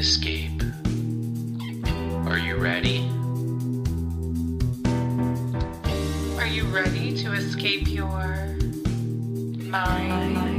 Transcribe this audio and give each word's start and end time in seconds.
escape. 0.00 0.62
Are 2.26 2.38
you 2.38 2.56
ready? 2.56 3.06
Are 6.38 6.46
you 6.46 6.64
ready 6.72 7.14
to 7.18 7.32
escape 7.34 7.86
your 7.86 8.56
mind? 9.68 10.49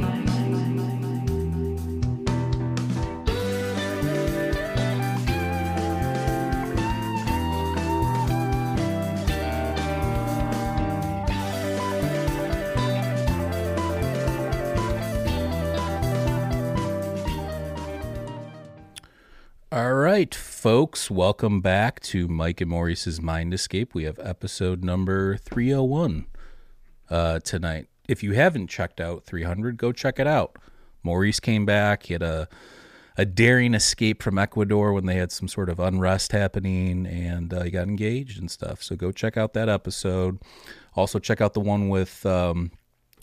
Right, 20.22 20.36
folks, 20.36 21.10
welcome 21.10 21.60
back 21.60 21.98
to 21.98 22.28
Mike 22.28 22.60
and 22.60 22.70
Maurice's 22.70 23.20
Mind 23.20 23.52
Escape. 23.52 23.92
We 23.92 24.04
have 24.04 24.20
episode 24.20 24.84
number 24.84 25.36
301 25.36 26.26
uh, 27.10 27.40
tonight. 27.40 27.88
If 28.06 28.22
you 28.22 28.30
haven't 28.30 28.68
checked 28.68 29.00
out 29.00 29.24
300, 29.24 29.76
go 29.76 29.90
check 29.90 30.20
it 30.20 30.28
out. 30.28 30.58
Maurice 31.02 31.40
came 31.40 31.66
back. 31.66 32.04
He 32.04 32.12
had 32.12 32.22
a, 32.22 32.48
a 33.16 33.24
daring 33.24 33.74
escape 33.74 34.22
from 34.22 34.38
Ecuador 34.38 34.92
when 34.92 35.06
they 35.06 35.16
had 35.16 35.32
some 35.32 35.48
sort 35.48 35.68
of 35.68 35.80
unrest 35.80 36.30
happening 36.30 37.04
and 37.04 37.52
uh, 37.52 37.64
he 37.64 37.72
got 37.72 37.88
engaged 37.88 38.38
and 38.38 38.48
stuff. 38.48 38.80
So 38.80 38.94
go 38.94 39.10
check 39.10 39.36
out 39.36 39.54
that 39.54 39.68
episode. 39.68 40.38
Also, 40.94 41.18
check 41.18 41.40
out 41.40 41.52
the 41.52 41.58
one 41.58 41.88
with 41.88 42.24
um, 42.24 42.70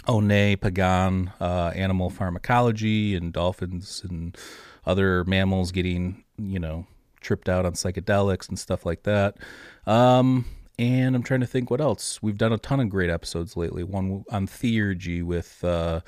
One 0.05 0.27
Pagan, 0.27 1.31
uh, 1.39 1.71
animal 1.73 2.09
pharmacology 2.09 3.15
and 3.15 3.31
dolphins 3.31 4.03
and 4.03 4.37
other 4.85 5.23
mammals 5.23 5.71
getting, 5.71 6.25
you 6.39 6.59
know, 6.59 6.85
tripped 7.21 7.49
out 7.49 7.65
on 7.65 7.73
psychedelics 7.73 8.49
and 8.49 8.57
stuff 8.57 8.85
like 8.85 9.03
that. 9.03 9.37
Um, 9.85 10.45
and 10.77 11.15
I'm 11.15 11.23
trying 11.23 11.41
to 11.41 11.47
think 11.47 11.69
what 11.69 11.81
else. 11.81 12.21
We've 12.21 12.37
done 12.37 12.53
a 12.53 12.57
ton 12.57 12.79
of 12.79 12.89
great 12.89 13.09
episodes 13.09 13.57
lately. 13.57 13.83
One 13.83 14.23
on 14.31 14.47
theurgy 14.47 15.21
with 15.21 15.61
uh, 15.63 15.99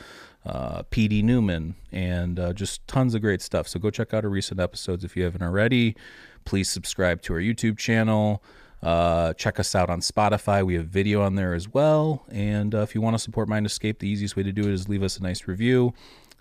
uh, 0.45 0.83
P.D. 0.89 1.21
Newman, 1.23 1.75
and 1.91 2.39
uh, 2.39 2.53
just 2.53 2.87
tons 2.87 3.13
of 3.13 3.21
great 3.21 3.41
stuff. 3.41 3.67
So 3.67 3.79
go 3.79 3.89
check 3.89 4.13
out 4.13 4.23
our 4.23 4.29
recent 4.29 4.59
episodes 4.59 5.03
if 5.03 5.17
you 5.17 5.23
haven't 5.23 5.43
already. 5.43 5.95
Please 6.45 6.69
subscribe 6.69 7.21
to 7.23 7.33
our 7.33 7.39
YouTube 7.39 7.77
channel. 7.77 8.41
Uh, 8.81 9.33
check 9.33 9.59
us 9.59 9.75
out 9.75 9.89
on 9.89 9.99
Spotify. 9.99 10.65
We 10.65 10.75
have 10.75 10.87
video 10.87 11.21
on 11.21 11.35
there 11.35 11.53
as 11.53 11.69
well. 11.69 12.25
And 12.31 12.73
uh, 12.73 12.79
if 12.79 12.95
you 12.95 13.01
want 13.01 13.13
to 13.15 13.19
support 13.19 13.47
Mind 13.47 13.65
Escape, 13.65 13.99
the 13.99 14.07
easiest 14.07 14.35
way 14.35 14.43
to 14.43 14.51
do 14.51 14.61
it 14.61 14.73
is 14.73 14.89
leave 14.89 15.03
us 15.03 15.17
a 15.17 15.21
nice 15.21 15.47
review 15.47 15.93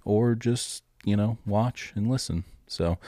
or 0.05 0.35
just 0.35 0.85
you 1.05 1.17
know, 1.17 1.39
watch 1.47 1.93
and 1.95 2.09
listen. 2.09 2.45
So 2.71 2.99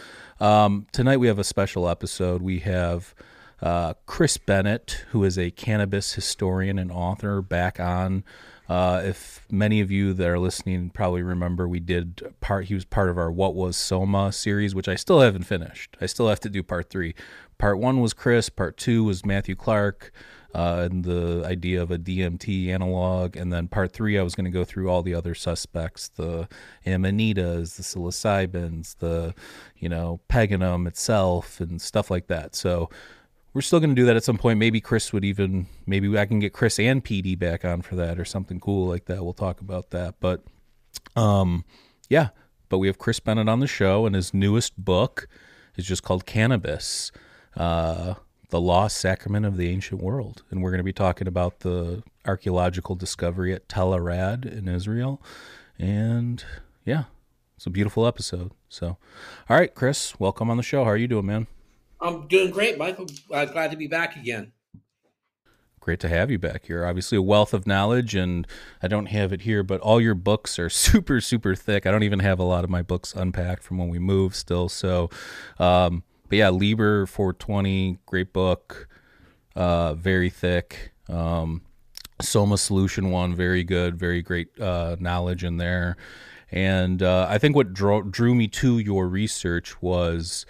um, 0.41 0.87
tonight 0.93 1.19
we 1.19 1.29
have 1.29 1.39
a 1.39 1.45
special 1.45 1.89
episode. 1.89 2.43
We 2.43 2.59
have 2.61 3.15
uh, 3.61 3.95
Chris 4.07 4.37
Bennett, 4.37 5.05
who 5.11 5.23
is 5.23 5.39
a 5.39 5.53
cannabis 5.53 6.15
historian 6.15 6.79
and 6.79 6.91
author, 6.91 7.41
back 7.41 7.79
on. 7.79 8.25
Uh, 8.69 9.03
if 9.05 9.47
many 9.51 9.81
of 9.81 9.91
you 9.91 10.15
that 10.15 10.27
are 10.27 10.39
listening 10.39 10.91
probably 10.91 11.23
remember, 11.23 11.69
we 11.69 11.79
did 11.79 12.35
part. 12.41 12.65
He 12.67 12.75
was 12.75 12.85
part 12.85 13.09
of 13.09 13.19
our 13.19 13.31
"What 13.31 13.55
Was 13.55 13.77
Soma" 13.77 14.33
series, 14.33 14.75
which 14.75 14.89
I 14.89 14.97
still 14.97 15.21
haven't 15.21 15.45
finished. 15.45 15.97
I 16.01 16.07
still 16.07 16.29
have 16.29 16.41
to 16.41 16.49
do 16.49 16.63
part 16.63 16.91
three. 16.91 17.15
Part 17.59 17.79
one 17.79 18.01
was 18.01 18.13
Chris. 18.13 18.49
Part 18.49 18.77
two 18.77 19.05
was 19.05 19.25
Matthew 19.25 19.55
Clark 19.55 20.13
uh, 20.55 20.89
and 20.91 21.05
the 21.05 21.43
idea 21.47 21.83
of 21.83 21.91
a 21.91 21.99
DMT 21.99 22.69
analog. 22.69 23.37
And 23.37 23.53
then 23.53 23.69
part 23.69 23.93
three, 23.93 24.19
I 24.19 24.23
was 24.23 24.35
going 24.35 24.45
to 24.45 24.51
go 24.51 24.65
through 24.65 24.91
all 24.91 25.03
the 25.03 25.15
other 25.15 25.35
suspects, 25.35 26.09
the 26.09 26.49
amanitas, 26.87 27.77
the 27.77 27.83
psilocybins, 27.83 28.97
the, 28.99 29.35
you 29.77 29.89
know, 29.89 30.21
peganum 30.29 30.87
itself 30.87 31.61
and 31.61 31.81
stuff 31.81 32.11
like 32.11 32.27
that. 32.27 32.55
So 32.55 32.91
we're 33.55 33.63
still 33.63 33.81
going 33.81 33.91
to 33.91 34.01
do 34.01 34.07
that 34.07 34.17
at 34.17 34.25
some 34.25 34.39
point. 34.39 34.59
Maybe 34.59 34.81
Chris 34.81 35.13
would 35.13 35.25
even, 35.25 35.67
maybe 35.87 36.17
I 36.19 36.27
can 36.27 36.39
get 36.39 36.53
Chris 36.53 36.79
and 36.79 37.05
PD 37.05 37.39
back 37.39 37.65
on 37.65 37.83
for 37.83 37.97
that 37.97 38.19
or 38.19 38.25
something 38.25 38.61
cool 38.61 38.89
like 38.89 39.07
that. 39.07 39.25
We'll 39.25 39.33
talk 39.33 39.61
about 39.61 39.91
that. 39.91 40.17
But, 40.21 40.43
um, 41.17 41.65
yeah, 42.09 42.29
but 42.69 42.79
we 42.79 42.87
have 42.87 42.99
Chris 42.99 43.21
Bennett 43.21 43.49
on 43.49 43.61
the 43.61 43.67
show, 43.67 44.07
and 44.07 44.15
his 44.15 44.33
newest 44.33 44.83
book 44.83 45.29
is 45.77 45.85
just 45.85 46.03
called 46.03 46.25
Cannabis. 46.25 47.13
Uh, 47.55 48.15
the 48.53 48.61
lost 48.61 48.99
sacrament 48.99 49.47
of 49.47 49.57
the 49.57 49.71
ancient 49.71 50.03
world. 50.03 50.43
And 50.51 50.63
we're 50.63 50.71
going 50.71 50.77
to 50.77 50.85
be 50.85 50.93
talking 50.93 51.27
about 51.27 51.61
the 51.61 52.03
archaeological 52.27 52.95
discovery 52.95 53.55
at 53.55 53.67
Tel 53.67 53.95
Arad 53.95 54.45
in 54.45 54.69
Israel. 54.69 55.23
And 55.79 56.45
yeah, 56.85 57.05
it's 57.57 57.65
a 57.65 57.71
beautiful 57.71 58.07
episode. 58.07 58.53
So, 58.69 58.99
all 59.49 59.57
right, 59.57 59.75
Chris, 59.75 60.21
welcome 60.21 60.51
on 60.51 60.59
the 60.59 60.63
show. 60.63 60.85
How 60.85 60.91
are 60.91 60.99
you 60.99 61.09
doing, 61.09 61.25
man? 61.25 61.47
I'm 61.99 62.29
doing 62.29 62.51
great, 62.51 62.77
Michael. 62.77 63.07
Uh, 63.33 63.47
glad 63.47 63.71
to 63.71 63.77
be 63.79 63.87
back 63.87 64.17
again. 64.17 64.53
Great 65.81 66.01
to 66.01 66.09
have 66.11 66.31
you 66.31 66.39
back 66.39 66.67
here. 66.67 66.85
Obviously, 66.85 67.17
a 67.17 67.23
wealth 67.23 67.55
of 67.55 67.67
knowledge, 67.67 68.15
and 68.15 68.47
I 68.83 68.87
don't 68.87 69.07
have 69.07 69.33
it 69.33 69.43
here, 69.43 69.63
but 69.63 69.81
all 69.81 69.99
your 69.99 70.15
books 70.15 70.59
are 70.59 70.69
super, 70.69 71.23
super 71.23 71.55
thick. 71.55 71.87
I 71.87 71.91
don't 71.91 72.03
even 72.03 72.19
have 72.19 72.39
a 72.39 72.45
lot 72.45 72.65
of 72.65 72.71
my 72.71 72.83
books 72.83 73.15
unpacked 73.15 73.63
from 73.63 73.79
when 73.79 73.89
we 73.89 73.99
moved 73.99 74.37
still. 74.37 74.69
So, 74.69 75.09
um, 75.59 76.03
but 76.33 76.39
yeah, 76.39 76.49
Liber 76.49 77.05
420, 77.05 77.99
great 78.07 78.33
book, 78.33 78.89
uh, 79.55 79.93
very 79.93 80.31
thick. 80.31 80.95
Um, 81.07 81.61
Soma 82.23 82.57
Solution 82.57 83.11
one, 83.11 83.35
very 83.35 83.63
good, 83.65 83.99
very 83.99 84.23
great 84.23 84.59
uh, 84.59 84.97
knowledge 84.99 85.45
in 85.45 85.59
there. 85.59 85.99
And 86.51 87.03
uh, 87.03 87.27
I 87.29 87.37
think 87.37 87.55
what 87.55 87.75
drew, 87.75 88.03
drew 88.05 88.35
me 88.35 88.49
to 88.49 88.79
your 88.79 89.09
research 89.09 89.83
was 89.83 90.47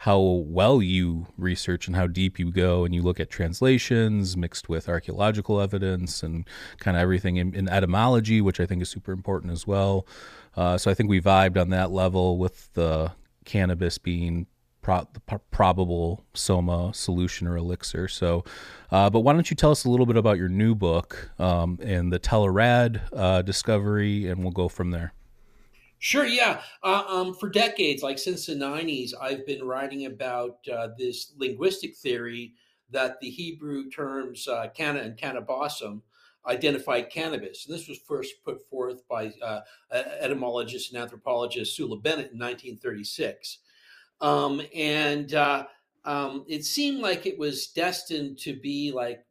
how 0.00 0.20
well 0.20 0.82
you 0.82 1.28
research 1.38 1.86
and 1.86 1.96
how 1.96 2.08
deep 2.08 2.38
you 2.38 2.52
go 2.52 2.84
and 2.84 2.94
you 2.94 3.00
look 3.00 3.18
at 3.18 3.30
translations 3.30 4.36
mixed 4.36 4.68
with 4.68 4.86
archaeological 4.86 5.62
evidence 5.62 6.22
and 6.22 6.46
kind 6.78 6.94
of 6.94 7.02
everything 7.02 7.38
in, 7.38 7.54
in, 7.54 7.70
etymology, 7.70 8.42
which 8.42 8.60
I 8.60 8.66
think 8.66 8.82
is 8.82 8.90
super 8.90 9.12
important 9.12 9.50
as 9.50 9.66
well. 9.66 10.06
Uh, 10.54 10.76
so 10.76 10.90
I 10.90 10.94
think 10.94 11.08
we 11.08 11.22
vibed 11.22 11.58
on 11.58 11.70
that 11.70 11.90
level 11.90 12.36
with 12.36 12.70
the 12.74 13.12
cannabis 13.46 13.96
being 13.96 14.46
pro- 14.82 15.06
probable 15.50 16.24
soma 16.34 16.92
solution 16.92 17.46
or 17.46 17.56
elixir. 17.56 18.08
So, 18.08 18.44
uh, 18.90 19.08
but 19.08 19.20
why 19.20 19.32
don't 19.32 19.50
you 19.50 19.56
tell 19.56 19.70
us 19.70 19.84
a 19.84 19.90
little 19.90 20.06
bit 20.06 20.16
about 20.16 20.36
your 20.36 20.48
new 20.48 20.74
book 20.74 21.30
um, 21.38 21.78
and 21.82 22.12
the 22.12 22.18
Tel 22.18 22.44
Arad 22.44 23.00
uh, 23.12 23.42
discovery, 23.42 24.26
and 24.26 24.42
we'll 24.42 24.52
go 24.52 24.68
from 24.68 24.90
there. 24.90 25.14
Sure. 25.98 26.26
Yeah. 26.26 26.60
Uh, 26.82 27.04
um, 27.06 27.34
for 27.34 27.48
decades, 27.48 28.02
like 28.02 28.18
since 28.18 28.46
the 28.46 28.54
'90s, 28.54 29.12
I've 29.20 29.46
been 29.46 29.64
writing 29.64 30.06
about 30.06 30.58
uh, 30.68 30.88
this 30.98 31.32
linguistic 31.38 31.96
theory 31.96 32.54
that 32.90 33.20
the 33.20 33.30
Hebrew 33.30 33.88
terms 33.88 34.48
uh, 34.48 34.68
"canna" 34.74 34.98
and 34.98 35.16
"cannabosum" 35.16 36.02
identified 36.44 37.08
cannabis. 37.08 37.66
And 37.66 37.74
this 37.74 37.86
was 37.86 37.98
first 37.98 38.34
put 38.44 38.68
forth 38.68 39.06
by 39.08 39.32
uh, 39.40 39.60
etymologist 39.92 40.92
and 40.92 41.00
anthropologist 41.00 41.76
Sula 41.76 41.96
Benet 41.96 42.32
in 42.32 42.38
1936. 42.38 43.58
Um, 44.22 44.62
and 44.74 45.34
uh, 45.34 45.66
um, 46.04 46.44
it 46.48 46.64
seemed 46.64 47.00
like 47.00 47.26
it 47.26 47.38
was 47.38 47.66
destined 47.66 48.38
to 48.38 48.54
be 48.54 48.92
like 48.92 49.26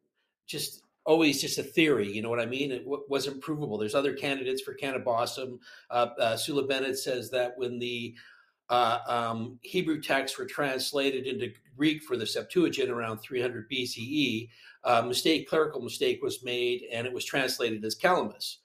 just 0.45 0.83
always 1.05 1.41
just 1.41 1.57
a 1.57 1.63
theory. 1.63 2.11
You 2.11 2.21
know 2.21 2.29
what 2.29 2.39
I 2.39 2.45
mean? 2.45 2.71
It 2.71 2.83
w- 2.83 3.03
wasn't 3.07 3.41
provable. 3.41 3.77
There's 3.77 3.95
other 3.95 4.13
candidates 4.13 4.61
for 4.61 4.75
cannabosum. 4.75 5.57
Uh, 5.89 6.07
uh, 6.19 6.37
Sula 6.37 6.67
Benet 6.67 6.95
says 6.95 7.31
that 7.31 7.57
when 7.57 7.79
the 7.79 8.13
uh, 8.69 8.99
um, 9.07 9.59
Hebrew 9.61 10.01
texts 10.01 10.37
were 10.37 10.45
translated 10.45 11.25
into 11.25 11.53
Greek 11.75 12.03
for 12.03 12.17
the 12.17 12.27
Septuagint 12.27 12.89
around 12.89 13.19
300 13.19 13.69
BCE, 13.69 14.49
a 14.83 15.03
mistake, 15.03 15.49
clerical 15.49 15.81
mistake 15.81 16.21
was 16.21 16.43
made, 16.43 16.83
and 16.91 17.07
it 17.07 17.13
was 17.13 17.25
translated 17.25 17.83
as 17.83 17.95
calamus. 17.95 18.57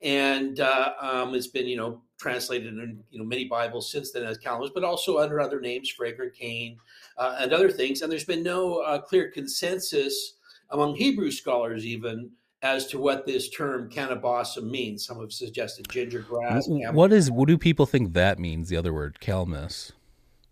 And 0.00 0.58
uh, 0.58 0.94
um, 1.00 1.34
it's 1.34 1.46
been, 1.46 1.66
you 1.66 1.76
know, 1.76 2.02
translated 2.22 2.78
in 2.78 3.02
you 3.10 3.18
know 3.18 3.24
many 3.24 3.44
Bibles 3.44 3.90
since 3.90 4.12
then 4.12 4.24
as 4.24 4.38
calamus, 4.38 4.70
but 4.72 4.84
also 4.84 5.18
under 5.18 5.40
other 5.40 5.60
names, 5.60 5.90
fragrant 5.90 6.34
cane, 6.34 6.78
uh, 7.18 7.36
and 7.40 7.52
other 7.52 7.70
things. 7.70 8.00
And 8.00 8.10
there's 8.10 8.24
been 8.24 8.44
no 8.44 8.78
uh, 8.78 9.00
clear 9.00 9.30
consensus 9.30 10.34
among 10.70 10.94
Hebrew 10.94 11.30
scholars 11.30 11.84
even 11.84 12.30
as 12.62 12.86
to 12.86 12.98
what 12.98 13.26
this 13.26 13.50
term 13.50 13.90
cannabosum 13.90 14.70
means. 14.70 15.04
Some 15.04 15.20
have 15.20 15.32
suggested 15.32 15.88
ginger 15.90 16.20
grass. 16.20 16.66
What 16.68 17.12
is? 17.12 17.30
What 17.30 17.48
do 17.48 17.58
people 17.58 17.86
think 17.86 18.12
that 18.14 18.38
means? 18.38 18.68
The 18.68 18.76
other 18.76 18.94
word, 18.94 19.18
calamus. 19.20 19.90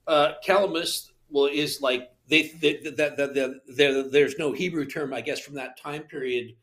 Uh, 0.07 0.33
calamus, 0.45 1.11
well, 1.31 1.47
is 1.47 1.81
like 1.81 2.11
they, 2.27 2.49
they 2.61 2.79
that 2.97 3.17
the, 3.17 3.61
the, 3.69 4.09
there's 4.11 4.37
no 4.39 4.53
Hebrew 4.53 4.87
term, 4.87 5.15
I 5.15 5.21
guess, 5.21 5.39
from 5.39 5.55
that 5.55 5.81
time 5.81 6.03
period. 6.03 6.57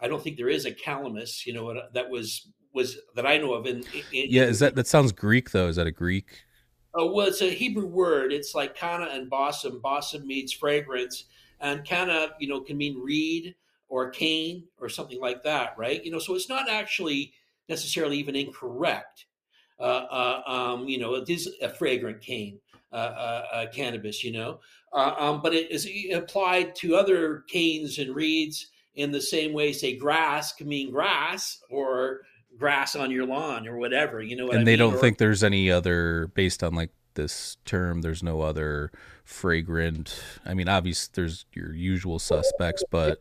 I 0.00 0.06
don't 0.06 0.22
think 0.22 0.36
there 0.36 0.48
is 0.48 0.64
a 0.64 0.70
calamus, 0.70 1.44
you 1.44 1.52
know, 1.52 1.80
that 1.92 2.08
was 2.08 2.48
was 2.78 2.98
that 3.16 3.26
I 3.26 3.38
know 3.38 3.52
of. 3.54 3.66
In, 3.66 3.78
in 4.12 4.26
yeah, 4.36 4.44
is 4.44 4.58
that 4.60 4.74
that 4.76 4.86
sounds 4.86 5.12
Greek 5.12 5.50
though? 5.50 5.68
Is 5.68 5.76
that 5.76 5.86
a 5.86 5.96
Greek? 6.04 6.28
Oh 6.94 7.12
well, 7.12 7.26
it's 7.26 7.42
a 7.42 7.50
Hebrew 7.50 7.86
word. 7.86 8.32
It's 8.32 8.54
like 8.54 8.74
kana 8.74 9.08
and 9.16 9.28
bosom. 9.28 9.80
Bosom 9.82 10.22
means 10.26 10.52
fragrance, 10.52 11.24
and 11.60 11.84
kana, 11.84 12.18
you 12.40 12.48
know, 12.48 12.60
can 12.60 12.76
mean 12.76 12.96
reed 13.10 13.54
or 13.88 14.10
cane 14.10 14.64
or 14.80 14.88
something 14.88 15.20
like 15.20 15.42
that, 15.42 15.74
right? 15.76 16.04
You 16.04 16.10
know, 16.12 16.20
so 16.20 16.34
it's 16.34 16.48
not 16.48 16.70
actually 16.70 17.32
necessarily 17.68 18.16
even 18.18 18.36
incorrect. 18.36 19.26
Uh, 19.80 20.06
uh, 20.10 20.42
um, 20.46 20.88
you 20.88 20.98
know, 20.98 21.14
it 21.16 21.28
is 21.28 21.48
a 21.60 21.68
fragrant 21.68 22.20
cane. 22.20 22.60
uh, 22.92 22.96
uh, 22.96 23.44
uh, 23.52 23.66
cannabis, 23.70 24.24
you 24.24 24.32
know. 24.32 24.60
Uh, 24.92 25.14
um, 25.18 25.40
but 25.42 25.54
it 25.54 25.70
is 25.70 25.86
applied 26.14 26.74
to 26.74 26.96
other 26.96 27.44
canes 27.48 27.98
and 27.98 28.14
reeds 28.14 28.68
in 28.94 29.12
the 29.12 29.20
same 29.20 29.52
way, 29.52 29.72
say, 29.72 29.96
grass 29.96 30.52
can 30.54 30.66
mean 30.68 30.90
grass 30.90 31.60
or 31.70 32.22
grass 32.58 32.96
on 32.96 33.10
your 33.10 33.24
lawn 33.26 33.66
or 33.68 33.76
whatever, 33.78 34.20
you 34.22 34.36
know. 34.36 34.46
What 34.46 34.54
and 34.56 34.62
I 34.62 34.64
they 34.64 34.72
mean? 34.72 34.78
don't 34.80 34.94
Or- 34.94 34.98
think 34.98 35.18
there's 35.18 35.44
any 35.44 35.70
other 35.70 36.28
based 36.34 36.62
on 36.62 36.74
like 36.74 36.90
this 37.14 37.56
term. 37.64 38.00
There's 38.02 38.22
no 38.22 38.40
other 38.42 38.90
fragrant. 39.24 40.22
I 40.44 40.54
mean, 40.54 40.68
obviously 40.68 41.10
there's 41.14 41.44
your 41.52 41.74
usual 41.74 42.18
suspects, 42.18 42.82
but 42.90 43.20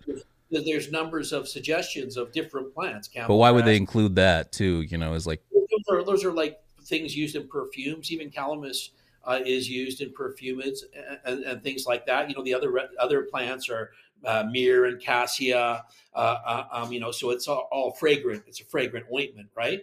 there's 0.49 0.91
numbers 0.91 1.33
of 1.33 1.47
suggestions 1.47 2.17
of 2.17 2.31
different 2.31 2.73
plants. 2.73 3.09
but 3.27 3.35
why 3.35 3.51
would 3.51 3.65
they 3.65 3.75
include 3.75 4.15
that 4.15 4.51
too? 4.51 4.81
You 4.81 4.97
know, 4.97 5.13
is 5.13 5.27
like 5.27 5.41
Those 5.51 5.99
are, 5.99 6.03
those 6.03 6.25
are 6.25 6.31
like 6.31 6.59
things 6.83 7.15
used 7.15 7.35
in 7.35 7.47
perfumes. 7.47 8.11
Even 8.11 8.29
calamus 8.29 8.89
uh, 9.25 9.39
is 9.45 9.69
used 9.69 9.99
in 10.01 10.13
perfumes 10.13 10.85
and, 10.95 11.19
and, 11.25 11.43
and 11.43 11.63
things 11.63 11.85
like 11.85 12.05
that. 12.05 12.29
You 12.29 12.35
know, 12.35 12.43
the 12.43 12.53
other 12.53 12.71
other 12.99 13.23
plants 13.23 13.69
are 13.69 13.91
uh, 14.25 14.43
myrrh 14.51 14.85
and 14.85 15.01
cassia. 15.01 15.83
Uh, 16.13 16.17
uh, 16.45 16.63
um, 16.71 16.91
you 16.91 16.99
know, 16.99 17.11
so 17.11 17.29
it's 17.31 17.47
all, 17.47 17.67
all 17.71 17.91
fragrant. 17.91 18.43
It's 18.47 18.61
a 18.61 18.65
fragrant 18.65 19.05
ointment, 19.13 19.49
right? 19.55 19.81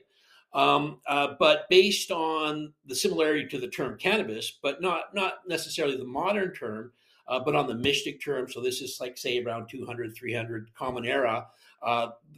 Um, 0.52 1.00
uh, 1.08 1.34
but 1.38 1.68
based 1.68 2.10
on 2.10 2.72
the 2.86 2.94
similarity 2.94 3.46
to 3.48 3.58
the 3.58 3.68
term 3.68 3.98
cannabis, 3.98 4.58
but 4.62 4.80
not 4.80 5.14
not 5.14 5.34
necessarily 5.48 5.96
the 5.96 6.04
modern 6.04 6.52
term, 6.54 6.92
uh, 7.26 7.40
but 7.40 7.56
on 7.56 7.66
the 7.66 7.74
mystic 7.74 8.22
term. 8.22 8.48
So 8.48 8.60
this 8.60 8.80
is 8.80 8.98
like 9.00 9.18
say 9.18 9.42
around 9.42 9.68
200, 9.68 10.14
300 10.16 10.72
Common 10.74 11.04
Era. 11.04 11.46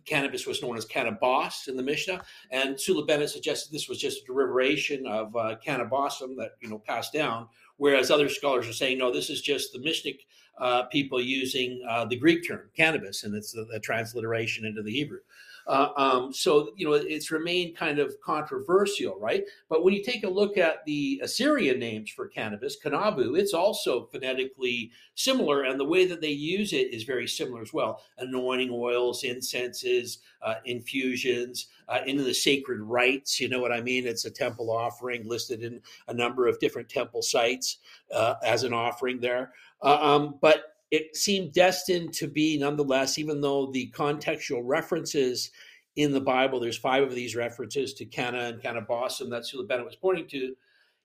Cannabis 0.07 0.47
was 0.47 0.63
known 0.63 0.77
as 0.77 0.85
cannabis 0.85 1.69
in 1.69 1.77
the 1.77 1.83
Mishnah, 1.83 2.23
and 2.51 2.81
Sula 2.81 3.05
Benet 3.05 3.29
suggested 3.29 3.73
this 3.73 3.89
was 3.89 3.99
just 3.99 4.23
a 4.23 4.27
derivation 4.27 5.07
of 5.07 5.35
uh, 5.37 5.57
that 5.65 6.51
you 6.61 6.69
know 6.69 6.79
passed 6.79 7.13
down. 7.13 7.49
Whereas 7.77 8.11
other 8.11 8.29
scholars 8.29 8.67
are 8.67 8.73
saying 8.73 8.99
no, 8.99 9.13
this 9.13 9.31
is 9.31 9.43
just 9.43 9.73
the 9.73 9.81
Mishnah 9.81 10.13
uh, 10.59 10.85
people 10.85 11.21
using 11.21 11.83
uh, 11.89 12.05
the 12.05 12.17
Greek 12.17 12.47
term 12.47 12.71
cannabis, 12.77 13.25
and 13.25 13.35
it's 13.35 13.53
the, 13.53 13.81
transliteration 13.83 14.65
into 14.65 14.83
the 14.83 14.91
Hebrew. 14.93 15.19
Uh, 15.67 15.89
um, 15.97 16.33
so 16.33 16.71
you 16.77 16.87
know 16.87 16.93
it's 16.93 17.33
remained 17.33 17.77
kind 17.77 17.99
of 17.99 18.15
controversial, 18.21 19.19
right? 19.19 19.45
But 19.69 19.83
when 19.83 19.95
you 19.95 20.03
take 20.03 20.23
a 20.23 20.29
look 20.29 20.57
at 20.57 20.85
the 20.87 21.21
Assyrian 21.25 21.81
names 21.81 22.11
for 22.11 22.29
cannabis, 22.29 22.77
kanabu, 22.83 23.37
it's 23.37 23.53
also 23.53 24.07
phonetically 24.07 24.93
similar, 25.17 25.65
and 25.65 25.79
the 25.79 25.85
way 25.85 26.07
that 26.07 26.21
they 26.21 26.31
use 26.31 26.73
it 26.73 26.95
is 26.95 27.03
very 27.03 27.27
similar 27.27 27.63
as 27.63 27.73
well. 27.73 28.01
Anointing 28.19 28.71
oils, 28.73 29.25
incenses, 29.25 30.19
uh, 30.41 30.55
infusions, 30.67 31.67
uh, 31.89 32.01
into 32.07 32.23
the 32.23 32.35
sacred 32.35 32.81
rites. 32.81 33.41
You 33.41 33.49
know 33.49 33.61
what 33.61 33.73
I 33.73 33.81
mean? 33.81 34.07
It's 34.07 34.25
a 34.25 34.31
temple 34.31 34.71
offering 34.71 35.29
listed 35.29 35.63
in 35.63 35.81
a 36.07 36.15
number 36.15 36.47
of 36.47 36.61
different 36.61 36.89
temple 36.89 37.23
sites 37.23 37.79
uh, 38.15 38.35
as 38.45 38.63
an 38.63 38.73
offering 38.73 39.21
there. 39.21 39.53
Uh, 39.83 39.99
um, 40.01 40.39
but 40.41 40.77
it 40.91 41.17
seemed 41.17 41.53
destined 41.53 42.13
to 42.15 42.29
be 42.29 42.59
nonetheless, 42.59 43.19
even 43.19 43.41
though 43.41 43.71
the 43.73 43.91
contextual 43.95 44.63
references 44.65 45.51
in 45.97 46.13
the 46.13 46.21
Bible, 46.21 46.61
there's 46.61 46.77
five 46.77 47.03
of 47.03 47.15
these 47.15 47.35
references 47.35 47.95
to 47.95 48.05
Cana 48.05 48.41
and 48.45 48.63
Cannabosum 48.63 49.31
that 49.31 49.47
Sula 49.47 49.65
Benet 49.65 49.85
was 49.85 49.97
pointing 49.97 50.27
to, 50.29 50.55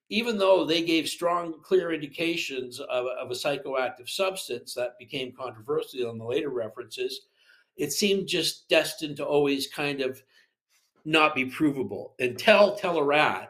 even 0.10 0.38
though 0.38 0.66
they 0.66 0.82
gave 0.82 1.08
strong, 1.08 1.56
clear 1.64 1.94
indications 1.94 2.80
of, 2.82 3.06
of 3.06 3.32
a 3.32 3.34
psychoactive 3.34 4.10
substance 4.10 4.74
that 4.74 5.00
became 5.00 5.32
controversial 5.32 6.12
in 6.12 6.18
the 6.18 6.26
later 6.26 6.50
references, 6.50 7.22
it 7.78 7.94
seemed 7.94 8.28
just 8.28 8.68
destined 8.68 9.16
to 9.18 9.26
always 9.26 9.68
kind 9.68 10.02
of 10.02 10.22
not 11.06 11.34
be 11.34 11.46
provable 11.46 12.14
until 12.20 12.76
Tel 12.76 13.00
Arad. 13.00 13.48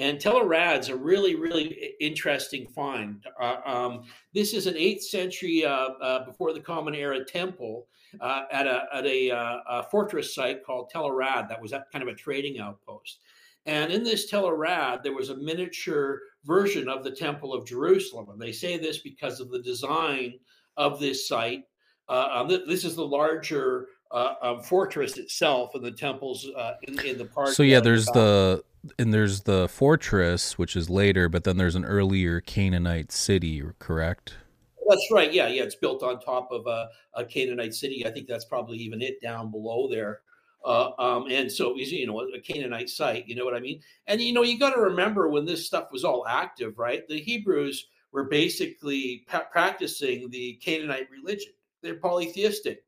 And 0.00 0.18
Tel 0.18 0.38
Arad's 0.38 0.88
a 0.88 0.96
really, 0.96 1.34
really 1.34 1.94
interesting 2.00 2.66
find. 2.68 3.22
Uh, 3.38 3.56
um, 3.66 4.04
this 4.32 4.54
is 4.54 4.66
an 4.66 4.74
8th 4.74 5.02
century, 5.02 5.64
uh, 5.66 5.70
uh, 5.70 6.24
before 6.24 6.54
the 6.54 6.60
Common 6.60 6.94
Era 6.94 7.22
temple 7.22 7.86
uh, 8.18 8.44
at 8.50 8.66
a, 8.66 8.84
at 8.94 9.04
a, 9.04 9.30
uh, 9.30 9.58
a 9.68 9.82
fortress 9.90 10.34
site 10.34 10.64
called 10.64 10.88
Tel 10.88 11.06
Arad 11.06 11.50
that 11.50 11.60
was 11.60 11.72
kind 11.92 12.02
of 12.02 12.08
a 12.08 12.14
trading 12.14 12.58
outpost. 12.58 13.20
And 13.66 13.92
in 13.92 14.02
this 14.02 14.30
Tel 14.30 14.48
Arad, 14.48 15.00
there 15.02 15.14
was 15.14 15.28
a 15.28 15.36
miniature 15.36 16.20
version 16.44 16.88
of 16.88 17.04
the 17.04 17.10
Temple 17.10 17.52
of 17.52 17.66
Jerusalem. 17.66 18.30
And 18.30 18.40
they 18.40 18.52
say 18.52 18.78
this 18.78 18.98
because 19.00 19.38
of 19.38 19.50
the 19.50 19.60
design 19.60 20.32
of 20.78 20.98
this 20.98 21.28
site. 21.28 21.64
Uh, 22.08 22.28
um, 22.32 22.48
th- 22.48 22.62
this 22.66 22.86
is 22.86 22.96
the 22.96 23.06
larger 23.06 23.88
uh, 24.12 24.34
um, 24.42 24.62
fortress 24.62 25.18
itself, 25.18 25.74
and 25.74 25.84
the 25.84 25.92
temples 25.92 26.48
uh, 26.56 26.72
in, 26.84 26.98
in 27.06 27.18
the 27.18 27.26
part. 27.26 27.50
so. 27.50 27.62
Yeah, 27.62 27.78
there's 27.78 28.06
the 28.06 28.64
and 28.98 29.12
there's 29.12 29.42
the 29.42 29.68
fortress, 29.68 30.58
which 30.58 30.76
is 30.76 30.88
later, 30.88 31.28
but 31.28 31.44
then 31.44 31.56
there's 31.56 31.74
an 31.74 31.84
earlier 31.84 32.40
Canaanite 32.40 33.12
city, 33.12 33.62
correct? 33.78 34.34
That's 34.88 35.06
right. 35.12 35.32
Yeah, 35.32 35.48
yeah. 35.48 35.62
It's 35.62 35.76
built 35.76 36.02
on 36.02 36.20
top 36.20 36.50
of 36.50 36.66
a, 36.66 36.88
a 37.14 37.24
Canaanite 37.24 37.74
city. 37.74 38.06
I 38.06 38.10
think 38.10 38.26
that's 38.26 38.46
probably 38.46 38.78
even 38.78 39.02
it 39.02 39.20
down 39.20 39.50
below 39.50 39.88
there. 39.88 40.20
Uh, 40.64 40.90
um, 40.98 41.26
and 41.30 41.50
so, 41.50 41.76
you 41.76 42.06
know, 42.06 42.20
a 42.20 42.40
Canaanite 42.40 42.90
site. 42.90 43.26
You 43.26 43.36
know 43.36 43.44
what 43.44 43.54
I 43.54 43.60
mean? 43.60 43.80
And 44.06 44.20
you 44.20 44.32
know, 44.32 44.42
you 44.42 44.58
got 44.58 44.74
to 44.74 44.80
remember 44.80 45.28
when 45.28 45.44
this 45.44 45.66
stuff 45.66 45.92
was 45.92 46.04
all 46.04 46.26
active, 46.26 46.78
right? 46.78 47.06
The 47.08 47.20
Hebrews 47.20 47.86
were 48.12 48.24
basically 48.24 49.24
pa- 49.28 49.46
practicing 49.50 50.28
the 50.30 50.54
Canaanite 50.62 51.08
religion. 51.10 51.52
They're 51.82 51.94
polytheistic, 51.94 52.84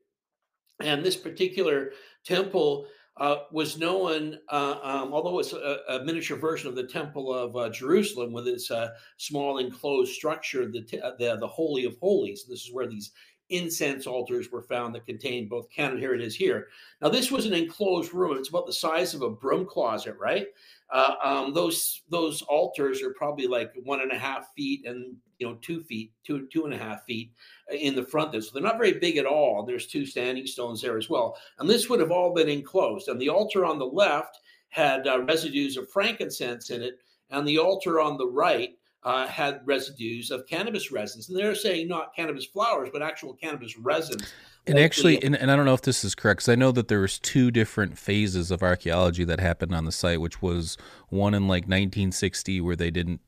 and 0.81 1.03
this 1.03 1.15
particular 1.15 1.91
temple 2.23 2.85
uh, 3.17 3.37
was 3.51 3.77
known, 3.77 4.39
uh, 4.49 4.77
um, 4.81 5.13
although 5.13 5.39
it's 5.39 5.53
a, 5.53 5.79
a 5.89 6.03
miniature 6.03 6.37
version 6.37 6.67
of 6.67 6.75
the 6.75 6.87
Temple 6.87 7.33
of 7.33 7.55
uh, 7.55 7.69
Jerusalem 7.69 8.33
with 8.33 8.47
its 8.47 8.71
uh, 8.71 8.89
small 9.17 9.59
enclosed 9.59 10.13
structure, 10.13 10.65
the, 10.65 10.81
the 11.19 11.37
the 11.39 11.47
Holy 11.47 11.85
of 11.85 11.95
Holies. 11.99 12.45
This 12.49 12.65
is 12.65 12.73
where 12.73 12.87
these 12.87 13.11
incense 13.49 14.07
altars 14.07 14.51
were 14.51 14.63
found 14.63 14.95
that 14.95 15.05
contained 15.05 15.49
both 15.49 15.69
canon. 15.69 15.99
Here 15.99 16.15
it 16.15 16.21
is 16.21 16.35
here. 16.35 16.69
Now 17.01 17.09
this 17.09 17.29
was 17.29 17.45
an 17.45 17.53
enclosed 17.53 18.13
room. 18.13 18.37
It's 18.37 18.49
about 18.49 18.65
the 18.65 18.73
size 18.73 19.13
of 19.13 19.21
a 19.21 19.29
broom 19.29 19.65
closet, 19.65 20.15
right? 20.19 20.47
Uh, 20.91 21.15
um, 21.23 21.53
those 21.53 22.01
those 22.09 22.41
altars 22.43 23.01
are 23.03 23.13
probably 23.13 23.47
like 23.47 23.71
one 23.83 24.01
and 24.01 24.11
a 24.11 24.17
half 24.17 24.53
feet 24.55 24.85
and 24.85 25.15
you 25.43 25.49
know 25.49 25.57
two 25.61 25.83
feet, 25.83 26.13
two 26.23 26.47
two 26.47 26.63
and 26.63 26.73
a 26.73 26.77
half 26.77 27.03
feet 27.03 27.31
in 27.69 27.95
the 27.95 28.03
front 28.03 28.31
there. 28.31 28.39
So 28.39 28.51
they're 28.53 28.63
not 28.63 28.77
very 28.77 28.93
big 28.93 29.17
at 29.17 29.25
all. 29.25 29.65
There's 29.65 29.87
two 29.87 30.05
standing 30.05 30.47
stones 30.47 30.81
there 30.81 30.97
as 30.97 31.09
well. 31.09 31.37
And 31.59 31.69
this 31.69 31.89
would 31.89 31.99
have 31.99 32.11
all 32.11 32.33
been 32.33 32.47
enclosed. 32.47 33.09
And 33.09 33.19
the 33.19 33.29
altar 33.29 33.65
on 33.65 33.77
the 33.77 33.85
left 33.85 34.39
had 34.69 35.05
uh, 35.05 35.21
residues 35.23 35.75
of 35.75 35.89
frankincense 35.91 36.69
in 36.69 36.81
it, 36.81 36.99
and 37.29 37.45
the 37.45 37.57
altar 37.57 37.99
on 37.99 38.17
the 38.17 38.27
right 38.27 38.77
uh, 39.03 39.27
had 39.27 39.59
residues 39.65 40.31
of 40.31 40.47
cannabis 40.47 40.93
resins. 40.93 41.27
And 41.27 41.37
they're 41.37 41.55
saying 41.55 41.89
not 41.89 42.15
cannabis 42.15 42.45
flowers, 42.45 42.89
but 42.93 43.01
actual 43.01 43.33
cannabis 43.33 43.77
resins. 43.77 44.33
And 44.65 44.79
actually, 44.79 45.21
and, 45.21 45.35
and 45.35 45.51
I 45.51 45.57
don't 45.57 45.65
know 45.65 45.73
if 45.73 45.81
this 45.81 46.05
is 46.05 46.15
correct, 46.15 46.37
because 46.37 46.49
I 46.49 46.55
know 46.55 46.71
that 46.71 46.87
there 46.87 47.01
was 47.01 47.19
two 47.19 47.51
different 47.51 47.97
phases 47.97 48.49
of 48.49 48.63
archaeology 48.63 49.25
that 49.25 49.41
happened 49.41 49.75
on 49.75 49.83
the 49.83 49.91
site, 49.91 50.21
which 50.21 50.41
was 50.41 50.77
one 51.09 51.33
in 51.33 51.49
like 51.49 51.63
1960 51.63 52.61
where 52.61 52.77
they 52.77 52.89
didn't 52.89 53.19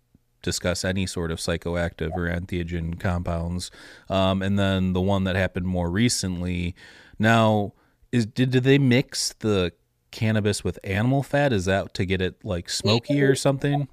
discuss 0.46 0.86
any 0.86 1.06
sort 1.06 1.32
of 1.32 1.40
psychoactive 1.40 2.12
or 2.16 2.30
entheogen 2.30 3.00
compounds, 3.00 3.72
um, 4.10 4.42
and 4.42 4.58
then 4.58 4.94
the 4.94 5.02
one 5.02 5.26
that 5.26 5.36
happened 5.36 5.66
more 5.66 5.90
recently. 5.90 6.76
Now, 7.20 7.74
is 8.12 8.26
did, 8.26 8.52
did 8.52 8.64
they 8.64 8.78
mix 8.78 9.34
the 9.34 9.74
cannabis 10.12 10.64
with 10.64 10.80
animal 10.84 11.24
fat? 11.24 11.52
Is 11.52 11.66
that 11.66 11.94
to 11.96 12.06
get 12.06 12.22
it 12.22 12.44
like 12.46 12.70
smoky 12.70 13.22
or 13.22 13.36
something? 13.36 13.90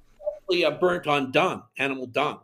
uh, 0.63 0.71
burnt 0.71 1.07
on 1.07 1.31
dung, 1.31 1.63
animal 1.77 2.05
dung. 2.05 2.39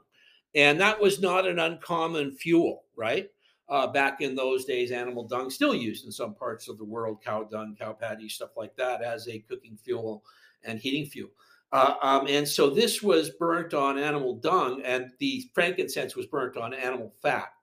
And 0.56 0.80
that 0.82 1.00
was 1.00 1.22
not 1.22 1.46
an 1.46 1.60
uncommon 1.60 2.32
fuel, 2.32 2.86
right? 2.96 3.30
Uh, 3.68 3.86
back 3.86 4.22
in 4.22 4.34
those 4.34 4.66
days, 4.66 4.92
animal 4.92 5.28
dung 5.28 5.52
still 5.52 5.76
used 5.76 6.06
in 6.06 6.12
some 6.12 6.34
parts 6.34 6.68
of 6.68 6.80
the 6.80 6.84
world, 6.84 7.20
cow 7.24 7.44
dung, 7.44 7.76
cow 7.80 7.94
patty, 7.94 8.28
stuff 8.28 8.58
like 8.58 8.76
that, 8.76 9.04
as 9.04 9.28
a 9.28 9.40
cooking 9.40 9.78
fuel 9.78 10.24
and 10.64 10.80
heating 10.80 11.06
fuel. 11.06 11.30
Uh, 11.72 11.94
um, 12.02 12.28
and 12.28 12.48
so 12.48 12.70
this 12.70 13.04
was 13.04 13.30
burnt 13.32 13.74
on 13.74 13.98
animal 13.98 14.36
dung, 14.36 14.82
and 14.84 15.12
the 15.20 15.44
frankincense 15.54 16.16
was 16.16 16.26
burnt 16.26 16.58
on 16.58 16.74
animal 16.74 17.14
fat. 17.22 17.54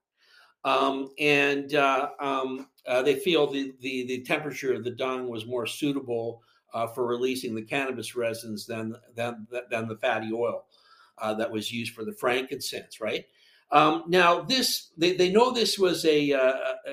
Um, 0.64 1.10
and 1.18 1.74
uh, 1.74 2.10
um, 2.20 2.68
uh, 2.86 3.02
they 3.02 3.16
feel 3.16 3.46
the, 3.46 3.74
the, 3.80 4.06
the 4.06 4.22
temperature 4.22 4.72
of 4.74 4.84
the 4.84 4.90
dung 4.90 5.28
was 5.28 5.46
more 5.46 5.66
suitable 5.66 6.42
uh, 6.74 6.86
for 6.86 7.06
releasing 7.06 7.54
the 7.54 7.62
cannabis 7.62 8.16
resins 8.16 8.66
than 8.66 8.94
than 9.14 9.46
than 9.70 9.88
the 9.88 9.96
fatty 9.96 10.32
oil 10.32 10.66
uh, 11.18 11.32
that 11.34 11.50
was 11.50 11.72
used 11.72 11.94
for 11.94 12.04
the 12.04 12.12
frankincense. 12.12 13.00
Right 13.00 13.26
um, 13.72 14.04
now, 14.06 14.42
this 14.42 14.90
they, 14.96 15.16
they 15.16 15.30
know 15.30 15.50
this 15.50 15.78
was 15.78 16.04
a, 16.04 16.32
uh, 16.32 16.52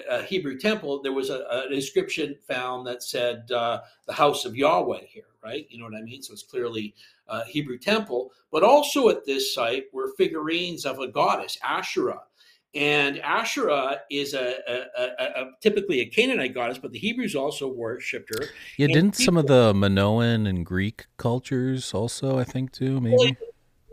a 0.10 0.24
Hebrew 0.24 0.58
temple. 0.58 1.02
There 1.02 1.14
was 1.14 1.30
a, 1.30 1.46
an 1.50 1.74
inscription 1.74 2.36
found 2.48 2.88
that 2.88 3.04
said 3.04 3.52
uh, 3.52 3.82
the 4.08 4.14
house 4.14 4.46
of 4.46 4.56
Yahweh 4.56 5.02
here. 5.08 5.26
Right, 5.44 5.68
you 5.70 5.78
know 5.78 5.84
what 5.86 5.96
I 5.96 6.02
mean. 6.02 6.24
So 6.24 6.32
it's 6.32 6.44
clearly 6.44 6.96
a 7.28 7.44
Hebrew 7.44 7.78
temple. 7.78 8.32
But 8.50 8.64
also 8.64 9.10
at 9.10 9.26
this 9.26 9.54
site 9.54 9.86
were 9.92 10.14
figurines 10.18 10.86
of 10.86 11.00
a 11.00 11.08
goddess, 11.08 11.58
Asherah. 11.62 12.22
And 12.76 13.20
Asherah 13.20 14.00
is 14.10 14.34
a, 14.34 14.56
a, 14.98 15.52
typically 15.62 16.00
a 16.00 16.06
Canaanite 16.06 16.56
goddess, 16.56 16.80
but 16.80 16.92
the 16.92 16.98
Hebrews 16.98 17.36
also 17.36 17.68
worshipped 17.68 18.30
her. 18.30 18.46
Yeah, 18.78 18.86
And 18.86 18.94
didn't 18.94 19.16
some 19.18 19.38
of 19.38 19.46
the 19.46 19.74
Minoan 19.76 20.48
and 20.48 20.66
Greek 20.66 21.06
cultures 21.18 21.94
also, 21.94 22.40
I 22.40 22.46
think, 22.46 22.72
too, 22.72 23.00
maybe? 23.00 23.38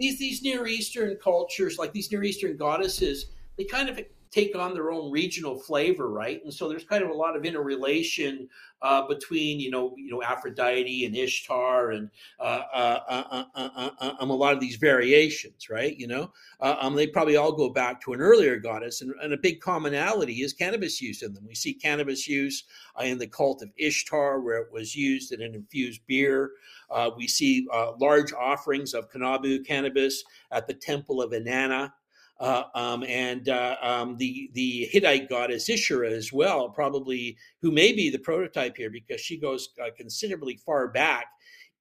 These 0.01 0.19
these 0.19 0.43
Near 0.43 0.67
Eastern 0.67 1.17
cultures, 1.23 1.79
like 1.79 1.93
these 1.93 2.11
Near 2.11 2.25
Eastern 2.25 2.57
goddesses, 2.57 3.27
they 3.57 3.65
kind 3.65 3.89
of 3.89 4.01
take 4.31 4.57
on 4.57 4.75
their 4.75 4.93
own 4.93 5.11
regional 5.11 5.59
flavor, 5.59 6.09
right? 6.09 6.41
And 6.45 6.55
so 6.55 6.69
there's 6.69 6.85
kind 6.85 7.03
of 7.03 7.11
a 7.11 7.15
lot 7.15 7.37
of 7.37 7.45
interrelation 7.45 8.49
uh, 8.83 9.07
between 9.07 9.61
you 9.61 9.71
know 9.71 9.95
you 9.99 10.11
know 10.11 10.23
Aphrodite 10.23 11.05
and 11.05 11.15
Ishtar 11.15 11.91
and 11.91 12.11
uh, 12.39 12.63
uh, 12.73 13.45
um, 14.19 14.31
a 14.31 14.35
lot 14.35 14.55
of 14.55 14.61
these 14.61 14.77
variations, 14.77 15.69
right? 15.69 15.95
You 15.97 16.07
know, 16.07 16.33
um, 16.61 16.95
they 16.95 17.07
probably 17.07 17.37
all 17.37 17.53
go 17.53 17.69
back 17.69 18.01
to 18.03 18.15
an 18.15 18.21
earlier 18.21 18.57
goddess, 18.57 19.03
and, 19.03 19.13
and, 19.23 19.35
a 19.35 19.37
big 19.37 19.61
commonality 19.61 20.43
is 20.43 20.55
cannabis 20.55 21.01
use 21.01 21.23
in 21.23 21.35
them. 21.35 21.45
We 21.47 21.55
see 21.55 21.75
cannabis 21.75 22.27
use 22.27 22.65
in 23.03 23.19
the 23.19 23.27
cult 23.27 23.63
of 23.63 23.71
Ishtar, 23.77 24.41
where 24.41 24.63
it 24.63 24.73
was 24.73 24.97
used 24.97 25.33
in 25.33 25.43
an 25.43 25.55
infused 25.55 26.01
beer. 26.07 26.53
We 27.17 27.29
see 27.29 27.67
large 28.01 28.33
offerings 28.33 28.95
of 28.95 29.11
Kanabu 29.11 29.67
cannabis 29.67 30.25
at 30.51 30.67
the 30.67 30.75
temple 30.75 31.23
of 31.23 31.33
Inanna. 31.33 31.93
Uh, 32.41 32.65
um, 32.75 33.05
and 33.07 33.51
uh, 33.51 33.77
um, 33.83 34.17
the 34.17 34.51
the 34.55 34.89
Hittite 34.91 35.29
goddess 35.29 35.69
Ishara 35.69 36.11
as 36.11 36.33
well, 36.33 36.71
probably 36.71 37.37
who 37.61 37.71
may 37.71 37.93
be 37.93 38.09
the 38.09 38.19
prototype 38.19 38.79
here 38.79 38.89
because 38.89 39.21
she 39.21 39.39
goes 39.39 39.69
uh, 39.79 39.91
considerably 39.95 40.57
far 40.65 40.89
back 40.89 41.27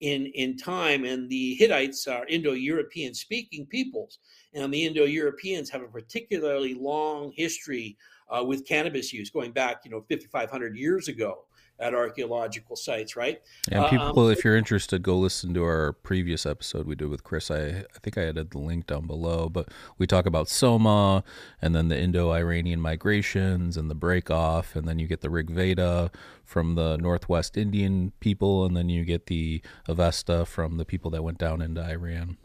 in 0.02 0.26
in 0.36 0.58
time. 0.58 1.06
And 1.06 1.30
the 1.30 1.56
Hittites 1.56 2.08
are 2.08 2.28
Indo-European 2.28 3.14
speaking 3.14 3.68
peoples, 3.68 4.20
and 4.54 4.74
the 4.74 4.86
Indo-Europeans 4.86 5.70
have 5.70 5.82
a 5.82 5.88
particularly 5.88 6.74
long 6.74 7.32
history 7.34 7.96
uh, 8.30 8.44
with 8.44 8.68
cannabis 8.68 9.14
use, 9.14 9.30
going 9.30 9.54
back 9.54 9.86
you 9.86 9.92
know 9.92 10.04
5,500 10.10 10.76
years 10.76 11.08
ago 11.08 11.46
at 11.80 11.94
archaeological 11.94 12.76
sites, 12.76 13.16
right? 13.16 13.42
And 13.72 13.86
uh, 13.86 13.90
people, 13.90 14.26
um, 14.26 14.32
if 14.32 14.44
you're 14.44 14.58
interested, 14.58 15.02
go 15.02 15.18
listen 15.18 15.54
to 15.54 15.64
our 15.64 15.94
previous 15.94 16.46
episode 16.46 16.86
we 16.86 16.96
did 16.96 17.08
with 17.10 17.24
Chris. 17.24 17.50
I, 17.50 17.86
I 17.96 18.00
think 18.02 18.18
I 18.18 18.26
added 18.28 18.52
the 18.52 18.60
link 18.60 18.88
down 18.88 19.08
below, 19.08 19.50
but 19.50 19.70
we 19.98 20.06
talk 20.06 20.26
about 20.26 20.50
Soma 20.50 21.24
and 21.62 21.74
then 21.74 21.88
the 21.88 21.98
Indo-Iranian 21.98 22.82
migrations 22.82 23.78
and 23.78 23.90
the 23.90 23.96
break 23.96 24.30
off, 24.30 24.76
and 24.76 24.88
then 24.88 25.00
you 25.00 25.08
get 25.08 25.22
the 25.22 25.30
Rig 25.30 25.50
Veda 25.50 26.12
from 26.44 26.76
the 26.76 26.98
Northwest 26.98 27.56
Indian 27.58 28.12
people, 28.20 28.66
and 28.66 28.76
then 28.76 28.90
you 28.90 29.06
get 29.06 29.28
the 29.28 29.62
Avesta 29.88 30.46
from 30.46 30.78
the 30.78 30.86
people 30.86 31.12
that 31.12 31.24
went 31.24 31.38
down 31.38 31.62
into 31.62 31.82
Iran. 31.82 32.38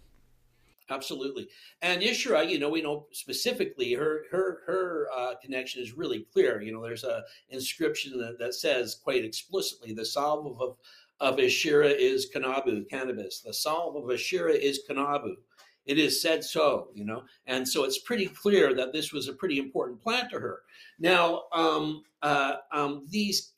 Absolutely. 0.91 1.49
And 1.81 2.03
Ishara, 2.03 2.49
you 2.49 2.59
know, 2.59 2.69
we 2.69 2.83
know 2.83 3.07
specifically 3.13 3.95
her 3.95 4.25
her 4.31 4.61
her 4.67 5.09
uh, 5.17 5.35
connection 5.43 5.83
is 5.83 5.97
really 5.97 6.27
clear. 6.33 6.61
You 6.61 6.73
know, 6.73 6.83
there's 6.83 7.05
a 7.05 7.25
inscription 7.49 8.19
that, 8.19 8.39
that 8.39 8.55
says 8.55 8.95
quite 9.03 9.25
explicitly 9.25 9.95
the 9.95 10.05
salve 10.05 10.61
of 10.61 10.77
of 11.21 11.37
Ashira 11.37 11.95
is 11.97 12.29
Kanabu, 12.35 12.89
cannabis. 12.89 13.41
The 13.41 13.55
salve 13.55 13.97
of 13.97 14.05
Ashira 14.05 14.55
is 14.55 14.81
Kanabu. 14.89 15.35
It 15.87 15.99
is 15.99 16.21
said 16.21 16.45
so, 16.45 16.89
you 16.95 17.05
know, 17.05 17.25
and 17.47 17.69
so 17.69 17.85
it's 17.85 17.99
pretty 17.99 18.27
clear 18.27 18.75
that 18.75 18.93
this 18.93 19.13
was 19.13 19.29
a 19.29 19.35
pretty 19.35 19.59
important 19.59 20.01
plant 20.03 20.31
to 20.31 20.41
her. 20.41 20.63
Now, 20.99 21.43
um, 21.53 22.05
uh, 22.23 22.57
um, 22.73 23.07
these 23.11 23.53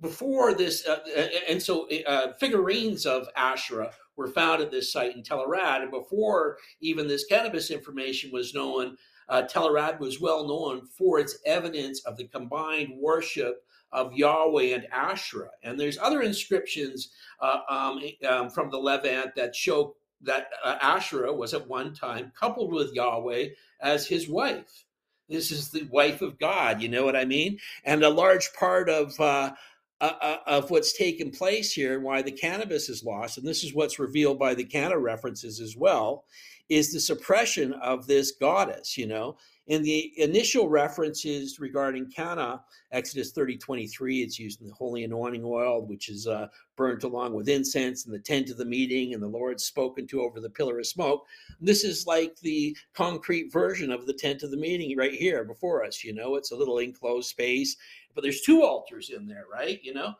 before 0.00 0.54
this, 0.54 0.86
uh, 0.86 1.00
and 1.48 1.62
so 1.62 1.88
uh, 2.06 2.32
figurines 2.38 3.04
of 3.04 3.28
Asherah 3.36 3.92
were 4.18 4.28
found 4.28 4.60
at 4.60 4.70
this 4.70 4.92
site 4.92 5.16
in 5.16 5.22
Tel 5.22 5.42
Arad. 5.42 5.80
And 5.80 5.90
before 5.90 6.58
even 6.80 7.08
this 7.08 7.24
cannabis 7.24 7.70
information 7.70 8.30
was 8.30 8.52
known, 8.52 8.98
uh, 9.28 9.42
Tel 9.42 9.68
Arad 9.68 10.00
was 10.00 10.20
well 10.20 10.46
known 10.46 10.86
for 10.86 11.18
its 11.18 11.38
evidence 11.46 12.04
of 12.04 12.16
the 12.16 12.26
combined 12.26 12.98
worship 12.98 13.64
of 13.92 14.12
Yahweh 14.12 14.74
and 14.74 14.86
Asherah. 14.92 15.50
And 15.62 15.80
there's 15.80 15.98
other 15.98 16.20
inscriptions 16.20 17.10
uh, 17.40 17.60
um, 17.70 18.02
um, 18.28 18.50
from 18.50 18.70
the 18.70 18.78
Levant 18.78 19.34
that 19.36 19.56
show 19.56 19.94
that 20.22 20.48
uh, 20.64 20.76
Asherah 20.82 21.32
was 21.32 21.54
at 21.54 21.68
one 21.68 21.94
time 21.94 22.32
coupled 22.38 22.72
with 22.72 22.92
Yahweh 22.92 23.48
as 23.80 24.06
his 24.06 24.28
wife. 24.28 24.84
This 25.28 25.50
is 25.50 25.70
the 25.70 25.84
wife 25.84 26.22
of 26.22 26.38
God, 26.38 26.80
you 26.80 26.88
know 26.88 27.04
what 27.04 27.16
I 27.16 27.24
mean? 27.24 27.58
And 27.84 28.02
a 28.02 28.08
large 28.08 28.52
part 28.54 28.88
of 28.88 29.18
uh, 29.20 29.52
uh, 30.00 30.12
uh, 30.20 30.36
of 30.46 30.70
what's 30.70 30.96
taken 30.96 31.30
place 31.30 31.72
here 31.72 31.94
and 31.94 32.04
why 32.04 32.22
the 32.22 32.32
cannabis 32.32 32.88
is 32.88 33.04
lost, 33.04 33.38
and 33.38 33.46
this 33.46 33.64
is 33.64 33.74
what's 33.74 33.98
revealed 33.98 34.38
by 34.38 34.54
the 34.54 34.64
Cana 34.64 34.98
references 34.98 35.60
as 35.60 35.76
well, 35.76 36.24
is 36.68 36.92
the 36.92 37.00
suppression 37.00 37.72
of 37.74 38.06
this 38.06 38.32
goddess. 38.32 38.96
You 38.96 39.06
know, 39.06 39.36
in 39.66 39.82
the 39.82 40.12
initial 40.16 40.68
references 40.68 41.60
regarding 41.60 42.10
Cana, 42.10 42.62
Exodus 42.92 43.32
30 43.32 43.56
23, 43.58 44.22
it's 44.22 44.38
used 44.38 44.60
in 44.60 44.66
the 44.66 44.74
holy 44.74 45.04
anointing 45.04 45.44
oil, 45.44 45.86
which 45.86 46.08
is 46.08 46.26
uh, 46.26 46.48
burnt 46.76 47.04
along 47.04 47.34
with 47.34 47.48
incense 47.48 48.06
in 48.06 48.12
the 48.12 48.18
tent 48.18 48.50
of 48.50 48.56
the 48.56 48.64
meeting, 48.64 49.14
and 49.14 49.22
the 49.22 49.28
Lord 49.28 49.60
spoken 49.60 50.06
to 50.08 50.22
over 50.22 50.40
the 50.40 50.50
pillar 50.50 50.78
of 50.78 50.86
smoke. 50.86 51.26
This 51.60 51.84
is 51.84 52.06
like 52.06 52.36
the 52.40 52.76
concrete 52.94 53.52
version 53.52 53.90
of 53.90 54.06
the 54.06 54.14
tent 54.14 54.42
of 54.42 54.50
the 54.50 54.56
meeting 54.56 54.96
right 54.96 55.14
here 55.14 55.44
before 55.44 55.84
us. 55.84 56.04
You 56.04 56.14
know, 56.14 56.36
it's 56.36 56.52
a 56.52 56.56
little 56.56 56.78
enclosed 56.78 57.28
space 57.28 57.76
but 58.18 58.22
there's 58.22 58.40
two 58.40 58.64
altars 58.64 59.10
in 59.10 59.28
there, 59.28 59.44
right? 59.48 59.78
You 59.80 59.94
know, 59.94 60.14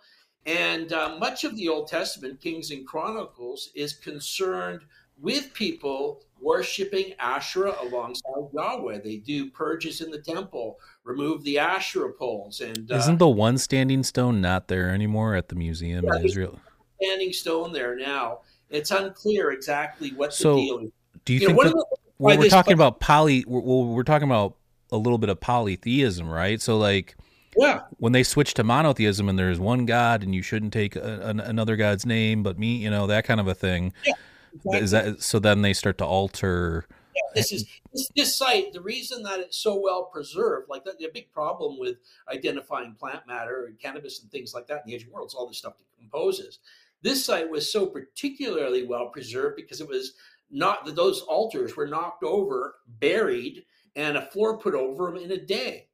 and 0.46 0.92
uh, 0.92 1.16
much 1.18 1.42
of 1.42 1.56
the 1.56 1.68
Old 1.68 1.88
Testament, 1.88 2.40
Kings 2.40 2.70
and 2.70 2.86
Chronicles, 2.86 3.70
is 3.74 3.92
concerned 3.92 4.82
with 5.20 5.52
people 5.54 6.22
worshiping 6.40 7.14
Asherah 7.18 7.76
alongside 7.82 8.48
Yahweh. 8.52 9.00
They 9.02 9.16
do 9.16 9.50
purges 9.50 10.00
in 10.00 10.10
the 10.10 10.20
temple, 10.20 10.78
remove 11.04 11.42
the 11.44 11.58
Asherah 11.58 12.12
poles, 12.12 12.60
and 12.60 12.90
uh, 12.90 12.96
isn't 12.96 13.18
the 13.18 13.28
one 13.28 13.58
standing 13.58 14.02
stone 14.02 14.40
not 14.40 14.68
there 14.68 14.90
anymore 14.90 15.34
at 15.34 15.48
the 15.48 15.56
museum 15.56 16.04
yeah, 16.04 16.16
in 16.16 16.26
Israel? 16.26 16.60
Standing 17.02 17.32
stone 17.32 17.72
there 17.72 17.96
now. 17.96 18.40
It's 18.70 18.90
unclear 18.90 19.52
exactly 19.52 20.10
what 20.10 20.34
so, 20.34 20.56
the 20.56 20.60
deal 20.60 20.78
is. 20.80 20.90
Do 21.24 21.32
you, 21.32 21.40
you 21.40 21.46
think 21.46 21.58
know, 21.58 21.64
that, 21.64 21.86
well, 22.18 22.38
we're 22.38 22.48
talking 22.48 22.74
about 22.74 23.00
poly? 23.00 23.44
Well, 23.46 23.86
we're 23.86 24.02
talking 24.02 24.28
about 24.28 24.56
a 24.92 24.96
little 24.96 25.18
bit 25.18 25.30
of 25.30 25.40
polytheism, 25.40 26.28
right? 26.28 26.60
So, 26.60 26.78
like, 26.78 27.16
yeah. 27.56 27.80
When 27.96 28.12
they 28.12 28.22
switch 28.22 28.54
to 28.54 28.64
monotheism 28.64 29.28
and 29.28 29.38
there's 29.38 29.58
one 29.58 29.84
God 29.84 30.22
and 30.22 30.34
you 30.34 30.42
shouldn't 30.42 30.72
take 30.72 30.94
a, 30.94 31.20
an, 31.22 31.40
another 31.40 31.74
God's 31.76 32.06
name 32.06 32.42
but 32.42 32.58
me, 32.58 32.76
you 32.76 32.90
know, 32.90 33.08
that 33.08 33.24
kind 33.24 33.40
of 33.40 33.48
a 33.48 33.54
thing. 33.54 33.92
Yeah. 34.06 34.14
Exactly. 34.54 34.78
Is 34.78 34.90
that 34.90 35.22
so? 35.22 35.38
Then 35.38 35.62
they 35.62 35.72
start 35.72 35.98
to 35.98 36.04
alter. 36.04 36.86
Yeah, 37.14 37.22
this 37.34 37.52
is 37.52 37.64
this, 37.92 38.10
this, 38.14 38.36
site. 38.36 38.72
The 38.72 38.80
reason 38.80 39.22
that 39.24 39.40
it's 39.40 39.58
so 39.58 39.80
well 39.80 40.04
preserved, 40.04 40.68
like 40.68 40.84
that, 40.84 40.98
the 40.98 41.08
big 41.12 41.32
problem 41.32 41.78
with 41.78 41.96
identifying 42.32 42.94
plant 42.94 43.26
matter 43.26 43.66
and 43.66 43.78
cannabis 43.78 44.22
and 44.22 44.30
things 44.30 44.54
like 44.54 44.66
that 44.68 44.82
in 44.84 44.86
the 44.86 44.94
ancient 44.94 45.12
world 45.12 45.28
is 45.28 45.34
all 45.34 45.46
this 45.46 45.58
stuff 45.58 45.74
decomposes. 45.78 46.58
This 47.02 47.24
site 47.24 47.48
was 47.48 47.70
so 47.72 47.86
particularly 47.86 48.86
well 48.86 49.08
preserved 49.08 49.56
because 49.56 49.80
it 49.80 49.88
was 49.88 50.14
not 50.50 50.84
that 50.84 50.96
those 50.96 51.22
altars 51.22 51.76
were 51.76 51.86
knocked 51.86 52.24
over, 52.24 52.76
buried, 53.00 53.64
and 53.96 54.16
a 54.16 54.30
floor 54.30 54.58
put 54.58 54.74
over 54.74 55.06
them 55.06 55.16
in 55.16 55.30
a 55.32 55.36
day 55.36 55.88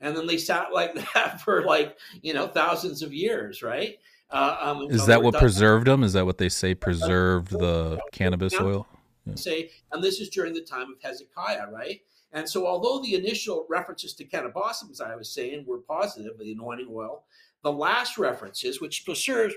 and 0.00 0.16
then 0.16 0.26
they 0.26 0.38
sat 0.38 0.72
like 0.72 0.94
that 1.14 1.40
for 1.40 1.64
like 1.64 1.96
you 2.22 2.34
know 2.34 2.46
thousands 2.46 3.02
of 3.02 3.12
years, 3.12 3.62
right? 3.62 3.98
Uh, 4.32 4.56
um, 4.60 4.90
is 4.90 5.06
that 5.06 5.22
what 5.22 5.34
preserved 5.34 5.86
them? 5.86 6.04
Is 6.04 6.12
that 6.12 6.24
what 6.24 6.38
they 6.38 6.48
say 6.48 6.74
preserved 6.74 7.50
the 7.50 7.98
cannabis 8.12 8.54
oil? 8.60 8.86
Yeah. 9.26 9.34
Say, 9.34 9.70
and 9.92 10.02
this 10.02 10.20
is 10.20 10.28
during 10.28 10.54
the 10.54 10.60
time 10.60 10.92
of 10.92 11.00
Hezekiah, 11.02 11.70
right? 11.70 12.00
And 12.32 12.48
so, 12.48 12.66
although 12.66 13.02
the 13.02 13.14
initial 13.14 13.66
references 13.68 14.14
to 14.14 14.24
cannabis, 14.24 14.84
as 14.88 15.00
I 15.00 15.16
was 15.16 15.32
saying, 15.32 15.64
were 15.66 15.78
positive, 15.78 16.38
the 16.38 16.52
anointing 16.52 16.88
oil, 16.90 17.24
the 17.62 17.72
last 17.72 18.18
references, 18.18 18.80
which 18.80 19.04
preserves, 19.04 19.54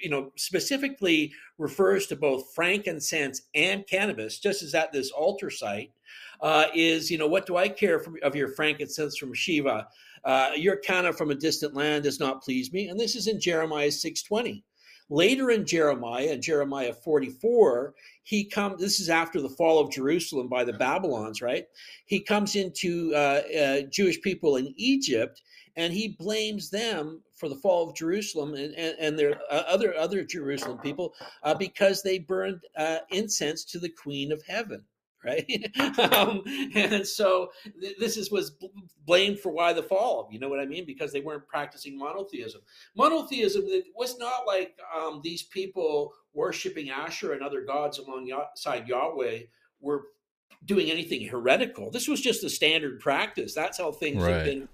you 0.00 0.10
know, 0.10 0.32
specifically 0.36 1.32
refers 1.58 2.06
to 2.06 2.16
both 2.16 2.54
frankincense 2.54 3.42
and 3.54 3.86
cannabis, 3.86 4.38
just 4.38 4.62
as 4.62 4.74
at 4.74 4.92
this 4.92 5.10
altar 5.10 5.50
site, 5.50 5.90
uh, 6.40 6.66
is, 6.72 7.10
you 7.10 7.18
know, 7.18 7.26
what 7.26 7.46
do 7.46 7.56
I 7.56 7.68
care 7.68 7.98
for, 7.98 8.16
of 8.22 8.36
your 8.36 8.48
frankincense 8.48 9.16
from 9.16 9.34
Sheba? 9.34 9.88
Uh, 10.24 10.50
your 10.56 10.76
canna 10.76 11.12
from 11.12 11.30
a 11.30 11.34
distant 11.34 11.74
land 11.74 12.04
does 12.04 12.20
not 12.20 12.42
please 12.42 12.72
me. 12.72 12.88
And 12.88 12.98
this 12.98 13.14
is 13.14 13.26
in 13.26 13.40
Jeremiah 13.40 13.88
6.20. 13.88 14.62
Later 15.10 15.50
in 15.50 15.66
Jeremiah, 15.66 16.28
in 16.28 16.40
Jeremiah 16.40 16.94
44, 16.94 17.94
he 18.22 18.44
comes, 18.44 18.80
this 18.80 19.00
is 19.00 19.10
after 19.10 19.42
the 19.42 19.50
fall 19.50 19.78
of 19.78 19.90
Jerusalem 19.90 20.48
by 20.48 20.64
the 20.64 20.72
Babylons, 20.72 21.42
right? 21.42 21.66
He 22.06 22.20
comes 22.20 22.56
into 22.56 23.12
uh, 23.14 23.42
uh, 23.58 23.80
Jewish 23.90 24.20
people 24.22 24.56
in 24.56 24.72
Egypt 24.76 25.42
and 25.76 25.92
he 25.92 26.16
blames 26.18 26.70
them 26.70 27.20
for 27.34 27.48
the 27.48 27.56
fall 27.56 27.88
of 27.88 27.96
Jerusalem 27.96 28.54
and, 28.54 28.74
and, 28.74 28.96
and 28.98 29.18
their 29.18 29.40
uh, 29.50 29.64
other 29.66 29.94
other 29.96 30.24
Jerusalem 30.24 30.78
people 30.78 31.14
uh, 31.42 31.54
because 31.54 32.02
they 32.02 32.18
burned 32.18 32.60
uh, 32.76 32.98
incense 33.10 33.64
to 33.66 33.78
the 33.78 33.88
Queen 33.88 34.32
of 34.32 34.42
Heaven 34.46 34.84
right? 35.24 35.46
um, 36.12 36.42
and 36.74 37.06
so 37.06 37.50
th- 37.80 37.96
this 37.98 38.16
is 38.16 38.30
was 38.30 38.56
blamed 39.06 39.40
for 39.40 39.52
why 39.52 39.72
the 39.72 39.82
fall. 39.82 40.28
You 40.30 40.38
know 40.38 40.48
what 40.48 40.60
I 40.60 40.66
mean? 40.66 40.84
Because 40.86 41.12
they 41.12 41.20
weren't 41.20 41.46
practicing 41.46 41.98
monotheism. 41.98 42.60
Monotheism 42.96 43.64
was 43.96 44.18
not 44.18 44.46
like 44.46 44.78
um, 44.96 45.20
these 45.22 45.42
people 45.42 46.12
worshiping 46.32 46.90
Asher 46.90 47.32
and 47.32 47.42
other 47.42 47.62
gods 47.62 47.98
alongside 47.98 48.88
Yahweh 48.88 49.42
were 49.80 50.02
doing 50.64 50.90
anything 50.90 51.26
heretical. 51.26 51.90
This 51.90 52.08
was 52.08 52.20
just 52.20 52.42
the 52.42 52.50
standard 52.50 53.00
practice. 53.00 53.54
That's 53.54 53.78
how 53.78 53.92
things 53.92 54.22
right. 54.22 54.32
have 54.32 54.44
been 54.44 54.68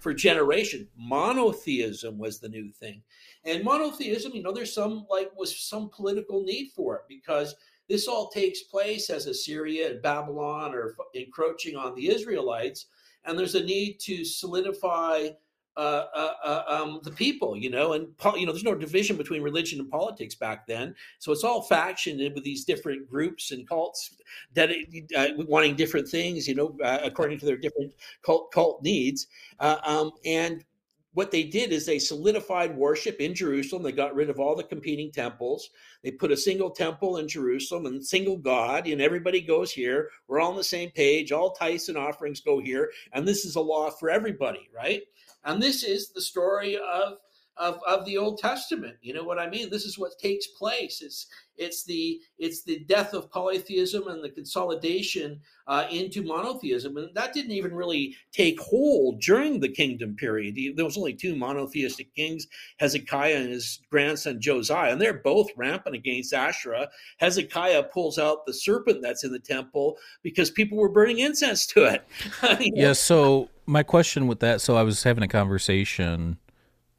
for 0.00 0.14
generation. 0.14 0.88
Monotheism 0.96 2.18
was 2.18 2.40
the 2.40 2.48
new 2.48 2.70
thing. 2.72 3.02
And 3.44 3.64
monotheism, 3.64 4.32
you 4.34 4.42
know, 4.42 4.52
there's 4.52 4.74
some 4.74 5.06
like 5.10 5.30
was 5.36 5.58
some 5.58 5.90
political 5.90 6.42
need 6.42 6.70
for 6.74 6.96
it 6.96 7.02
because 7.08 7.54
this 7.90 8.06
all 8.06 8.28
takes 8.28 8.62
place 8.62 9.10
as 9.10 9.26
Assyria 9.26 9.90
and 9.90 10.00
Babylon 10.00 10.74
are 10.74 10.94
encroaching 11.14 11.76
on 11.76 11.94
the 11.96 12.08
Israelites, 12.08 12.86
and 13.24 13.36
there's 13.36 13.56
a 13.56 13.64
need 13.64 13.98
to 14.00 14.24
solidify 14.24 15.30
uh, 15.76 16.06
uh, 16.14 16.32
uh, 16.44 16.62
um, 16.68 17.00
the 17.02 17.10
people, 17.10 17.56
you 17.56 17.68
know, 17.68 17.94
and 17.94 18.06
you 18.36 18.46
know, 18.46 18.52
there's 18.52 18.64
no 18.64 18.74
division 18.74 19.16
between 19.16 19.42
religion 19.42 19.80
and 19.80 19.90
politics 19.90 20.36
back 20.36 20.68
then, 20.68 20.94
so 21.18 21.32
it's 21.32 21.42
all 21.42 21.66
factioned 21.68 22.18
with 22.34 22.44
these 22.44 22.64
different 22.64 23.08
groups 23.08 23.50
and 23.50 23.68
cults 23.68 24.16
that 24.54 24.70
uh, 25.16 25.28
wanting 25.48 25.74
different 25.74 26.06
things, 26.06 26.46
you 26.46 26.54
know, 26.54 26.76
uh, 26.84 26.98
according 27.02 27.38
to 27.40 27.46
their 27.46 27.56
different 27.56 27.92
cult 28.22 28.52
cult 28.52 28.82
needs, 28.82 29.26
uh, 29.58 29.78
um, 29.84 30.12
and 30.24 30.64
what 31.12 31.30
they 31.30 31.42
did 31.42 31.72
is 31.72 31.86
they 31.86 31.98
solidified 31.98 32.76
worship 32.76 33.20
in 33.20 33.34
Jerusalem. 33.34 33.82
They 33.82 33.92
got 33.92 34.14
rid 34.14 34.30
of 34.30 34.38
all 34.38 34.54
the 34.54 34.62
competing 34.62 35.10
temples. 35.10 35.70
They 36.04 36.12
put 36.12 36.30
a 36.30 36.36
single 36.36 36.70
temple 36.70 37.16
in 37.16 37.26
Jerusalem 37.26 37.86
and 37.86 38.04
single 38.04 38.36
God, 38.36 38.86
and 38.86 39.00
everybody 39.00 39.40
goes 39.40 39.72
here. 39.72 40.10
We're 40.28 40.40
all 40.40 40.50
on 40.50 40.56
the 40.56 40.64
same 40.64 40.90
page. 40.90 41.32
All 41.32 41.52
tithes 41.52 41.88
and 41.88 41.98
offerings 41.98 42.40
go 42.40 42.60
here, 42.60 42.90
and 43.12 43.26
this 43.26 43.44
is 43.44 43.56
a 43.56 43.60
law 43.60 43.90
for 43.90 44.08
everybody, 44.08 44.68
right? 44.74 45.02
And 45.44 45.60
this 45.60 45.82
is 45.82 46.10
the 46.10 46.20
story 46.20 46.76
of 46.76 47.14
of, 47.60 47.78
of 47.86 48.06
the 48.06 48.16
Old 48.16 48.38
Testament. 48.38 48.96
You 49.02 49.12
know 49.12 49.22
what 49.22 49.38
I 49.38 49.48
mean? 49.48 49.70
This 49.70 49.84
is 49.84 49.98
what 49.98 50.18
takes 50.18 50.46
place. 50.46 51.02
It's 51.02 51.26
it's 51.58 51.84
the 51.84 52.18
it's 52.38 52.64
the 52.64 52.80
death 52.88 53.12
of 53.12 53.30
polytheism 53.30 54.08
and 54.08 54.24
the 54.24 54.30
consolidation 54.30 55.40
uh, 55.66 55.86
into 55.90 56.22
monotheism, 56.22 56.96
and 56.96 57.14
that 57.14 57.34
didn't 57.34 57.50
even 57.52 57.74
really 57.74 58.16
take 58.32 58.58
hold 58.58 59.20
during 59.20 59.60
the 59.60 59.68
kingdom 59.68 60.16
period. 60.16 60.56
There 60.74 60.86
was 60.86 60.96
only 60.96 61.12
two 61.12 61.36
monotheistic 61.36 62.14
kings, 62.14 62.46
Hezekiah 62.78 63.36
and 63.36 63.50
his 63.50 63.80
grandson 63.90 64.40
Josiah, 64.40 64.92
and 64.92 65.00
they're 65.00 65.12
both 65.12 65.48
rampant 65.54 65.94
against 65.94 66.32
Asherah. 66.32 66.88
Hezekiah 67.18 67.84
pulls 67.84 68.18
out 68.18 68.46
the 68.46 68.54
serpent 68.54 69.02
that's 69.02 69.22
in 69.22 69.30
the 69.30 69.38
temple 69.38 69.98
because 70.22 70.50
people 70.50 70.78
were 70.78 70.88
burning 70.88 71.18
incense 71.18 71.66
to 71.66 71.84
it. 71.84 72.04
you? 72.60 72.72
Yeah. 72.74 72.94
So 72.94 73.50
my 73.66 73.82
question 73.82 74.26
with 74.26 74.40
that, 74.40 74.62
so 74.62 74.76
I 74.76 74.82
was 74.82 75.02
having 75.02 75.22
a 75.22 75.28
conversation 75.28 76.38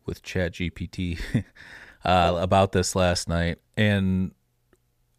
with 0.05 0.23
ChatGPT 0.23 1.19
uh, 2.05 2.37
about 2.39 2.71
this 2.71 2.95
last 2.95 3.27
night, 3.27 3.59
and 3.77 4.31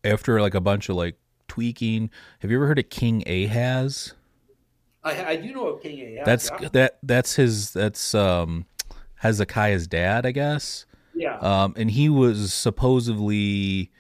after 0.05 0.41
like 0.41 0.55
a 0.55 0.61
bunch 0.61 0.89
of 0.89 0.97
like 0.97 1.17
tweaking, 1.49 2.11
have 2.41 2.51
you 2.51 2.57
ever 2.57 2.67
heard 2.67 2.79
of 2.79 2.89
King 2.91 3.23
Ahaz? 3.27 4.15
I, 5.05 5.25
I 5.25 5.37
do 5.37 5.53
know 5.53 5.69
of 5.69 5.83
King 5.83 6.17
Ahaz. 6.17 6.27
That's 6.27 6.51
yeah. 6.61 6.69
that 6.73 6.99
that's 7.03 7.35
his 7.35 7.73
that's 7.73 8.15
um 8.15 8.67
Hezekiah's 9.23 9.87
dad, 9.87 10.27
I 10.27 10.33
guess. 10.33 10.85
Yeah. 11.15 11.39
Um, 11.39 11.75
and 11.77 11.91
he 11.91 12.09
was 12.09 12.53
supposedly, 12.53 13.93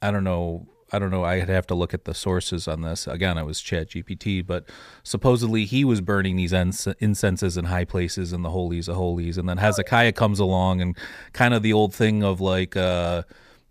I 0.00 0.12
don't 0.12 0.22
know, 0.22 0.68
I 0.92 0.98
don't 0.98 1.10
know. 1.10 1.24
I'd 1.24 1.48
have 1.48 1.66
to 1.68 1.74
look 1.74 1.94
at 1.94 2.04
the 2.04 2.14
sources 2.14 2.68
on 2.68 2.82
this. 2.82 3.06
Again, 3.06 3.38
it 3.38 3.44
was 3.44 3.60
Chat 3.60 3.88
GPT, 3.90 4.46
but 4.46 4.68
supposedly 5.02 5.64
he 5.64 5.84
was 5.84 6.02
burning 6.02 6.36
these 6.36 6.52
incenses 6.52 7.56
in 7.56 7.64
high 7.64 7.86
places 7.86 8.32
in 8.32 8.42
the 8.42 8.50
holies 8.50 8.88
of 8.88 8.96
holies. 8.96 9.38
And 9.38 9.48
then 9.48 9.56
Hezekiah 9.56 10.12
comes 10.12 10.38
along 10.38 10.82
and 10.82 10.96
kind 11.32 11.54
of 11.54 11.62
the 11.62 11.72
old 11.72 11.94
thing 11.94 12.22
of 12.22 12.40
like, 12.40 12.76
uh, 12.76 13.22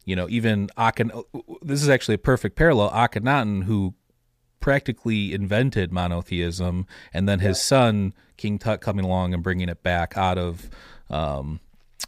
you 0.04 0.16
know, 0.16 0.28
even 0.30 0.68
Akhen. 0.78 1.24
This 1.62 1.84
is 1.84 1.90
actually 1.90 2.16
a 2.16 2.20
perfect 2.20 2.56
parallel. 2.56 2.90
Akhenaten, 2.90 3.66
who 3.66 3.94
practically 4.60 5.34
invented 5.34 5.92
monotheism, 5.92 6.88
and 7.14 7.29
then 7.29 7.40
his 7.40 7.62
son 7.62 8.14
King 8.38 8.57
Tut 8.57 8.81
coming 8.81 9.05
along 9.05 9.36
and 9.36 9.44
bringing 9.44 9.70
it 9.70 9.84
back 9.84 10.18
out 10.18 10.40
of 10.40 10.70
um, 11.12 11.60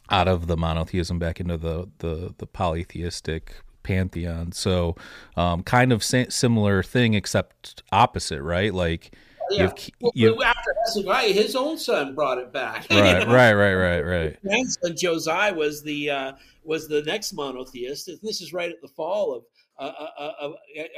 out 0.09 0.27
of 0.27 0.47
the 0.47 0.57
monotheism 0.57 1.19
back 1.19 1.39
into 1.39 1.57
the 1.57 1.89
the, 1.99 2.33
the 2.37 2.47
polytheistic 2.47 3.55
pantheon. 3.83 4.51
So, 4.51 4.95
um, 5.37 5.63
kind 5.63 5.91
of 5.91 6.03
sa- 6.03 6.29
similar 6.29 6.83
thing, 6.83 7.13
except 7.13 7.83
opposite, 7.91 8.41
right? 8.41 8.73
Like, 8.73 9.15
yeah. 9.51 9.71
You've, 9.99 10.13
you've, 10.15 10.41
after 10.41 10.75
Hezekiah, 10.85 11.33
his 11.33 11.55
own 11.55 11.77
son 11.77 12.15
brought 12.15 12.37
it 12.37 12.51
back. 12.51 12.87
Right, 12.91 13.27
right, 13.27 13.53
right, 13.53 13.73
right, 13.73 14.01
right. 14.01 14.37
His 14.43 14.77
son 14.81 14.95
Josiah 14.95 15.53
was 15.53 15.83
the 15.83 16.09
uh, 16.09 16.31
was 16.63 16.87
the 16.87 17.01
next 17.03 17.33
monotheist. 17.33 18.07
And 18.07 18.19
this 18.23 18.41
is 18.41 18.53
right 18.53 18.69
at 18.69 18.81
the 18.81 18.87
fall 18.87 19.35
of 19.35 19.43
uh, 19.79 19.91
uh, 20.17 20.31
uh, 20.39 20.51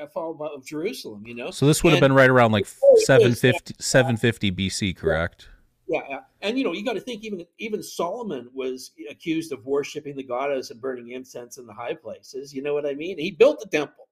uh 0.03 0.07
fall 0.07 0.37
of 0.53 0.65
Jerusalem. 0.65 1.23
You 1.25 1.35
know, 1.35 1.51
so 1.51 1.65
this 1.65 1.83
would 1.83 1.93
have 1.93 2.01
been 2.01 2.13
right 2.13 2.29
around 2.29 2.51
like 2.51 2.67
750, 2.67 3.75
750 3.79 4.51
BC, 4.51 4.95
correct? 4.95 5.49
Yeah, 5.87 6.21
and 6.41 6.57
you 6.57 6.63
know, 6.63 6.73
you 6.73 6.83
got 6.83 6.93
to 6.93 6.99
think 6.99 7.23
even 7.23 7.45
even 7.59 7.83
Solomon 7.83 8.49
was 8.53 8.91
accused 9.09 9.51
of 9.51 9.65
worshiping 9.65 10.15
the 10.15 10.23
goddess 10.23 10.71
and 10.71 10.81
burning 10.81 11.11
incense 11.11 11.57
in 11.59 11.67
the 11.67 11.73
high 11.73 11.93
places. 11.93 12.53
You 12.53 12.63
know 12.63 12.73
what 12.73 12.87
I 12.87 12.95
mean? 12.95 13.19
He 13.19 13.29
built 13.31 13.59
the 13.59 13.67
temple, 13.69 14.07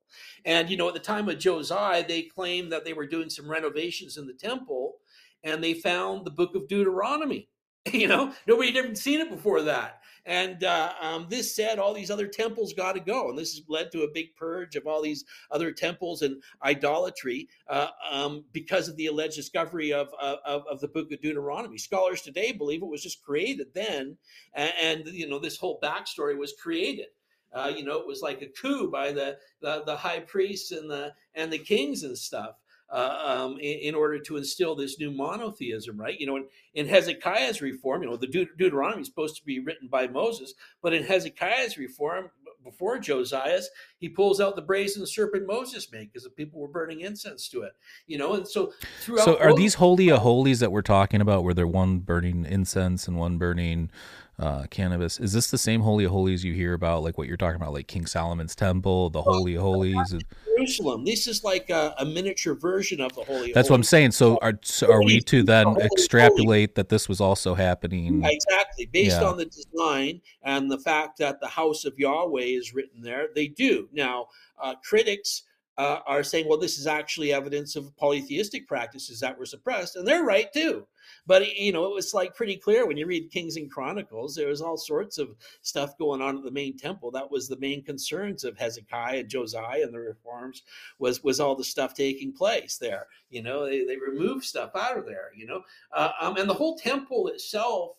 and 0.45 0.69
you 0.69 0.77
know, 0.77 0.87
at 0.87 0.93
the 0.93 0.99
time 0.99 1.29
of 1.29 1.39
Josiah, 1.39 2.05
they 2.07 2.23
claimed 2.23 2.71
that 2.71 2.85
they 2.85 2.93
were 2.93 3.07
doing 3.07 3.29
some 3.29 3.49
renovations 3.49 4.17
in 4.17 4.27
the 4.27 4.33
temple, 4.33 4.97
and 5.43 5.63
they 5.63 5.73
found 5.73 6.25
the 6.25 6.31
book 6.31 6.55
of 6.55 6.67
Deuteronomy. 6.67 7.49
You 7.91 8.07
know, 8.07 8.31
nobody 8.47 8.71
had 8.71 8.85
ever 8.85 8.95
seen 8.95 9.19
it 9.19 9.29
before 9.29 9.61
that. 9.63 9.99
And 10.25 10.63
uh, 10.63 10.93
um, 11.01 11.27
this 11.29 11.55
said, 11.55 11.79
all 11.79 11.93
these 11.93 12.11
other 12.11 12.27
temples 12.27 12.73
got 12.73 12.93
to 12.93 12.99
go. 12.99 13.29
And 13.29 13.37
this 13.37 13.53
has 13.55 13.63
led 13.67 13.91
to 13.91 14.03
a 14.03 14.11
big 14.13 14.35
purge 14.35 14.75
of 14.75 14.87
all 14.87 15.01
these 15.01 15.25
other 15.51 15.71
temples 15.71 16.21
and 16.21 16.41
idolatry 16.63 17.49
uh, 17.67 17.87
um, 18.09 18.45
because 18.53 18.87
of 18.87 18.95
the 18.95 19.07
alleged 19.07 19.35
discovery 19.35 19.91
of, 19.91 20.09
of, 20.21 20.63
of, 20.69 20.79
the 20.79 20.87
book 20.87 21.11
of 21.11 21.21
Deuteronomy. 21.21 21.77
Scholars 21.77 22.21
today 22.21 22.51
believe 22.51 22.81
it 22.81 22.87
was 22.87 23.03
just 23.03 23.23
created 23.23 23.67
then. 23.73 24.17
And, 24.53 24.73
and 24.81 25.07
you 25.07 25.27
know, 25.27 25.39
this 25.39 25.57
whole 25.57 25.79
backstory 25.81 26.37
was 26.37 26.53
created. 26.53 27.07
Uh, 27.53 27.71
you 27.75 27.83
know, 27.83 27.99
it 27.99 28.07
was 28.07 28.21
like 28.21 28.41
a 28.41 28.47
coup 28.47 28.89
by 28.89 29.11
the, 29.11 29.37
the, 29.61 29.83
the 29.85 29.95
high 29.95 30.19
priests 30.19 30.71
and 30.71 30.89
the 30.89 31.13
and 31.35 31.53
the 31.53 31.59
kings 31.59 32.01
and 32.01 32.17
stuff 32.17 32.55
uh, 32.93 33.17
um, 33.25 33.53
in, 33.53 33.79
in, 33.79 33.95
order 33.95 34.19
to 34.19 34.37
instill 34.37 34.75
this 34.75 34.99
new 34.99 35.09
monotheism, 35.09 35.99
right? 35.99 36.19
You 36.19 36.27
know, 36.27 36.35
in, 36.35 36.45
in 36.75 36.87
Hezekiah's 36.87 37.59
reform, 37.59 38.03
you 38.03 38.09
know, 38.09 38.17
the 38.17 38.27
Deut- 38.27 38.55
Deuteronomy 38.55 39.01
is 39.01 39.07
supposed 39.07 39.35
to 39.37 39.43
be 39.43 39.59
written 39.59 39.87
by 39.87 40.07
Moses, 40.07 40.53
but 40.81 40.93
in 40.93 41.03
Hezekiah's 41.03 41.77
reform, 41.77 42.29
before 42.63 42.97
Josiah's, 42.99 43.69
he 43.97 44.09
pulls 44.09 44.39
out 44.39 44.55
the 44.55 44.61
brazen 44.61 45.05
serpent 45.05 45.45
Moses 45.45 45.91
made 45.91 46.11
because 46.11 46.23
the 46.23 46.29
people 46.29 46.61
were 46.61 46.67
burning 46.67 47.01
incense 47.01 47.49
to 47.49 47.63
it. 47.63 47.73
You 48.07 48.17
know, 48.17 48.35
and 48.35 48.47
so 48.47 48.73
throughout. 49.01 49.25
So, 49.25 49.39
are 49.39 49.55
these 49.55 49.75
holy 49.75 50.09
of 50.09 50.19
holies 50.19 50.59
that 50.59 50.71
we're 50.71 50.81
talking 50.81 51.19
about, 51.19 51.43
where 51.43 51.53
they're 51.53 51.67
one 51.67 51.99
burning 51.99 52.45
incense 52.45 53.07
and 53.07 53.17
one 53.17 53.37
burning 53.37 53.91
uh, 54.39 54.65
cannabis? 54.69 55.19
Is 55.19 55.33
this 55.33 55.51
the 55.51 55.57
same 55.57 55.81
holy 55.81 56.05
of 56.05 56.11
holies 56.11 56.43
you 56.43 56.53
hear 56.53 56.73
about, 56.73 57.03
like 57.03 57.17
what 57.17 57.27
you're 57.27 57.37
talking 57.37 57.55
about, 57.55 57.73
like 57.73 57.87
King 57.87 58.05
Solomon's 58.05 58.55
temple, 58.55 59.09
the 59.09 59.21
holy 59.21 59.55
of 59.55 59.61
holies? 59.61 60.15
Jerusalem. 60.57 61.05
This 61.05 61.27
is 61.27 61.43
like 61.43 61.69
a, 61.69 61.93
a 61.97 62.05
miniature 62.05 62.55
version 62.55 63.01
of 63.01 63.13
the 63.15 63.23
holy. 63.23 63.53
That's 63.53 63.69
what 63.69 63.75
I'm 63.75 63.83
saying. 63.83 64.11
So, 64.11 64.37
are 64.41 64.53
so 64.61 64.91
are 64.91 65.03
we 65.03 65.19
to 65.21 65.43
then 65.43 65.75
extrapolate 65.77 66.75
that 66.75 66.89
this 66.89 67.09
was 67.09 67.21
also 67.21 67.53
happening? 67.53 68.23
Exactly, 68.23 68.85
based 68.85 69.21
yeah. 69.21 69.27
on 69.27 69.37
the 69.37 69.45
design 69.45 70.21
and 70.43 70.69
the 70.69 70.79
fact 70.79 71.17
that 71.19 71.39
the 71.39 71.47
house 71.47 71.85
of 71.85 71.97
Yahweh 71.97 72.41
is 72.41 72.73
written 72.73 73.01
there. 73.01 73.27
They 73.33 73.47
do 73.47 73.87
now. 73.91 74.27
Uh, 74.61 74.75
critics 74.83 75.43
uh, 75.77 75.99
are 76.05 76.23
saying, 76.23 76.47
well, 76.47 76.57
this 76.57 76.77
is 76.77 76.87
actually 76.87 77.33
evidence 77.33 77.75
of 77.75 77.95
polytheistic 77.97 78.67
practices 78.67 79.19
that 79.19 79.37
were 79.37 79.45
suppressed, 79.45 79.95
and 79.95 80.07
they're 80.07 80.23
right 80.23 80.51
too. 80.53 80.85
But 81.25 81.55
you 81.55 81.71
know, 81.71 81.85
it 81.85 81.93
was 81.93 82.13
like 82.13 82.35
pretty 82.35 82.57
clear 82.57 82.85
when 82.85 82.97
you 82.97 83.07
read 83.07 83.31
Kings 83.31 83.57
and 83.57 83.71
Chronicles. 83.71 84.35
There 84.35 84.49
was 84.49 84.61
all 84.61 84.77
sorts 84.77 85.17
of 85.17 85.35
stuff 85.61 85.97
going 85.97 86.21
on 86.21 86.37
at 86.37 86.43
the 86.43 86.51
main 86.51 86.77
temple. 86.77 87.11
That 87.11 87.31
was 87.31 87.47
the 87.47 87.57
main 87.57 87.83
concerns 87.83 88.43
of 88.43 88.57
Hezekiah 88.57 89.19
and 89.19 89.29
Josiah 89.29 89.83
and 89.83 89.93
the 89.93 89.99
reforms. 89.99 90.63
Was 90.99 91.23
was 91.23 91.39
all 91.39 91.55
the 91.55 91.63
stuff 91.63 91.93
taking 91.93 92.33
place 92.33 92.77
there? 92.77 93.07
You 93.29 93.41
know, 93.41 93.65
they, 93.65 93.83
they 93.83 93.97
removed 93.97 94.43
stuff 94.43 94.71
out 94.75 94.97
of 94.97 95.05
there. 95.05 95.31
You 95.35 95.47
know, 95.47 95.61
uh, 95.91 96.11
um, 96.21 96.37
and 96.37 96.49
the 96.49 96.53
whole 96.53 96.77
temple 96.77 97.27
itself 97.29 97.97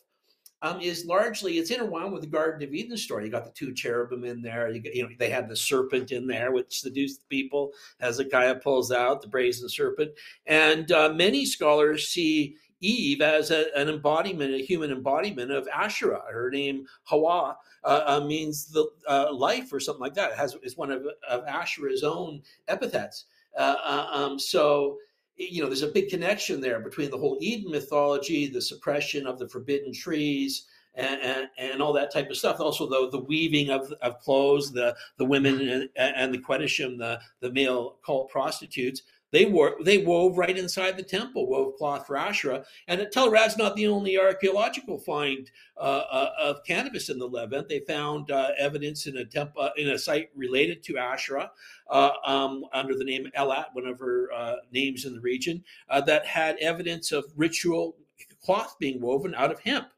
um, 0.64 0.80
is 0.80 1.04
largely 1.04 1.58
it's 1.58 1.70
interwound 1.70 2.12
with 2.12 2.22
the 2.22 2.28
Garden 2.28 2.66
of 2.66 2.74
Eden 2.74 2.96
story. 2.96 3.26
You 3.26 3.30
got 3.30 3.44
the 3.44 3.50
two 3.50 3.74
cherubim 3.74 4.24
in 4.24 4.40
there. 4.40 4.70
You, 4.70 4.80
you 4.82 5.02
know 5.02 5.10
they 5.18 5.28
had 5.28 5.46
the 5.46 5.56
serpent 5.56 6.10
in 6.10 6.26
there, 6.26 6.52
which 6.52 6.80
seduced 6.80 7.20
the 7.20 7.36
people. 7.36 7.72
Hezekiah 8.00 8.56
pulls 8.56 8.90
out 8.90 9.20
the 9.20 9.28
brazen 9.28 9.68
serpent, 9.68 10.12
and 10.46 10.90
uh, 10.90 11.12
many 11.12 11.44
scholars 11.44 12.08
see 12.08 12.56
Eve 12.80 13.20
as 13.20 13.50
a, 13.50 13.66
an 13.76 13.90
embodiment, 13.90 14.54
a 14.54 14.64
human 14.64 14.90
embodiment 14.90 15.50
of 15.50 15.68
Asherah. 15.68 16.22
Her 16.32 16.50
name 16.50 16.86
Hawa 17.04 17.58
uh, 17.84 18.02
uh, 18.06 18.26
means 18.26 18.66
the 18.66 18.86
uh, 19.06 19.32
life 19.34 19.70
or 19.70 19.80
something 19.80 20.00
like 20.00 20.14
that. 20.14 20.32
It 20.32 20.38
has 20.38 20.56
is 20.62 20.78
one 20.78 20.90
of, 20.90 21.06
of 21.28 21.44
Asherah's 21.44 22.02
own 22.02 22.40
epithets. 22.68 23.26
Uh, 23.56 23.76
uh, 23.84 24.06
um, 24.12 24.38
so 24.38 24.96
you 25.36 25.62
know, 25.62 25.68
there's 25.68 25.82
a 25.82 25.88
big 25.88 26.08
connection 26.08 26.60
there 26.60 26.80
between 26.80 27.10
the 27.10 27.18
whole 27.18 27.38
Eden 27.40 27.70
mythology, 27.70 28.46
the 28.46 28.60
suppression 28.60 29.26
of 29.26 29.38
the 29.38 29.48
forbidden 29.48 29.92
trees, 29.92 30.66
and, 30.94 31.20
and, 31.22 31.48
and, 31.58 31.82
all 31.82 31.92
that 31.92 32.12
type 32.12 32.30
of 32.30 32.36
stuff. 32.36 32.60
Also, 32.60 32.88
the, 32.88 33.10
the 33.10 33.24
weaving 33.24 33.70
of, 33.70 33.92
of 34.00 34.20
clothes, 34.20 34.72
the, 34.72 34.94
the 35.18 35.24
women 35.24 35.60
and, 35.60 35.90
and 35.96 36.32
the 36.32 36.38
Qedeshim, 36.38 36.98
the, 36.98 37.18
the 37.40 37.50
male 37.50 37.96
cult 38.06 38.30
prostitutes, 38.30 39.02
they 39.34 39.46
wore 39.46 39.74
they 39.82 39.98
wove 39.98 40.38
right 40.38 40.56
inside 40.56 40.96
the 40.96 41.02
temple, 41.02 41.48
wove 41.48 41.74
cloth 41.76 42.06
for 42.06 42.16
Asherah. 42.16 42.64
And 42.86 43.04
Tel 43.10 43.28
Arad's 43.28 43.56
not 43.56 43.74
the 43.74 43.88
only 43.88 44.16
archaeological 44.16 44.96
find 44.96 45.50
uh, 45.76 46.04
uh, 46.08 46.30
of 46.40 46.64
cannabis 46.64 47.08
in 47.08 47.18
the 47.18 47.26
Levant. 47.26 47.68
They 47.68 47.80
found 47.80 48.30
uh, 48.30 48.50
evidence 48.56 49.08
in 49.08 49.16
a 49.16 49.24
temple 49.24 49.62
uh, 49.62 49.70
in 49.76 49.88
a 49.88 49.98
site 49.98 50.30
related 50.36 50.84
to 50.84 50.98
Asherah 50.98 51.50
uh, 51.90 52.10
um, 52.24 52.64
under 52.72 52.96
the 52.96 53.04
name 53.04 53.28
Elat, 53.36 53.66
one 53.72 53.86
of 53.86 53.98
her 53.98 54.32
uh, 54.32 54.56
names 54.70 55.04
in 55.04 55.14
the 55.14 55.20
region, 55.20 55.64
that 56.06 56.24
had 56.24 56.56
evidence 56.58 57.10
of 57.10 57.24
ritual 57.36 57.96
cloth 58.40 58.76
being 58.78 59.00
woven 59.00 59.34
out 59.34 59.50
of 59.50 59.58
hemp. 59.58 59.88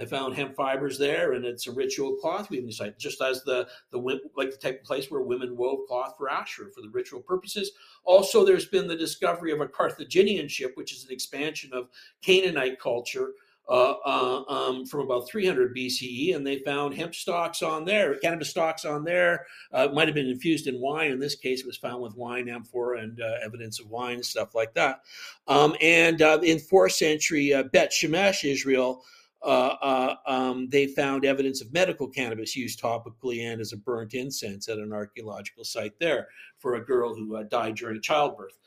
I 0.00 0.06
found 0.06 0.34
hemp 0.34 0.56
fibers 0.56 0.98
there, 0.98 1.32
and 1.32 1.44
it's 1.44 1.66
a 1.66 1.72
ritual 1.72 2.16
cloth 2.16 2.48
weaving 2.48 2.72
site, 2.72 2.98
just 2.98 3.20
as 3.20 3.42
the 3.44 3.68
the 3.90 3.98
like 4.36 4.50
the 4.50 4.56
type 4.56 4.80
of 4.80 4.86
place 4.86 5.10
where 5.10 5.20
women 5.20 5.56
wove 5.56 5.86
cloth 5.86 6.14
for 6.16 6.30
Asherah 6.30 6.70
for 6.70 6.80
the 6.80 6.88
ritual 6.88 7.20
purposes. 7.20 7.72
Also, 8.04 8.44
there's 8.44 8.66
been 8.66 8.86
the 8.86 8.96
discovery 8.96 9.52
of 9.52 9.60
a 9.60 9.68
Carthaginian 9.68 10.48
ship, 10.48 10.72
which 10.74 10.92
is 10.92 11.04
an 11.04 11.12
expansion 11.12 11.72
of 11.72 11.88
Canaanite 12.22 12.80
culture. 12.80 13.32
Uh, 13.68 13.94
uh, 14.04 14.42
um, 14.48 14.84
from 14.84 15.02
about 15.02 15.28
300 15.28 15.76
BCE, 15.76 16.34
and 16.34 16.44
they 16.44 16.58
found 16.58 16.92
hemp 16.92 17.14
stalks 17.14 17.62
on 17.62 17.84
there, 17.84 18.16
cannabis 18.16 18.50
stalks 18.50 18.84
on 18.84 19.04
there. 19.04 19.46
Uh, 19.72 19.86
might 19.92 20.08
have 20.08 20.14
been 20.16 20.26
infused 20.26 20.66
in 20.66 20.80
wine. 20.80 21.12
In 21.12 21.20
this 21.20 21.36
case, 21.36 21.60
it 21.60 21.66
was 21.66 21.76
found 21.76 22.02
with 22.02 22.16
wine 22.16 22.48
amphora 22.48 22.98
and 22.98 23.20
uh, 23.20 23.34
evidence 23.44 23.78
of 23.78 23.88
wine 23.88 24.24
stuff 24.24 24.56
like 24.56 24.74
that. 24.74 25.02
Um, 25.46 25.76
and 25.80 26.20
uh, 26.20 26.40
in 26.42 26.58
fourth 26.58 26.92
century, 26.92 27.54
uh, 27.54 27.62
Bet 27.62 27.92
Shemesh, 27.92 28.42
Israel, 28.42 29.04
uh, 29.42 29.76
uh, 29.80 30.14
um, 30.26 30.68
they 30.68 30.86
found 30.86 31.24
evidence 31.24 31.62
of 31.62 31.72
medical 31.72 32.06
cannabis 32.06 32.54
used 32.54 32.80
topically 32.80 33.40
and 33.50 33.60
as 33.60 33.72
a 33.72 33.76
burnt 33.76 34.14
incense 34.14 34.68
at 34.68 34.78
an 34.78 34.92
archaeological 34.92 35.64
site 35.64 35.98
there 35.98 36.28
for 36.58 36.74
a 36.74 36.84
girl 36.84 37.14
who 37.14 37.36
uh, 37.36 37.42
died 37.44 37.74
during 37.76 38.00
childbirth. 38.02 38.58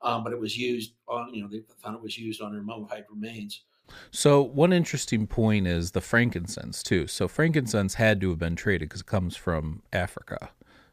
Um, 0.00 0.24
but 0.24 0.32
it 0.32 0.40
was 0.40 0.56
used 0.56 0.94
on, 1.06 1.32
you 1.32 1.42
know, 1.42 1.48
they 1.48 1.62
found 1.82 1.96
it 1.96 2.02
was 2.02 2.18
used 2.18 2.40
on 2.40 2.52
her 2.52 2.62
mummified 2.62 3.04
remains. 3.10 3.62
So 4.10 4.42
one 4.42 4.72
interesting 4.72 5.26
point 5.26 5.66
is 5.66 5.90
the 5.90 6.00
frankincense 6.00 6.82
too. 6.82 7.06
So 7.06 7.28
frankincense 7.28 7.94
had 7.94 8.20
to 8.22 8.30
have 8.30 8.38
been 8.38 8.56
traded 8.56 8.88
because 8.88 9.02
it 9.02 9.06
comes 9.06 9.36
from 9.36 9.82
Africa. 9.92 10.50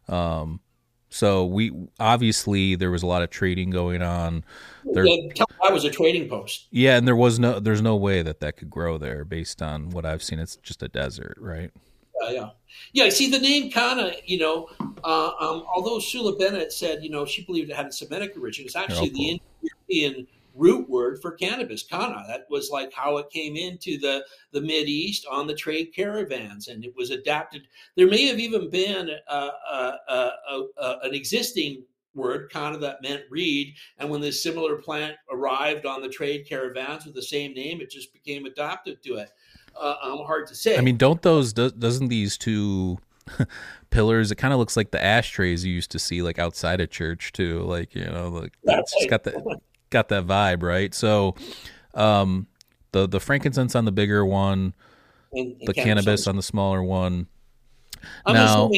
Um, 0.08 0.60
so 1.10 1.46
we 1.46 1.72
obviously 2.00 2.76
there 2.76 2.92
was 2.92 3.04
a 3.04 3.08
lot 3.08 3.22
of 3.22 3.30
trading 3.30 3.70
going 3.72 4.02
on. 4.02 4.44
There, 4.94 5.06
yeah, 5.06 5.44
I 5.64 5.72
was 5.72 5.84
a 5.84 5.90
trading 5.90 6.30
post. 6.30 6.68
Yeah, 6.72 6.98
and 6.98 7.08
there 7.08 7.16
was 7.16 7.40
no 7.40 7.60
there's 7.60 7.82
no 7.82 7.96
way 7.96 8.22
that 8.22 8.40
that 8.42 8.58
could 8.58 8.70
grow 8.70 8.98
there 8.98 9.26
based 9.26 9.62
on 9.62 9.90
what 9.90 10.06
I've 10.06 10.24
seen. 10.24 10.40
It's 10.40 10.58
just 10.58 10.84
a 10.84 10.88
desert, 10.88 11.38
right? 11.40 11.72
Yeah, 12.22 12.32
yeah, 12.32 12.50
yeah. 12.94 13.10
See, 13.10 13.30
the 13.30 13.40
name 13.40 13.72
Kana, 13.72 14.14
you 14.26 14.40
know, 14.40 14.70
uh, 15.04 15.32
um, 15.40 15.64
although 15.74 16.00
Sula 16.00 16.36
Benet 16.36 16.72
said, 16.72 17.04
you 17.04 17.10
know, 17.10 17.26
she 17.26 17.44
believed 17.44 17.70
it 17.70 17.76
had 17.76 17.88
a 17.88 17.92
Semitic 17.92 18.34
origin, 18.38 18.66
it's 18.66 18.76
actually 18.76 19.10
the 19.10 19.30
Indo-European 19.30 20.28
root 20.60 20.90
word 20.90 21.20
for 21.22 21.32
cannabis, 21.32 21.84
kana. 21.84 22.24
That 22.28 22.46
was 22.50 22.70
like 22.70 22.94
how 22.94 23.18
it 23.18 23.30
came 23.30 23.56
into 23.56 23.98
the, 23.98 24.26
the 24.52 24.62
Mid 24.62 24.88
East 24.88 25.26
on 25.30 25.48
the 25.48 25.56
trade 25.56 25.92
caravans, 25.96 26.68
and 26.68 26.84
it 26.84 26.94
was 26.96 27.10
adapted. 27.10 27.64
There 27.96 28.08
may 28.08 28.28
have 28.28 28.40
even 28.40 28.70
been 28.70 29.10
uh, 29.28 29.52
uh, 29.72 29.96
uh, 30.10 30.96
an 31.04 31.14
existing 31.14 31.84
word, 32.14 32.52
kana, 32.52 32.78
that 32.80 33.02
meant 33.02 33.24
reed. 33.30 33.76
And 33.98 34.10
when 34.10 34.22
this 34.22 34.44
similar 34.44 34.76
plant 34.76 35.16
arrived 35.32 35.86
on 35.86 36.02
the 36.02 36.10
trade 36.10 36.46
caravans 36.48 37.06
with 37.06 37.16
the 37.16 37.24
same 37.24 37.54
name, 37.54 37.82
it 37.82 37.90
just 37.90 38.14
became 38.14 38.46
adapted 38.46 39.02
to 39.04 39.16
it. 39.16 39.32
Uh, 39.80 39.96
um, 40.02 40.20
hard 40.20 40.48
to 40.48 40.56
say. 40.56 40.78
I 40.78 40.82
mean, 40.82 40.98
don't 40.98 41.22
those 41.22 41.54
doesn't 41.54 42.08
these 42.10 42.38
two 42.38 42.98
pillars? 43.92 44.32
It 44.32 44.36
kind 44.36 44.54
of 44.54 44.60
looks 44.60 44.76
like 44.76 44.92
the 44.92 45.02
ashtrays 45.02 45.64
you 45.64 45.74
used 45.74 45.92
to 45.92 46.00
see 46.00 46.22
like 46.22 46.38
outside 46.38 46.82
of 46.82 46.90
church 46.90 47.32
too. 47.32 47.62
Like 47.62 47.96
you 47.96 48.06
know, 48.06 48.30
like 48.30 48.54
it's 48.64 49.06
got 49.06 49.24
the 49.24 49.60
got 49.90 50.10
that 50.10 50.26
vibe, 50.26 50.64
right? 50.64 50.94
So, 50.94 51.36
um, 51.94 52.48
the 52.92 53.08
the 53.08 53.20
frankincense 53.20 53.76
on 53.76 53.86
the 53.86 53.92
bigger 53.92 54.26
one, 54.26 54.74
and, 55.34 55.56
and 55.60 55.68
the 55.68 55.74
cannabis 55.74 56.28
on 56.28 56.36
the 56.36 56.44
smaller 56.44 56.84
one. 56.84 57.28
I'm 58.26 58.34
now, 58.34 58.72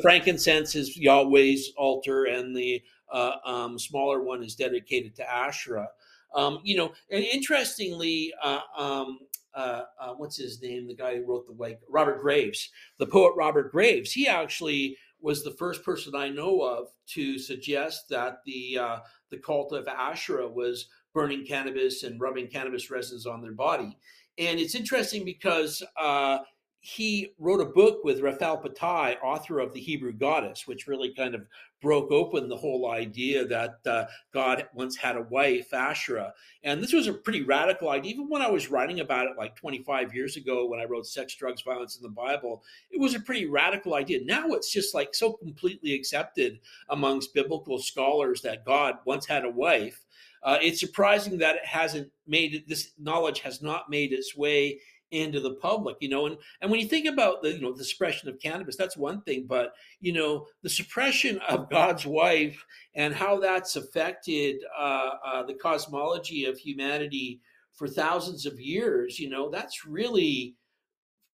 frankincense 0.00 0.74
is 0.74 0.96
Yahweh's 0.96 1.72
altar, 1.76 2.24
and 2.24 2.56
the 2.56 2.82
uh, 3.12 3.36
um, 3.44 3.78
smaller 3.78 4.22
one 4.22 4.42
is 4.42 4.54
dedicated 4.54 5.14
to 5.16 5.30
Asherah. 5.30 5.88
Um, 6.34 6.60
you 6.64 6.76
know, 6.76 6.92
and 7.10 7.22
interestingly, 7.24 8.32
uh, 8.42 8.60
um, 8.76 9.18
uh, 9.54 9.82
uh, 10.00 10.14
what's 10.16 10.36
his 10.36 10.62
name? 10.62 10.86
The 10.86 10.94
guy 10.94 11.16
who 11.16 11.26
wrote 11.26 11.46
the 11.46 11.52
White 11.52 11.78
Robert 11.88 12.22
Graves, 12.22 12.70
the 12.98 13.06
poet 13.06 13.34
Robert 13.36 13.70
Graves. 13.70 14.12
He 14.12 14.26
actually 14.26 14.96
was 15.20 15.44
the 15.44 15.52
first 15.52 15.84
person 15.84 16.14
I 16.16 16.28
know 16.28 16.62
of 16.62 16.88
to 17.08 17.38
suggest 17.38 18.08
that 18.08 18.38
the 18.46 18.78
uh, 18.78 18.98
the 19.32 19.38
cult 19.38 19.72
of 19.72 19.88
Asherah 19.88 20.48
was 20.48 20.86
burning 21.12 21.44
cannabis 21.44 22.04
and 22.04 22.20
rubbing 22.20 22.46
cannabis 22.46 22.90
resins 22.90 23.26
on 23.26 23.42
their 23.42 23.52
body. 23.52 23.98
And 24.38 24.60
it's 24.60 24.76
interesting 24.76 25.24
because 25.24 25.82
uh, 26.00 26.38
he 26.84 27.32
wrote 27.38 27.60
a 27.60 27.64
book 27.64 28.02
with 28.02 28.20
Raphael 28.20 28.60
Patai, 28.60 29.14
author 29.22 29.60
of 29.60 29.72
The 29.72 29.78
Hebrew 29.78 30.12
Goddess, 30.12 30.66
which 30.66 30.88
really 30.88 31.14
kind 31.14 31.36
of 31.36 31.46
broke 31.80 32.10
open 32.10 32.48
the 32.48 32.56
whole 32.56 32.90
idea 32.90 33.46
that 33.46 33.76
uh, 33.86 34.06
God 34.34 34.66
once 34.74 34.96
had 34.96 35.16
a 35.16 35.22
wife, 35.22 35.72
Asherah. 35.72 36.32
And 36.64 36.82
this 36.82 36.92
was 36.92 37.06
a 37.06 37.12
pretty 37.12 37.42
radical 37.42 37.88
idea. 37.88 38.10
Even 38.10 38.28
when 38.28 38.42
I 38.42 38.50
was 38.50 38.68
writing 38.68 38.98
about 38.98 39.28
it 39.28 39.38
like 39.38 39.54
25 39.54 40.12
years 40.12 40.36
ago, 40.36 40.66
when 40.66 40.80
I 40.80 40.84
wrote 40.84 41.06
Sex, 41.06 41.36
Drugs, 41.36 41.62
Violence 41.62 41.96
in 41.96 42.02
the 42.02 42.08
Bible, 42.08 42.64
it 42.90 43.00
was 43.00 43.14
a 43.14 43.20
pretty 43.20 43.46
radical 43.46 43.94
idea. 43.94 44.18
Now 44.24 44.48
it's 44.48 44.72
just 44.72 44.92
like 44.92 45.14
so 45.14 45.34
completely 45.34 45.94
accepted 45.94 46.58
amongst 46.88 47.32
biblical 47.32 47.78
scholars 47.78 48.42
that 48.42 48.64
God 48.64 48.96
once 49.06 49.24
had 49.24 49.44
a 49.44 49.50
wife. 49.50 50.04
Uh, 50.42 50.58
it's 50.60 50.80
surprising 50.80 51.38
that 51.38 51.54
it 51.54 51.64
hasn't 51.64 52.10
made 52.26 52.54
it, 52.54 52.68
this 52.68 52.90
knowledge 52.98 53.38
has 53.40 53.62
not 53.62 53.88
made 53.88 54.12
its 54.12 54.36
way 54.36 54.80
into 55.12 55.40
the 55.40 55.54
public 55.54 55.96
you 56.00 56.08
know 56.08 56.26
and 56.26 56.36
and 56.60 56.70
when 56.70 56.80
you 56.80 56.88
think 56.88 57.06
about 57.06 57.42
the 57.42 57.52
you 57.52 57.60
know 57.60 57.72
the 57.72 57.84
suppression 57.84 58.28
of 58.28 58.40
cannabis 58.40 58.76
that's 58.76 58.96
one 58.96 59.20
thing 59.22 59.44
but 59.46 59.74
you 60.00 60.12
know 60.12 60.46
the 60.62 60.70
suppression 60.70 61.38
of 61.48 61.70
god's 61.70 62.06
wife 62.06 62.64
and 62.94 63.14
how 63.14 63.38
that's 63.38 63.76
affected 63.76 64.56
uh, 64.76 65.10
uh, 65.24 65.42
the 65.44 65.54
cosmology 65.54 66.46
of 66.46 66.58
humanity 66.58 67.40
for 67.74 67.86
thousands 67.86 68.46
of 68.46 68.58
years 68.58 69.18
you 69.20 69.28
know 69.28 69.50
that's 69.50 69.86
really 69.86 70.56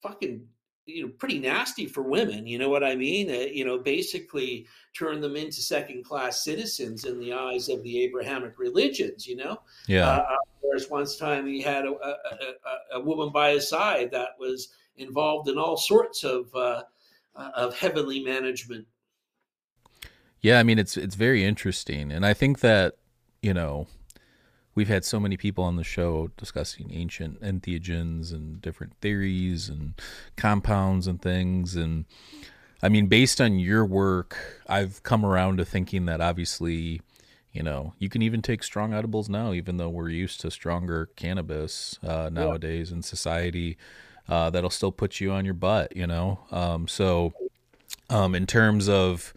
fucking 0.02 0.44
you 0.86 1.06
know 1.06 1.12
pretty 1.18 1.38
nasty 1.38 1.86
for 1.86 2.02
women 2.02 2.46
you 2.46 2.58
know 2.58 2.68
what 2.70 2.82
i 2.82 2.96
mean? 2.96 3.30
Uh, 3.30 3.46
you 3.52 3.64
know 3.64 3.78
basically 3.78 4.66
turn 4.96 5.20
them 5.20 5.36
into 5.36 5.60
second 5.60 6.04
class 6.04 6.42
citizens 6.42 7.04
in 7.04 7.20
the 7.20 7.32
eyes 7.32 7.68
of 7.68 7.82
the 7.84 8.02
abrahamic 8.02 8.58
religions 8.58 9.26
you 9.26 9.36
know? 9.36 9.60
Yeah. 9.86 10.08
Uh, 10.08 10.36
whereas 10.68 10.90
once 10.90 11.16
time 11.16 11.46
he 11.46 11.60
had 11.60 11.84
a, 11.84 11.90
a, 11.90 12.16
a, 12.94 12.98
a, 12.98 13.00
woman 13.00 13.30
by 13.32 13.52
his 13.52 13.68
side 13.68 14.10
that 14.12 14.30
was 14.38 14.74
involved 14.96 15.48
in 15.48 15.58
all 15.58 15.76
sorts 15.76 16.24
of 16.24 16.54
uh, 16.54 16.82
uh, 17.34 17.50
of 17.54 17.76
heavenly 17.76 18.22
management. 18.22 18.86
Yeah 20.40 20.58
i 20.58 20.62
mean 20.62 20.78
it's 20.78 20.96
it's 20.96 21.14
very 21.14 21.44
interesting. 21.44 22.12
And 22.12 22.26
i 22.26 22.34
think 22.34 22.60
that 22.60 22.96
you 23.42 23.54
know 23.54 23.86
we've 24.74 24.88
had 24.88 25.04
so 25.04 25.18
many 25.18 25.36
people 25.36 25.64
on 25.64 25.76
the 25.76 25.84
show 25.84 26.30
discussing 26.36 26.92
ancient 26.92 27.40
entheogens 27.40 28.32
and 28.32 28.60
different 28.60 28.94
theories 29.00 29.68
and 29.68 29.94
compounds 30.36 31.06
and 31.06 31.20
things. 31.22 31.76
And 31.76 32.04
i 32.82 32.88
mean 32.88 33.06
based 33.06 33.40
on 33.40 33.58
your 33.58 33.84
work 33.84 34.62
i've 34.68 35.02
come 35.02 35.24
around 35.24 35.56
to 35.58 35.64
thinking 35.64 36.06
that 36.06 36.20
obviously 36.20 37.00
you 37.52 37.62
know 37.62 37.94
you 37.98 38.08
can 38.08 38.22
even 38.22 38.42
take 38.42 38.62
strong 38.62 38.92
edibles 38.92 39.28
now 39.28 39.52
even 39.52 39.76
though 39.76 39.88
we're 39.88 40.08
used 40.08 40.40
to 40.40 40.50
stronger 40.50 41.10
cannabis 41.16 41.98
uh, 42.02 42.30
nowadays 42.32 42.90
yeah. 42.90 42.96
in 42.96 43.02
society 43.02 43.76
uh, 44.28 44.50
that'll 44.50 44.70
still 44.70 44.92
put 44.92 45.20
you 45.20 45.30
on 45.32 45.44
your 45.44 45.54
butt 45.54 45.94
you 45.96 46.06
know 46.06 46.40
um, 46.50 46.86
so 46.86 47.32
um, 48.10 48.34
in 48.34 48.46
terms 48.46 48.88
of 48.88 49.32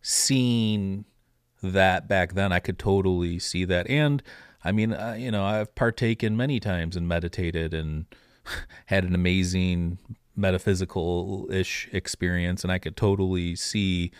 seeing 0.00 1.04
that 1.62 2.08
back 2.08 2.34
then 2.34 2.52
i 2.52 2.58
could 2.58 2.78
totally 2.78 3.38
see 3.38 3.64
that 3.64 3.88
and 3.88 4.22
I 4.64 4.72
mean, 4.72 4.92
uh, 4.92 5.16
you 5.18 5.30
know, 5.30 5.44
I've 5.44 5.74
partaken 5.74 6.36
many 6.36 6.60
times 6.60 6.96
and 6.96 7.08
meditated 7.08 7.74
and 7.74 8.06
had 8.86 9.04
an 9.04 9.14
amazing 9.14 9.98
metaphysical 10.36 11.48
ish 11.50 11.88
experience, 11.92 12.62
and 12.62 12.72
I 12.72 12.78
could 12.78 12.96
totally 12.96 13.56
see 13.56 14.12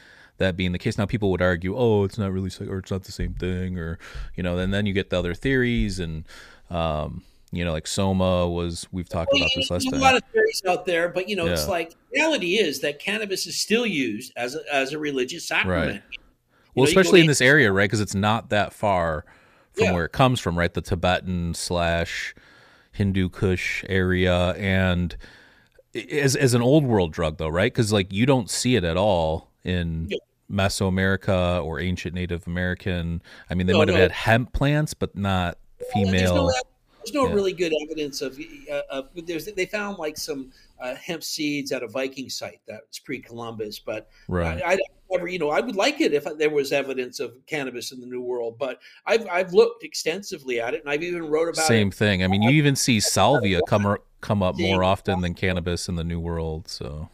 that 0.42 0.57
being 0.57 0.72
the 0.72 0.78
case. 0.78 0.98
Now, 0.98 1.07
people 1.07 1.31
would 1.31 1.42
argue, 1.42 1.76
oh, 1.76 2.05
it's 2.05 2.18
not 2.18 2.33
really, 2.33 2.50
or 2.68 2.78
it's 2.78 2.90
not 2.90 3.05
the 3.05 3.12
same 3.12 3.35
thing, 3.35 3.78
or 3.78 3.98
you 4.35 4.42
know, 4.42 4.59
and 4.59 4.72
then 4.72 4.87
you 4.87 4.92
get 4.92 5.11
the 5.11 5.18
other 5.18 5.35
theories 5.35 5.98
and. 5.98 6.24
Um, 6.70 7.22
you 7.55 7.66
know, 7.66 7.72
like 7.72 7.87
Soma 7.87 8.48
was. 8.48 8.87
We've 8.92 9.09
talked 9.09 9.31
well, 9.35 9.42
about 9.42 9.50
this 9.55 9.70
last 9.70 9.85
time. 9.85 10.00
A 10.00 10.02
lot 10.02 10.16
of 10.16 10.22
theories 10.33 10.62
out 10.66 10.87
there, 10.87 11.11
but 11.11 11.28
you 11.28 11.37
know, 11.37 11.44
yeah. 11.44 11.52
it's 11.52 11.68
like 11.68 11.94
reality 12.11 12.55
is 12.55 12.81
that 12.81 12.98
cannabis 12.98 13.46
is 13.46 13.61
still 13.61 13.85
used 13.85 14.33
as 14.37 14.55
a, 14.55 14.61
as 14.72 14.94
a 14.94 14.98
religious 14.98 15.46
sacrament. 15.46 16.02
Right. 16.02 16.18
Well, 16.74 16.85
know, 16.85 16.88
especially 16.88 17.20
in 17.20 17.26
this 17.26 17.42
area, 17.42 17.70
right? 17.70 17.85
Because 17.85 18.00
it's 18.00 18.14
not 18.14 18.48
that 18.48 18.72
far 18.72 19.26
from 19.74 19.85
yeah. 19.85 19.92
where 19.92 20.07
it 20.07 20.12
comes 20.12 20.40
from, 20.40 20.59
right? 20.59 20.72
The 20.72 20.81
Tibetan 20.81 21.52
slash 21.52 22.35
Hindu 22.92 23.28
Kush 23.28 23.85
area, 23.87 24.52
and 24.52 25.14
as 25.94 26.37
as 26.37 26.55
an 26.55 26.62
old 26.62 26.85
world 26.85 27.12
drug 27.12 27.38
though, 27.38 27.48
right? 27.48 27.72
Because 27.72 27.92
like 27.92 28.12
you 28.12 28.24
don't 28.24 28.48
see 28.48 28.76
it 28.76 28.85
at 28.85 28.96
all 28.96 29.50
in 29.64 30.09
Mesoamerica 30.53 31.65
or 31.65 31.81
ancient 31.81 32.15
Native 32.15 32.47
American. 32.47 33.23
I 33.51 33.55
mean, 33.55 33.67
they 33.67 33.73
No, 33.73 33.81
might 33.81 33.88
have 33.88 33.97
no. 33.97 34.03
had 34.03 34.12
hemp 34.12 34.53
plants, 34.53 34.95
but 34.95 35.17
not 35.17 35.59
There's 35.79 35.91
no, 35.95 36.11
female. 36.12 36.51
there's 36.99 37.15
no 37.15 37.27
yeah. 37.29 37.35
really 37.35 37.53
good 37.53 37.73
evidence 37.85 38.21
of. 38.23 38.38
Uh, 38.71 38.81
of 38.91 39.09
there's, 39.27 39.47
they 39.47 39.67
found 39.67 39.99
like 39.99 40.17
some 40.17 40.53
uh, 40.81 40.95
hemp 40.97 41.25
seeds 41.25 41.73
at 41.73 41.83
a 41.83 41.88
Viking 41.88 42.29
site 42.29 42.61
that's 42.67 42.99
pre-Columbus, 42.99 43.79
but 43.81 44.09
Right. 44.29 44.62
I, 44.65 44.75
I 44.75 44.79
never, 45.11 45.29
you 45.29 45.38
know, 45.38 45.51
I 45.51 45.61
would 45.61 45.77
like 45.77 46.01
it 46.01 46.12
if 46.12 46.25
there 46.38 46.51
was 46.51 46.73
evidence 46.73 47.19
of 47.21 47.35
cannabis 47.47 47.93
in 47.93 48.01
the 48.01 48.07
New 48.07 48.21
World, 48.23 48.57
but 48.59 48.79
I've 49.07 49.27
I've 49.29 49.53
looked 49.53 49.85
extensively 49.85 50.61
at 50.61 50.75
it, 50.75 50.81
and 50.81 50.91
I've 50.91 51.03
even 51.03 51.27
wrote 51.27 51.49
about 51.49 51.67
Same 51.67 51.88
it. 51.88 51.95
thing. 51.95 52.25
I 52.25 52.29
mean, 52.29 52.43
you 52.43 52.51
even 52.51 52.77
see 52.77 52.99
salvia 53.01 53.61
come 53.69 53.97
come 54.21 54.43
up 54.43 54.57
more 54.59 54.85
often 54.85 55.21
than 55.21 55.35
cannabis 55.35 55.88
in 55.88 55.97
the 55.97 56.05
New 56.05 56.21
World. 56.21 56.69
So 56.69 57.09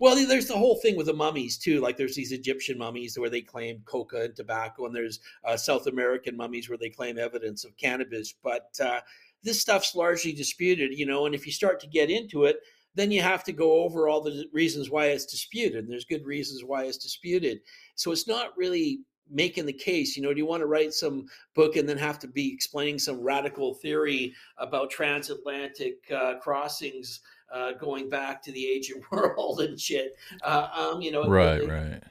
Well, 0.00 0.14
there's 0.26 0.46
the 0.46 0.56
whole 0.56 0.76
thing 0.76 0.96
with 0.96 1.06
the 1.06 1.12
mummies 1.12 1.58
too. 1.58 1.80
Like 1.80 1.96
there's 1.96 2.14
these 2.14 2.32
Egyptian 2.32 2.78
mummies 2.78 3.18
where 3.18 3.30
they 3.30 3.40
claim 3.40 3.82
coca 3.84 4.22
and 4.22 4.36
tobacco, 4.36 4.86
and 4.86 4.94
there's 4.94 5.20
uh, 5.44 5.56
South 5.56 5.86
American 5.86 6.36
mummies 6.36 6.68
where 6.68 6.78
they 6.78 6.90
claim 6.90 7.18
evidence 7.18 7.64
of 7.64 7.76
cannabis. 7.76 8.32
But 8.42 8.70
uh, 8.80 9.00
this 9.42 9.60
stuff's 9.60 9.94
largely 9.96 10.32
disputed, 10.32 10.96
you 10.96 11.06
know. 11.06 11.26
And 11.26 11.34
if 11.34 11.46
you 11.46 11.52
start 11.52 11.80
to 11.80 11.88
get 11.88 12.10
into 12.10 12.44
it, 12.44 12.58
then 12.94 13.10
you 13.10 13.22
have 13.22 13.42
to 13.44 13.52
go 13.52 13.82
over 13.82 14.08
all 14.08 14.20
the 14.20 14.44
reasons 14.52 14.90
why 14.90 15.06
it's 15.06 15.26
disputed. 15.26 15.84
And 15.84 15.90
there's 15.92 16.04
good 16.04 16.24
reasons 16.24 16.62
why 16.64 16.84
it's 16.84 16.98
disputed. 16.98 17.60
So 17.96 18.12
it's 18.12 18.28
not 18.28 18.56
really 18.56 19.00
making 19.30 19.66
the 19.66 19.72
case. 19.72 20.16
You 20.16 20.22
know, 20.22 20.32
do 20.32 20.38
you 20.38 20.46
want 20.46 20.62
to 20.62 20.66
write 20.66 20.92
some 20.94 21.26
book 21.54 21.76
and 21.76 21.88
then 21.88 21.98
have 21.98 22.18
to 22.20 22.28
be 22.28 22.52
explaining 22.52 22.98
some 22.98 23.20
radical 23.20 23.74
theory 23.74 24.32
about 24.58 24.90
transatlantic 24.90 25.96
uh, 26.14 26.34
crossings? 26.40 27.20
Uh, 27.52 27.72
going 27.72 28.08
back 28.08 28.42
to 28.42 28.52
the 28.52 28.66
ancient 28.72 29.02
world 29.12 29.60
and 29.60 29.80
shit. 29.80 30.16
Uh, 30.42 30.68
um, 30.94 31.00
you 31.02 31.10
know, 31.10 31.28
right, 31.28 31.60
they- 31.60 31.66
right. 31.66 32.02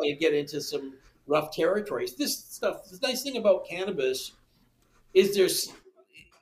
you 0.00 0.16
get 0.16 0.34
into 0.34 0.60
some 0.60 0.94
rough 1.26 1.50
territories. 1.54 2.14
This 2.16 2.36
stuff. 2.38 2.88
The 2.90 2.98
nice 3.06 3.22
thing 3.22 3.36
about 3.36 3.66
cannabis 3.68 4.32
is 5.14 5.34
there's, 5.34 5.72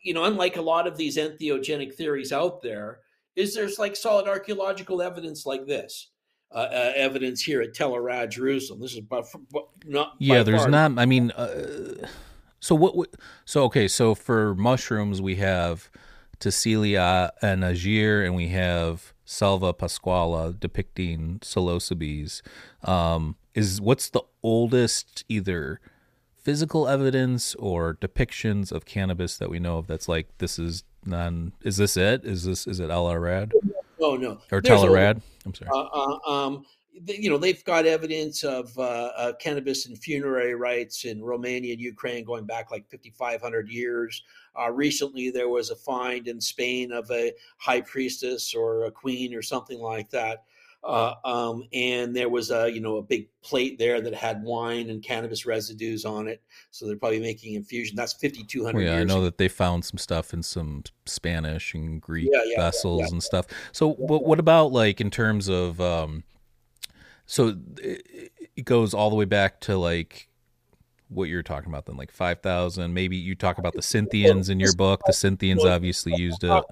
you 0.02 0.12
know, 0.14 0.24
unlike 0.24 0.56
a 0.56 0.62
lot 0.62 0.86
of 0.86 0.96
these 0.96 1.16
entheogenic 1.16 1.94
theories 1.94 2.32
out 2.32 2.60
there, 2.62 3.00
is 3.36 3.54
there's 3.54 3.78
like 3.78 3.96
solid 3.96 4.28
archaeological 4.28 5.02
evidence 5.02 5.46
like 5.46 5.66
this. 5.66 6.08
Uh, 6.52 6.68
uh, 6.70 6.92
evidence 6.94 7.42
here 7.42 7.60
at 7.62 7.74
Tel 7.74 7.96
Arad, 7.96 8.30
Jerusalem. 8.30 8.80
This 8.80 8.92
is 8.94 9.00
by, 9.00 9.22
by- 9.52 9.60
not 9.86 10.12
Yeah, 10.20 10.44
there's 10.44 10.62
far- 10.62 10.70
not. 10.70 10.98
I 10.98 11.04
mean, 11.04 11.32
uh, 11.32 12.06
so 12.60 12.76
what? 12.76 12.96
what- 12.96 13.14
So 13.44 13.64
okay, 13.64 13.88
so 13.88 14.14
for 14.14 14.54
mushrooms 14.54 15.20
we 15.20 15.34
have 15.36 15.90
Tecilia 16.38 17.32
and 17.42 17.62
Agir, 17.62 18.24
and 18.24 18.34
we 18.34 18.48
have 18.48 19.12
Selva 19.24 19.72
Pascuala 19.72 20.58
depicting 20.58 21.38
psilocybes. 21.40 22.42
Um, 22.82 23.36
is 23.54 23.80
what's 23.80 24.10
the 24.10 24.22
oldest 24.42 25.24
either 25.28 25.80
physical 26.36 26.88
evidence 26.88 27.54
or 27.56 27.94
depictions 27.94 28.70
of 28.72 28.84
cannabis 28.84 29.36
that 29.38 29.50
we 29.50 29.58
know 29.58 29.78
of? 29.78 29.86
That's 29.86 30.08
like 30.08 30.28
this 30.38 30.58
is 30.58 30.84
non. 31.04 31.52
Is 31.62 31.76
this 31.76 31.96
it? 31.96 32.24
Is 32.24 32.44
this 32.44 32.66
is 32.66 32.80
it 32.80 32.90
El 32.90 33.10
Arad 33.10 33.52
Oh 34.00 34.16
no, 34.16 34.38
or 34.52 34.60
There's 34.60 34.82
Arad? 34.82 35.22
I'm 35.46 35.54
sorry. 35.54 35.70
uh, 35.72 35.78
uh, 35.78 36.30
um, 36.30 36.66
you 37.06 37.28
know, 37.28 37.38
they've 37.38 37.64
got 37.64 37.86
evidence 37.86 38.44
of 38.44 38.76
uh, 38.78 39.10
uh, 39.16 39.32
cannabis 39.34 39.86
and 39.86 39.98
funerary 39.98 40.54
rites 40.54 41.04
in 41.04 41.22
Romania 41.22 41.72
and 41.72 41.80
Ukraine 41.80 42.24
going 42.24 42.46
back 42.46 42.70
like 42.70 42.88
5,500 42.90 43.68
years. 43.68 44.22
Uh, 44.58 44.70
recently, 44.70 45.30
there 45.30 45.48
was 45.48 45.70
a 45.70 45.76
find 45.76 46.28
in 46.28 46.40
Spain 46.40 46.92
of 46.92 47.10
a 47.10 47.32
high 47.58 47.80
priestess 47.80 48.54
or 48.54 48.84
a 48.84 48.90
queen 48.90 49.34
or 49.34 49.42
something 49.42 49.80
like 49.80 50.10
that. 50.10 50.44
Uh, 50.84 51.14
um, 51.24 51.64
and 51.72 52.14
there 52.14 52.28
was 52.28 52.50
a 52.50 52.70
you 52.70 52.80
know 52.80 52.98
a 52.98 53.02
big 53.02 53.26
plate 53.42 53.78
there 53.78 54.02
that 54.02 54.14
had 54.14 54.42
wine 54.42 54.90
and 54.90 55.02
cannabis 55.02 55.46
residues 55.46 56.04
on 56.04 56.28
it, 56.28 56.42
so 56.70 56.86
they're 56.86 56.96
probably 56.96 57.20
making 57.20 57.54
infusion. 57.54 57.96
That's 57.96 58.12
5,200 58.12 58.74
Well, 58.74 58.84
yeah, 58.84 59.00
I 59.00 59.04
know 59.04 59.22
that 59.22 59.38
they 59.38 59.48
found 59.48 59.86
some 59.86 59.96
stuff 59.96 60.34
in 60.34 60.42
some 60.42 60.84
Spanish 61.06 61.72
and 61.72 62.02
Greek 62.02 62.28
yeah, 62.30 62.42
yeah, 62.44 62.60
vessels 62.60 63.00
yeah. 63.00 63.08
and 63.12 63.22
stuff. 63.22 63.46
So, 63.72 63.94
but 63.94 64.26
what 64.26 64.38
about 64.38 64.72
like 64.72 65.00
in 65.00 65.10
terms 65.10 65.48
of, 65.48 65.80
um, 65.80 66.22
so 67.26 67.56
it, 67.78 68.64
goes 68.64 68.94
all 68.94 69.10
the 69.10 69.16
way 69.16 69.24
back 69.24 69.60
to 69.60 69.76
like 69.76 70.28
what 71.08 71.28
you're 71.28 71.42
talking 71.42 71.70
about 71.70 71.86
then, 71.86 71.96
like 71.96 72.10
five 72.10 72.40
thousand. 72.40 72.94
Maybe 72.94 73.16
you 73.16 73.34
talk 73.34 73.58
about 73.58 73.74
the 73.74 73.82
Scythians 73.82 74.48
in 74.48 74.60
your 74.60 74.74
book. 74.74 75.00
The 75.06 75.12
Scythians 75.12 75.64
obviously 75.64 76.14
used 76.16 76.44
it. 76.44 76.64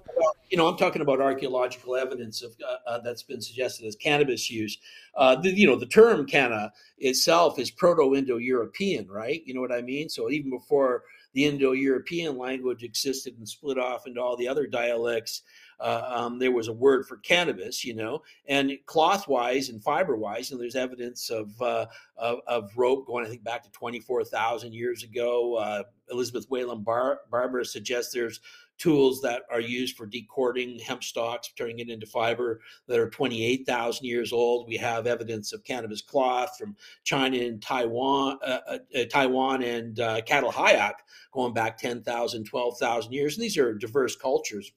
You 0.49 0.57
know, 0.57 0.67
I'm 0.67 0.77
talking 0.77 1.01
about 1.01 1.19
archaeological 1.19 1.95
evidence 1.95 2.43
of 2.43 2.55
uh, 2.63 2.89
uh, 2.89 2.99
that's 2.99 3.23
been 3.23 3.41
suggested 3.41 3.87
as 3.87 3.95
cannabis 3.95 4.51
use. 4.51 4.77
Uh, 5.15 5.35
the, 5.35 5.49
you 5.49 5.65
know, 5.65 5.75
the 5.75 5.87
term 5.87 6.27
"canna" 6.27 6.71
itself 6.99 7.57
is 7.57 7.71
Proto-Indo-European, 7.71 9.07
right? 9.07 9.41
You 9.45 9.55
know 9.55 9.61
what 9.61 9.71
I 9.71 9.81
mean? 9.81 10.09
So 10.09 10.29
even 10.29 10.51
before 10.51 11.03
the 11.33 11.45
Indo-European 11.45 12.37
language 12.37 12.83
existed 12.83 13.35
and 13.39 13.49
split 13.49 13.79
off 13.79 14.05
into 14.05 14.21
all 14.21 14.37
the 14.37 14.47
other 14.47 14.67
dialects, 14.67 15.41
uh, 15.79 16.03
um, 16.07 16.39
there 16.39 16.51
was 16.51 16.67
a 16.67 16.73
word 16.73 17.05
for 17.07 17.17
cannabis. 17.17 17.83
You 17.83 17.95
know, 17.95 18.21
and 18.47 18.77
cloth-wise 18.85 19.69
and 19.69 19.83
fiber-wise, 19.83 20.51
and 20.51 20.59
there's 20.59 20.75
evidence 20.75 21.29
of, 21.29 21.61
uh, 21.61 21.85
of 22.17 22.39
of 22.47 22.71
rope 22.75 23.05
going, 23.07 23.25
I 23.25 23.29
think, 23.29 23.43
back 23.43 23.63
to 23.63 23.71
24,000 23.71 24.73
years 24.73 25.03
ago. 25.03 25.85
Elizabeth 26.09 26.49
Wayland 26.49 26.85
Bar- 26.85 27.21
Barber 27.29 27.63
suggests 27.63 28.13
there's 28.13 28.39
tools 28.77 29.21
that 29.21 29.43
are 29.51 29.59
used 29.59 29.95
for 29.95 30.05
decording 30.05 30.79
hemp 30.79 31.03
stalks, 31.03 31.51
turning 31.57 31.79
it 31.79 31.89
into 31.89 32.05
fiber 32.05 32.59
that 32.87 32.99
are 32.99 33.09
28,000 33.09 34.05
years 34.05 34.33
old. 34.33 34.67
We 34.67 34.77
have 34.77 35.07
evidence 35.07 35.53
of 35.53 35.63
cannabis 35.63 36.01
cloth 36.01 36.57
from 36.57 36.75
China 37.03 37.37
and 37.37 37.61
Taiwan, 37.61 38.39
uh, 38.45 38.59
uh, 38.67 38.77
uh, 38.95 39.05
Taiwan 39.09 39.63
and 39.63 39.99
uh, 39.99 40.21
Çatalhöyük 40.21 40.95
going 41.31 41.53
back 41.53 41.77
10,000, 41.77 42.43
12,000 42.43 43.13
years. 43.13 43.35
And 43.35 43.43
these 43.43 43.57
are 43.57 43.73
diverse 43.73 44.15
cultures, 44.15 44.71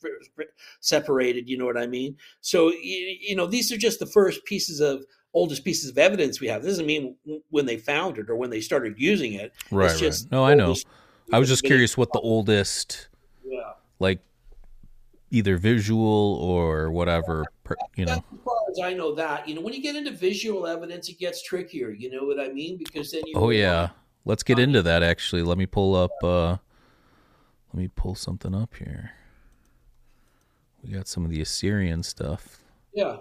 separated, 0.80 1.48
you 1.48 1.58
know 1.58 1.66
what 1.66 1.78
I 1.78 1.86
mean? 1.86 2.16
So, 2.40 2.70
you, 2.70 3.16
you 3.20 3.36
know, 3.36 3.46
these 3.46 3.72
are 3.72 3.76
just 3.76 3.98
the 3.98 4.06
first 4.06 4.44
pieces 4.44 4.80
of 4.80 5.04
oldest 5.34 5.64
pieces 5.64 5.90
of 5.90 5.98
evidence 5.98 6.40
we 6.40 6.48
have. 6.48 6.62
This 6.62 6.72
doesn't 6.72 6.86
mean 6.86 7.16
when 7.50 7.66
they 7.66 7.76
found 7.76 8.16
it 8.16 8.30
or 8.30 8.36
when 8.36 8.50
they 8.50 8.60
started 8.60 8.94
using 8.96 9.34
it. 9.34 9.52
Right, 9.70 9.90
It's 9.90 10.02
right. 10.02 10.32
No, 10.32 10.44
I 10.44 10.54
know. 10.54 10.74
I 11.32 11.38
was 11.38 11.48
just 11.48 11.64
curious 11.64 11.96
what 11.96 12.12
the 12.12 12.20
oldest, 12.20 13.08
Yeah. 13.44 13.72
like, 13.98 14.20
either 15.30 15.56
visual 15.56 16.38
or 16.40 16.90
whatever. 16.90 17.44
You 17.96 18.04
know. 18.04 18.12
As 18.12 18.40
far 18.44 18.56
as 18.70 18.78
I 18.78 18.92
know 18.94 19.14
that. 19.16 19.48
You 19.48 19.56
know, 19.56 19.60
when 19.60 19.74
you 19.74 19.82
get 19.82 19.96
into 19.96 20.12
visual 20.12 20.66
evidence, 20.66 21.08
it 21.08 21.18
gets 21.18 21.42
trickier. 21.42 21.90
You 21.90 22.10
know 22.10 22.24
what 22.24 22.38
I 22.38 22.48
mean? 22.48 22.76
Because 22.76 23.10
then 23.10 23.22
you. 23.26 23.34
Oh 23.36 23.50
yeah. 23.50 23.88
Let's 24.24 24.42
get 24.42 24.58
into 24.58 24.82
that 24.82 25.02
actually. 25.02 25.42
Let 25.42 25.58
me 25.58 25.66
pull 25.66 25.94
up 25.94 26.10
uh 26.22 26.56
let 27.72 27.80
me 27.80 27.88
pull 27.88 28.14
something 28.14 28.54
up 28.54 28.74
here. 28.76 29.12
We 30.82 30.90
got 30.92 31.08
some 31.08 31.24
of 31.24 31.30
the 31.30 31.40
Assyrian 31.40 32.02
stuff. 32.04 32.60
Yeah. 32.94 33.16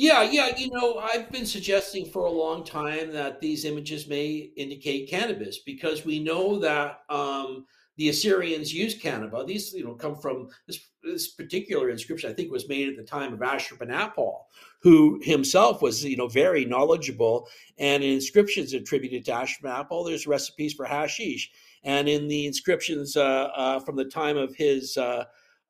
Yeah, 0.00 0.22
yeah. 0.22 0.56
You 0.56 0.70
know, 0.70 0.98
I've 0.98 1.28
been 1.32 1.44
suggesting 1.44 2.06
for 2.06 2.24
a 2.24 2.30
long 2.30 2.62
time 2.62 3.12
that 3.14 3.40
these 3.40 3.64
images 3.64 4.06
may 4.06 4.52
indicate 4.56 5.10
cannabis 5.10 5.58
because 5.58 6.04
we 6.04 6.20
know 6.20 6.60
that 6.60 7.00
um, 7.10 7.66
the 7.96 8.08
Assyrians 8.08 8.72
used 8.72 9.02
cannabis. 9.02 9.44
These, 9.46 9.72
you 9.72 9.82
know, 9.82 9.94
come 9.94 10.14
from 10.14 10.50
this, 10.68 10.78
this 11.02 11.32
particular 11.34 11.90
inscription. 11.90 12.30
I 12.30 12.32
think 12.32 12.52
was 12.52 12.68
made 12.68 12.88
at 12.88 12.96
the 12.96 13.02
time 13.02 13.32
of 13.32 13.40
Ashurbanipal, 13.40 14.42
who 14.82 15.18
himself 15.24 15.82
was, 15.82 16.04
you 16.04 16.16
know, 16.16 16.28
very 16.28 16.64
knowledgeable. 16.64 17.48
And 17.76 18.04
in 18.04 18.12
inscriptions 18.12 18.74
attributed 18.74 19.24
to 19.24 19.32
Ashurbanipal, 19.32 20.06
there's 20.06 20.28
recipes 20.28 20.74
for 20.74 20.86
hashish. 20.86 21.50
And 21.82 22.08
in 22.08 22.28
the 22.28 22.46
inscriptions 22.46 23.16
uh, 23.16 23.50
uh, 23.52 23.80
from 23.80 23.96
the 23.96 24.04
time 24.04 24.36
of 24.36 24.54
his 24.54 24.96
uh, 24.96 25.24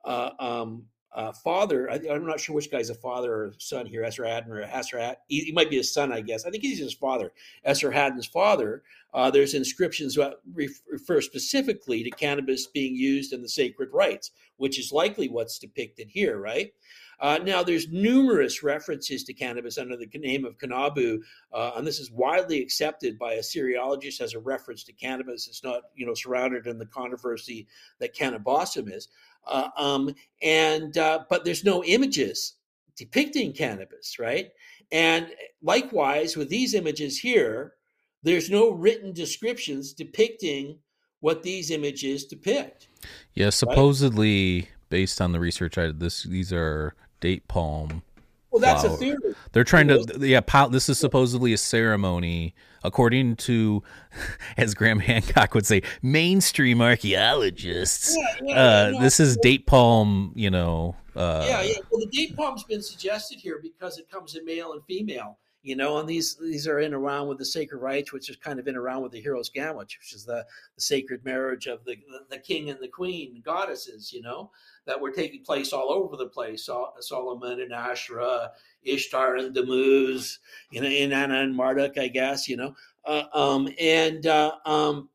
uh, 0.04 0.30
um, 0.38 0.84
uh, 1.18 1.32
father. 1.32 1.90
I, 1.90 2.00
I'm 2.10 2.24
not 2.24 2.38
sure 2.38 2.54
which 2.54 2.70
guy's 2.70 2.90
a 2.90 2.94
father 2.94 3.34
or 3.34 3.52
son 3.58 3.86
here, 3.86 4.02
Esarhaddon 4.02 4.50
or 4.50 4.62
Esarhaddon. 4.62 5.16
He, 5.26 5.40
he 5.40 5.52
might 5.52 5.68
be 5.68 5.76
his 5.76 5.92
son, 5.92 6.12
I 6.12 6.20
guess. 6.20 6.46
I 6.46 6.50
think 6.50 6.62
he's 6.62 6.78
his 6.78 6.94
father, 6.94 7.32
Esarhaddon's 7.66 8.26
father. 8.26 8.84
Uh, 9.12 9.28
there's 9.28 9.54
inscriptions 9.54 10.14
that 10.14 10.34
refer 10.54 11.20
specifically 11.20 12.04
to 12.04 12.10
cannabis 12.10 12.68
being 12.68 12.94
used 12.94 13.32
in 13.32 13.42
the 13.42 13.48
sacred 13.48 13.88
rites, 13.92 14.30
which 14.58 14.78
is 14.78 14.92
likely 14.92 15.28
what's 15.28 15.58
depicted 15.58 16.08
here, 16.08 16.38
right? 16.38 16.72
Uh, 17.20 17.38
now, 17.42 17.64
there's 17.64 17.88
numerous 17.88 18.62
references 18.62 19.24
to 19.24 19.34
cannabis 19.34 19.76
under 19.76 19.96
the 19.96 20.06
name 20.14 20.44
of 20.44 20.56
Kanabu, 20.56 21.18
uh, 21.52 21.72
and 21.74 21.84
this 21.84 21.98
is 21.98 22.12
widely 22.12 22.62
accepted 22.62 23.18
by 23.18 23.34
Assyriologists 23.34 24.20
as 24.20 24.34
a 24.34 24.38
reference 24.38 24.84
to 24.84 24.92
cannabis. 24.92 25.48
It's 25.48 25.64
not, 25.64 25.82
you 25.96 26.06
know, 26.06 26.14
surrounded 26.14 26.68
in 26.68 26.78
the 26.78 26.86
controversy 26.86 27.66
that 27.98 28.14
cannabism 28.14 28.92
is. 28.94 29.08
Uh, 29.46 29.68
um, 29.76 30.14
and 30.42 30.96
uh, 30.98 31.20
but 31.30 31.44
there's 31.44 31.64
no 31.64 31.82
images 31.84 32.54
depicting 32.96 33.52
cannabis, 33.52 34.18
right? 34.18 34.50
And 34.90 35.28
likewise 35.62 36.36
with 36.36 36.48
these 36.48 36.74
images 36.74 37.18
here, 37.18 37.74
there's 38.22 38.50
no 38.50 38.70
written 38.70 39.12
descriptions 39.12 39.92
depicting 39.92 40.78
what 41.20 41.42
these 41.42 41.70
images 41.70 42.24
depict. 42.24 42.88
Yeah, 43.34 43.50
supposedly 43.50 44.68
based 44.88 45.20
on 45.20 45.32
the 45.32 45.40
research 45.40 45.78
I 45.78 45.86
did 45.86 46.00
this 46.00 46.22
these 46.22 46.52
are 46.52 46.94
date 47.20 47.46
palm 47.48 48.02
Well, 48.50 48.60
that's 48.60 48.82
flower. 48.82 48.94
a 48.94 48.96
theory. 48.96 49.34
They're 49.52 49.64
trying 49.64 49.88
to, 49.88 50.04
yeah. 50.20 50.40
This 50.68 50.88
is 50.88 50.98
supposedly 50.98 51.52
a 51.52 51.58
ceremony, 51.58 52.54
according 52.82 53.36
to, 53.36 53.82
as 54.56 54.74
Graham 54.74 55.00
Hancock 55.00 55.54
would 55.54 55.66
say, 55.66 55.82
mainstream 56.02 56.80
archaeologists. 56.80 58.16
Yeah, 58.16 58.24
yeah, 58.42 58.54
uh, 58.54 58.90
yeah, 58.94 59.00
this 59.00 59.20
is 59.20 59.36
date 59.38 59.66
palm, 59.66 60.32
you 60.34 60.50
know. 60.50 60.96
Uh, 61.14 61.44
yeah, 61.48 61.62
yeah. 61.62 61.74
Well, 61.90 62.00
the 62.00 62.06
date 62.06 62.36
palm's 62.36 62.64
been 62.64 62.82
suggested 62.82 63.38
here 63.38 63.60
because 63.62 63.98
it 63.98 64.10
comes 64.10 64.34
in 64.34 64.44
male 64.44 64.72
and 64.72 64.82
female. 64.84 65.38
You 65.62 65.74
know, 65.74 65.98
and 65.98 66.08
these 66.08 66.36
these 66.36 66.68
are 66.68 66.78
in 66.78 66.94
around 66.94 67.26
with 67.26 67.38
the 67.38 67.44
sacred 67.44 67.78
rites, 67.78 68.12
which 68.12 68.30
is 68.30 68.36
kind 68.36 68.60
of 68.60 68.68
in 68.68 68.76
around 68.76 69.02
with 69.02 69.12
the 69.12 69.22
hieros 69.22 69.50
gamos, 69.52 69.80
which 69.80 70.12
is 70.14 70.24
the, 70.24 70.46
the 70.76 70.80
sacred 70.80 71.24
marriage 71.24 71.66
of 71.66 71.84
the, 71.84 71.96
the 72.30 72.38
king 72.38 72.70
and 72.70 72.78
the 72.80 72.88
queen 72.88 73.42
goddesses. 73.44 74.12
You 74.12 74.22
know, 74.22 74.50
that 74.86 75.00
were 75.00 75.10
taking 75.10 75.42
place 75.42 75.72
all 75.72 75.90
over 75.92 76.16
the 76.16 76.28
place. 76.28 76.66
Sol- 76.66 76.94
Solomon 77.00 77.60
and 77.60 77.72
Asherah, 77.72 78.52
Ishtar 78.84 79.36
and 79.36 79.54
Tammuz, 79.54 80.38
you 80.70 80.80
know, 80.80 80.88
Inanna 80.88 81.42
and 81.42 81.56
Marduk, 81.56 81.98
I 81.98 82.08
guess. 82.08 82.48
You 82.48 82.56
know, 82.56 82.74
uh, 83.04 83.24
um, 83.34 83.68
and 83.80 84.26
uh, 84.26 84.52
um, 84.64 85.08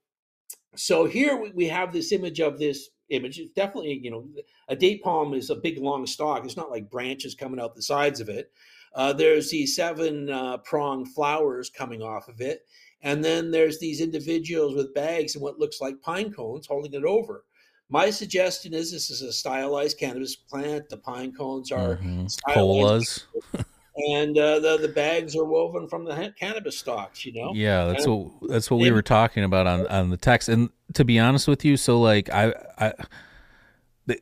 so 0.75 1.05
here 1.05 1.37
we, 1.37 1.51
we 1.51 1.67
have 1.67 1.93
this 1.93 2.11
image 2.11 2.41
of 2.41 2.59
this 2.59 2.89
image. 3.09 3.39
It's 3.39 3.51
definitely, 3.51 3.99
you 4.03 4.11
know, 4.11 4.27
a 4.67 4.75
date 4.75 5.03
palm 5.03 5.33
is 5.33 5.49
a 5.49 5.55
big 5.55 5.77
long 5.77 6.05
stalk. 6.05 6.43
It's 6.45 6.57
not 6.57 6.71
like 6.71 6.89
branches 6.89 7.35
coming 7.35 7.59
out 7.59 7.75
the 7.75 7.81
sides 7.81 8.19
of 8.19 8.29
it. 8.29 8.51
Uh, 8.95 9.13
there's 9.13 9.49
these 9.49 9.75
seven 9.75 10.29
uh, 10.29 10.57
pronged 10.57 11.13
flowers 11.13 11.69
coming 11.69 12.01
off 12.01 12.27
of 12.27 12.41
it. 12.41 12.65
And 13.01 13.23
then 13.23 13.51
there's 13.51 13.79
these 13.79 13.99
individuals 13.99 14.75
with 14.75 14.93
bags 14.93 15.35
and 15.35 15.43
what 15.43 15.59
looks 15.59 15.81
like 15.81 16.01
pine 16.01 16.31
cones 16.31 16.67
holding 16.67 16.93
it 16.93 17.03
over. 17.03 17.43
My 17.89 18.09
suggestion 18.09 18.73
is 18.73 18.91
this 18.91 19.09
is 19.09 19.21
a 19.21 19.33
stylized 19.33 19.99
cannabis 19.99 20.35
plant. 20.35 20.89
The 20.89 20.97
pine 20.97 21.33
cones 21.33 21.71
are 21.71 21.97
mhm. 21.97 22.33
Colas. 22.53 23.27
and 24.09 24.37
uh, 24.37 24.59
the 24.59 24.77
the 24.77 24.87
bags 24.87 25.35
are 25.35 25.43
woven 25.43 25.87
from 25.87 26.05
the 26.05 26.15
ha- 26.15 26.31
cannabis 26.39 26.79
stalks. 26.79 27.25
You 27.25 27.33
know, 27.33 27.51
Yeah, 27.53 27.85
that's 27.85 28.05
And- 28.05 28.15
what 28.15 28.49
that's 28.49 28.71
what 28.71 28.79
we 28.79 28.89
were 28.91 29.01
talking 29.01 29.43
about 29.43 29.67
on 29.67 29.85
on 29.87 30.09
the 30.09 30.17
text. 30.17 30.47
And 30.49 30.69
to 30.93 31.03
be 31.03 31.19
honest 31.19 31.47
with 31.47 31.65
you, 31.65 31.75
so 31.77 31.99
like 31.99 32.29
I 32.29 32.53
I 32.79 32.93
the, 34.05 34.19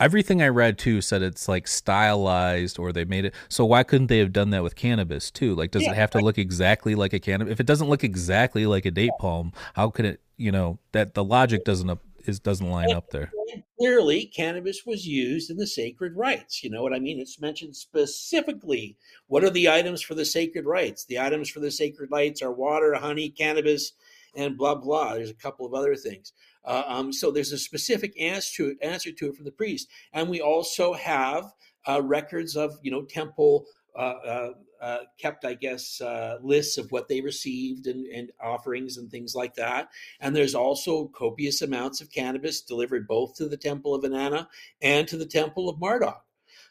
everything 0.00 0.42
I 0.42 0.48
read 0.48 0.78
too 0.78 1.00
said 1.00 1.22
it's 1.22 1.48
like 1.48 1.66
stylized 1.66 2.78
or 2.78 2.92
they 2.92 3.04
made 3.04 3.24
it. 3.24 3.34
So 3.48 3.64
why 3.64 3.82
couldn't 3.82 4.06
they 4.06 4.18
have 4.18 4.32
done 4.32 4.50
that 4.50 4.62
with 4.62 4.76
cannabis 4.76 5.30
too? 5.30 5.54
Like, 5.54 5.70
does 5.70 5.82
Yeah, 5.82 5.92
it 5.92 5.96
have 5.96 6.10
to 6.12 6.18
look 6.18 6.38
exactly 6.38 6.94
like 6.94 7.12
a 7.12 7.20
cannabis? 7.20 7.52
If 7.52 7.60
it 7.60 7.66
doesn't 7.66 7.88
look 7.88 8.04
exactly 8.04 8.66
like 8.66 8.86
a 8.86 8.90
date 8.90 9.12
palm, 9.18 9.52
how 9.74 9.90
could 9.90 10.04
it? 10.04 10.20
You 10.36 10.52
know 10.52 10.78
that 10.92 11.14
the 11.14 11.24
logic 11.24 11.64
doesn't 11.64 11.90
up 11.90 12.00
is 12.24 12.38
doesn't 12.38 12.68
line 12.68 12.92
up 12.92 13.10
there. 13.10 13.32
clearly 13.78 14.26
cannabis 14.26 14.84
was 14.86 15.06
used 15.06 15.50
in 15.50 15.56
the 15.56 15.66
sacred 15.66 16.14
rites. 16.16 16.62
You 16.62 16.70
know 16.70 16.82
what 16.82 16.92
I 16.92 16.98
mean? 16.98 17.18
It's 17.18 17.40
mentioned 17.40 17.74
specifically. 17.74 18.96
What 19.26 19.42
are 19.44 19.50
the 19.50 19.68
items 19.68 20.02
for 20.02 20.14
the 20.14 20.24
sacred 20.24 20.64
rites? 20.66 21.04
The 21.04 21.18
items 21.18 21.48
for 21.48 21.60
the 21.60 21.70
sacred 21.70 22.10
rites 22.12 22.42
are 22.42 22.52
water, 22.52 22.94
honey, 22.94 23.30
cannabis, 23.30 23.92
and 24.36 24.56
blah 24.56 24.74
blah. 24.74 25.14
There's 25.14 25.30
a 25.30 25.34
couple 25.34 25.66
of 25.66 25.74
other 25.74 25.96
things. 25.96 26.32
Uh, 26.64 26.82
um, 26.86 27.12
so 27.12 27.30
there's 27.30 27.52
a 27.52 27.58
specific 27.58 28.18
answer 28.20 28.64
to 28.64 28.70
it, 28.70 28.78
answer 28.82 29.12
to 29.12 29.28
it 29.28 29.36
from 29.36 29.44
the 29.44 29.52
priest, 29.52 29.88
and 30.12 30.28
we 30.28 30.40
also 30.40 30.92
have 30.94 31.52
uh, 31.86 32.02
records 32.02 32.56
of 32.56 32.78
you 32.82 32.90
know 32.90 33.02
temple. 33.02 33.64
Uh, 33.96 34.00
uh, 34.00 34.50
uh, 34.80 34.98
kept, 35.20 35.44
I 35.44 35.54
guess, 35.54 36.00
lists 36.40 36.78
of 36.78 36.92
what 36.92 37.08
they 37.08 37.20
received 37.20 37.88
and, 37.88 38.06
and 38.06 38.30
offerings 38.40 38.96
and 38.96 39.10
things 39.10 39.34
like 39.34 39.54
that. 39.54 39.88
And 40.20 40.36
there's 40.36 40.54
also 40.54 41.08
copious 41.08 41.62
amounts 41.62 42.00
of 42.00 42.12
cannabis 42.12 42.60
delivered 42.60 43.08
both 43.08 43.34
to 43.36 43.48
the 43.48 43.56
temple 43.56 43.92
of 43.92 44.04
Inanna 44.04 44.46
and 44.80 45.08
to 45.08 45.16
the 45.16 45.26
temple 45.26 45.68
of 45.68 45.80
Marduk. 45.80 46.22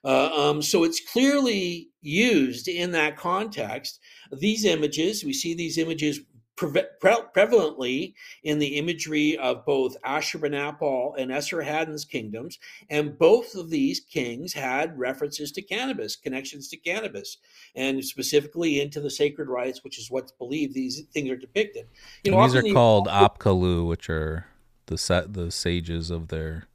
Uh, 0.05 0.29
um, 0.33 0.61
so 0.61 0.85
it's 0.85 1.01
clearly 1.01 1.89
used 2.01 2.69
in 2.69 2.91
that 2.91 3.17
context. 3.17 3.99
These 4.31 4.63
images, 4.63 5.25
we 5.25 5.33
see 5.33 5.53
these 5.53 5.77
images 5.77 6.21
pre- 6.57 6.83
prevalently 6.99 8.13
in 8.43 8.59
the 8.59 8.77
imagery 8.77 9.37
of 9.37 9.65
both 9.65 9.95
Ashurbanipal 10.01 11.13
and 11.17 11.31
Esarhaddon's 11.31 12.03
kingdoms, 12.03 12.59
and 12.89 13.17
both 13.17 13.55
of 13.55 13.69
these 13.69 14.01
kings 14.01 14.53
had 14.53 14.97
references 14.97 15.51
to 15.53 15.61
cannabis, 15.61 16.15
connections 16.15 16.67
to 16.69 16.77
cannabis, 16.77 17.37
and 17.75 18.03
specifically 18.03 18.81
into 18.81 18.99
the 18.99 19.09
sacred 19.09 19.47
rites, 19.47 19.83
which 19.83 19.97
is 19.97 20.11
what's 20.11 20.31
believed 20.33 20.73
these 20.73 21.01
things 21.13 21.29
are 21.29 21.37
depicted. 21.37 21.85
You 22.23 22.33
And 22.33 22.43
these 22.43 22.55
are 22.55 22.73
called 22.73 23.07
Apkalu, 23.07 23.87
which 23.87 24.09
are 24.09 24.47
the 24.87 24.97
set 24.97 25.33
the 25.33 25.51
sages 25.51 26.09
of 26.09 26.29
their 26.29 26.67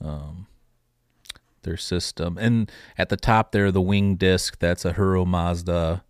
um 0.00 0.46
their 1.62 1.76
system. 1.76 2.38
And 2.38 2.70
at 2.96 3.08
the 3.08 3.16
top 3.16 3.52
there, 3.52 3.72
the 3.72 3.80
wing 3.80 4.16
disc, 4.16 4.58
that's 4.58 4.84
Ahura 4.84 5.24
Mazda, 5.24 6.04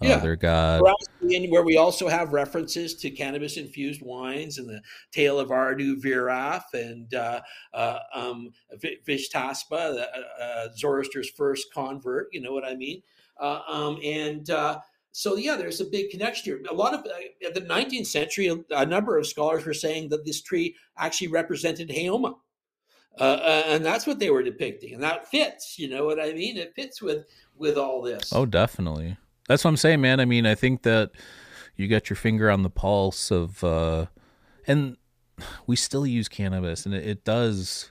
Yeah. 0.00 0.18
their 0.18 0.36
god. 0.36 0.82
where 1.20 1.62
we 1.62 1.76
also 1.76 2.08
have 2.08 2.32
references 2.32 2.94
to 2.96 3.10
cannabis 3.10 3.56
infused 3.56 4.00
wines 4.00 4.58
and 4.58 4.68
the 4.68 4.80
tale 5.10 5.40
of 5.40 5.50
Arda 5.50 5.96
Viraf 5.96 6.62
and 6.72 7.12
uh, 7.14 7.40
uh, 7.74 7.98
um, 8.14 8.50
Vishtaspa, 8.80 9.68
the, 9.70 10.08
uh, 10.14 10.42
uh, 10.42 10.68
Zoroaster's 10.76 11.30
first 11.30 11.72
convert. 11.74 12.28
You 12.32 12.40
know 12.40 12.52
what 12.52 12.64
I 12.64 12.74
mean? 12.74 13.02
Uh, 13.40 13.60
um, 13.68 13.98
and 14.04 14.48
uh, 14.50 14.78
so, 15.12 15.36
yeah, 15.36 15.56
there's 15.56 15.80
a 15.80 15.84
big 15.84 16.10
connection 16.10 16.44
here. 16.44 16.62
A 16.70 16.74
lot 16.74 16.94
of 16.94 17.00
uh, 17.00 17.46
at 17.46 17.54
the 17.54 17.60
19th 17.62 18.06
century, 18.06 18.46
a, 18.46 18.56
a 18.70 18.86
number 18.86 19.18
of 19.18 19.26
scholars 19.26 19.64
were 19.64 19.74
saying 19.74 20.10
that 20.10 20.24
this 20.24 20.40
tree 20.42 20.76
actually 20.96 21.28
represented 21.28 21.88
Haoma. 21.88 22.36
Uh, 23.18 23.22
uh, 23.22 23.62
and 23.66 23.84
that's 23.84 24.06
what 24.06 24.20
they 24.20 24.30
were 24.30 24.44
depicting, 24.44 24.94
and 24.94 25.02
that 25.02 25.28
fits. 25.28 25.76
You 25.76 25.88
know 25.88 26.04
what 26.04 26.20
I 26.20 26.32
mean? 26.34 26.56
It 26.56 26.72
fits 26.76 27.02
with 27.02 27.26
with 27.56 27.76
all 27.76 28.00
this. 28.00 28.32
Oh, 28.32 28.46
definitely. 28.46 29.16
That's 29.48 29.64
what 29.64 29.70
I'm 29.70 29.76
saying, 29.76 30.00
man. 30.00 30.20
I 30.20 30.26
mean, 30.26 30.46
I 30.46 30.54
think 30.54 30.82
that 30.82 31.10
you 31.76 31.88
got 31.88 32.10
your 32.10 32.16
finger 32.16 32.50
on 32.50 32.62
the 32.62 32.70
pulse 32.70 33.30
of, 33.30 33.64
uh, 33.64 34.06
and 34.66 34.96
we 35.66 35.74
still 35.74 36.06
use 36.06 36.28
cannabis, 36.28 36.84
and 36.84 36.94
it, 36.94 37.06
it 37.06 37.24
does, 37.24 37.90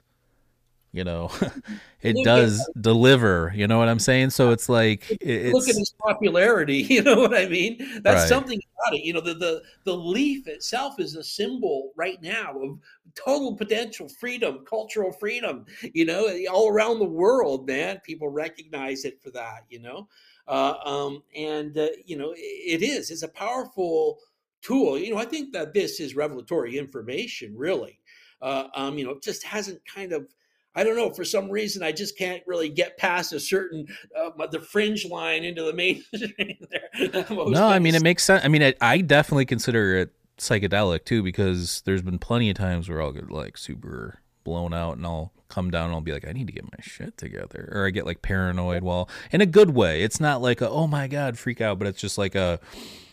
you 0.91 1.03
know, 1.03 1.31
it 2.01 2.23
does 2.23 2.69
deliver. 2.79 3.51
You 3.55 3.67
know 3.67 3.79
what 3.79 3.87
I'm 3.87 3.99
saying? 3.99 4.29
So 4.29 4.51
it's 4.51 4.69
like 4.69 5.09
it, 5.19 5.51
look 5.51 5.63
at 5.63 5.69
it's 5.69 5.77
his 5.79 5.93
popularity. 5.99 6.83
You 6.89 7.01
know 7.01 7.15
what 7.19 7.33
I 7.35 7.47
mean? 7.47 7.77
That's 8.03 8.21
Right. 8.21 8.29
something 8.29 8.59
about 8.75 8.95
it. 8.95 9.03
You 9.03 9.13
know, 9.13 9.21
the, 9.21 9.33
the 9.33 9.63
the 9.83 9.95
leaf 9.95 10.47
itself 10.47 10.99
is 10.99 11.15
a 11.15 11.23
symbol 11.23 11.91
right 11.95 12.21
now 12.21 12.53
of 12.61 12.79
total 13.15 13.55
potential 13.55 14.09
freedom, 14.09 14.63
cultural 14.69 15.11
freedom. 15.11 15.65
You 15.93 16.05
know, 16.05 16.27
all 16.51 16.69
around 16.69 16.99
the 16.99 17.05
world, 17.05 17.65
man, 17.65 17.99
people 18.03 18.29
recognize 18.29 19.05
it 19.05 19.21
for 19.23 19.31
that. 19.31 19.63
You 19.69 19.79
know, 19.79 20.07
uh, 20.47 20.75
um, 20.85 21.23
and 21.35 21.77
uh, 21.77 21.87
you 22.05 22.17
know, 22.17 22.33
it 22.35 22.81
is. 22.81 23.11
It's 23.11 23.23
a 23.23 23.27
powerful 23.27 24.19
tool. 24.61 24.97
You 24.97 25.13
know, 25.13 25.19
I 25.19 25.25
think 25.25 25.53
that 25.53 25.73
this 25.73 25.99
is 25.99 26.15
revelatory 26.15 26.77
information. 26.77 27.55
Really, 27.55 27.99
uh, 28.41 28.67
um, 28.75 28.97
you 28.97 29.05
know, 29.05 29.11
it 29.11 29.23
just 29.23 29.43
hasn't 29.43 29.81
kind 29.85 30.13
of. 30.13 30.27
I 30.75 30.83
don't 30.83 30.95
know. 30.95 31.09
For 31.11 31.25
some 31.25 31.49
reason, 31.49 31.81
I 31.81 31.91
just 31.91 32.19
can't 32.19 32.43
really 32.45 32.69
get 32.69 32.97
past 32.97 33.33
a 33.33 33.39
certain 33.39 33.87
uh, 34.15 34.45
the 34.47 34.59
fringe 34.59 35.05
line 35.05 35.43
into 35.43 35.63
the 35.63 35.73
mainstream. 35.73 36.57
there. 36.69 37.25
No. 37.29 37.67
I 37.67 37.79
mean, 37.79 37.95
it 37.95 38.03
makes 38.03 38.23
sense. 38.23 38.45
I 38.45 38.47
mean, 38.47 38.61
it, 38.61 38.77
I 38.79 39.01
definitely 39.01 39.45
consider 39.45 39.97
it 39.97 40.13
psychedelic 40.37 41.03
too 41.03 41.23
because 41.23 41.81
there's 41.85 42.03
been 42.03 42.19
plenty 42.19 42.49
of 42.51 42.55
times 42.55 42.87
where 42.87 43.01
I'll 43.01 43.11
get 43.11 43.31
like 43.31 43.57
super 43.57 44.21
blown 44.47 44.73
out 44.73 44.95
and 44.95 45.05
I'll 45.05 45.33
come 45.49 45.69
down 45.69 45.87
and 45.87 45.93
I'll 45.93 45.99
be 45.99 46.13
like, 46.13 46.25
I 46.25 46.31
need 46.31 46.47
to 46.47 46.53
get 46.53 46.63
my 46.63 46.79
shit 46.79 47.17
together, 47.17 47.69
or 47.73 47.85
I 47.85 47.89
get 47.89 48.05
like 48.05 48.21
paranoid. 48.21 48.81
Well, 48.81 49.09
in 49.29 49.41
a 49.41 49.45
good 49.45 49.71
way. 49.71 50.03
It's 50.03 50.21
not 50.21 50.41
like 50.41 50.61
a 50.61 50.69
oh 50.69 50.87
my 50.87 51.09
god 51.09 51.37
freak 51.37 51.59
out, 51.59 51.77
but 51.77 51.87
it's 51.87 51.99
just 51.99 52.17
like 52.17 52.33
a 52.33 52.61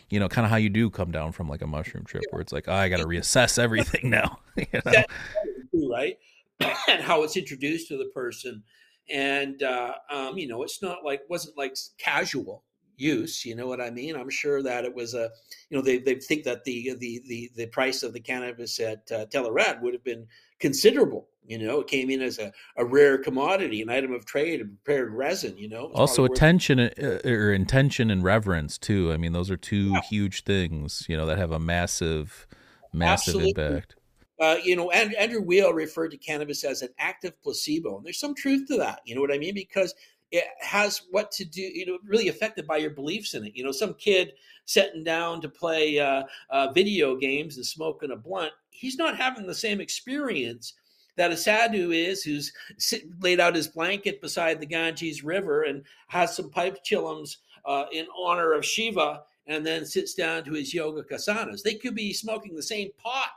you 0.09 0.19
know, 0.19 0.29
kind 0.29 0.45
of 0.45 0.51
how 0.51 0.55
you 0.55 0.69
do 0.69 0.89
come 0.89 1.11
down 1.11 1.33
from 1.33 1.49
like 1.49 1.61
a 1.61 1.67
mushroom 1.67 2.05
trip 2.05 2.23
where 2.29 2.41
it's 2.41 2.53
like, 2.53 2.69
oh, 2.69 2.73
I 2.73 2.87
got 2.87 2.97
to 2.97 3.05
reassess 3.05 3.59
everything 3.59 4.09
now. 4.09 4.39
you 4.55 4.65
know? 4.85 5.89
Right? 5.89 6.17
and 6.87 7.01
how 7.01 7.23
it's 7.23 7.35
introduced 7.35 7.89
to 7.89 7.97
the 7.97 8.09
person, 8.13 8.63
and 9.09 9.61
uh, 9.61 9.95
um, 10.09 10.37
you 10.37 10.47
know, 10.47 10.63
it's 10.63 10.81
not 10.81 11.03
like 11.03 11.21
wasn't 11.27 11.57
like 11.57 11.75
casual 11.97 12.63
use. 12.97 13.43
You 13.43 13.55
know 13.55 13.67
what 13.67 13.81
I 13.81 13.89
mean? 13.89 14.15
I'm 14.15 14.29
sure 14.29 14.63
that 14.63 14.85
it 14.85 14.95
was 14.95 15.15
a, 15.15 15.29
you 15.69 15.77
know, 15.77 15.83
they 15.83 15.97
they 15.97 16.15
think 16.15 16.45
that 16.45 16.63
the 16.63 16.95
the 16.97 17.21
the 17.27 17.51
the 17.55 17.67
price 17.67 18.03
of 18.03 18.13
the 18.13 18.21
cannabis 18.21 18.79
at 18.79 19.11
uh, 19.11 19.25
Tel 19.25 19.47
Arad 19.47 19.81
would 19.81 19.93
have 19.93 20.03
been 20.03 20.27
considerable. 20.59 21.27
You 21.47 21.59
know, 21.59 21.81
it 21.81 21.87
came 21.87 22.09
in 22.09 22.23
as 22.23 22.39
a, 22.39 22.51
a 22.75 22.83
rare 22.83 23.19
commodity, 23.19 23.83
an 23.83 23.89
item 23.89 24.11
of 24.13 24.25
trade, 24.25 24.61
a 24.61 24.65
prepared 24.65 25.13
resin. 25.13 25.55
You 25.57 25.69
know, 25.69 25.91
Also, 25.93 26.25
attention 26.25 26.79
uh, 26.79 27.19
or 27.23 27.53
intention 27.53 28.09
and 28.09 28.23
reverence 28.23 28.79
too. 28.79 29.11
I 29.13 29.17
mean, 29.17 29.31
those 29.31 29.51
are 29.51 29.57
two 29.57 29.93
huge 30.09 30.43
things, 30.43 31.05
you 31.07 31.15
know, 31.15 31.27
that 31.27 31.37
have 31.37 31.51
a 31.51 31.59
massive, 31.59 32.47
massive 32.91 33.35
Absolutely. 33.35 33.63
impact. 33.63 33.95
uh, 34.39 34.57
you 34.63 34.75
know, 34.75 34.89
and 34.91 35.13
Andrew 35.15 35.41
Weil 35.41 35.71
referred 35.73 36.09
to 36.11 36.17
cannabis 36.17 36.63
as 36.63 36.81
an 36.81 36.89
active 36.97 37.39
placebo, 37.41 37.97
and 37.97 38.05
there's 38.05 38.19
some 38.19 38.35
truth 38.35 38.67
to 38.67 38.77
that. 38.77 39.01
You 39.05 39.15
know 39.15 39.21
what 39.21 39.31
I 39.31 39.37
mean? 39.37 39.53
Because 39.53 39.93
it 40.31 40.45
has 40.59 41.03
what 41.11 41.31
to 41.33 41.45
do, 41.45 41.61
you 41.61 41.85
know, 41.85 41.97
really 42.05 42.27
affected 42.27 42.67
by 42.67 42.77
your 42.77 42.89
beliefs 42.89 43.35
in 43.35 43.45
it. 43.45 43.55
You 43.55 43.63
know, 43.63 43.71
some 43.71 43.93
kid 43.93 44.33
sitting 44.65 45.03
down 45.03 45.41
to 45.41 45.47
play 45.47 45.99
uh, 45.99 46.23
uh, 46.49 46.71
video 46.73 47.15
games 47.15 47.57
and 47.57 47.65
smoking 47.65 48.11
a 48.11 48.15
blunt, 48.15 48.51
he's 48.75 48.97
not 48.97 49.17
having 49.17 49.47
the 49.47 49.55
same 49.55 49.81
experience 49.81 50.73
that 51.17 51.31
a 51.31 51.37
sadhu 51.37 51.91
is 51.91 52.23
who's 52.23 52.51
sit, 52.77 53.03
laid 53.21 53.39
out 53.39 53.55
his 53.55 53.67
blanket 53.67 54.21
beside 54.21 54.59
the 54.59 54.65
Ganges 54.65 55.23
River 55.23 55.63
and 55.63 55.83
has 56.07 56.35
some 56.35 56.49
pipe 56.49 56.79
chillums 56.83 57.37
uh, 57.65 57.85
in 57.91 58.05
honor 58.17 58.53
of 58.53 58.65
Shiva, 58.65 59.23
and 59.47 59.65
then 59.65 59.85
sits 59.85 60.13
down 60.13 60.43
to 60.43 60.53
his 60.53 60.73
yogacasanas. 60.73 61.61
They 61.63 61.75
could 61.75 61.95
be 61.95 62.13
smoking 62.13 62.55
the 62.55 62.63
same 62.63 62.89
pot, 62.97 63.29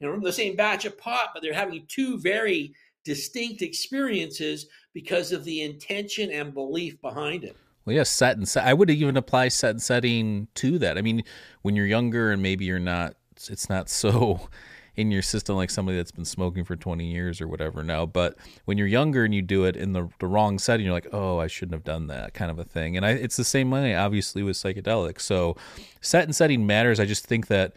you 0.00 0.08
know, 0.08 0.18
the 0.20 0.32
same 0.32 0.56
batch 0.56 0.84
of 0.84 0.98
pot, 0.98 1.30
but 1.34 1.42
they're 1.42 1.52
having 1.52 1.84
two 1.88 2.18
very 2.18 2.74
distinct 3.04 3.62
experiences 3.62 4.66
because 4.94 5.32
of 5.32 5.44
the 5.44 5.62
intention 5.62 6.30
and 6.30 6.54
belief 6.54 7.00
behind 7.00 7.44
it. 7.44 7.56
Well, 7.84 7.94
yeah, 7.94 8.02
set 8.02 8.36
and 8.36 8.48
set. 8.48 8.64
I 8.64 8.74
would 8.74 8.90
even 8.90 9.16
apply 9.16 9.48
set 9.48 9.70
and 9.70 9.82
setting 9.82 10.48
to 10.56 10.78
that. 10.80 10.98
I 10.98 11.02
mean, 11.02 11.22
when 11.62 11.76
you're 11.76 11.86
younger 11.86 12.32
and 12.32 12.42
maybe 12.42 12.64
you're 12.64 12.80
not, 12.80 13.14
it's 13.50 13.68
not 13.68 13.88
so 13.88 14.48
in 14.96 15.10
your 15.10 15.22
system 15.22 15.56
like 15.56 15.70
somebody 15.70 15.96
that's 15.96 16.10
been 16.10 16.24
smoking 16.24 16.64
for 16.64 16.74
20 16.74 17.04
years 17.04 17.40
or 17.40 17.48
whatever 17.48 17.82
now. 17.82 18.06
But 18.06 18.36
when 18.64 18.78
you're 18.78 18.86
younger 18.86 19.24
and 19.24 19.34
you 19.34 19.42
do 19.42 19.64
it 19.64 19.76
in 19.76 19.92
the, 19.92 20.08
the 20.20 20.26
wrong 20.26 20.58
setting, 20.58 20.86
you're 20.86 20.94
like, 20.94 21.08
oh, 21.12 21.38
I 21.38 21.46
shouldn't 21.46 21.74
have 21.74 21.84
done 21.84 22.06
that 22.06 22.32
kind 22.34 22.50
of 22.50 22.58
a 22.58 22.64
thing. 22.64 22.96
And 22.96 23.04
I, 23.04 23.10
it's 23.10 23.36
the 23.36 23.44
same 23.44 23.70
way, 23.70 23.94
obviously, 23.94 24.42
with 24.42 24.56
psychedelics. 24.56 25.20
So 25.20 25.56
set 26.00 26.24
and 26.24 26.34
setting 26.34 26.66
matters. 26.66 26.98
I 26.98 27.04
just 27.04 27.26
think 27.26 27.48
that 27.48 27.74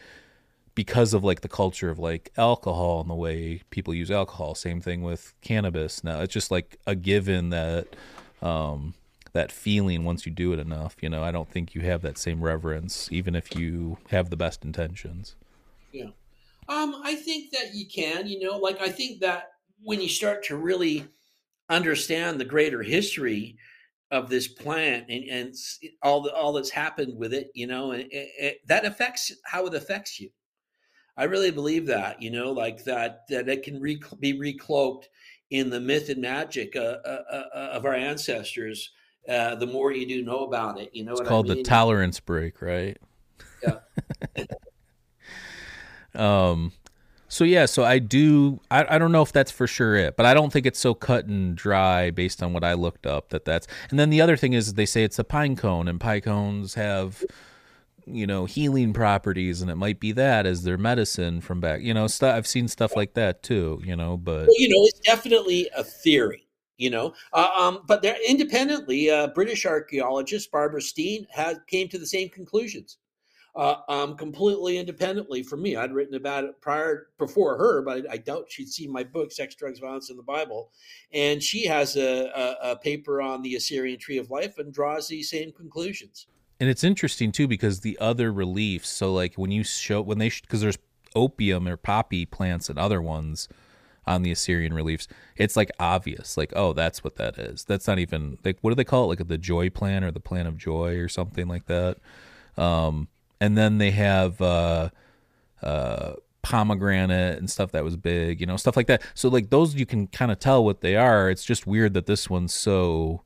because 0.75 1.13
of 1.13 1.23
like 1.23 1.41
the 1.41 1.49
culture 1.49 1.89
of 1.89 1.99
like 1.99 2.31
alcohol 2.37 3.01
and 3.01 3.09
the 3.09 3.15
way 3.15 3.63
people 3.69 3.93
use 3.93 4.09
alcohol, 4.09 4.55
same 4.55 4.79
thing 4.79 5.01
with 5.01 5.33
cannabis 5.41 6.03
now. 6.05 6.21
It's 6.21 6.33
just 6.33 6.51
like 6.51 6.79
a 6.87 6.95
given 6.95 7.49
that. 7.49 7.95
Um, 8.41 8.93
that 9.33 9.51
feeling 9.51 10.03
once 10.03 10.25
you 10.25 10.31
do 10.31 10.53
it 10.53 10.59
enough. 10.59 10.95
You 11.01 11.09
know, 11.09 11.23
I 11.23 11.31
don't 11.31 11.47
think 11.47 11.75
you 11.75 11.81
have 11.81 12.01
that 12.01 12.17
same 12.17 12.41
reverence, 12.41 13.09
even 13.11 13.35
if 13.35 13.55
you 13.55 13.99
have 14.09 14.31
the 14.31 14.35
best 14.35 14.65
intentions. 14.65 15.35
Yeah. 15.91 16.09
Um, 16.67 17.01
I 17.03 17.15
think 17.15 17.51
that 17.51 17.73
you 17.73 17.87
can, 17.87 18.27
you 18.27 18.39
know, 18.39 18.57
like 18.57 18.79
I 18.81 18.89
think 18.89 19.21
that 19.21 19.51
when 19.81 20.01
you 20.01 20.09
start 20.09 20.43
to 20.45 20.57
really 20.57 21.07
understand 21.69 22.39
the 22.39 22.45
greater 22.45 22.83
history 22.83 23.57
of 24.11 24.29
this 24.29 24.47
plant 24.47 25.05
and, 25.09 25.23
and 25.25 25.55
all 26.01 26.21
the 26.21 26.33
all 26.33 26.53
that's 26.53 26.69
happened 26.69 27.17
with 27.17 27.33
it, 27.33 27.49
you 27.53 27.67
know, 27.67 27.91
and 27.91 28.03
it, 28.03 28.29
it, 28.39 28.57
that 28.67 28.85
affects 28.85 29.31
how 29.45 29.65
it 29.65 29.73
affects 29.73 30.19
you. 30.19 30.29
I 31.17 31.25
really 31.25 31.51
believe 31.51 31.85
that, 31.87 32.21
you 32.21 32.31
know, 32.31 32.51
like 32.51 32.83
that 32.85 33.27
that 33.29 33.49
it 33.49 33.63
can 33.63 33.79
re- 33.79 34.01
be 34.19 34.33
recloaked 34.33 35.05
in 35.49 35.69
the 35.69 35.79
myth 35.79 36.09
and 36.09 36.21
magic 36.21 36.75
uh, 36.75 36.97
uh, 37.03 37.23
uh, 37.31 37.43
uh 37.53 37.69
of 37.73 37.85
our 37.85 37.95
ancestors. 37.95 38.91
Uh, 39.27 39.53
the 39.55 39.67
more 39.67 39.91
you 39.91 40.07
do 40.07 40.23
know 40.23 40.45
about 40.45 40.79
it, 40.79 40.89
you 40.93 41.03
know, 41.03 41.11
it's 41.11 41.27
called 41.27 41.47
I 41.47 41.55
mean? 41.55 41.63
the 41.63 41.69
tolerance 41.69 42.19
break, 42.19 42.61
right? 42.61 42.97
Yeah. 43.61 43.79
Um, 46.15 46.71
so 47.29 47.43
yeah, 47.43 47.67
so 47.67 47.83
I 47.83 47.99
do. 47.99 48.59
I, 48.71 48.95
I 48.95 48.97
don't 48.97 49.11
know 49.11 49.21
if 49.21 49.31
that's 49.31 49.51
for 49.51 49.67
sure 49.67 49.95
it, 49.95 50.17
but 50.17 50.25
I 50.25 50.33
don't 50.33 50.51
think 50.51 50.65
it's 50.65 50.79
so 50.79 50.95
cut 50.95 51.25
and 51.25 51.55
dry 51.55 52.09
based 52.09 52.41
on 52.41 52.53
what 52.53 52.63
I 52.63 52.73
looked 52.73 53.05
up 53.05 53.29
that 53.29 53.45
that's. 53.45 53.67
And 53.91 53.99
then 53.99 54.09
the 54.09 54.19
other 54.19 54.35
thing 54.35 54.53
is 54.53 54.73
they 54.73 54.87
say 54.87 55.03
it's 55.03 55.19
a 55.19 55.23
pine 55.23 55.55
cone, 55.55 55.87
and 55.87 55.99
pine 55.99 56.21
cones 56.21 56.73
have, 56.73 57.23
you 58.07 58.25
know, 58.25 58.45
healing 58.45 58.93
properties, 58.93 59.61
and 59.61 59.69
it 59.69 59.75
might 59.75 59.99
be 59.99 60.11
that 60.13 60.47
as 60.47 60.63
their 60.63 60.77
medicine 60.77 61.39
from 61.39 61.61
back. 61.61 61.81
You 61.81 61.93
know, 61.93 62.07
stuff 62.07 62.35
I've 62.35 62.47
seen 62.47 62.67
stuff 62.67 62.95
like 62.95 63.13
that 63.13 63.43
too. 63.43 63.79
You 63.85 63.95
know, 63.95 64.17
but 64.17 64.47
well, 64.47 64.57
you 64.57 64.67
know, 64.67 64.83
it's 64.87 64.99
definitely 65.01 65.69
a 65.77 65.83
theory. 65.83 66.47
You 66.77 66.89
know, 66.89 67.13
uh, 67.33 67.49
um, 67.55 67.83
but 67.85 68.01
they're 68.01 68.17
independently. 68.27 69.11
Uh, 69.11 69.27
British 69.27 69.67
archaeologist 69.67 70.49
Barbara 70.49 70.81
Steen 70.81 71.27
had 71.29 71.57
came 71.67 71.89
to 71.89 71.99
the 71.99 72.07
same 72.07 72.29
conclusions 72.29 72.97
uh, 73.55 73.75
um, 73.87 74.15
completely 74.15 74.77
independently 74.77 75.43
from 75.43 75.61
me. 75.61 75.75
I'd 75.75 75.91
written 75.91 76.15
about 76.15 76.43
it 76.43 76.61
prior 76.61 77.07
before 77.17 77.57
her, 77.57 77.81
but 77.81 78.05
I, 78.09 78.13
I, 78.13 78.17
doubt 78.17 78.45
she'd 78.47 78.69
seen 78.69 78.91
my 78.91 79.03
book, 79.03 79.31
Sex, 79.31 79.55
Drugs, 79.55 79.79
Violence 79.79 80.09
in 80.09 80.17
the 80.17 80.23
Bible. 80.23 80.71
And 81.13 81.41
she 81.41 81.65
has 81.65 81.95
a, 81.95 82.27
a, 82.35 82.71
a 82.71 82.75
paper 82.75 83.21
on 83.21 83.41
the 83.41 83.55
Assyrian 83.55 83.99
Tree 83.99 84.17
of 84.17 84.29
Life 84.29 84.59
and 84.59 84.71
draws 84.71 85.07
these 85.07 85.29
same 85.29 85.51
conclusions. 85.51 86.27
And 86.59 86.69
it's 86.69 86.83
interesting 86.83 87.31
too 87.31 87.47
because 87.47 87.79
the 87.79 87.97
other 87.99 88.31
reliefs. 88.31 88.89
So 88.89 89.13
like 89.13 89.35
when 89.35 89.51
you 89.51 89.63
show 89.63 90.01
when 90.01 90.17
they 90.17 90.29
because 90.29 90.61
there's 90.61 90.77
opium 91.15 91.67
or 91.67 91.77
poppy 91.77 92.25
plants 92.25 92.69
and 92.69 92.77
other 92.77 93.01
ones 93.01 93.47
on 94.05 94.23
the 94.23 94.31
Assyrian 94.31 94.73
reliefs, 94.73 95.07
it's 95.37 95.55
like 95.55 95.71
obvious, 95.79 96.35
like 96.35 96.51
oh, 96.55 96.73
that's 96.73 97.03
what 97.03 97.15
that 97.15 97.37
is. 97.37 97.63
That's 97.63 97.87
not 97.87 97.97
even 97.99 98.37
like 98.43 98.57
what 98.61 98.71
do 98.71 98.75
they 98.75 98.83
call 98.83 99.05
it, 99.05 99.19
like 99.19 99.27
the 99.27 99.37
joy 99.37 99.69
plant 99.69 100.03
or 100.03 100.11
the 100.11 100.19
plant 100.19 100.47
of 100.47 100.57
joy 100.57 100.97
or 100.97 101.07
something 101.07 101.47
like 101.47 101.65
that. 101.67 101.97
Um, 102.57 103.07
and 103.39 103.57
then 103.57 103.77
they 103.77 103.91
have 103.91 104.41
uh, 104.41 104.89
uh, 105.61 106.13
pomegranate 106.41 107.37
and 107.37 107.49
stuff 107.49 107.71
that 107.71 107.83
was 107.83 107.95
big, 107.95 108.39
you 108.39 108.47
know, 108.47 108.57
stuff 108.57 108.77
like 108.77 108.87
that. 108.87 109.01
So 109.13 109.29
like 109.29 109.49
those 109.49 109.75
you 109.75 109.85
can 109.85 110.07
kind 110.07 110.31
of 110.31 110.39
tell 110.39 110.63
what 110.63 110.81
they 110.81 110.95
are. 110.95 111.29
It's 111.29 111.45
just 111.45 111.67
weird 111.67 111.93
that 111.93 112.05
this 112.05 112.29
one's 112.29 112.53
so 112.53 113.21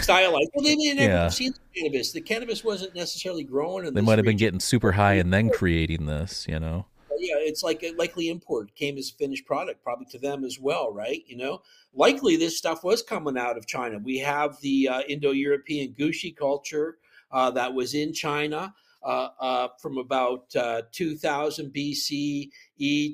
stylized. 0.00 0.50
Well, 0.54 0.64
they 0.64 0.76
may 0.76 0.94
never 0.94 1.08
yeah. 1.08 1.28
seen 1.28 1.52
the 1.52 1.80
cannabis. 1.80 2.12
The 2.12 2.20
cannabis 2.20 2.64
wasn't 2.64 2.94
necessarily 2.94 3.44
growing. 3.44 3.86
In 3.86 3.94
they 3.94 4.00
might 4.00 4.18
have 4.18 4.26
been 4.26 4.36
getting 4.36 4.60
super 4.60 4.92
high 4.92 5.14
and 5.14 5.32
then 5.32 5.50
creating 5.50 6.06
this, 6.06 6.46
you 6.48 6.58
know. 6.58 6.86
Yeah, 7.20 7.34
it's 7.38 7.64
like 7.64 7.82
a 7.82 7.92
likely 7.92 8.28
import 8.28 8.72
came 8.76 8.96
as 8.96 9.10
a 9.10 9.14
finished 9.14 9.44
product, 9.44 9.82
probably 9.82 10.06
to 10.12 10.18
them 10.18 10.44
as 10.44 10.60
well, 10.60 10.92
right? 10.92 11.24
You 11.26 11.36
know, 11.36 11.62
likely 11.92 12.36
this 12.36 12.56
stuff 12.56 12.84
was 12.84 13.02
coming 13.02 13.36
out 13.36 13.58
of 13.58 13.66
China. 13.66 13.98
We 13.98 14.18
have 14.18 14.60
the 14.60 14.88
uh, 14.88 15.00
Indo-European 15.08 15.94
Gushi 15.98 16.36
culture 16.36 16.98
uh, 17.32 17.50
that 17.52 17.74
was 17.74 17.94
in 17.94 18.12
China. 18.12 18.72
Uh, 19.00 19.28
uh, 19.40 19.68
from 19.80 19.96
about 19.96 20.44
uh, 20.56 20.82
2000 20.90 21.72
BCE 21.72 22.50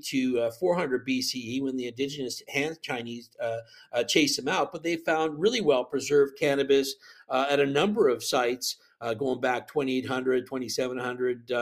to 0.03 0.41
uh, 0.41 0.51
400 0.51 1.07
BCE 1.07 1.63
when 1.63 1.77
the 1.77 1.87
indigenous 1.87 2.43
Han 2.55 2.75
Chinese 2.81 3.29
uh, 3.39 3.59
uh, 3.93 4.03
chased 4.03 4.37
them 4.37 4.49
out. 4.49 4.73
But 4.73 4.83
they 4.83 4.97
found 4.97 5.39
really 5.39 5.61
well 5.61 5.85
preserved 5.85 6.39
cannabis 6.41 6.95
at 7.31 7.61
a 7.61 7.67
number 7.67 8.09
of 8.09 8.25
sites 8.25 8.77
going 9.19 9.43
back 9.43 9.69
2800, 9.69 10.47
2700 10.47 11.53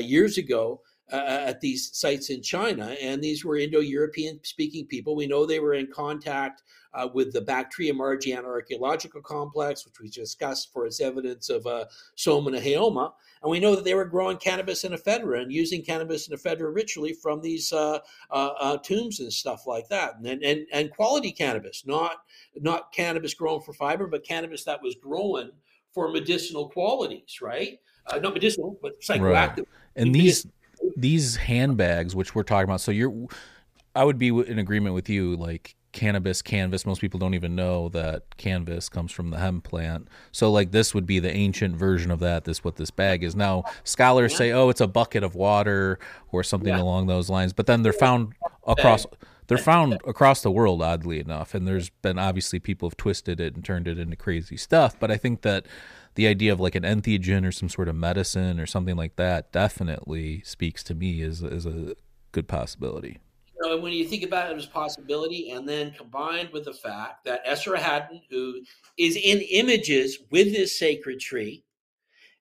years 0.00 0.36
ago. 0.36 0.80
Uh, 1.12 1.16
at 1.16 1.60
these 1.60 1.90
sites 1.92 2.30
in 2.30 2.40
China. 2.40 2.96
And 3.00 3.22
these 3.22 3.44
were 3.44 3.58
Indo 3.58 3.80
European 3.80 4.40
speaking 4.42 4.86
people. 4.86 5.14
We 5.14 5.26
know 5.26 5.44
they 5.44 5.60
were 5.60 5.74
in 5.74 5.88
contact 5.92 6.62
uh, 6.94 7.08
with 7.12 7.30
the 7.34 7.42
Bactria 7.42 7.92
margiana 7.92 8.46
archaeological 8.46 9.20
complex, 9.20 9.84
which 9.84 10.00
we 10.00 10.08
discussed 10.08 10.72
for 10.72 10.86
its 10.86 11.02
evidence 11.02 11.50
of 11.50 11.66
uh, 11.66 11.84
Soma 12.14 12.52
and 12.52 12.64
Haoma. 12.64 13.12
And 13.42 13.50
we 13.50 13.60
know 13.60 13.76
that 13.76 13.84
they 13.84 13.92
were 13.92 14.06
growing 14.06 14.38
cannabis 14.38 14.84
and 14.84 14.94
ephedra 14.94 15.42
and 15.42 15.52
using 15.52 15.82
cannabis 15.82 16.26
and 16.26 16.40
ephedra 16.40 16.74
ritually 16.74 17.12
from 17.12 17.42
these 17.42 17.70
uh, 17.70 17.98
uh, 18.30 18.50
uh, 18.58 18.78
tombs 18.78 19.20
and 19.20 19.30
stuff 19.30 19.66
like 19.66 19.86
that. 19.88 20.14
And, 20.24 20.42
and, 20.42 20.66
and 20.72 20.90
quality 20.90 21.32
cannabis, 21.32 21.84
not, 21.84 22.22
not 22.56 22.92
cannabis 22.92 23.34
grown 23.34 23.60
for 23.60 23.74
fiber, 23.74 24.06
but 24.06 24.24
cannabis 24.24 24.64
that 24.64 24.82
was 24.82 24.94
grown 24.94 25.52
for 25.92 26.10
medicinal 26.10 26.70
qualities, 26.70 27.40
right? 27.42 27.78
Uh, 28.06 28.18
not 28.20 28.32
medicinal, 28.32 28.78
but 28.80 28.98
psychoactive. 29.02 29.58
Right. 29.58 29.68
And 29.96 30.14
these 30.14 30.46
these 30.96 31.36
handbags, 31.36 32.14
which 32.14 32.34
we're 32.34 32.42
talking 32.42 32.64
about, 32.64 32.80
so 32.80 32.90
you're, 32.90 33.12
I 33.94 34.04
would 34.04 34.18
be 34.18 34.28
in 34.28 34.58
agreement 34.58 34.94
with 34.94 35.08
you. 35.08 35.36
Like 35.36 35.76
cannabis 35.94 36.42
canvas 36.42 36.84
most 36.84 37.00
people 37.00 37.20
don't 37.20 37.34
even 37.34 37.54
know 37.54 37.88
that 37.88 38.36
canvas 38.36 38.88
comes 38.88 39.12
from 39.12 39.30
the 39.30 39.38
hemp 39.38 39.62
plant 39.62 40.08
so 40.32 40.50
like 40.50 40.72
this 40.72 40.92
would 40.92 41.06
be 41.06 41.20
the 41.20 41.32
ancient 41.32 41.76
version 41.76 42.10
of 42.10 42.18
that 42.18 42.42
this 42.44 42.64
what 42.64 42.74
this 42.74 42.90
bag 42.90 43.22
is 43.22 43.36
now 43.36 43.62
scholars 43.84 44.32
yeah. 44.32 44.38
say 44.38 44.52
oh 44.52 44.68
it's 44.68 44.80
a 44.80 44.88
bucket 44.88 45.22
of 45.22 45.36
water 45.36 46.00
or 46.32 46.42
something 46.42 46.74
yeah. 46.74 46.82
along 46.82 47.06
those 47.06 47.30
lines 47.30 47.52
but 47.52 47.66
then 47.66 47.82
they're 47.82 47.92
found 47.92 48.32
across 48.66 49.06
they're 49.46 49.58
found 49.58 49.94
across 50.06 50.42
the 50.42 50.50
world 50.50 50.82
oddly 50.82 51.20
enough 51.20 51.54
and 51.54 51.66
there's 51.66 51.90
been 51.90 52.18
obviously 52.18 52.58
people 52.58 52.88
have 52.88 52.96
twisted 52.96 53.40
it 53.40 53.54
and 53.54 53.64
turned 53.64 53.86
it 53.88 53.98
into 53.98 54.16
crazy 54.16 54.56
stuff 54.56 54.98
but 54.98 55.10
i 55.10 55.16
think 55.16 55.42
that 55.42 55.66
the 56.14 56.26
idea 56.26 56.52
of 56.52 56.60
like 56.60 56.74
an 56.74 56.84
entheogen 56.84 57.46
or 57.46 57.52
some 57.52 57.68
sort 57.68 57.88
of 57.88 57.94
medicine 57.94 58.60
or 58.60 58.66
something 58.66 58.96
like 58.96 59.16
that 59.16 59.50
definitely 59.50 60.40
speaks 60.44 60.82
to 60.82 60.94
me 60.94 61.22
as, 61.22 61.42
as 61.42 61.66
a 61.66 61.94
good 62.32 62.46
possibility 62.46 63.18
know, 63.64 63.76
when 63.78 63.92
you 63.92 64.04
think 64.04 64.22
about 64.22 64.50
it 64.50 64.56
as 64.56 64.66
a 64.66 64.70
possibility, 64.70 65.50
and 65.50 65.68
then 65.68 65.92
combined 65.92 66.50
with 66.52 66.64
the 66.64 66.72
fact 66.72 67.24
that 67.24 67.44
Esarhaddon, 67.46 68.22
who 68.30 68.60
is 68.98 69.16
in 69.16 69.40
images 69.50 70.18
with 70.30 70.52
this 70.52 70.78
sacred 70.78 71.20
tree, 71.20 71.64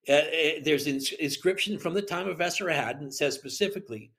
uh, 0.10 0.14
uh, 0.14 0.51
there's 0.64 0.88
an 0.88 0.99
inscription 1.20 1.80
from 1.80 1.93
the 1.93 2.01
time 2.01 2.28
of 2.28 2.39
Esarhaddon 2.39 3.01
that 3.01 3.14
says 3.14 3.36
specifically, 3.36 4.12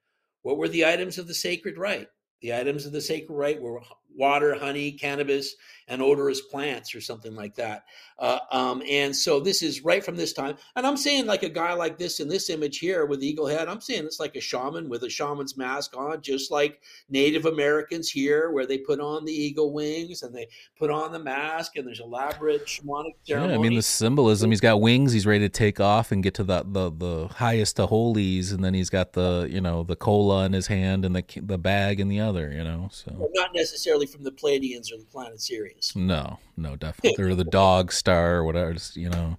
what 0.43 0.57
were 0.57 0.69
the 0.69 0.87
items 0.87 1.19
of 1.19 1.27
the 1.27 1.35
sacred 1.35 1.79
rite? 1.79 2.09
The 2.45 2.55
items 2.55 2.85
of 2.85 2.93
the 2.93 3.01
sacred 3.01 3.35
rite 3.35 3.63
were 3.63 3.81
water, 4.17 4.55
honey, 4.55 4.93
cannabis, 4.93 5.55
and 5.89 6.01
odorous 6.01 6.41
plants 6.41 6.95
or 6.95 7.01
something 7.01 7.35
like 7.35 7.55
that. 7.57 7.85
Uh, 8.19 8.39
um, 8.53 8.83
and 8.89 9.15
so 9.15 9.41
this 9.41 9.63
is 9.63 9.85
right 9.85 10.05
from 10.05 10.17
this 10.17 10.33
time. 10.33 10.57
And 10.77 10.87
I'm 10.87 10.97
saying 10.97 11.27
like 11.27 11.43
a 11.43 11.49
guy 11.49 11.75
like 11.75 11.99
this 11.99 12.21
in 12.21 12.29
this 12.29 12.49
image 12.49 12.79
here 12.79 13.07
with 13.07 13.23
eagle 13.23 13.47
head, 13.47 13.69
I'm 13.69 13.81
saying 13.81 14.05
it's 14.05 14.21
like 14.21 14.37
a 14.37 14.41
shaman 14.41 14.89
with 14.89 15.03
a 15.03 15.11
shaman's 15.11 15.57
mask 15.57 15.97
on, 15.97 16.23
just 16.23 16.51
like 16.51 16.81
Native 17.09 17.45
Americans 17.45 18.11
here, 18.11 18.51
where 18.51 18.67
they 18.67 18.79
put 18.79 19.01
on 19.01 19.25
the 19.25 19.33
eagle 19.33 19.73
wings 19.73 20.23
and 20.23 20.35
they 20.35 20.49
put 20.79 20.91
on 20.91 21.13
the 21.13 21.19
mask 21.19 21.77
and 21.77 21.87
there's 21.87 22.01
elaborate 22.01 22.67
shamanic 22.67 23.15
ceremony. 23.25 23.53
Yeah, 23.53 23.59
I 23.59 23.63
mean 23.63 23.75
the 23.75 23.83
symbolism. 23.83 24.51
He's 24.51 24.61
got 24.61 24.81
wings. 24.81 25.13
He's 25.13 25.27
ready 25.27 25.41
to 25.41 25.49
take 25.49 25.81
off 25.81 26.13
and 26.13 26.23
get 26.23 26.35
to 26.35 26.45
the 26.45 26.65
the, 26.67 26.91
the 26.91 27.29
highest 27.35 27.79
of 27.81 27.89
holies, 27.89 28.53
and 28.53 28.65
then 28.65 28.75
he's 28.75 28.91
got 28.91 29.13
the 29.13 29.49
you 29.51 29.61
know 29.61 29.83
the 29.83 29.97
cola 29.97 30.47
in 30.47 30.53
his 30.53 30.69
hand 30.69 31.05
and 31.05 31.15
the 31.15 31.25
the 31.43 31.59
bag 31.59 32.01
in 32.01 32.09
the 32.09 32.21
other. 32.21 32.51
You 32.51 32.65
know, 32.65 32.89
so 32.91 33.29
not 33.35 33.55
necessarily 33.55 34.04
from 34.07 34.25
the 34.25 34.31
Pleiadians 34.31 34.93
or 34.93 34.99
the 34.99 35.07
planet 35.11 35.41
Sirius. 35.41 35.95
No, 35.97 36.39
no, 36.57 36.77
definitely. 36.77 37.25
or 37.25 37.35
the 37.35 37.45
dog 37.45 37.93
star 37.93 38.37
or 38.37 38.45
whatever. 38.45 38.75
You 38.95 39.11
know, 39.11 39.39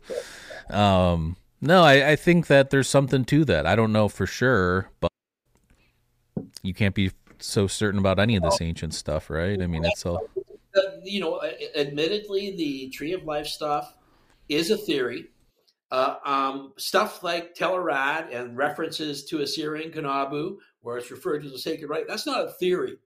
um, 0.75 1.37
no, 1.61 1.83
I, 1.83 2.11
I 2.11 2.15
think 2.15 2.47
that 2.47 2.69
there's 2.69 2.87
something 2.87 3.25
to 3.25 3.45
that. 3.45 3.65
I 3.65 3.75
don't 3.75 3.91
know 3.91 4.07
for 4.07 4.25
sure, 4.25 4.89
but 4.99 5.11
you 6.61 6.73
can't 6.73 6.95
be 6.95 7.11
so 7.39 7.67
certain 7.67 7.99
about 7.99 8.19
any 8.19 8.35
of 8.35 8.43
this 8.43 8.61
ancient 8.61 8.93
stuff, 8.93 9.29
right? 9.29 9.61
I 9.61 9.67
mean, 9.67 9.85
it's 9.85 10.05
all. 10.05 10.29
You 11.03 11.21
know, 11.21 11.41
admittedly, 11.75 12.55
the 12.57 12.89
Tree 12.89 13.13
of 13.13 13.23
Life 13.23 13.47
stuff 13.47 13.95
is 14.49 14.71
a 14.71 14.77
theory. 14.77 15.29
Uh, 15.91 16.15
um, 16.25 16.73
stuff 16.77 17.23
like 17.23 17.53
Tel 17.53 17.75
Arad 17.75 18.29
and 18.31 18.57
references 18.57 19.23
to 19.25 19.41
Assyrian 19.41 19.91
Kanabu, 19.91 20.57
where 20.81 20.97
it's 20.97 21.11
referred 21.11 21.43
to 21.43 21.47
as 21.47 21.53
a 21.53 21.57
sacred 21.57 21.89
right, 21.89 22.05
that's 22.07 22.25
not 22.25 22.45
a 22.45 22.51
theory. 22.53 22.97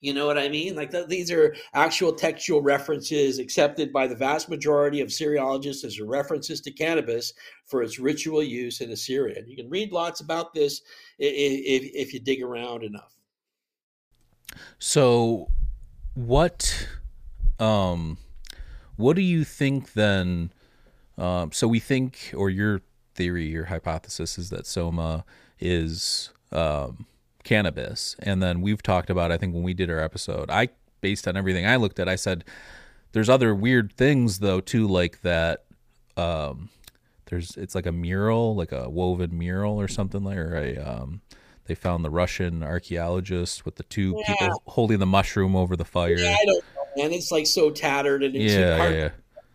You 0.00 0.12
know 0.12 0.26
what 0.26 0.38
I 0.38 0.48
mean? 0.48 0.76
Like 0.76 0.90
th- 0.90 1.08
these 1.08 1.30
are 1.30 1.54
actual 1.72 2.12
textual 2.12 2.60
references 2.60 3.38
accepted 3.38 3.92
by 3.92 4.06
the 4.06 4.14
vast 4.14 4.48
majority 4.48 5.00
of 5.00 5.08
Assyriologists 5.08 5.84
as 5.84 6.00
references 6.00 6.60
to 6.62 6.70
cannabis 6.70 7.32
for 7.64 7.82
its 7.82 7.98
ritual 7.98 8.42
use 8.42 8.80
in 8.80 8.90
Assyria. 8.90 9.38
And 9.38 9.48
you 9.48 9.56
can 9.56 9.70
read 9.70 9.92
lots 9.92 10.20
about 10.20 10.52
this 10.52 10.82
if, 11.18 11.82
if, 11.82 11.90
if 11.94 12.14
you 12.14 12.20
dig 12.20 12.42
around 12.42 12.84
enough. 12.84 13.14
So, 14.78 15.48
what, 16.14 16.88
um, 17.58 18.18
what 18.96 19.16
do 19.16 19.22
you 19.22 19.44
think 19.44 19.94
then? 19.94 20.52
Um, 21.18 21.52
so 21.52 21.66
we 21.66 21.80
think, 21.80 22.32
or 22.36 22.50
your 22.50 22.82
theory, 23.14 23.46
your 23.46 23.64
hypothesis 23.64 24.38
is 24.38 24.50
that 24.50 24.66
Soma 24.66 25.24
is 25.58 26.30
um, 26.52 27.06
cannabis. 27.46 28.16
And 28.18 28.42
then 28.42 28.60
we've 28.60 28.82
talked 28.82 29.08
about, 29.08 29.32
I 29.32 29.38
think 29.38 29.54
when 29.54 29.62
we 29.62 29.72
did 29.72 29.88
our 29.88 30.00
episode, 30.00 30.50
I 30.50 30.68
based 31.00 31.26
on 31.28 31.36
everything 31.36 31.64
I 31.64 31.76
looked 31.76 31.98
at, 31.98 32.08
I 32.08 32.16
said 32.16 32.44
there's 33.12 33.28
other 33.30 33.54
weird 33.54 33.92
things 33.94 34.40
though 34.40 34.60
too, 34.60 34.86
like 34.86 35.22
that. 35.22 35.64
Um, 36.16 36.68
there's 37.26 37.56
it's 37.56 37.74
like 37.74 37.86
a 37.86 37.92
mural, 37.92 38.54
like 38.54 38.72
a 38.72 38.90
woven 38.90 39.38
mural 39.38 39.80
or 39.80 39.88
something 39.88 40.24
like, 40.24 40.36
or 40.36 40.56
a 40.56 40.76
um, 40.76 41.22
they 41.66 41.74
found 41.74 42.04
the 42.04 42.10
Russian 42.10 42.62
archaeologist 42.62 43.64
with 43.64 43.76
the 43.76 43.82
two 43.84 44.14
yeah. 44.18 44.34
people 44.34 44.62
holding 44.66 44.98
the 44.98 45.06
mushroom 45.06 45.56
over 45.56 45.76
the 45.76 45.84
fire. 45.84 46.16
Yeah, 46.16 46.36
I 46.38 46.44
don't 46.44 46.64
know, 46.74 47.02
man. 47.02 47.12
It's 47.12 47.30
like 47.30 47.46
so 47.46 47.70
tattered 47.70 48.22
and 48.22 48.34
it's 48.34 48.54
yeah, 48.54 48.76
hard 48.76 48.94
yeah. 48.94 49.08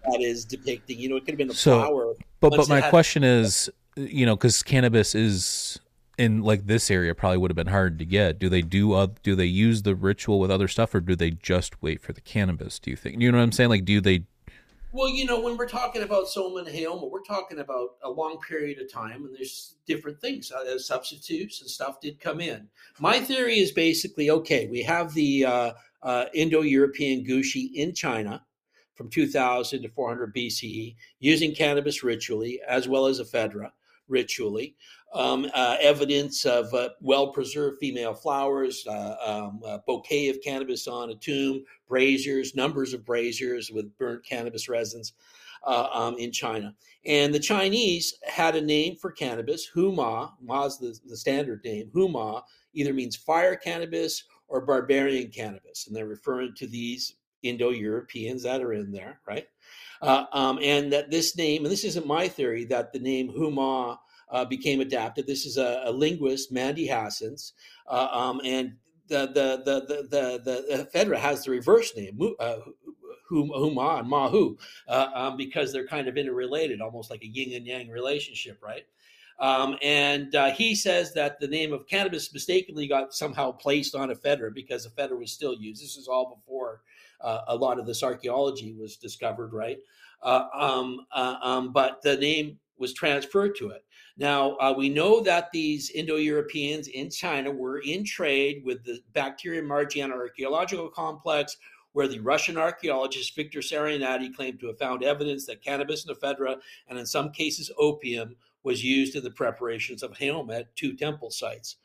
that 0.09 0.21
is 0.21 0.45
depicting. 0.45 0.99
You 0.99 1.09
know, 1.09 1.17
it 1.17 1.21
could 1.21 1.31
have 1.31 1.37
been 1.37 1.51
a 1.51 1.53
so, 1.53 1.79
flower. 1.79 2.13
But 2.39 2.53
but 2.55 2.69
my 2.69 2.81
question 2.81 3.23
is, 3.23 3.69
you 3.95 4.25
know, 4.25 4.35
because 4.35 4.63
cannabis 4.63 5.15
is 5.15 5.79
in 6.17 6.41
like 6.41 6.65
this 6.67 6.91
area 6.91 7.15
probably 7.15 7.37
would 7.37 7.51
have 7.51 7.55
been 7.55 7.67
hard 7.67 7.97
to 7.99 8.05
get. 8.05 8.39
Do 8.39 8.49
they 8.49 8.61
do 8.61 8.93
uh, 8.93 9.07
do 9.23 9.35
they 9.35 9.45
use 9.45 9.83
the 9.83 9.95
ritual 9.95 10.39
with 10.39 10.51
other 10.51 10.67
stuff, 10.67 10.93
or 10.93 11.01
do 11.01 11.15
they 11.15 11.31
just 11.31 11.81
wait 11.81 12.01
for 12.01 12.13
the 12.13 12.21
cannabis? 12.21 12.79
Do 12.79 12.91
you 12.91 12.97
think? 12.97 13.21
You 13.21 13.31
know 13.31 13.37
what 13.37 13.43
I'm 13.43 13.51
saying? 13.51 13.69
Like, 13.69 13.85
do 13.85 14.01
they? 14.01 14.25
Well, 14.93 15.07
you 15.07 15.25
know, 15.25 15.39
when 15.39 15.55
we're 15.55 15.69
talking 15.69 16.03
about 16.03 16.27
Soma 16.27 16.57
and 16.57 16.67
Haoma, 16.67 17.09
we're 17.09 17.23
talking 17.23 17.59
about 17.59 17.91
a 18.03 18.09
long 18.09 18.39
period 18.39 18.81
of 18.81 18.91
time, 18.91 19.23
and 19.23 19.33
there's 19.33 19.75
different 19.87 20.19
things. 20.19 20.51
Uh, 20.51 20.77
substitutes 20.77 21.61
and 21.61 21.69
stuff 21.69 22.01
did 22.01 22.19
come 22.19 22.41
in. 22.41 22.67
My 22.99 23.19
theory 23.19 23.59
is 23.59 23.71
basically 23.71 24.29
okay. 24.31 24.67
We 24.67 24.83
have 24.83 25.13
the 25.13 25.45
uh, 25.45 25.71
uh, 26.03 26.25
Indo-European 26.33 27.25
Gushi 27.25 27.71
in 27.73 27.93
China 27.93 28.43
from 28.95 29.09
2000 29.09 29.81
to 29.81 29.89
400 29.89 30.35
BCE 30.35 30.95
using 31.19 31.55
cannabis 31.55 32.03
ritually 32.03 32.59
as 32.67 32.89
well 32.89 33.05
as 33.05 33.21
ephedra 33.21 33.71
ritually 34.11 34.75
um, 35.13 35.49
uh, 35.53 35.77
evidence 35.81 36.45
of 36.45 36.73
uh, 36.73 36.89
well 37.01 37.31
preserved 37.31 37.77
female 37.79 38.13
flowers, 38.13 38.85
uh, 38.87 39.15
um, 39.25 39.61
bouquet 39.87 40.29
of 40.29 40.41
cannabis 40.41 40.87
on 40.87 41.09
a 41.09 41.15
tomb, 41.15 41.63
braziers, 41.87 42.55
numbers 42.55 42.93
of 42.93 43.05
braziers 43.05 43.71
with 43.71 43.97
burnt 43.97 44.25
cannabis 44.25 44.69
resins 44.69 45.13
uh, 45.65 45.87
um, 45.93 46.17
in 46.17 46.31
China. 46.31 46.73
And 47.05 47.33
the 47.33 47.39
Chinese 47.39 48.15
had 48.23 48.55
a 48.55 48.61
name 48.61 48.95
for 48.95 49.11
cannabis, 49.11 49.67
Huma, 49.73 50.31
Ma's 50.41 50.77
the, 50.77 50.97
the 51.05 51.17
standard 51.17 51.61
name, 51.63 51.89
Huma 51.93 52.43
either 52.73 52.93
means 52.93 53.15
fire 53.15 53.55
cannabis 53.55 54.23
or 54.47 54.61
barbarian 54.61 55.29
cannabis. 55.29 55.87
And 55.87 55.95
they're 55.95 56.07
referring 56.07 56.53
to 56.55 56.67
these 56.67 57.15
Indo 57.43 57.71
Europeans 57.71 58.43
that 58.43 58.61
are 58.61 58.73
in 58.73 58.91
there, 58.91 59.19
right? 59.27 59.47
Uh, 60.01 60.25
um, 60.33 60.59
and 60.63 60.91
that 60.91 61.11
this 61.11 61.37
name, 61.37 61.63
and 61.63 61.71
this 61.71 61.83
isn't 61.83 62.07
my 62.07 62.27
theory, 62.27 62.65
that 62.65 62.91
the 62.91 62.99
name 62.99 63.29
Huma 63.31 63.97
uh, 64.31 64.45
became 64.45 64.81
adapted. 64.81 65.27
This 65.27 65.45
is 65.45 65.57
a, 65.57 65.83
a 65.85 65.91
linguist, 65.91 66.51
Mandy 66.51 66.87
Hassans, 66.87 67.51
uh, 67.87 68.07
um, 68.11 68.41
and 68.43 68.73
the 69.07 69.27
the 69.27 69.61
the 69.63 69.85
the 69.87 70.41
the, 70.43 70.65
the 70.67 70.89
ephedra 70.91 71.17
has 71.17 71.43
the 71.43 71.51
reverse 71.51 71.95
name, 71.95 72.17
uh, 72.39 72.55
Huma 73.31 73.99
and 73.99 74.09
Mahu, 74.09 74.57
uh, 74.87 75.07
um, 75.13 75.37
because 75.37 75.71
they're 75.71 75.87
kind 75.87 76.07
of 76.07 76.17
interrelated, 76.17 76.81
almost 76.81 77.11
like 77.11 77.23
a 77.23 77.27
yin 77.27 77.55
and 77.55 77.67
yang 77.67 77.89
relationship, 77.89 78.57
right? 78.61 78.85
Um, 79.39 79.77
and 79.81 80.35
uh, 80.35 80.51
he 80.51 80.75
says 80.75 81.13
that 81.13 81.39
the 81.39 81.47
name 81.47 81.73
of 81.73 81.87
cannabis 81.87 82.31
mistakenly 82.31 82.87
got 82.87 83.13
somehow 83.13 83.51
placed 83.51 83.95
on 83.95 84.09
ephedra 84.09 84.53
because 84.53 84.87
ephedra 84.87 85.17
was 85.17 85.31
still 85.31 85.55
used. 85.55 85.81
This 85.81 85.97
is 85.97 86.07
all 86.07 86.35
before 86.35 86.81
uh, 87.23 87.41
a 87.47 87.55
lot 87.55 87.79
of 87.79 87.85
this 87.85 88.03
archaeology 88.03 88.73
was 88.73 88.97
discovered, 88.97 89.53
right? 89.53 89.77
Uh, 90.21 90.45
um, 90.53 91.05
uh, 91.11 91.35
um, 91.41 91.73
but 91.73 92.01
the 92.01 92.17
name 92.17 92.59
was 92.77 92.93
transferred 92.93 93.55
to 93.55 93.69
it. 93.69 93.83
Now, 94.17 94.55
uh, 94.57 94.73
we 94.77 94.89
know 94.89 95.21
that 95.21 95.51
these 95.51 95.89
Indo 95.91 96.17
Europeans 96.17 96.87
in 96.87 97.09
China 97.09 97.51
were 97.51 97.79
in 97.79 98.03
trade 98.03 98.63
with 98.65 98.83
the 98.83 98.99
Bactrian 99.13 99.65
Margiana 99.65 100.13
archaeological 100.13 100.89
complex, 100.89 101.57
where 101.93 102.07
the 102.07 102.19
Russian 102.19 102.57
archaeologist 102.57 103.35
Victor 103.35 103.59
Sarianidi 103.59 104.33
claimed 104.35 104.59
to 104.59 104.67
have 104.67 104.79
found 104.79 105.03
evidence 105.03 105.45
that 105.45 105.63
cannabis 105.63 106.05
and 106.05 106.15
ephedra, 106.15 106.57
and 106.87 106.99
in 106.99 107.05
some 107.05 107.31
cases 107.31 107.71
opium, 107.77 108.35
was 108.63 108.83
used 108.83 109.15
in 109.15 109.23
the 109.23 109.31
preparations 109.31 110.03
of 110.03 110.11
Haoma 110.11 110.59
at 110.59 110.75
two 110.75 110.93
temple 110.95 111.31
sites 111.31 111.77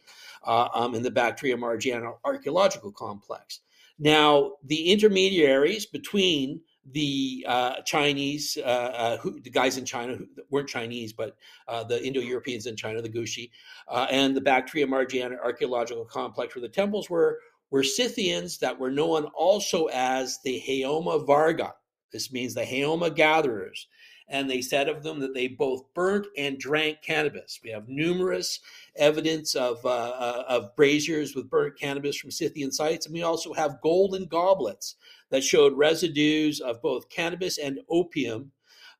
uh, 0.45 0.68
um, 0.74 0.95
in 0.95 1.03
the 1.03 1.11
Bactria 1.11 1.57
Margiana 1.57 2.16
archaeological 2.24 2.93
complex. 2.93 3.61
Now, 3.99 4.53
the 4.64 4.92
intermediaries 4.92 5.86
between 5.86 6.61
the 6.92 7.44
uh, 7.49 7.82
Chinese, 7.84 8.57
uh, 8.61 8.68
uh, 8.68 9.16
who, 9.18 9.40
the 9.40 9.51
guys 9.51 9.76
in 9.76 9.84
China 9.84 10.14
who 10.14 10.26
weren't 10.51 10.68
Chinese, 10.68 11.12
but 11.12 11.36
uh, 11.66 11.82
the 11.82 12.05
Indo-Europeans 12.05 12.66
in 12.66 12.76
China, 12.76 13.03
the 13.03 13.09
Gushi, 13.09 13.51
uh, 13.88 14.07
and 14.11 14.36
the 14.36 14.40
Bactria 14.40 14.86
Margiana 14.86 15.36
archaeological 15.42 16.05
complex 16.05 16.55
where 16.55 16.62
the 16.62 16.68
temples 16.68 17.11
were, 17.11 17.40
were 17.70 17.82
Scythians 17.82 18.59
that 18.59 18.78
were 18.78 18.90
known 18.90 19.24
also 19.34 19.86
as 19.86 20.38
the 20.44 20.62
Haoma 20.68 21.26
Varga. 21.26 21.74
This 22.12 22.32
means 22.32 22.55
the 22.55 22.62
Haoma 22.62 23.14
gatherers. 23.14 23.88
And 24.29 24.51
they 24.51 24.61
said 24.61 24.89
of 24.89 25.03
them 25.03 25.20
that 25.20 25.35
they 25.35 25.47
both 25.47 25.85
burnt 25.95 26.27
and 26.37 26.59
drank 26.59 27.01
cannabis. 27.03 27.61
We 27.62 27.70
have 27.70 27.89
numerous 27.89 28.59
evidence 28.97 29.55
of, 29.55 29.85
uh, 29.87 30.45
of 30.49 30.74
braziers 30.74 31.37
with 31.37 31.49
burnt 31.49 31.79
cannabis 31.79 32.16
from 32.16 32.33
Scythian 32.33 32.72
sites. 32.72 33.07
And 33.07 33.14
we 33.14 33.22
also 33.22 33.53
have 33.53 33.81
golden 33.83 34.27
goblets 34.27 34.97
that 35.31 35.45
showed 35.45 35.77
residues 35.77 36.61
of 36.61 36.83
both 36.83 37.09
cannabis 37.09 37.59
and 37.59 37.79
opium 37.89 38.51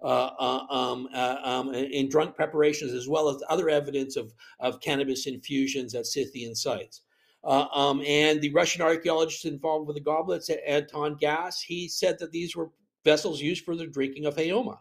uh, 0.03 0.31
uh, 0.39 0.67
um, 0.71 1.09
uh, 1.15 1.39
um, 1.43 1.75
in 1.75 2.09
drunk 2.09 2.37
preparations, 2.37 2.93
as 2.93 3.09
well 3.09 3.29
as 3.29 3.43
other 3.49 3.71
evidence 3.71 4.17
of, 4.17 4.33
of 4.61 4.81
cannabis 4.81 5.27
infusions 5.27 5.95
at 5.95 6.07
Scythian 6.07 6.55
sites. 6.55 7.01
Uh, 7.43 7.67
um, 7.73 8.03
and 8.07 8.41
the 8.41 8.53
Russian 8.53 8.83
archaeologist 8.83 9.45
involved 9.45 9.87
with 9.87 9.97
the 9.97 10.03
goblets, 10.03 10.51
Anton 10.67 11.17
Gass, 11.19 11.63
he 11.63 11.89
said 11.89 12.19
that 12.19 12.33
these 12.33 12.55
were 12.55 12.71
vessels 13.05 13.41
used 13.41 13.65
for 13.65 13.75
the 13.75 13.87
drinking 13.87 14.27
of 14.27 14.37
Haoma. 14.37 14.79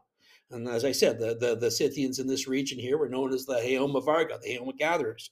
And 0.52 0.68
as 0.68 0.86
I 0.86 0.92
said, 0.92 1.20
the, 1.20 1.36
the, 1.36 1.56
the 1.56 1.72
Scythians 1.72 2.20
in 2.20 2.28
this 2.28 2.48
region 2.48 2.78
here 2.78 2.98
were 2.98 3.10
known 3.10 3.34
as 3.34 3.46
the 3.46 3.56
Haoma 3.56 4.04
Varga, 4.04 4.40
the 4.42 4.58
Haoma 4.58 4.78
gatherers. 4.78 5.32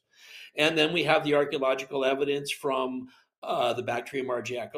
And 0.55 0.77
then 0.77 0.93
we 0.93 1.03
have 1.03 1.23
the 1.23 1.35
archaeological 1.35 2.03
evidence 2.03 2.51
from 2.51 3.07
uh, 3.43 3.73
the 3.73 3.83
Bactria 3.83 4.23
margiana 4.23 4.69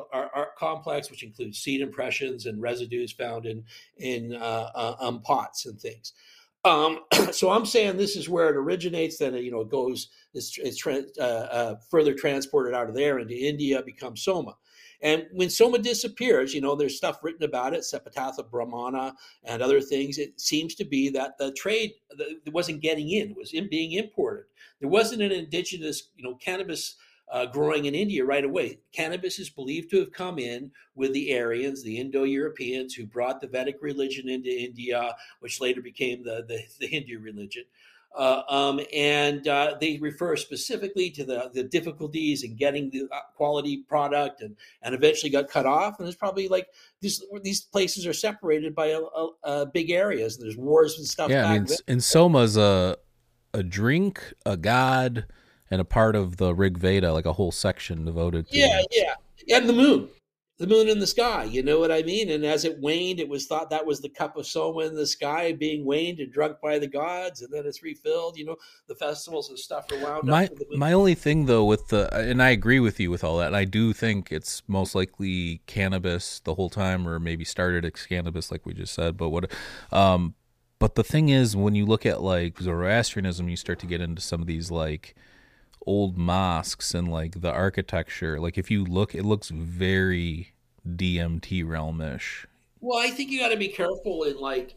complex, 0.58 1.12
which 1.12 1.24
includes 1.24 1.60
seed 1.60 1.82
impressions 1.82 2.46
and 2.46 2.62
residues 2.62 3.12
found 3.12 3.46
in 3.46 3.64
in 3.98 4.34
uh, 4.34 4.70
uh, 4.76 4.96
um, 5.00 5.22
pots 5.22 5.66
and 5.66 5.80
things. 5.80 6.14
Um, 6.64 7.00
so 7.32 7.52
I'm 7.52 7.66
saying 7.66 7.98
this 7.98 8.16
is 8.16 8.28
where 8.28 8.50
it 8.50 8.56
originates. 8.56 9.18
Then 9.18 9.36
you 9.36 9.52
know 9.52 9.62
it 9.62 9.70
goes 9.70 10.10
it's, 10.34 10.58
it's 10.58 10.78
tra- 10.78 11.04
uh, 11.20 11.22
uh, 11.22 11.76
further 11.90 12.14
transported 12.14 12.74
out 12.74 12.90
of 12.90 12.96
there 12.96 13.20
into 13.20 13.36
India, 13.36 13.84
becomes 13.84 14.24
soma, 14.24 14.56
And 15.06 15.28
when 15.32 15.52
soma 15.52 15.78
disappears, 15.78 16.52
you 16.56 16.62
know, 16.62 16.74
there's 16.74 16.98
stuff 16.98 17.20
written 17.22 17.44
about 17.44 17.76
it, 17.76 17.82
Shatapatha 17.82 18.50
Brahmana 18.50 19.14
and 19.44 19.62
other 19.62 19.80
things. 19.80 20.18
It 20.18 20.42
seems 20.42 20.74
to 20.76 20.84
be 20.84 21.10
that 21.10 21.38
the 21.38 21.52
trade 21.52 21.92
wasn't 22.48 22.82
getting 22.82 23.12
in; 23.12 23.36
was 23.36 23.54
in 23.54 23.70
being 23.70 23.92
imported. 23.92 24.46
There 24.80 24.90
wasn't 24.90 25.22
an 25.22 25.32
indigenous, 25.32 26.10
you 26.16 26.24
know, 26.24 26.34
cannabis 26.34 26.96
uh, 27.32 27.46
growing 27.46 27.86
in 27.86 27.94
India 27.94 28.26
right 28.26 28.44
away. 28.44 28.80
Cannabis 28.94 29.38
is 29.38 29.52
believed 29.52 29.92
to 29.92 30.00
have 30.00 30.12
come 30.12 30.40
in 30.40 30.72
with 30.96 31.14
the 31.14 31.38
Aryans, 31.38 31.84
the 31.84 32.00
Indo 32.00 32.24
Europeans, 32.24 32.96
who 32.96 33.06
brought 33.06 33.42
the 33.42 33.48
Vedic 33.48 33.78
religion 33.82 34.28
into 34.28 34.50
India, 34.50 35.16
which 35.40 35.62
later 35.62 35.84
became 35.84 36.24
the, 36.24 36.46
the, 36.48 36.64
the 36.80 36.88
Hindu 36.88 37.20
religion. 37.20 37.66
Uh, 38.16 38.44
um, 38.48 38.80
and 38.94 39.48
uh, 39.48 39.76
they 39.82 39.98
refer 39.98 40.36
specifically 40.36 41.10
to 41.10 41.26
the, 41.26 41.52
the 41.54 41.64
difficulties 41.64 42.44
in 42.44 42.56
getting 42.56 42.90
the 42.90 43.04
uh, 43.12 43.20
quality 43.36 43.84
product 43.90 44.42
and, 44.42 44.56
and 44.82 44.96
eventually 44.96 45.30
got 45.30 45.50
cut 45.50 45.66
off. 45.66 46.00
And 46.00 46.08
it's 46.08 46.18
probably 46.18 46.48
like 46.48 46.68
these, 47.02 47.24
these 47.44 47.62
places 47.62 48.08
are 48.08 48.14
separated 48.14 48.74
by 48.74 48.88
a, 48.88 49.00
a, 49.00 49.30
a 49.44 49.66
big 49.66 49.92
areas. 49.92 50.38
There's 50.38 50.58
wars 50.58 50.98
and 50.98 51.06
stuff. 51.06 51.30
Yeah, 51.30 51.50
I 51.50 51.60
mean, 51.60 51.68
and 51.88 52.04
Soma's 52.04 52.56
a, 52.56 52.98
a 53.54 53.64
drink, 53.64 54.34
a 54.46 54.56
god, 54.56 55.26
and 55.70 55.82
a 55.82 55.86
part 55.86 56.16
of 56.16 56.38
the 56.38 56.54
Rig 56.54 56.78
Veda, 56.78 57.12
like 57.12 57.26
a 57.26 57.34
whole 57.34 57.52
section 57.52 58.06
devoted 58.06 58.50
to 58.50 58.58
Yeah, 58.58 58.80
it. 58.80 58.88
yeah. 59.46 59.58
And 59.58 59.68
the 59.68 59.74
moon 59.74 60.10
the 60.58 60.68
moon 60.68 60.88
in 60.88 61.00
the 61.00 61.08
sky. 61.08 61.44
You 61.44 61.64
know 61.64 61.80
what 61.80 61.92
I 61.92 62.02
mean? 62.04 62.30
And 62.30 62.46
as 62.46 62.64
it 62.64 62.80
waned, 62.80 63.20
it 63.20 63.28
was 63.28 63.46
thought 63.46 63.70
that 63.72 63.86
was 63.86 64.00
the 64.00 64.10
cup 64.10 64.38
of 64.38 64.48
soma 64.48 64.82
in 64.82 64.96
the 64.96 65.06
sky 65.06 65.52
being 65.52 65.86
waned 65.86 66.20
and 66.20 66.32
drunk 66.32 66.58
by 66.62 66.80
the 66.80 66.88
gods, 66.88 67.42
and 67.42 67.52
then 67.52 67.66
it's 67.66 67.84
refilled. 67.84 68.38
You 68.38 68.46
know, 68.46 68.56
the 68.88 68.96
festivals 68.96 69.50
and 69.50 69.60
stuff 69.60 69.92
are 69.92 70.00
wound 70.00 70.28
my, 70.28 70.46
up. 70.46 70.52
My 70.72 70.94
only 70.94 71.16
thing 71.16 71.46
though 71.46 71.66
with 71.66 71.90
the, 71.90 72.14
and 72.16 72.42
I 72.42 72.52
agree 72.52 72.80
with 72.80 73.00
you 73.00 73.12
with 73.12 73.24
all 73.24 73.38
that. 73.38 73.54
I 73.54 73.66
do 73.66 73.92
think 73.92 74.32
it's 74.32 74.64
most 74.68 74.96
likely 74.96 75.62
cannabis 75.66 76.40
the 76.40 76.56
whole 76.56 76.70
time, 76.70 77.08
or 77.08 77.20
maybe 77.20 77.44
started 77.44 77.84
as 77.84 78.06
cannabis, 78.06 78.52
like 78.52 78.66
we 78.66 78.74
just 78.74 78.94
said. 78.94 79.18
But 79.18 79.30
what, 79.30 79.52
um, 79.92 80.36
but 80.80 80.96
the 80.96 81.04
thing 81.04 81.30
is, 81.30 81.56
when 81.56 81.76
you 81.76 81.86
look 81.86 82.06
at 82.06 82.22
like 82.22 82.60
Zoroastrianism, 82.60 83.50
you 83.50 83.58
start 83.58 83.80
to 83.80 83.88
get 83.88 84.02
into 84.02 84.22
some 84.22 84.42
of 84.42 84.48
these 84.48 84.72
like 84.72 85.16
old 85.86 86.18
mosques 86.18 86.94
and 86.94 87.12
like 87.12 87.42
the 87.42 87.52
architecture. 87.52 88.40
Like 88.40 88.58
if 88.58 88.70
you 88.72 88.84
look, 88.84 89.14
it 89.16 89.24
looks 89.24 89.50
very 89.50 90.54
DMT 90.88 91.64
realmish. 91.66 92.46
Well, 92.82 93.00
I 93.00 93.10
think 93.10 93.32
you 93.32 93.40
got 93.40 93.50
to 93.50 93.58
be 93.58 93.70
careful 93.70 94.24
in 94.24 94.38
like 94.38 94.76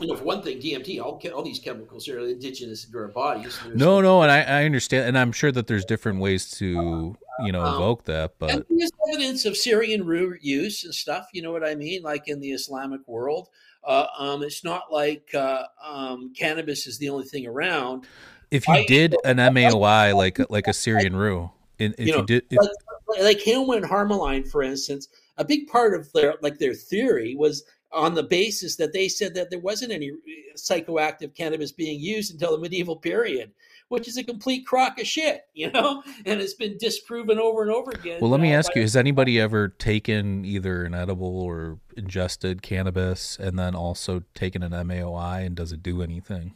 you 0.00 0.06
know, 0.06 0.16
for 0.16 0.24
one 0.24 0.42
thing, 0.42 0.60
DMT, 0.60 1.02
all, 1.02 1.20
all 1.34 1.42
these 1.42 1.58
chemicals 1.58 2.08
are 2.08 2.20
indigenous 2.20 2.84
into 2.84 2.98
our 2.98 3.08
bodies. 3.08 3.58
no, 3.74 4.00
no, 4.00 4.22
and 4.22 4.30
I, 4.30 4.42
I, 4.42 4.64
understand, 4.64 5.08
and 5.08 5.18
I'm 5.18 5.32
sure 5.32 5.50
that 5.50 5.66
there's 5.66 5.84
different 5.84 6.20
ways 6.20 6.50
to, 6.52 7.16
you 7.40 7.52
know, 7.52 7.62
um, 7.62 7.74
evoke 7.74 8.04
that. 8.04 8.34
But 8.38 8.64
there's 8.70 8.90
evidence 9.12 9.44
of 9.44 9.56
Syrian 9.56 10.06
rue 10.06 10.36
use 10.40 10.84
and 10.84 10.94
stuff. 10.94 11.28
You 11.32 11.42
know 11.42 11.50
what 11.50 11.66
I 11.66 11.74
mean? 11.74 12.02
Like 12.02 12.28
in 12.28 12.40
the 12.40 12.52
Islamic 12.52 13.06
world, 13.08 13.48
uh, 13.84 14.06
um, 14.18 14.42
it's 14.42 14.62
not 14.62 14.92
like 14.92 15.34
uh, 15.34 15.64
um, 15.84 16.32
cannabis 16.32 16.86
is 16.86 16.98
the 16.98 17.08
only 17.08 17.26
thing 17.26 17.46
around. 17.46 18.06
If 18.50 18.66
you 18.66 18.74
I, 18.74 18.84
did 18.86 19.14
an 19.24 19.36
MAOI 19.36 20.14
like 20.14 20.38
like 20.50 20.66
a 20.66 20.72
Syrian 20.72 21.14
rue, 21.16 21.50
if 21.78 21.98
you, 21.98 22.12
know, 22.12 22.18
you 22.18 22.26
did, 22.26 22.44
if, 22.50 22.58
like, 22.58 23.20
like 23.20 23.38
Haoma 23.38 23.76
and 23.76 23.84
Harmaline, 23.84 24.48
for 24.48 24.62
instance, 24.62 25.08
a 25.36 25.44
big 25.44 25.66
part 25.68 25.94
of 25.94 26.12
their 26.12 26.34
like 26.42 26.58
their 26.58 26.74
theory 26.74 27.34
was 27.36 27.64
on 27.92 28.14
the 28.14 28.22
basis 28.22 28.76
that 28.76 28.92
they 28.92 29.08
said 29.08 29.34
that 29.34 29.50
there 29.50 29.60
wasn't 29.60 29.92
any 29.92 30.08
eh, 30.08 30.52
psychoactive 30.56 31.34
cannabis 31.34 31.72
being 31.72 31.98
used 32.00 32.32
until 32.32 32.52
the 32.52 32.58
medieval 32.58 32.96
period, 32.96 33.50
which 33.88 34.06
is 34.06 34.18
a 34.18 34.24
complete 34.24 34.66
crock 34.66 35.00
of 35.00 35.06
shit, 35.06 35.42
you 35.54 35.70
know, 35.70 36.02
and 36.26 36.40
it's 36.40 36.54
been 36.54 36.76
disproven 36.78 37.38
over 37.38 37.62
and 37.62 37.70
over 37.70 37.90
again. 37.90 38.18
Well, 38.20 38.30
let 38.30 38.40
me 38.40 38.54
uh, 38.54 38.58
ask 38.58 38.74
you: 38.74 38.82
Has 38.82 38.96
anybody 38.96 39.40
ever 39.40 39.68
taken 39.68 40.44
either 40.44 40.84
an 40.84 40.94
edible 40.94 41.40
or 41.40 41.78
ingested 41.96 42.62
cannabis, 42.62 43.38
and 43.38 43.58
then 43.58 43.74
also 43.74 44.22
taken 44.34 44.62
an 44.62 44.72
MAOI, 44.72 45.46
and 45.46 45.56
does 45.56 45.72
it 45.72 45.82
do 45.82 46.02
anything? 46.02 46.54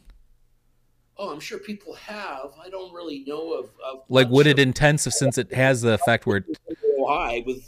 Oh, 1.17 1.31
I'm 1.31 1.39
sure 1.39 1.59
people 1.59 1.93
have. 1.93 2.51
I 2.63 2.69
don't 2.69 2.93
really 2.93 3.23
know 3.25 3.53
of. 3.53 3.69
of 3.85 4.01
like, 4.09 4.29
would 4.29 4.47
it 4.47 4.59
intensive 4.59 5.13
since 5.13 5.37
it 5.37 5.53
has 5.53 5.81
the 5.81 5.93
effect 5.93 6.25
where 6.25 6.37
it... 6.37 6.45
high 7.07 7.43
with 7.45 7.63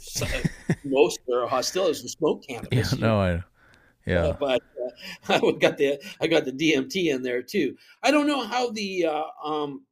most 0.84 1.20
of 1.20 1.26
their 1.26 1.46
hostilities 1.46 2.02
with 2.02 2.12
smoke 2.12 2.46
cannabis. 2.46 2.92
Yeah, 2.92 2.98
no, 2.98 3.20
I. 3.20 3.42
Yeah, 4.06 4.26
uh, 4.26 4.32
but 4.38 4.62
uh, 5.28 5.32
I 5.48 5.52
got 5.58 5.78
the 5.78 6.00
I 6.20 6.28
got 6.28 6.44
the 6.44 6.52
DMT 6.52 7.12
in 7.12 7.22
there 7.22 7.42
too. 7.42 7.76
I 8.02 8.10
don't 8.10 8.28
know 8.28 8.46
how 8.46 8.70
the 8.70 9.06
uh, 9.06 9.24
um, 9.44 9.82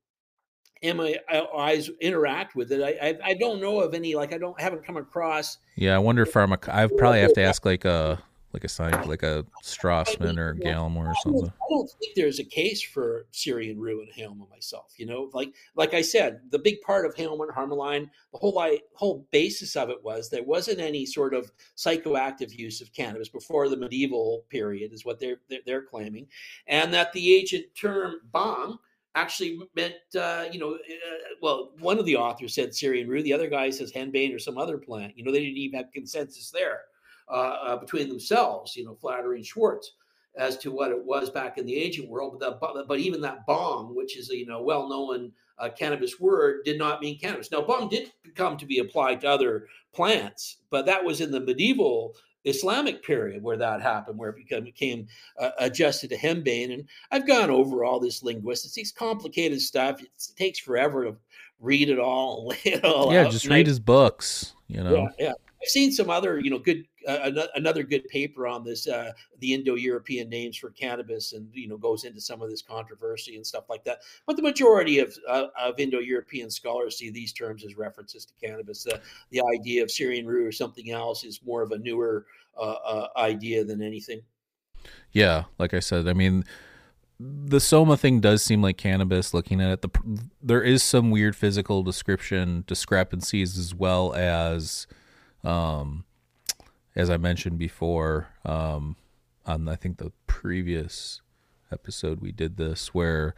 MAIs 0.85 1.91
interact 2.01 2.55
with 2.55 2.71
it. 2.71 2.81
I, 2.81 3.09
I, 3.09 3.31
I 3.31 3.35
don't 3.35 3.61
know 3.61 3.81
of 3.81 3.93
any 3.93 4.15
like 4.15 4.33
I 4.33 4.39
don't 4.39 4.59
haven't 4.61 4.85
come 4.85 4.97
across. 4.97 5.59
Yeah, 5.75 5.97
I 5.97 5.99
wonder 5.99 6.23
if 6.23 6.33
pharmac. 6.33 6.69
I 6.73 6.87
probably 6.87 7.21
have 7.21 7.33
to 7.35 7.43
ask 7.43 7.65
like 7.65 7.85
a 7.85 8.23
like 8.55 8.65
a 8.65 8.69
sign, 8.69 8.93
like 9.09 9.25
a 9.25 9.45
Strassman 9.65 10.39
or 10.39 10.55
Gallimore 10.55 11.09
or 11.09 11.15
something. 11.23 11.49
I 11.49 11.67
don't 11.69 11.91
think 11.99 12.15
there's 12.15 12.39
a 12.39 12.45
case 12.45 12.81
for 12.81 13.27
Syrian 13.33 13.81
Rue 13.81 14.01
and 14.01 14.11
Haoma 14.13 14.49
myself. 14.49 14.95
You 14.97 15.07
know, 15.07 15.29
like 15.35 15.53
like 15.75 15.93
I 15.93 16.01
said, 16.01 16.41
the 16.51 16.61
big 16.61 16.81
part 16.81 17.05
of 17.05 17.17
Haoma 17.17 17.49
Harmaline, 17.51 18.09
the 18.33 18.39
whole 18.39 18.59
I, 18.61 18.79
whole 18.95 19.27
basis 19.33 19.75
of 19.75 19.91
it 19.91 20.03
was 20.05 20.31
there 20.31 20.45
wasn't 20.45 20.79
any 20.79 21.05
sort 21.05 21.35
of 21.35 21.51
psychoactive 21.77 22.57
use 22.57 22.81
of 22.81 22.93
cannabis 22.93 23.29
before 23.29 23.69
the 23.69 23.77
medieval 23.77 24.45
period, 24.49 24.93
is 24.93 25.05
what 25.05 25.19
they're 25.19 25.41
they're, 25.51 25.61
they're 25.67 25.83
claiming, 25.83 26.29
and 26.69 26.95
that 26.95 27.13
the 27.13 27.35
ancient 27.35 27.67
term 27.75 28.21
bong 28.33 28.79
actually 29.17 29.59
meant, 29.77 29.95
uh, 30.19 30.45
you 30.51 30.59
know, 30.59 30.75
uh, 30.75 31.35
well, 31.43 31.73
one 31.79 31.99
of 31.99 32.05
the 32.05 32.17
authors 32.17 32.55
said 32.55 32.75
Syrian 32.75 33.09
rue, 33.09 33.23
the 33.23 33.33
other 33.33 33.49
guy 33.49 33.71
says 33.71 33.93
henbane 33.93 34.35
or 34.35 34.39
some 34.41 34.59
other 34.59 34.79
plant. 34.79 35.17
You 35.17 35.25
know, 35.25 35.33
they 35.33 35.41
didn't 35.41 35.57
even 35.57 35.79
have 35.79 35.93
consensus 35.93 36.51
there 36.51 36.83
uh, 37.29 37.57
uh, 37.62 37.77
between 37.77 38.09
themselves, 38.09 38.77
you 38.77 38.85
know, 38.85 38.95
Flattery 38.95 39.37
and 39.37 39.47
Schwartz, 39.47 39.93
as 40.37 40.57
to 40.59 40.70
what 40.70 40.91
it 40.91 41.05
was 41.05 41.31
back 41.31 41.59
in 41.59 41.66
the 41.66 41.77
ancient 41.77 42.09
world. 42.09 42.37
But, 42.39 42.61
the, 42.61 42.85
but 42.87 42.99
even 42.99 43.20
that 43.20 43.47
bong, 43.47 43.95
which 43.95 44.16
is 44.16 44.31
a 44.31 44.37
you 44.37 44.47
know 44.47 44.62
well 44.62 44.89
known 44.89 45.33
uh, 45.59 45.68
cannabis 45.70 46.18
word, 46.20 46.64
did 46.64 46.79
not 46.79 47.01
mean 47.01 47.18
cannabis. 47.18 47.51
Now, 47.51 47.62
bong 47.62 47.89
did 47.89 48.12
come 48.35 48.57
to 48.57 48.66
be 48.66 48.79
applied 48.79 49.20
to 49.20 49.29
other 49.29 49.68
plants, 49.93 50.59
but 50.70 50.87
that 50.87 51.05
was 51.05 51.20
in 51.20 51.31
the 51.31 51.41
medieval 51.41 52.16
Islamic 52.45 53.03
period 53.03 53.43
where 53.43 53.57
that 53.57 53.81
happened, 53.81 54.18
where 54.18 54.31
it 54.31 54.37
became, 54.37 54.64
became 54.64 55.07
uh, 55.39 55.51
adjusted 55.59 56.11
to 56.11 56.16
henbane. 56.16 56.75
And 56.75 56.89
I've 57.11 57.27
gone 57.27 57.51
over 57.51 57.85
all 57.85 57.99
this 58.01 58.22
linguistics, 58.22 58.77
it's 58.77 58.93
complicated 58.93 59.61
stuff. 59.61 60.03
It 60.03 60.11
takes 60.37 60.59
forever 60.59 61.05
to 61.05 61.16
read 61.61 61.89
it 61.89 61.99
all 61.99 62.39
and 62.39 62.49
lay 62.49 62.72
it 62.72 62.85
all 62.85 63.12
yeah, 63.12 63.25
out. 63.25 63.33
just 63.33 63.47
read 63.47 63.66
I, 63.66 63.68
his 63.68 63.81
books, 63.81 64.55
you 64.68 64.83
know. 64.83 64.95
Yeah, 64.95 65.09
yeah. 65.27 65.33
I've 65.62 65.68
seen 65.68 65.93
some 65.93 66.11
other, 66.11 66.39
you 66.39 66.51
know, 66.51 66.59
good 66.59 66.85
another 67.07 67.83
good 67.83 68.07
paper 68.09 68.47
on 68.47 68.65
this, 68.65 68.87
uh, 68.87 69.13
the 69.41 69.55
Indo-European 69.55 70.29
names 70.29 70.57
for 70.57 70.71
cannabis, 70.71 71.33
and 71.33 71.49
you 71.53 71.69
know 71.69 71.77
goes 71.77 72.05
into 72.05 72.21
some 72.21 72.43
of 72.43 72.51
this 72.51 72.63
controversy 72.63 73.37
and 73.37 73.47
stuff 73.47 73.65
like 73.69 73.85
that. 73.85 74.01
But 74.27 74.37
the 74.37 74.43
majority 74.43 74.99
of 74.99 75.17
uh, 75.29 75.47
of 75.61 75.79
Indo-European 75.79 76.51
scholars 76.51 76.99
see 76.99 77.11
these 77.11 77.33
terms 77.33 77.65
as 77.65 77.77
references 77.77 78.25
to 78.27 78.35
cannabis. 78.45 78.87
the 79.31 79.43
idea 79.55 79.83
of 79.83 79.91
Syrian 79.91 80.27
rue 80.27 80.47
or 80.47 80.53
something 80.53 80.91
else 80.91 81.25
is 81.25 81.41
more 81.45 81.63
of 81.63 81.73
a 81.73 81.79
newer 81.79 82.27
uh, 82.57 82.77
uh, 82.85 83.09
idea 83.17 83.65
than 83.65 83.83
anything. 83.83 84.23
Yeah, 85.13 85.45
like 85.59 85.75
I 85.75 85.81
said, 85.81 86.09
I 86.09 86.13
mean 86.13 86.45
the 87.21 87.61
soma 87.61 87.97
thing 87.97 88.21
does 88.21 88.43
seem 88.43 88.61
like 88.61 88.77
cannabis 88.77 89.33
looking 89.33 89.61
at 89.61 89.71
it 89.71 89.83
the 89.83 89.91
there 90.43 90.63
is 90.63 90.83
some 90.83 91.13
weird 91.13 91.37
physical 91.37 91.85
description 91.85 92.65
discrepancies 92.67 93.57
as 93.57 93.73
well 93.73 94.13
as 94.15 94.89
um, 95.45 96.05
as 96.97 97.11
I 97.11 97.17
mentioned 97.17 97.59
before, 97.59 98.29
um, 98.45 98.97
on 99.47 99.69
I 99.69 99.77
think 99.77 99.99
the 99.99 100.13
previous 100.27 101.21
episode 101.73 102.21
we 102.21 102.33
did 102.33 102.57
this 102.57 102.95
where 102.95 103.35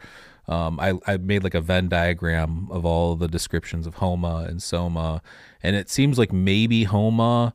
um, 0.47 0.79
I, 0.79 0.93
I 1.05 1.17
made 1.17 1.43
like 1.43 1.55
a 1.55 1.61
Venn 1.61 1.89
diagram 1.89 2.67
of 2.71 2.85
all 2.85 3.15
the 3.15 3.27
descriptions 3.27 3.87
of 3.87 3.95
Homa 3.95 4.45
and 4.47 4.61
Soma, 4.61 5.21
and 5.61 5.75
it 5.75 5.89
seems 5.89 6.17
like 6.17 6.31
maybe 6.31 6.83
Homa 6.83 7.53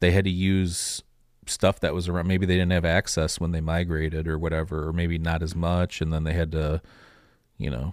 they 0.00 0.12
had 0.12 0.24
to 0.24 0.30
use 0.30 1.02
stuff 1.46 1.80
that 1.80 1.92
was 1.92 2.08
around. 2.08 2.26
Maybe 2.26 2.46
they 2.46 2.56
didn't 2.56 2.72
have 2.72 2.86
access 2.86 3.38
when 3.38 3.52
they 3.52 3.60
migrated 3.60 4.26
or 4.26 4.38
whatever, 4.38 4.88
or 4.88 4.92
maybe 4.92 5.18
not 5.18 5.42
as 5.42 5.54
much, 5.54 6.00
and 6.00 6.12
then 6.12 6.24
they 6.24 6.32
had 6.32 6.52
to, 6.52 6.80
you 7.58 7.68
know, 7.68 7.92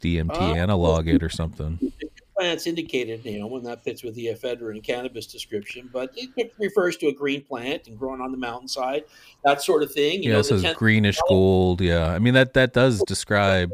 DMT 0.00 0.30
uh, 0.30 0.54
analog 0.54 1.06
it 1.08 1.22
or 1.22 1.28
something 1.28 1.92
plants 2.42 2.66
indicated, 2.66 3.24
you 3.24 3.38
know, 3.38 3.46
when 3.46 3.62
that 3.62 3.84
fits 3.84 4.02
with 4.02 4.14
the 4.14 4.26
ephedrine 4.26 4.82
cannabis 4.82 5.26
description, 5.26 5.88
but 5.92 6.12
it 6.16 6.52
refers 6.58 6.96
to 6.96 7.06
a 7.06 7.12
green 7.12 7.42
plant 7.42 7.86
and 7.86 7.96
growing 7.96 8.20
on 8.20 8.32
the 8.32 8.36
mountainside, 8.36 9.04
that 9.44 9.62
sort 9.62 9.82
of 9.82 9.92
thing. 9.92 10.22
You 10.22 10.30
yeah, 10.30 10.34
know, 10.34 10.40
it 10.40 10.44
says 10.44 10.62
ten- 10.62 10.74
greenish 10.74 11.18
gold. 11.28 11.80
Yeah, 11.80 12.08
I 12.08 12.18
mean 12.18 12.34
that 12.34 12.54
that 12.54 12.72
does 12.72 13.00
describe 13.06 13.70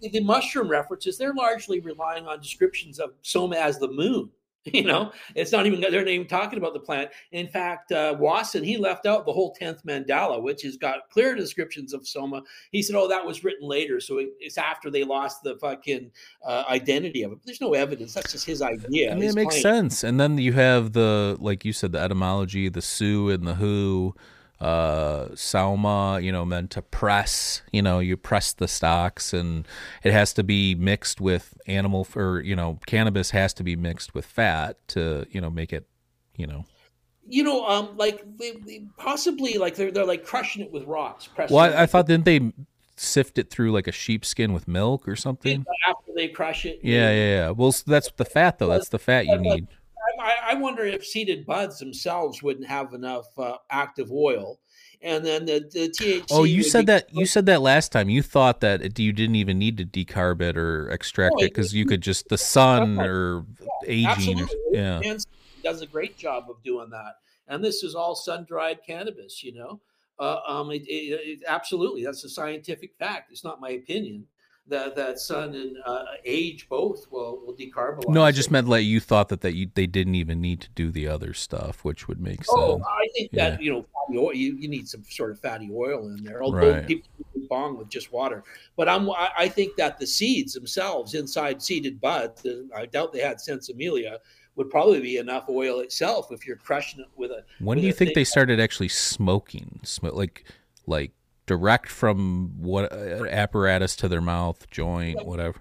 the 0.00 0.20
mushroom 0.20 0.68
references. 0.68 1.16
They're 1.16 1.34
largely 1.34 1.78
relying 1.80 2.26
on 2.26 2.40
descriptions 2.40 2.98
of 2.98 3.12
soma 3.22 3.56
as 3.56 3.78
the 3.78 3.88
moon. 3.88 4.30
You 4.72 4.84
know, 4.84 5.12
it's 5.34 5.50
not 5.50 5.66
even 5.66 5.80
they're 5.80 5.90
not 5.90 6.08
even 6.08 6.26
talking 6.26 6.58
about 6.58 6.74
the 6.74 6.80
plant. 6.80 7.10
In 7.32 7.48
fact, 7.48 7.90
uh, 7.90 8.14
Wasson 8.18 8.62
he 8.62 8.76
left 8.76 9.06
out 9.06 9.24
the 9.24 9.32
whole 9.32 9.54
tenth 9.54 9.82
mandala, 9.84 10.42
which 10.42 10.62
has 10.62 10.76
got 10.76 11.08
clear 11.10 11.34
descriptions 11.34 11.94
of 11.94 12.06
Soma. 12.06 12.42
He 12.70 12.82
said, 12.82 12.94
"Oh, 12.94 13.08
that 13.08 13.24
was 13.24 13.44
written 13.44 13.66
later, 13.66 13.98
so 13.98 14.20
it's 14.38 14.58
after 14.58 14.90
they 14.90 15.04
lost 15.04 15.42
the 15.42 15.56
fucking 15.56 16.10
uh, 16.44 16.64
identity 16.68 17.22
of 17.22 17.32
it." 17.32 17.36
But 17.36 17.46
there's 17.46 17.62
no 17.62 17.72
evidence. 17.72 18.12
That's 18.12 18.32
just 18.32 18.46
his 18.46 18.60
idea. 18.60 19.12
I 19.12 19.14
mean, 19.14 19.30
it 19.30 19.34
makes 19.34 19.54
claim. 19.54 19.62
sense. 19.62 20.04
And 20.04 20.20
then 20.20 20.36
you 20.36 20.52
have 20.52 20.92
the, 20.92 21.36
like 21.40 21.64
you 21.64 21.72
said, 21.72 21.92
the 21.92 22.00
etymology, 22.00 22.68
the 22.68 22.82
Sioux 22.82 23.30
and 23.30 23.46
the 23.46 23.54
Who, 23.54 24.14
uh, 24.60 25.28
Sauma, 25.34 26.22
you 26.22 26.32
know, 26.32 26.44
meant 26.44 26.70
to 26.72 26.82
press. 26.82 27.62
You 27.72 27.82
know, 27.82 28.00
you 28.00 28.16
press 28.16 28.52
the 28.52 28.68
stocks, 28.68 29.32
and 29.32 29.66
it 30.02 30.12
has 30.12 30.32
to 30.34 30.42
be 30.42 30.74
mixed 30.74 31.20
with 31.20 31.56
animal, 31.66 32.06
or 32.16 32.40
you 32.40 32.56
know, 32.56 32.78
cannabis 32.86 33.30
has 33.30 33.52
to 33.54 33.62
be 33.64 33.76
mixed 33.76 34.14
with 34.14 34.26
fat 34.26 34.76
to, 34.88 35.26
you 35.30 35.40
know, 35.40 35.50
make 35.50 35.72
it, 35.72 35.86
you 36.36 36.46
know. 36.46 36.64
You 37.30 37.44
know, 37.44 37.66
um, 37.66 37.96
like 37.96 38.24
they, 38.38 38.52
they 38.52 38.84
possibly 38.96 39.58
like 39.58 39.76
they're 39.76 39.90
they're 39.90 40.06
like 40.06 40.24
crushing 40.24 40.62
it 40.62 40.72
with 40.72 40.84
rocks. 40.84 41.28
Well, 41.36 41.58
I, 41.58 41.82
I 41.82 41.86
thought 41.86 42.06
didn't 42.06 42.24
they 42.24 42.52
sift 42.96 43.38
it 43.38 43.50
through 43.50 43.70
like 43.72 43.86
a 43.86 43.92
sheepskin 43.92 44.52
with 44.52 44.66
milk 44.66 45.06
or 45.06 45.14
something? 45.14 45.64
after 45.88 46.12
they 46.14 46.28
crush 46.28 46.64
it. 46.64 46.80
Yeah, 46.82 47.10
yeah, 47.10 47.28
yeah. 47.28 47.50
Well, 47.50 47.68
s- 47.68 47.82
that's 47.82 48.10
the 48.16 48.24
fat 48.24 48.58
though. 48.58 48.68
That's 48.68 48.88
the 48.88 48.98
fat 48.98 49.26
you 49.26 49.38
need. 49.38 49.68
I, 50.28 50.52
I 50.52 50.54
wonder 50.54 50.84
if 50.84 51.06
seeded 51.06 51.46
buds 51.46 51.78
themselves 51.78 52.42
wouldn't 52.42 52.66
have 52.66 52.92
enough 52.92 53.26
uh, 53.38 53.56
active 53.70 54.12
oil, 54.12 54.58
and 55.00 55.24
then 55.24 55.46
the, 55.46 55.68
the 55.72 55.88
THC. 55.88 56.26
Oh, 56.30 56.44
you 56.44 56.62
said 56.62 56.82
be- 56.82 56.92
that 56.92 57.14
you 57.14 57.24
said 57.24 57.46
that 57.46 57.62
last 57.62 57.92
time. 57.92 58.08
You 58.08 58.22
thought 58.22 58.60
that 58.60 58.82
it, 58.82 58.98
you 58.98 59.12
didn't 59.12 59.36
even 59.36 59.58
need 59.58 59.78
to 59.78 59.84
decarb 59.84 60.42
it 60.42 60.58
or 60.58 60.90
extract 60.90 61.36
No, 61.38 61.44
it 61.44 61.54
because 61.54 61.74
you 61.74 61.86
could 61.86 62.02
just 62.02 62.28
the 62.28 62.38
sun 62.38 63.00
or 63.00 63.46
aging. 63.86 64.40
Or, 64.40 64.42
Absolutely. 64.42 64.56
yeah. 64.72 65.00
And 65.04 65.24
does 65.62 65.82
a 65.82 65.86
great 65.86 66.16
job 66.16 66.44
of 66.50 66.62
doing 66.62 66.90
that. 66.90 67.14
And 67.48 67.64
this 67.64 67.82
is 67.82 67.94
all 67.94 68.14
sun 68.14 68.44
dried 68.46 68.80
cannabis, 68.86 69.42
you 69.42 69.54
know. 69.54 69.80
Uh, 70.20 70.40
um, 70.46 70.70
it, 70.70 70.82
it, 70.86 71.42
absolutely, 71.46 72.04
that's 72.04 72.24
a 72.24 72.28
scientific 72.28 72.92
fact. 72.98 73.30
It's 73.30 73.44
not 73.44 73.60
my 73.60 73.70
opinion 73.70 74.26
that 74.68 74.96
that 74.96 75.18
sun 75.18 75.54
and 75.54 75.76
uh, 75.84 76.04
age 76.24 76.68
both 76.68 77.06
will 77.10 77.40
will 77.44 77.54
decarbonize. 77.54 78.08
No, 78.08 78.22
I 78.22 78.32
just 78.32 78.50
meant 78.50 78.68
like 78.68 78.84
you 78.84 79.00
thought 79.00 79.28
that 79.28 79.40
that 79.40 79.54
you 79.54 79.70
they 79.74 79.86
didn't 79.86 80.14
even 80.14 80.40
need 80.40 80.60
to 80.62 80.68
do 80.74 80.90
the 80.90 81.08
other 81.08 81.34
stuff, 81.34 81.84
which 81.84 82.08
would 82.08 82.20
make 82.20 82.44
sense. 82.44 82.48
Oh, 82.50 82.76
sense. 82.76 82.86
I 82.88 83.08
think 83.14 83.30
that 83.32 83.62
you 83.62 83.72
know, 83.72 83.86
fatty 83.92 84.18
oil, 84.18 84.34
you, 84.34 84.56
you 84.56 84.68
need 84.68 84.88
some 84.88 85.04
sort 85.08 85.30
of 85.30 85.40
fatty 85.40 85.70
oil 85.72 86.06
in 86.08 86.22
there. 86.22 86.42
Although 86.42 86.72
Right. 86.72 86.86
people 86.86 87.08
do 87.34 87.46
bong 87.48 87.78
with 87.78 87.88
just 87.88 88.12
water, 88.12 88.44
but 88.76 88.88
I'm 88.88 89.10
I 89.10 89.30
I 89.36 89.48
think 89.48 89.76
that 89.76 89.98
the 89.98 90.06
seeds 90.06 90.52
themselves 90.54 91.14
inside 91.14 91.62
seeded 91.62 92.00
buds, 92.00 92.46
I 92.74 92.86
doubt 92.86 93.12
they 93.12 93.20
had 93.20 93.38
sinsemilla, 93.38 94.18
would 94.56 94.70
probably 94.70 95.00
be 95.00 95.16
enough 95.16 95.48
oil 95.48 95.80
itself 95.80 96.32
if 96.32 96.46
you're 96.46 96.56
crushing 96.56 97.00
it 97.00 97.06
with 97.16 97.30
a. 97.30 97.44
When 97.60 97.76
with 97.76 97.82
do 97.82 97.86
you 97.86 97.92
think 97.92 98.14
they 98.14 98.24
started 98.24 98.60
actually 98.60 98.88
smoking? 98.88 99.80
Sm- 99.84 100.08
like 100.08 100.44
like 100.86 101.12
direct 101.48 101.88
from 101.88 102.52
what 102.58 102.92
uh, 102.92 103.24
apparatus 103.24 103.96
to 103.96 104.06
their 104.06 104.20
mouth, 104.20 104.70
joint, 104.70 105.24
whatever. 105.26 105.60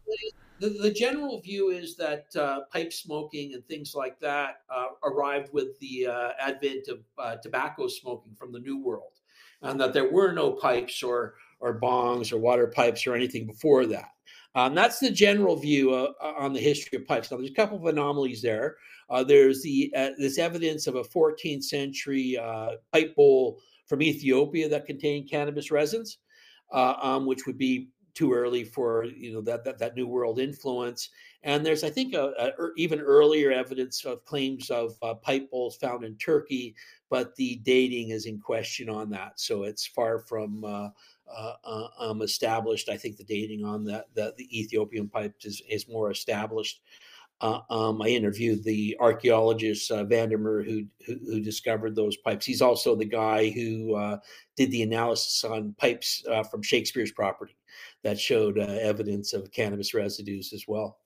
The, 0.60 0.70
the 0.70 0.92
general 0.92 1.40
view 1.40 1.70
is 1.70 1.96
that 1.96 2.36
uh, 2.36 2.62
pipe 2.72 2.92
smoking 2.92 3.54
and 3.54 3.66
things 3.68 3.96
like 3.96 4.20
that 4.20 4.62
uh, 4.70 4.88
arrived 5.04 5.54
with 5.54 5.80
the 5.80 6.08
uh, 6.08 6.30
advent 6.40 6.90
of 6.90 7.00
uh, 7.18 7.38
tobacco 7.38 7.88
smoking 7.88 8.36
from 8.36 8.52
the 8.52 8.60
New 8.60 8.84
World, 8.84 9.14
and 9.62 9.80
that 9.80 9.94
there 9.94 10.12
were 10.12 10.34
no 10.34 10.52
pipes 10.52 11.02
or 11.02 11.36
or 11.60 11.80
bongs 11.80 12.32
or 12.32 12.38
water 12.38 12.68
pipes 12.68 13.08
or 13.08 13.16
anything 13.16 13.48
before 13.48 13.86
that. 13.88 14.10
Um, 14.54 14.76
that's 14.76 15.00
the 15.00 15.12
general 15.12 15.56
view 15.56 15.94
uh, 15.94 16.14
on 16.22 16.54
the 16.54 16.60
history 16.60 16.98
of 16.98 17.08
pipes. 17.08 17.32
Now, 17.32 17.38
there's 17.38 17.50
a 17.50 17.54
couple 17.54 17.78
of 17.78 17.86
anomalies 17.86 18.42
there. 18.42 18.78
Uh, 19.10 19.24
there's 19.24 19.62
the 19.62 19.92
uh, 19.96 20.10
this 20.18 20.38
evidence 20.38 20.88
of 20.88 20.96
a 20.96 21.04
14th 21.04 21.64
century 21.64 22.38
uh, 22.38 22.72
pipe 22.92 23.16
bowl 23.16 23.60
from 23.88 24.02
Ethiopia 24.02 24.70
that 24.70 24.86
contained 24.86 25.30
cannabis 25.30 25.72
resins, 25.72 26.20
uh, 26.72 26.96
um, 27.02 27.26
which 27.26 27.46
would 27.46 27.58
be 27.58 27.90
too 28.14 28.34
early 28.34 28.64
for 28.64 29.06
you 29.06 29.32
know 29.32 29.42
that 29.42 29.64
that, 29.64 29.78
that 29.78 29.96
new 29.96 30.08
world 30.08 30.40
influence. 30.40 31.10
And 31.44 31.64
there's 31.64 31.84
I 31.84 31.90
think 31.92 32.16
a, 32.16 32.34
a 32.40 32.52
er- 32.60 32.74
even 32.76 33.00
earlier 33.00 33.52
evidence 33.52 34.06
of 34.06 34.26
claims 34.26 34.72
of 34.72 34.96
uh, 35.04 35.14
pipe 35.14 35.52
bowls 35.52 35.78
found 35.78 36.04
in 36.04 36.18
Turkey, 36.18 36.76
but 37.12 37.36
the 37.36 37.58
dating 37.58 38.10
is 38.10 38.26
in 38.26 38.40
question 38.40 38.90
on 38.90 39.12
that. 39.12 39.40
So 39.40 39.64
it's 39.64 39.86
far 39.86 40.18
from 40.18 40.66
uh, 40.66 40.90
uh, 41.32 41.54
uh, 41.64 41.88
um, 42.00 42.22
established. 42.24 42.90
I 42.90 42.98
think 42.98 43.18
the 43.18 43.24
dating 43.24 43.64
on 43.64 43.84
that 43.86 44.06
the, 44.16 44.34
the 44.38 44.60
Ethiopian 44.60 45.10
pipes 45.10 45.46
is, 45.46 45.62
is 45.70 45.88
more 45.88 46.10
established. 46.10 46.82
Uh, 47.40 47.60
um, 47.70 48.02
I 48.02 48.08
interviewed 48.08 48.64
the 48.64 48.98
archaeologist 49.00 49.92
uh, 49.92 50.04
van 50.04 50.30
der 50.30 50.38
Merwe 50.40 50.66
who, 50.66 50.86
who 51.06 51.20
who 51.32 51.40
discovered 51.40 51.96
those 51.96 52.18
pipes. 52.18 52.46
He's 52.48 52.64
also 52.64 52.96
the 52.96 53.06
guy 53.06 53.50
who 53.52 53.96
uh, 53.96 54.18
did 54.56 54.72
the 54.72 54.82
analysis 54.82 55.44
on 55.44 55.76
pipes 55.78 56.24
uh, 56.32 56.44
from 56.44 56.64
Shakespeare's 56.64 57.12
property 57.12 57.56
that 58.04 58.20
showed 58.20 58.58
uh, 58.58 58.64
evidence 58.64 59.34
of 59.34 59.52
cannabis 59.52 59.94
residues 59.94 60.52
as 60.52 60.66
well. 60.68 60.98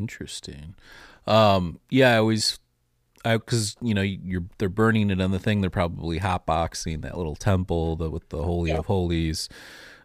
Interesting. 0.00 0.74
Um, 1.26 1.80
yeah, 1.90 2.14
I 2.14 2.18
always, 2.18 2.58
I 3.24 3.36
because 3.36 3.76
you 3.82 3.92
know 3.92 4.02
you're 4.02 4.44
they're 4.58 4.68
burning 4.70 5.10
it 5.10 5.20
on 5.20 5.30
the 5.30 5.38
thing. 5.38 5.60
They're 5.60 5.70
probably 5.70 6.20
hotboxing 6.20 7.02
that 7.02 7.16
little 7.18 7.36
temple 7.36 7.96
the, 7.96 8.08
with 8.08 8.28
the 8.30 8.42
holy 8.42 8.70
Yeah. 8.70 8.78
of 8.78 8.86
holies, 8.86 9.48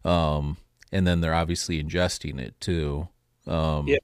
um, 0.03 0.57
and 0.91 1.07
then 1.07 1.21
they're 1.21 1.33
obviously 1.33 1.81
ingesting 1.81 2.39
it 2.39 2.59
too. 2.59 3.07
Um, 3.47 3.87
Yeah. 3.87 3.97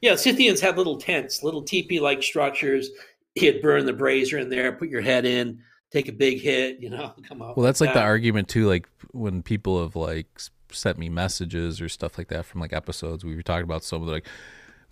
Yeah, 0.00 0.16
Scythians 0.16 0.60
had 0.60 0.76
little 0.76 0.98
tents, 0.98 1.42
little 1.42 1.62
teepee-like 1.62 2.22
structures. 2.22 2.90
You'd 3.34 3.62
burn 3.62 3.86
the 3.86 3.92
brazier 3.92 4.38
in 4.38 4.50
there, 4.50 4.72
put 4.72 4.88
your 4.88 5.00
head 5.00 5.24
in, 5.24 5.60
take 5.90 6.08
a 6.08 6.12
big 6.12 6.40
hit, 6.40 6.80
you 6.80 6.90
know, 6.90 7.12
come 7.28 7.42
out. 7.42 7.56
Well, 7.56 7.64
that's 7.64 7.80
like 7.80 7.94
the 7.94 8.02
argument 8.02 8.48
too. 8.48 8.66
Like 8.66 8.88
when 9.12 9.42
people 9.42 9.82
have 9.82 9.96
like 9.96 10.28
sent 10.70 10.98
me 10.98 11.08
messages 11.08 11.80
or 11.80 11.88
stuff 11.88 12.18
like 12.18 12.28
that 12.28 12.44
from 12.44 12.60
like 12.60 12.72
episodes 12.72 13.24
we 13.24 13.36
were 13.36 13.42
talking 13.42 13.64
about 13.64 13.84
some 13.84 14.02
of 14.02 14.06
the 14.06 14.12
like, 14.12 14.26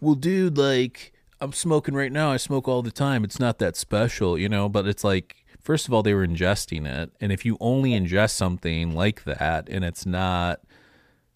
well, 0.00 0.14
dude, 0.14 0.56
like 0.56 1.12
I'm 1.40 1.52
smoking 1.52 1.94
right 1.94 2.12
now. 2.12 2.30
I 2.32 2.36
smoke 2.36 2.68
all 2.68 2.82
the 2.82 2.90
time. 2.90 3.24
It's 3.24 3.38
not 3.38 3.58
that 3.58 3.76
special, 3.76 4.38
you 4.38 4.48
know. 4.48 4.68
But 4.68 4.86
it's 4.86 5.04
like, 5.04 5.44
first 5.60 5.86
of 5.86 5.94
all, 5.94 6.02
they 6.02 6.14
were 6.14 6.26
ingesting 6.26 6.86
it, 6.86 7.12
and 7.20 7.32
if 7.32 7.44
you 7.44 7.56
only 7.60 7.90
ingest 7.90 8.30
something 8.30 8.94
like 8.94 9.24
that, 9.24 9.68
and 9.68 9.84
it's 9.84 10.06
not, 10.06 10.60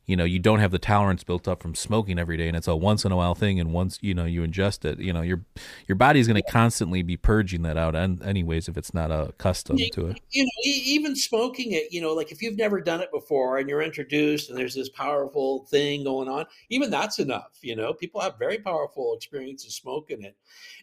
you 0.08 0.16
know, 0.16 0.24
you 0.24 0.38
don't 0.38 0.58
have 0.58 0.70
the 0.70 0.78
tolerance 0.78 1.22
built 1.22 1.46
up 1.46 1.62
from 1.62 1.74
smoking 1.74 2.18
every 2.18 2.38
day, 2.38 2.48
and 2.48 2.56
it's 2.56 2.66
a 2.66 2.74
once 2.74 3.04
in 3.04 3.12
a 3.12 3.16
while 3.16 3.34
thing, 3.34 3.60
and 3.60 3.74
once 3.74 3.98
you 4.00 4.14
know 4.14 4.24
you 4.24 4.40
ingest 4.40 4.86
it, 4.86 4.98
you 4.98 5.12
know, 5.12 5.20
your 5.20 5.44
your 5.86 5.96
body's 5.96 6.26
going 6.26 6.42
to 6.42 6.50
constantly 6.50 7.02
be 7.02 7.18
purging 7.18 7.60
that 7.60 7.76
out, 7.76 7.94
an- 7.94 8.22
anyways, 8.24 8.68
if 8.68 8.78
it's 8.78 8.94
not 8.94 9.10
accustomed 9.10 9.78
to 9.92 10.06
it. 10.06 10.20
you 10.30 10.44
know, 10.44 10.50
even 10.64 11.14
smoking 11.14 11.72
it, 11.72 11.92
you 11.92 12.00
know, 12.00 12.14
like 12.14 12.32
if 12.32 12.40
you've 12.40 12.56
never 12.56 12.80
done 12.80 13.02
it 13.02 13.12
before 13.12 13.58
and 13.58 13.68
you're 13.68 13.82
introduced 13.82 14.48
and 14.48 14.58
there's 14.58 14.74
this 14.74 14.88
powerful 14.88 15.66
thing 15.66 16.04
going 16.04 16.26
on, 16.26 16.46
even 16.70 16.90
that's 16.90 17.18
enough. 17.18 17.58
You 17.60 17.76
know, 17.76 17.92
people 17.92 18.22
have 18.22 18.38
very 18.38 18.56
powerful 18.56 19.14
experiences 19.14 19.74
smoking 19.74 20.22
it. 20.22 20.36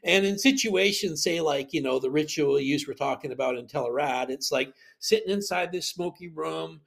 And 0.04 0.24
in 0.24 0.38
situations, 0.38 1.24
say, 1.24 1.42
like, 1.42 1.74
you 1.74 1.82
know, 1.82 1.98
the 1.98 2.12
ritual 2.12 2.60
use 2.60 2.88
we're 2.88 2.94
talking 2.94 3.32
about 3.32 3.58
in 3.58 3.66
Tel 3.66 3.88
Arad, 3.88 4.30
it's 4.30 4.52
like 4.52 4.72
sitting 5.00 5.32
inside 5.32 5.72
this 5.72 5.88
smoky 5.88 6.28
room, 6.28 6.82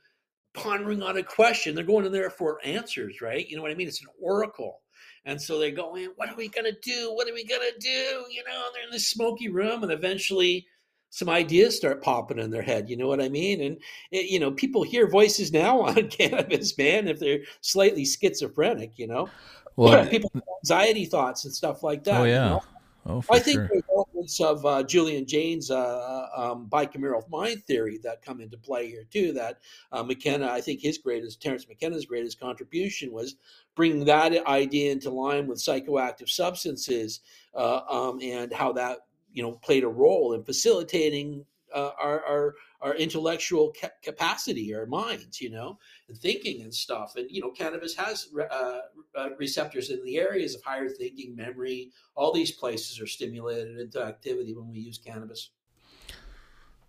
pondering 0.55 1.03
on 1.03 1.17
a 1.17 1.23
question. 1.23 1.75
They're 1.75 1.85
going 1.85 2.07
in 2.07 2.13
there 2.13 2.31
for 2.31 2.59
answers, 2.65 3.21
right? 3.21 3.49
You 3.49 3.57
know 3.57 3.63
what 3.63 3.71
I 3.71 3.75
mean? 3.75 3.89
It's 3.89 4.03
an 4.03 4.09
oracle. 4.21 4.81
And 5.25 5.41
so 5.41 5.59
they 5.59 5.71
go 5.71 5.95
in, 5.95 6.11
what 6.17 6.31
are 6.31 6.37
we 6.37 6.49
going 6.49 6.65
to 6.65 6.77
do? 6.81 7.13
What 7.15 7.29
are 7.29 7.35
we 7.35 7.45
going 7.45 7.61
to 7.61 7.79
do? 7.79 8.25
You 8.31 8.43
know, 8.47 8.65
they're 8.73 8.85
in 8.85 8.91
this 8.91 9.11
smoky 9.11 9.49
room 9.49 9.83
and 9.83 9.93
eventually 9.93 10.67
some 11.11 11.29
ideas 11.29 11.77
start 11.77 12.03
popping 12.03 12.39
in 12.39 12.51
their 12.51 12.63
head. 12.63 12.89
You 12.89 12.97
know 12.97 13.09
what 13.09 13.21
I 13.21 13.29
mean? 13.29 13.61
And, 13.63 13.79
it, 14.11 14.31
you 14.31 14.39
know, 14.39 14.51
people 14.51 14.83
hear 14.83 15.09
voices 15.09 15.53
now 15.53 15.81
on 15.83 16.09
cannabis, 16.09 16.77
man, 16.77 17.09
if 17.09 17.19
they're 17.19 17.41
slightly 17.61 18.05
schizophrenic, 18.05 18.99
you 18.99 19.07
know? 19.07 19.29
Well, 19.77 20.07
people 20.11 20.31
have 20.35 20.43
anxiety 20.65 21.05
thoughts 21.05 21.45
and 21.45 21.55
stuff 21.55 21.83
like 21.83 22.01
oh, 22.01 22.11
that. 22.11 22.21
oh 22.21 22.25
you 22.25 22.31
yeah, 22.31 22.49
know? 22.49 22.63
oh 23.07 23.25
I 23.31 23.39
think 23.39 23.57
sure. 23.57 23.71
Elements 24.19 24.41
of 24.41 24.67
uh, 24.67 24.83
Julian 24.83 25.27
Jaynes's 25.27 25.71
uh, 25.71 26.27
um, 26.37 26.67
bicameral 26.69 27.29
mind 27.31 27.63
theory 27.67 28.01
that 28.03 28.21
come 28.21 28.41
into 28.41 28.59
play 28.59 28.89
here 28.89 29.05
too. 29.09 29.33
That 29.33 29.61
uh, 29.93 30.03
McKenna, 30.03 30.49
I 30.51 30.61
think 30.61 30.81
his 30.81 30.99
greatest, 30.99 31.41
Terence 31.41 31.69
McKenna's 31.69 32.05
greatest 32.05 32.41
contribution 32.41 33.13
was 33.13 33.37
bringing 33.77 34.05
that 34.07 34.45
idea 34.49 34.91
into 34.91 35.11
line 35.11 35.47
with 35.47 35.59
psychoactive 35.59 36.29
substances 36.29 37.21
uh, 37.55 37.83
um, 37.89 38.19
and 38.21 38.53
how 38.53 38.73
that 38.73 38.99
you 39.33 39.41
know 39.45 39.53
played 39.53 39.85
a 39.85 39.89
role 39.89 40.33
in 40.33 40.43
facilitating 40.43 41.45
uh, 41.73 41.91
our, 42.01 42.25
our 42.25 42.55
our 42.81 42.95
intellectual 42.95 43.73
ca- 43.81 43.91
capacity, 44.03 44.75
our 44.75 44.87
minds, 44.87 45.41
you 45.41 45.51
know, 45.51 45.79
and 46.09 46.17
thinking 46.17 46.63
and 46.63 46.73
stuff. 46.73 47.15
And 47.17 47.31
you 47.31 47.41
know, 47.41 47.51
cannabis 47.51 47.95
has 47.97 48.29
re- 48.33 48.47
uh, 48.51 48.81
uh, 49.17 49.31
receptors 49.39 49.91
in 49.91 50.05
the 50.05 50.19
areas 50.19 50.55
of 50.55 50.63
higher 50.63 50.89
thinking, 50.89 51.35
memory, 51.35 51.91
all 52.15 52.33
these 52.33 52.53
places 52.53 53.01
are 53.01 53.07
stimulated 53.07 53.79
into 53.79 54.03
activity 54.03 54.55
when 54.55 54.69
we 54.71 54.79
use 54.79 54.99
cannabis. 54.99 55.51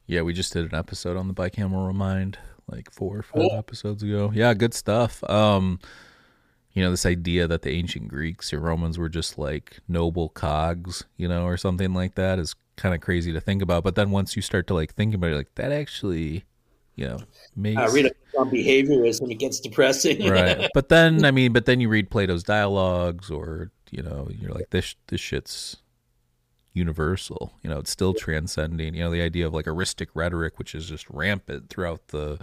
Yeah, 0.05 0.21
we 0.21 0.33
just 0.33 0.53
did 0.53 0.65
an 0.71 0.77
episode 0.77 1.17
on 1.17 1.27
the 1.27 1.33
bicameral 1.33 1.93
mind 1.93 2.39
like 2.67 2.91
four 2.91 3.17
or 3.17 3.23
five 3.23 3.41
Cool. 3.41 3.51
episodes 3.53 4.03
ago. 4.03 4.31
Yeah, 4.33 4.53
good 4.53 4.73
stuff. 4.73 5.23
Um 5.29 5.79
you 6.73 6.83
know, 6.83 6.91
this 6.91 7.05
idea 7.05 7.47
that 7.47 7.63
the 7.63 7.71
ancient 7.71 8.07
Greeks 8.07 8.53
or 8.53 8.59
Romans 8.59 8.97
were 8.97 9.09
just 9.09 9.37
like 9.37 9.79
noble 9.87 10.29
cogs, 10.29 11.05
you 11.17 11.27
know, 11.27 11.45
or 11.45 11.57
something 11.57 11.93
like 11.93 12.15
that 12.15 12.39
is 12.39 12.55
kind 12.75 12.93
of 12.93 13.01
crazy 13.01 13.33
to 13.33 13.41
think 13.41 13.61
about. 13.61 13.83
But 13.83 13.95
then 13.95 14.11
once 14.11 14.35
you 14.35 14.41
start 14.41 14.67
to 14.67 14.73
like 14.73 14.93
think 14.93 15.13
about 15.13 15.31
it, 15.31 15.35
like 15.35 15.55
that 15.55 15.71
actually, 15.71 16.45
you 16.95 17.07
know, 17.07 17.19
makes 17.55 17.79
I 17.79 17.87
read 17.87 18.11
on 18.37 18.49
behaviorism, 18.49 19.31
it 19.31 19.35
gets 19.35 19.59
depressing. 19.59 20.27
right. 20.29 20.69
But 20.73 20.89
then, 20.89 21.25
I 21.25 21.31
mean, 21.31 21.53
but 21.53 21.65
then 21.65 21.79
you 21.79 21.89
read 21.89 22.09
Plato's 22.09 22.43
dialogues, 22.43 23.31
or 23.31 23.71
you 23.89 24.03
know, 24.03 24.27
you're 24.31 24.51
like 24.51 24.69
this 24.69 24.95
this 25.07 25.21
shit's 25.21 25.77
universal. 26.73 27.53
You 27.61 27.69
know, 27.69 27.79
it's 27.79 27.91
still 27.91 28.13
transcending. 28.13 28.95
You 28.95 29.05
know, 29.05 29.11
the 29.11 29.21
idea 29.21 29.47
of 29.47 29.53
like 29.53 29.65
heuristic 29.65 30.09
rhetoric, 30.13 30.59
which 30.59 30.75
is 30.75 30.87
just 30.87 31.09
rampant 31.09 31.69
throughout 31.69 32.09
the 32.09 32.39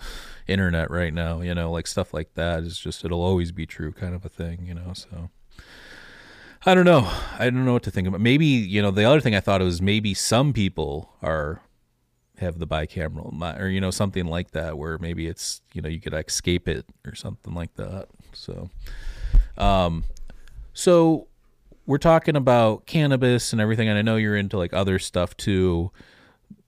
internet 0.46 0.90
right 0.90 1.12
now. 1.12 1.40
You 1.40 1.54
know, 1.54 1.70
like 1.70 1.86
stuff 1.86 2.12
like 2.12 2.34
that 2.34 2.64
is 2.64 2.78
just 2.78 3.04
it'll 3.04 3.22
always 3.22 3.52
be 3.52 3.66
true, 3.66 3.92
kind 3.92 4.14
of 4.14 4.24
a 4.24 4.28
thing. 4.28 4.66
You 4.66 4.74
know, 4.74 4.92
so. 4.92 5.30
I 6.68 6.74
don't 6.74 6.84
know. 6.84 7.08
I 7.38 7.44
don't 7.44 7.64
know 7.64 7.74
what 7.74 7.84
to 7.84 7.92
think 7.92 8.08
about. 8.08 8.20
Maybe 8.20 8.46
you 8.46 8.82
know 8.82 8.90
the 8.90 9.04
other 9.04 9.20
thing 9.20 9.36
I 9.36 9.40
thought 9.40 9.60
was 9.60 9.80
maybe 9.80 10.14
some 10.14 10.52
people 10.52 11.12
are 11.22 11.60
have 12.38 12.58
the 12.58 12.66
bicameral 12.66 13.58
or 13.58 13.68
you 13.68 13.80
know 13.80 13.90
something 13.90 14.26
like 14.26 14.50
that 14.50 14.76
where 14.76 14.98
maybe 14.98 15.26
it's 15.26 15.62
you 15.72 15.80
know 15.80 15.88
you 15.88 16.00
could 16.00 16.12
escape 16.12 16.68
it 16.68 16.84
or 17.06 17.14
something 17.14 17.54
like 17.54 17.74
that. 17.74 18.08
So, 18.32 18.68
um, 19.56 20.04
so 20.72 21.28
we're 21.86 21.98
talking 21.98 22.36
about 22.36 22.86
cannabis 22.86 23.52
and 23.52 23.60
everything, 23.60 23.88
and 23.88 23.98
I 23.98 24.02
know 24.02 24.16
you're 24.16 24.36
into 24.36 24.58
like 24.58 24.72
other 24.72 24.98
stuff 24.98 25.36
too. 25.36 25.90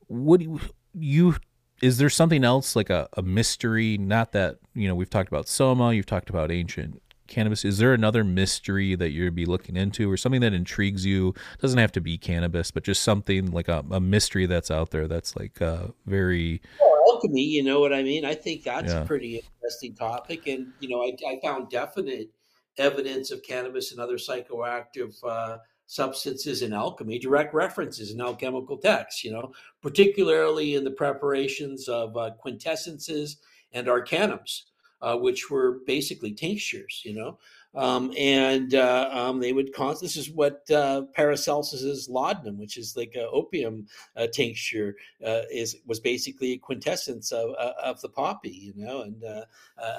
What 0.07 0.41
do 0.41 0.45
you, 0.47 0.61
you 0.95 1.37
is 1.83 1.99
there 1.99 2.11
something 2.11 2.45
else 2.45 2.75
like 2.77 2.91
a, 2.91 3.09
a 3.15 3.23
mystery? 3.23 3.99
Not 3.99 4.33
that 4.33 4.59
you 4.75 4.89
know 4.89 4.95
we've 4.95 5.11
talked 5.11 5.29
about 5.29 5.49
soma, 5.49 5.93
you've 5.93 6.07
talked 6.07 6.31
about 6.31 6.51
ancient 6.51 7.03
cannabis. 7.27 7.65
Is 7.65 7.79
there 7.79 7.93
another 7.93 8.25
mystery 8.25 8.95
that 8.95 9.11
you'd 9.11 9.35
be 9.35 9.45
looking 9.45 9.77
into, 9.77 10.11
or 10.11 10.17
something 10.17 10.41
that 10.41 10.55
intrigues 10.55 11.05
you? 11.05 11.35
doesn't 11.61 11.79
have 11.79 11.93
to 11.93 12.01
be 12.01 12.17
cannabis, 12.19 12.71
but 12.71 12.85
just 12.85 13.03
something 13.03 13.51
like 13.51 13.69
a, 13.69 13.85
a 13.91 14.01
mystery 14.01 14.47
that's 14.47 14.71
out 14.71 14.91
there 14.91 15.07
that's 15.07 15.37
like 15.37 15.61
uh, 15.61 15.89
very 16.07 16.63
Well, 16.81 17.03
alchemy, 17.15 17.43
you 17.43 17.63
know 17.63 17.81
what 17.81 17.93
I 17.93 18.03
mean? 18.03 18.25
I 18.25 18.35
think 18.35 18.65
that's 18.65 18.93
Yeah. 18.93 19.03
a 19.03 19.07
pretty 19.07 19.43
interesting 19.63 19.95
topic. 19.95 20.47
And, 20.47 20.73
you 20.79 20.89
know, 20.89 21.03
I, 21.03 21.17
I 21.29 21.41
found 21.43 21.71
definite 21.71 22.31
evidence 22.79 23.31
of 23.31 23.43
cannabis 23.43 23.93
and 23.93 24.01
other 24.01 24.17
psychoactive 24.17 25.15
uh, 25.25 25.59
substances 25.87 26.63
in 26.63 26.73
alchemy, 26.73 27.19
direct 27.19 27.55
references 27.55 28.13
in 28.13 28.21
alchemical 28.21 28.77
texts, 28.77 29.25
you 29.25 29.33
know, 29.33 29.53
particularly 29.83 30.75
in 30.75 30.85
the 30.85 30.91
preparations 30.91 31.89
of 31.89 32.17
uh, 32.17 32.31
quintessences 32.45 33.37
and 33.73 33.87
arcanums, 33.87 34.63
uh, 35.01 35.17
which 35.17 35.51
were 35.51 35.81
basically 35.87 36.33
tinctures, 36.33 37.03
you 37.05 37.15
know. 37.15 37.39
Um, 37.75 38.13
and 38.17 38.75
uh, 38.75 39.11
um, 39.13 39.41
they 39.41 39.53
would 39.53 39.75
cause 39.75 40.01
this 40.01 40.17
is 40.17 40.31
what 40.31 40.69
uh, 40.71 41.03
Paracelsus's 41.15 42.09
laudanum, 42.09 42.59
which 42.59 42.79
is 42.79 42.97
like 42.97 43.15
a 43.15 43.29
opium 43.29 43.87
uh, 44.17 44.27
tincture, 44.33 44.97
uh, 45.25 45.43
is 45.53 45.77
was 45.87 46.01
basically 46.01 46.53
a 46.53 46.59
quintessence 46.59 47.31
of 47.31 47.51
uh, 47.59 47.73
of 47.83 48.01
the 48.01 48.09
poppy, 48.09 48.73
you 48.75 48.85
know, 48.85 49.03
and 49.03 49.23
uh, 49.23 49.45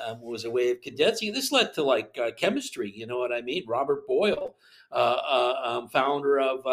um, 0.08 0.22
was 0.22 0.46
a 0.46 0.50
way 0.50 0.72
of 0.72 0.82
condensing. 0.82 1.32
This 1.32 1.52
led 1.52 1.74
to 1.76 1.84
like 1.84 2.18
chemistry, 2.38 2.92
you 2.94 3.06
know 3.06 3.20
what 3.20 3.32
I 3.32 3.42
mean? 3.42 3.64
Robert 3.68 4.08
Boyle, 4.08 4.56
um, 4.92 5.90
founder 5.90 6.40
of 6.40 6.66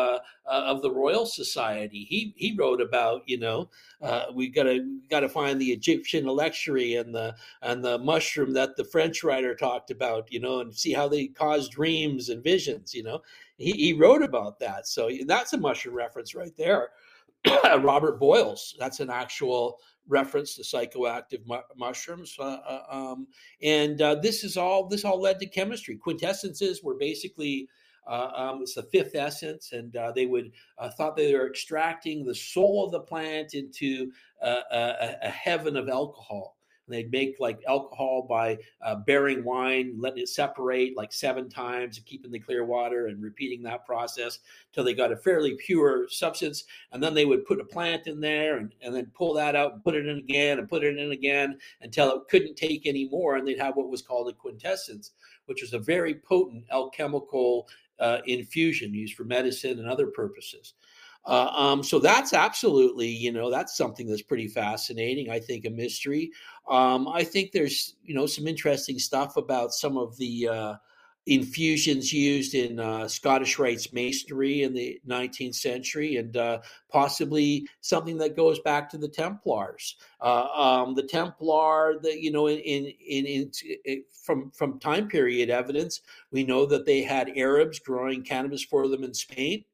of 0.46 0.82
the 0.82 0.90
Royal 0.90 1.26
Society, 1.26 2.06
he 2.08 2.32
he 2.36 2.56
wrote 2.56 2.80
about 2.80 3.22
you 3.26 3.38
know 3.38 3.68
we 4.32 4.48
gotta 4.48 4.98
gotta 5.10 5.28
find 5.28 5.60
the 5.60 5.72
Egyptian 5.72 6.26
electuary 6.26 6.94
and 6.94 7.14
the 7.14 7.34
and 7.60 7.84
the 7.84 7.98
mushroom 7.98 8.54
that 8.54 8.76
the 8.76 8.84
French 8.84 9.22
writer 9.22 9.54
talked 9.54 9.90
about, 9.90 10.32
you 10.32 10.40
know, 10.40 10.60
and 10.60 10.74
see 10.86 10.92
how 10.92 11.08
they 11.08 11.26
cause 11.26 11.68
dreams 11.68 12.28
and 12.28 12.42
visions, 12.42 12.94
you 12.94 13.02
know. 13.02 13.20
He, 13.58 13.72
he 13.72 13.92
wrote 13.92 14.22
about 14.22 14.58
that. 14.60 14.86
So 14.86 15.10
that's 15.26 15.52
a 15.52 15.58
mushroom 15.58 15.94
reference 15.94 16.34
right 16.34 16.56
there. 16.56 16.90
Robert 17.80 18.20
Boyle's. 18.20 18.76
That's 18.78 19.00
an 19.00 19.10
actual 19.10 19.78
reference 20.08 20.54
to 20.56 20.62
psychoactive 20.62 21.46
mu- 21.46 21.56
mushrooms. 21.76 22.36
Uh, 22.38 22.58
uh, 22.68 22.82
um, 22.90 23.26
and 23.62 24.00
uh, 24.00 24.16
this 24.16 24.44
is 24.44 24.56
all. 24.56 24.86
This 24.88 25.04
all 25.04 25.20
led 25.20 25.40
to 25.40 25.46
chemistry. 25.46 25.98
Quintessences 25.98 26.82
were 26.82 26.96
basically. 26.96 27.68
Uh, 28.08 28.30
um, 28.36 28.62
it's 28.62 28.74
the 28.74 28.84
fifth 28.84 29.16
essence, 29.16 29.72
and 29.72 29.96
uh, 29.96 30.12
they 30.12 30.26
would 30.26 30.52
uh, 30.78 30.88
thought 30.88 31.16
they 31.16 31.34
were 31.34 31.48
extracting 31.48 32.24
the 32.24 32.32
soul 32.32 32.84
of 32.84 32.92
the 32.92 33.00
plant 33.00 33.54
into 33.54 34.12
a, 34.42 35.18
a 35.22 35.28
heaven 35.28 35.76
of 35.76 35.88
alcohol. 35.88 36.55
They'd 36.88 37.10
make 37.10 37.36
like 37.40 37.60
alcohol 37.68 38.26
by 38.28 38.58
uh, 38.82 38.96
bearing 38.96 39.44
wine, 39.44 39.94
letting 39.98 40.22
it 40.22 40.28
separate 40.28 40.96
like 40.96 41.12
seven 41.12 41.48
times, 41.48 42.00
keeping 42.04 42.30
the 42.30 42.38
clear 42.38 42.64
water, 42.64 43.08
and 43.08 43.22
repeating 43.22 43.62
that 43.62 43.84
process 43.84 44.38
till 44.72 44.84
they 44.84 44.94
got 44.94 45.12
a 45.12 45.16
fairly 45.16 45.56
pure 45.56 46.08
substance. 46.08 46.64
And 46.92 47.02
then 47.02 47.14
they 47.14 47.24
would 47.24 47.44
put 47.46 47.60
a 47.60 47.64
plant 47.64 48.06
in 48.06 48.20
there, 48.20 48.58
and, 48.58 48.74
and 48.82 48.94
then 48.94 49.10
pull 49.14 49.34
that 49.34 49.56
out 49.56 49.74
and 49.74 49.84
put 49.84 49.94
it 49.94 50.06
in 50.06 50.18
again, 50.18 50.58
and 50.58 50.68
put 50.68 50.84
it 50.84 50.96
in 50.96 51.12
again 51.12 51.58
until 51.80 52.14
it 52.14 52.28
couldn't 52.28 52.56
take 52.56 52.86
any 52.86 53.08
more, 53.08 53.36
and 53.36 53.46
they'd 53.46 53.58
have 53.58 53.76
what 53.76 53.90
was 53.90 54.02
called 54.02 54.28
a 54.28 54.32
quintessence, 54.32 55.12
which 55.46 55.62
was 55.62 55.72
a 55.72 55.78
very 55.78 56.14
potent 56.14 56.64
alchemical 56.72 57.68
uh, 57.98 58.18
infusion 58.26 58.94
used 58.94 59.14
for 59.14 59.24
medicine 59.24 59.78
and 59.78 59.88
other 59.88 60.08
purposes. 60.08 60.74
Uh, 61.24 61.50
um, 61.56 61.82
so 61.82 61.98
that's 61.98 62.32
absolutely, 62.32 63.08
you 63.08 63.32
know, 63.32 63.50
that's 63.50 63.76
something 63.76 64.06
that's 64.06 64.22
pretty 64.22 64.46
fascinating. 64.46 65.28
I 65.28 65.40
think 65.40 65.64
a 65.64 65.70
mystery. 65.70 66.30
Um, 66.68 67.08
I 67.08 67.24
think 67.24 67.52
there's, 67.52 67.94
you 68.04 68.14
know, 68.14 68.26
some 68.26 68.46
interesting 68.46 68.98
stuff 68.98 69.36
about 69.36 69.72
some 69.72 69.96
of 69.96 70.16
the 70.16 70.48
uh, 70.48 70.74
infusions 71.26 72.12
used 72.12 72.54
in 72.54 72.78
uh, 72.78 73.08
Scottish 73.08 73.58
Rites 73.58 73.92
masonry 73.92 74.62
in 74.62 74.72
the 74.74 75.00
19th 75.08 75.56
century, 75.56 76.16
and 76.16 76.36
uh, 76.36 76.60
possibly 76.88 77.66
something 77.80 78.16
that 78.18 78.36
goes 78.36 78.60
back 78.60 78.88
to 78.90 78.98
the 78.98 79.08
Templars. 79.08 79.96
Uh, 80.20 80.46
um, 80.54 80.94
the 80.94 81.02
Templar, 81.02 81.98
the, 82.02 82.20
you 82.20 82.30
know, 82.30 82.46
in, 82.46 82.58
in, 82.58 82.86
in, 83.26 83.50
in 83.84 84.04
from 84.24 84.50
from 84.52 84.78
time 84.80 85.08
period 85.08 85.50
evidence, 85.50 86.00
we 86.30 86.44
know 86.44 86.66
that 86.66 86.86
they 86.86 87.02
had 87.02 87.36
Arabs 87.36 87.78
growing 87.78 88.22
cannabis 88.22 88.64
for 88.64 88.88
them 88.88 89.04
in 89.04 89.14
Spain 89.14 89.64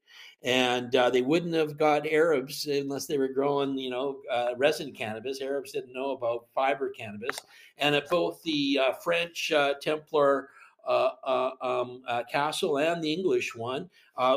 and 0.45 0.95
uh, 0.97 1.09
they 1.09 1.23
wouldn't 1.23 1.55
have 1.55 1.79
got 1.79 2.07
Arabs 2.07 2.67
unless 2.67 3.07
they 3.07 3.19
were 3.19 3.29
growing, 3.29 3.79
you 3.79 3.91
know, 3.91 4.19
uh, 4.31 4.51
resin 4.57 4.93
cannabis. 4.93 5.41
Arabs 5.41 5.73
didn't 5.73 5.93
know 5.93 6.11
about 6.11 6.47
fiber 6.55 6.91
cannabis, 6.91 7.39
and 7.79 7.95
at 7.95 8.09
both 8.09 8.43
the 8.43 8.81
uh, 8.81 8.93
French 8.95 9.53
uh, 9.53 9.75
Templar 9.81 10.49
uh, 10.87 11.11
uh, 11.25 11.51
um, 11.61 12.03
castle 12.31 12.79
and 12.79 13.03
the 13.03 13.13
English 13.13 13.55
one, 13.55 13.89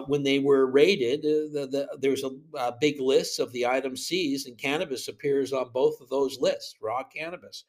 when 0.05 0.21
they 0.21 0.37
were 0.37 0.67
raided, 0.67 1.23
the, 1.23 1.67
the, 1.71 1.97
there's 1.99 2.23
a, 2.23 2.29
a 2.55 2.73
big 2.79 2.99
list 2.99 3.39
of 3.39 3.51
the 3.51 3.65
items 3.65 4.05
seized, 4.05 4.47
and 4.47 4.57
cannabis 4.57 5.07
appears 5.07 5.53
on 5.53 5.69
both 5.73 5.99
of 6.01 6.09
those 6.09 6.39
lists, 6.39 6.75
raw 6.81 7.03
cannabis. 7.03 7.63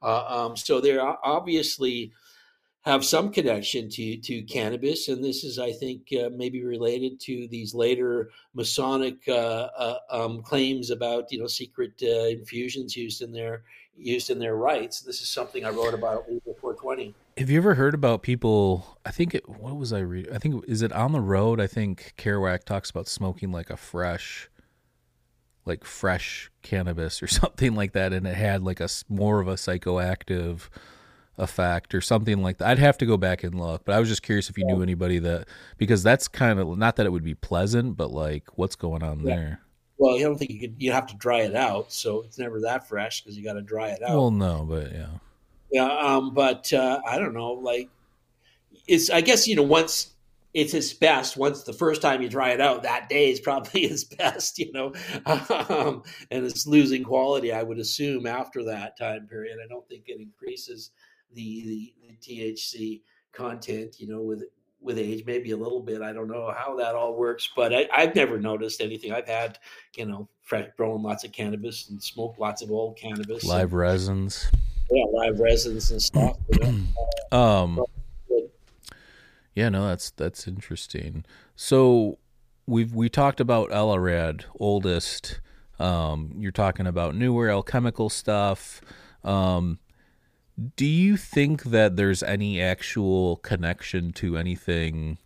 Um, 0.00 0.56
so 0.56 0.80
they're 0.80 1.16
obviously 1.24 2.12
have 2.82 3.04
some 3.04 3.30
connection 3.30 3.88
to 3.88 4.16
to 4.18 4.42
cannabis, 4.42 5.08
and 5.08 5.24
this 5.24 5.44
is, 5.44 5.58
I 5.58 5.72
think, 5.72 6.08
uh, 6.12 6.30
maybe 6.34 6.64
related 6.64 7.20
to 7.20 7.46
these 7.48 7.74
later 7.74 8.30
Masonic 8.54 9.18
uh, 9.28 9.68
uh, 9.76 9.98
um, 10.10 10.42
claims 10.42 10.90
about 10.90 11.30
you 11.30 11.38
know 11.38 11.46
secret 11.46 11.92
uh, 12.02 12.26
infusions 12.26 12.96
used 12.96 13.22
in 13.22 13.32
their 13.32 13.62
used 13.96 14.30
in 14.30 14.38
their 14.38 14.56
rites. 14.56 15.00
This 15.00 15.22
is 15.22 15.28
something 15.28 15.64
I 15.64 15.70
wrote 15.70 15.94
about 15.94 16.24
at 16.24 16.32
Liber 16.32 16.58
420. 16.60 17.14
Have 17.38 17.50
you 17.50 17.58
ever 17.58 17.74
heard 17.74 17.94
about 17.94 18.22
people? 18.22 18.98
I 19.06 19.12
think 19.12 19.34
it. 19.34 19.48
What 19.48 19.76
was 19.76 19.92
I 19.92 20.00
read? 20.00 20.30
I 20.32 20.38
think 20.38 20.64
is 20.66 20.82
it 20.82 20.92
on 20.92 21.12
the 21.12 21.20
road. 21.20 21.60
I 21.60 21.68
think 21.68 22.14
Kerouac 22.18 22.64
talks 22.64 22.90
about 22.90 23.06
smoking 23.06 23.52
like 23.52 23.70
a 23.70 23.76
fresh, 23.76 24.50
like 25.64 25.84
fresh 25.84 26.50
cannabis 26.62 27.22
or 27.22 27.26
something 27.28 27.76
like 27.76 27.92
that, 27.92 28.12
and 28.12 28.26
it 28.26 28.34
had 28.34 28.62
like 28.62 28.80
a 28.80 28.88
more 29.08 29.40
of 29.40 29.46
a 29.46 29.54
psychoactive 29.54 30.68
effect 31.42 31.94
or 31.94 32.00
something 32.00 32.42
like 32.42 32.58
that. 32.58 32.68
I'd 32.68 32.78
have 32.78 32.96
to 32.98 33.06
go 33.06 33.16
back 33.16 33.42
and 33.44 33.54
look, 33.58 33.84
but 33.84 33.94
I 33.94 34.00
was 34.00 34.08
just 34.08 34.22
curious 34.22 34.48
if 34.48 34.56
you 34.56 34.64
knew 34.64 34.82
anybody 34.82 35.18
that 35.18 35.48
because 35.76 36.02
that's 36.02 36.28
kind 36.28 36.58
of 36.58 36.78
not 36.78 36.96
that 36.96 37.06
it 37.06 37.10
would 37.10 37.24
be 37.24 37.34
pleasant, 37.34 37.96
but 37.96 38.10
like 38.10 38.44
what's 38.56 38.76
going 38.76 39.02
on 39.02 39.20
Yeah. 39.20 39.36
there? 39.36 39.60
Well, 39.98 40.16
you 40.16 40.24
don't 40.24 40.36
think 40.36 40.50
you 40.50 40.58
could. 40.58 40.74
You 40.78 40.90
have 40.90 41.06
to 41.08 41.16
dry 41.16 41.42
it 41.42 41.54
out, 41.54 41.92
so 41.92 42.22
it's 42.22 42.36
never 42.38 42.60
that 42.62 42.88
fresh 42.88 43.20
because 43.20 43.36
you 43.36 43.44
got 43.44 43.52
to 43.52 43.62
dry 43.62 43.88
it 43.90 44.02
out. 44.02 44.10
Well, 44.16 44.30
no, 44.32 44.66
but 44.68 44.90
yeah. 44.92 45.06
Yeah, 45.70 45.86
um, 45.96 46.34
but 46.34 46.72
uh, 46.72 47.00
I 47.06 47.18
don't 47.18 47.34
know. 47.34 47.52
Like, 47.52 47.88
it's 48.88 49.10
I 49.10 49.20
guess 49.20 49.46
you 49.46 49.54
know 49.54 49.62
once 49.62 50.12
it's 50.54 50.74
its 50.74 50.92
best. 50.92 51.36
Once 51.36 51.62
the 51.62 51.72
first 51.72 52.02
time 52.02 52.20
you 52.20 52.28
dry 52.28 52.50
it 52.50 52.60
out, 52.60 52.82
that 52.82 53.08
day 53.08 53.30
is 53.30 53.38
probably 53.40 53.84
its 53.84 54.04
best. 54.04 54.58
You 54.58 54.72
know, 54.72 54.92
um, 55.24 56.02
and 56.30 56.44
it's 56.44 56.66
losing 56.66 57.04
quality. 57.04 57.52
I 57.52 57.62
would 57.62 57.78
assume 57.78 58.26
after 58.26 58.64
that 58.64 58.98
time 58.98 59.28
period. 59.28 59.58
I 59.64 59.68
don't 59.68 59.88
think 59.88 60.04
it 60.08 60.20
increases 60.20 60.90
the 61.34 61.62
the, 61.64 61.94
the 62.08 62.52
THC 62.54 63.02
content. 63.32 64.00
You 64.00 64.08
know, 64.08 64.22
with 64.22 64.44
with 64.80 64.98
age, 64.98 65.24
maybe 65.26 65.52
a 65.52 65.56
little 65.56 65.80
bit. 65.80 66.02
I 66.02 66.12
don't 66.12 66.26
know 66.28 66.52
how 66.56 66.74
that 66.76 66.94
all 66.96 67.14
works, 67.16 67.48
but 67.54 67.72
I, 67.72 67.88
I've 67.94 68.14
never 68.16 68.40
noticed 68.40 68.80
anything. 68.80 69.12
I've 69.12 69.28
had, 69.28 69.58
you 69.96 70.06
know, 70.06 70.28
fresh 70.42 70.68
grown 70.76 71.02
lots 71.04 71.22
of 71.22 71.30
cannabis 71.30 71.88
and 71.88 72.02
smoked 72.02 72.40
lots 72.40 72.62
of 72.62 72.70
old 72.72 72.96
cannabis, 72.96 73.44
and- 73.44 73.52
Live 73.52 73.74
resins. 73.74 74.50
yeah, 74.90 75.04
live 75.12 75.38
resins 75.38 75.92
and 75.92 76.02
stuff. 76.02 76.36
You 76.52 76.58
know? 76.60 76.78
Um, 77.38 77.80
Yeah, 79.54 79.68
no, 79.68 79.86
that's 79.86 80.10
that's 80.10 80.48
interesting. 80.48 81.24
So 81.56 82.18
we've 82.66 82.92
we 82.94 83.08
talked 83.08 83.40
about 83.40 83.70
Tel 83.70 83.94
Arad, 83.94 84.46
oldest. 84.58 85.40
Um, 85.78 86.32
you're 86.38 86.52
talking 86.52 86.86
about 86.86 87.14
newer 87.14 87.50
alchemical 87.50 88.08
stuff. 88.08 88.80
Um, 89.24 89.78
do 90.76 90.86
you 90.86 91.16
think 91.16 91.64
that 91.64 91.96
there's 91.96 92.22
any 92.22 92.60
actual 92.60 93.36
connection 93.36 94.12
to 94.12 94.36
anything 94.36 95.18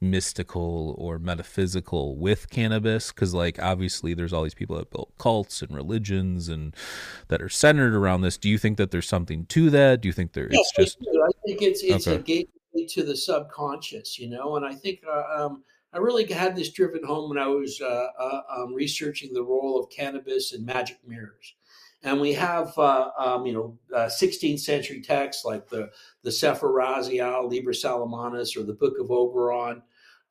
mystical 0.00 0.94
or 0.98 1.18
metaphysical 1.18 2.16
with 2.16 2.50
cannabis 2.50 3.12
because 3.12 3.32
like 3.32 3.58
obviously 3.62 4.12
there's 4.12 4.32
all 4.32 4.42
these 4.42 4.54
people 4.54 4.76
that 4.76 4.90
built 4.90 5.10
cults 5.18 5.62
and 5.62 5.74
religions 5.74 6.50
and 6.50 6.76
that 7.28 7.40
are 7.40 7.48
centered 7.48 7.94
around 7.94 8.20
this 8.20 8.36
do 8.36 8.48
you 8.50 8.58
think 8.58 8.76
that 8.76 8.90
there's 8.90 9.08
something 9.08 9.46
to 9.46 9.70
that 9.70 10.02
do 10.02 10.08
you 10.08 10.12
think 10.12 10.34
there 10.34 10.48
Yes, 10.50 10.70
it's 10.76 10.94
just 10.94 10.98
I. 11.00 11.26
I 11.26 11.30
think 11.46 11.62
it's 11.62 11.82
it's 11.82 12.06
Okay. 12.06 12.16
a 12.16 12.22
gateway 12.22 12.86
to 12.88 13.02
the 13.02 13.16
subconscious, 13.16 14.18
you 14.18 14.28
know. 14.28 14.56
And 14.56 14.66
I 14.66 14.74
think 14.74 15.00
uh, 15.08 15.44
um, 15.44 15.64
I 15.92 15.98
really 15.98 16.30
had 16.30 16.54
this 16.54 16.70
driven 16.72 17.04
home 17.04 17.30
when 17.30 17.38
I 17.38 17.46
was 17.46 17.80
uh, 17.80 18.08
uh, 18.18 18.40
um, 18.54 18.74
researching 18.74 19.32
the 19.32 19.42
role 19.42 19.80
of 19.80 19.90
cannabis 19.90 20.52
and 20.52 20.64
magic 20.64 20.98
mirrors. 21.06 21.54
And 22.02 22.20
we 22.20 22.34
have, 22.34 22.76
uh, 22.78 23.10
um, 23.18 23.46
you 23.46 23.52
know, 23.52 23.78
uh, 23.94 24.06
16th 24.06 24.60
century 24.60 25.00
texts 25.00 25.44
like 25.44 25.68
the 25.68 25.90
the 26.22 26.30
Sefer 26.30 26.68
Raziel, 26.68 27.50
Liber 27.50 27.72
Salomonis, 27.72 28.56
or 28.56 28.62
the 28.62 28.74
Book 28.74 28.98
of 28.98 29.10
Oberon, 29.10 29.82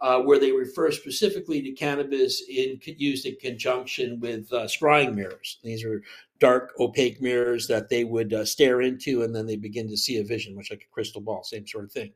uh, 0.02 0.20
where 0.22 0.40
they 0.40 0.52
refer 0.52 0.92
specifically 0.92 1.62
to 1.62 1.72
cannabis 1.72 2.44
in 2.50 2.80
used 2.98 3.26
in 3.26 3.36
conjunction 3.38 4.20
with 4.20 4.52
uh, 4.52 4.66
scrying 4.66 5.16
mirrors. 5.16 5.60
These 5.64 5.86
are 5.86 6.02
dark, 6.40 6.74
opaque 6.80 7.22
mirrors 7.22 7.68
that 7.68 7.90
they 7.90 8.04
would 8.04 8.34
uh, 8.34 8.44
stare 8.44 8.82
into, 8.82 9.24
and 9.24 9.34
then 9.34 9.46
they 9.46 9.56
begin 9.56 9.88
to 9.88 9.98
see 9.98 10.18
a 10.18 10.24
vision, 10.24 10.54
much 10.56 10.70
like 10.70 10.82
a 10.82 10.94
crystal 10.94 11.22
ball, 11.22 11.44
same 11.44 11.66
sort 11.66 11.86
of 11.86 11.92
thing. 11.92 12.12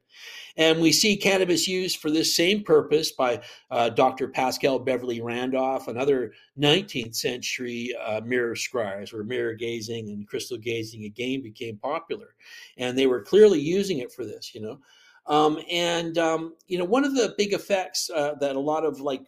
And 0.57 0.81
we 0.81 0.91
see 0.91 1.15
cannabis 1.15 1.67
used 1.67 1.99
for 1.99 2.11
this 2.11 2.35
same 2.35 2.63
purpose 2.63 3.11
by 3.11 3.41
uh, 3.71 3.89
Dr. 3.89 4.27
Paschal 4.27 4.79
Beverly 4.79 5.21
Randolph, 5.21 5.87
another 5.87 6.33
19th 6.59 7.15
century 7.15 7.95
uh, 8.05 8.19
mirror 8.21 8.55
scryers, 8.55 9.13
where 9.13 9.23
mirror 9.23 9.53
gazing 9.53 10.09
and 10.09 10.27
crystal 10.27 10.57
gazing 10.57 11.05
again 11.05 11.41
became 11.41 11.77
popular. 11.77 12.35
And 12.77 12.97
they 12.97 13.07
were 13.07 13.21
clearly 13.21 13.59
using 13.59 13.99
it 13.99 14.11
for 14.11 14.25
this, 14.25 14.53
you 14.53 14.61
know. 14.61 14.79
Um, 15.29 15.59
and, 15.71 16.17
um, 16.17 16.55
you 16.67 16.77
know, 16.77 16.85
one 16.85 17.05
of 17.05 17.15
the 17.15 17.35
big 17.37 17.53
effects 17.53 18.09
uh, 18.09 18.33
that 18.41 18.55
a 18.55 18.59
lot 18.59 18.83
of 18.83 18.99
like 18.99 19.21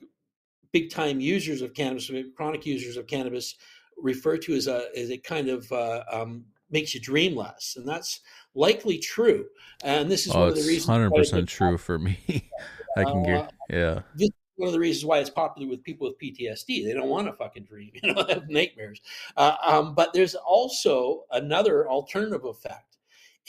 big 0.72 0.90
time 0.90 1.20
users 1.20 1.62
of 1.62 1.74
cannabis, 1.74 2.12
chronic 2.36 2.66
users 2.66 2.98
of 2.98 3.08
cannabis, 3.08 3.56
refer 3.98 4.38
to 4.38 4.54
as 4.54 4.68
a 4.68 4.88
as 4.98 5.10
it 5.12 5.24
kind 5.24 5.48
of 5.48 5.72
uh, 5.72 6.04
um, 6.12 6.44
makes 6.72 6.94
you 6.94 7.00
dream 7.00 7.36
less, 7.36 7.76
and 7.78 7.88
that's 7.88 8.22
likely 8.56 8.98
true. 8.98 9.46
And 9.84 10.10
this 10.10 10.26
is 10.26 10.34
oh 10.36 10.40
one 10.40 10.50
of 10.50 10.56
the 10.56 10.62
reasons. 10.68 10.88
why 10.88 11.20
100% 11.20 11.48
true 11.48 11.78
for 11.78 12.00
me 12.00 12.20
i 12.98 13.04
can 13.04 13.20
Uh, 13.20 13.26
get 13.26 13.54
yeah 13.70 14.02
this 14.16 14.28
is 14.30 14.34
one 14.56 14.68
of 14.68 14.74
the 14.74 14.80
reasons 14.80 15.06
why 15.06 15.20
it's 15.20 15.30
popular 15.30 15.70
with 15.70 15.84
people 15.84 16.08
with 16.08 16.20
PTSD. 16.20 16.86
They 16.86 16.94
don't 16.94 17.10
want 17.10 17.28
to 17.28 17.34
fucking 17.34 17.64
dream, 17.64 17.92
you 18.04 18.14
know, 18.14 18.24
have 18.28 18.50
nightmares. 18.50 19.02
Uh, 19.38 19.56
um, 19.66 19.96
but 19.96 20.14
there's 20.14 20.36
also 20.36 21.24
another 21.32 21.90
alternative 21.90 22.46
effect. 22.46 22.91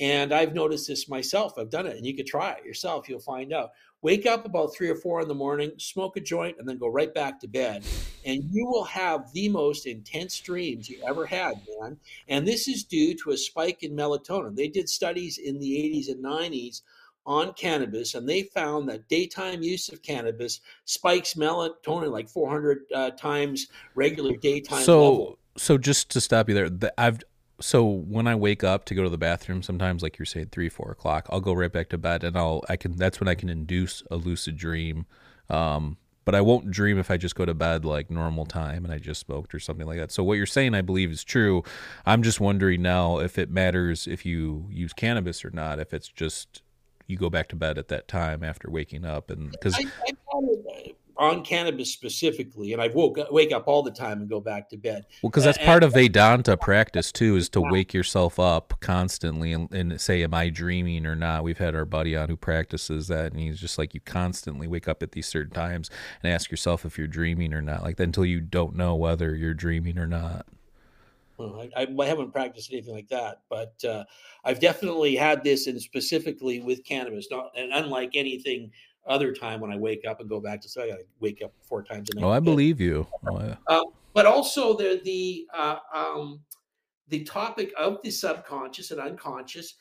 And 0.00 0.32
I've 0.32 0.54
noticed 0.54 0.88
this 0.88 1.08
myself. 1.08 1.54
I've 1.58 1.70
done 1.70 1.86
it, 1.86 1.96
and 1.96 2.06
you 2.06 2.14
could 2.14 2.26
try 2.26 2.52
it 2.52 2.64
yourself. 2.64 3.08
You'll 3.08 3.20
find 3.20 3.52
out. 3.52 3.72
Wake 4.00 4.26
up 4.26 4.44
about 4.44 4.74
three 4.74 4.88
or 4.88 4.96
four 4.96 5.20
in 5.20 5.28
the 5.28 5.34
morning, 5.34 5.70
smoke 5.78 6.16
a 6.16 6.20
joint, 6.20 6.56
and 6.58 6.68
then 6.68 6.76
go 6.76 6.88
right 6.88 7.14
back 7.14 7.38
to 7.38 7.46
bed. 7.46 7.84
And 8.24 8.42
you 8.50 8.66
will 8.66 8.84
have 8.84 9.32
the 9.32 9.48
most 9.48 9.86
intense 9.86 10.40
dreams 10.40 10.88
you 10.88 11.00
ever 11.06 11.24
had, 11.24 11.54
man. 11.80 11.96
And 12.26 12.46
this 12.46 12.66
is 12.66 12.82
due 12.82 13.14
to 13.18 13.30
a 13.30 13.36
spike 13.36 13.84
in 13.84 13.92
melatonin. 13.92 14.56
They 14.56 14.66
did 14.66 14.88
studies 14.88 15.38
in 15.38 15.60
the 15.60 15.70
80s 15.70 16.10
and 16.10 16.24
90s 16.24 16.82
on 17.24 17.52
cannabis, 17.52 18.14
and 18.14 18.28
they 18.28 18.42
found 18.42 18.88
that 18.88 19.08
daytime 19.08 19.62
use 19.62 19.88
of 19.88 20.02
cannabis 20.02 20.60
spikes 20.84 21.34
melatonin 21.34 22.10
like 22.10 22.28
400 22.28 22.80
uh, 22.94 23.10
times 23.10 23.68
regular 23.94 24.36
daytime 24.36 24.82
so 24.82 25.00
level. 25.02 25.38
so 25.56 25.78
just 25.78 26.10
to 26.10 26.20
stop 26.20 26.48
you 26.48 26.54
there 26.54 26.68
the, 26.68 26.92
i've 27.00 27.20
so 27.62 27.84
when 27.84 28.26
i 28.26 28.34
wake 28.34 28.64
up 28.64 28.84
to 28.84 28.94
go 28.94 29.02
to 29.02 29.08
the 29.08 29.18
bathroom 29.18 29.62
sometimes 29.62 30.02
like 30.02 30.18
you're 30.18 30.26
saying 30.26 30.48
three 30.50 30.68
four 30.68 30.90
o'clock 30.90 31.26
i'll 31.30 31.40
go 31.40 31.52
right 31.52 31.72
back 31.72 31.88
to 31.88 31.98
bed 31.98 32.24
and 32.24 32.36
i'll 32.36 32.62
i 32.68 32.76
can 32.76 32.96
that's 32.96 33.20
when 33.20 33.28
i 33.28 33.34
can 33.34 33.48
induce 33.48 34.02
a 34.10 34.16
lucid 34.16 34.56
dream. 34.56 35.06
Um 35.48 35.96
but 36.24 36.34
i 36.36 36.40
won't 36.40 36.70
dream 36.70 36.98
if 36.98 37.10
i 37.10 37.16
just 37.16 37.34
go 37.34 37.44
to 37.44 37.54
bed 37.54 37.84
like 37.84 38.10
normal 38.10 38.46
time 38.46 38.84
and 38.84 38.92
i 38.92 38.98
just 38.98 39.20
smoked 39.20 39.54
or 39.54 39.58
something 39.58 39.86
like 39.86 39.98
that. 39.98 40.12
So 40.12 40.22
what 40.22 40.34
you're 40.34 40.46
saying 40.46 40.74
i 40.74 40.80
believe 40.80 41.10
is 41.10 41.24
true. 41.24 41.62
I'm 42.06 42.22
just 42.22 42.40
wondering 42.40 42.82
now 42.82 43.18
if 43.18 43.38
it 43.38 43.50
matters 43.50 44.06
if 44.06 44.24
you 44.24 44.66
use 44.70 44.92
cannabis 44.92 45.44
or 45.44 45.50
not 45.50 45.78
if 45.78 45.92
it's 45.92 46.08
just 46.08 46.62
you 47.06 47.16
go 47.16 47.28
back 47.28 47.48
to 47.48 47.56
bed 47.56 47.78
at 47.78 47.88
that 47.88 48.08
time 48.08 48.42
after 48.42 48.70
waking 48.70 49.04
up 49.04 49.30
and 49.30 49.50
because 49.50 49.76
on 51.16 51.44
cannabis 51.44 51.92
specifically, 51.92 52.72
and 52.72 52.80
I 52.80 52.88
woke 52.88 53.18
wake 53.30 53.52
up 53.52 53.68
all 53.68 53.82
the 53.82 53.90
time 53.90 54.20
and 54.20 54.28
go 54.28 54.40
back 54.40 54.68
to 54.70 54.76
bed. 54.76 55.06
Well, 55.22 55.30
because 55.30 55.44
that's 55.44 55.58
part 55.58 55.84
of 55.84 55.92
Vedanta 55.92 56.56
practice 56.56 57.12
too, 57.12 57.36
is 57.36 57.48
to 57.50 57.60
wake 57.60 57.92
yourself 57.94 58.38
up 58.38 58.74
constantly 58.80 59.52
and, 59.52 59.72
and 59.72 60.00
say, 60.00 60.22
"Am 60.22 60.34
I 60.34 60.48
dreaming 60.48 61.06
or 61.06 61.14
not?" 61.14 61.44
We've 61.44 61.58
had 61.58 61.74
our 61.74 61.84
buddy 61.84 62.16
on 62.16 62.28
who 62.28 62.36
practices 62.36 63.08
that, 63.08 63.32
and 63.32 63.40
he's 63.40 63.60
just 63.60 63.78
like, 63.78 63.94
you 63.94 64.00
constantly 64.00 64.66
wake 64.66 64.88
up 64.88 65.02
at 65.02 65.12
these 65.12 65.26
certain 65.26 65.52
times 65.52 65.90
and 66.22 66.32
ask 66.32 66.50
yourself 66.50 66.84
if 66.84 66.98
you're 66.98 67.06
dreaming 67.06 67.52
or 67.54 67.62
not, 67.62 67.82
like 67.82 67.96
that 67.96 68.04
until 68.04 68.24
you 68.24 68.40
don't 68.40 68.74
know 68.74 68.94
whether 68.94 69.34
you're 69.34 69.54
dreaming 69.54 69.98
or 69.98 70.06
not. 70.06 70.46
Well, 71.38 71.66
I, 71.76 71.88
I 71.98 72.06
haven't 72.06 72.32
practiced 72.32 72.72
anything 72.72 72.94
like 72.94 73.08
that, 73.08 73.40
but 73.48 73.82
uh, 73.84 74.04
I've 74.44 74.60
definitely 74.60 75.16
had 75.16 75.42
this, 75.42 75.66
and 75.66 75.80
specifically 75.80 76.60
with 76.60 76.84
cannabis. 76.84 77.28
Not 77.30 77.52
and 77.56 77.72
unlike 77.72 78.12
anything 78.14 78.70
other 79.06 79.32
time 79.32 79.60
when 79.60 79.72
I 79.72 79.76
wake 79.76 80.04
up 80.06 80.20
and 80.20 80.28
go 80.28 80.40
back 80.40 80.60
to 80.62 80.68
sleep, 80.68 80.92
I 80.92 81.02
wake 81.20 81.42
up 81.42 81.52
four 81.62 81.82
times 81.82 82.10
a 82.10 82.14
night. 82.14 82.24
Oh, 82.24 82.30
I 82.30 82.40
believe 82.40 82.80
you. 82.80 83.06
Oh, 83.26 83.40
yeah. 83.40 83.56
Um, 83.68 83.84
but 84.14 84.26
also 84.26 84.76
the 84.76 85.00
the 85.04 85.46
uh, 85.54 85.78
um, 85.94 86.40
the 87.08 87.24
topic 87.24 87.72
of 87.78 87.98
the 88.02 88.10
subconscious 88.10 88.90
and 88.90 89.00
unconscious 89.00 89.74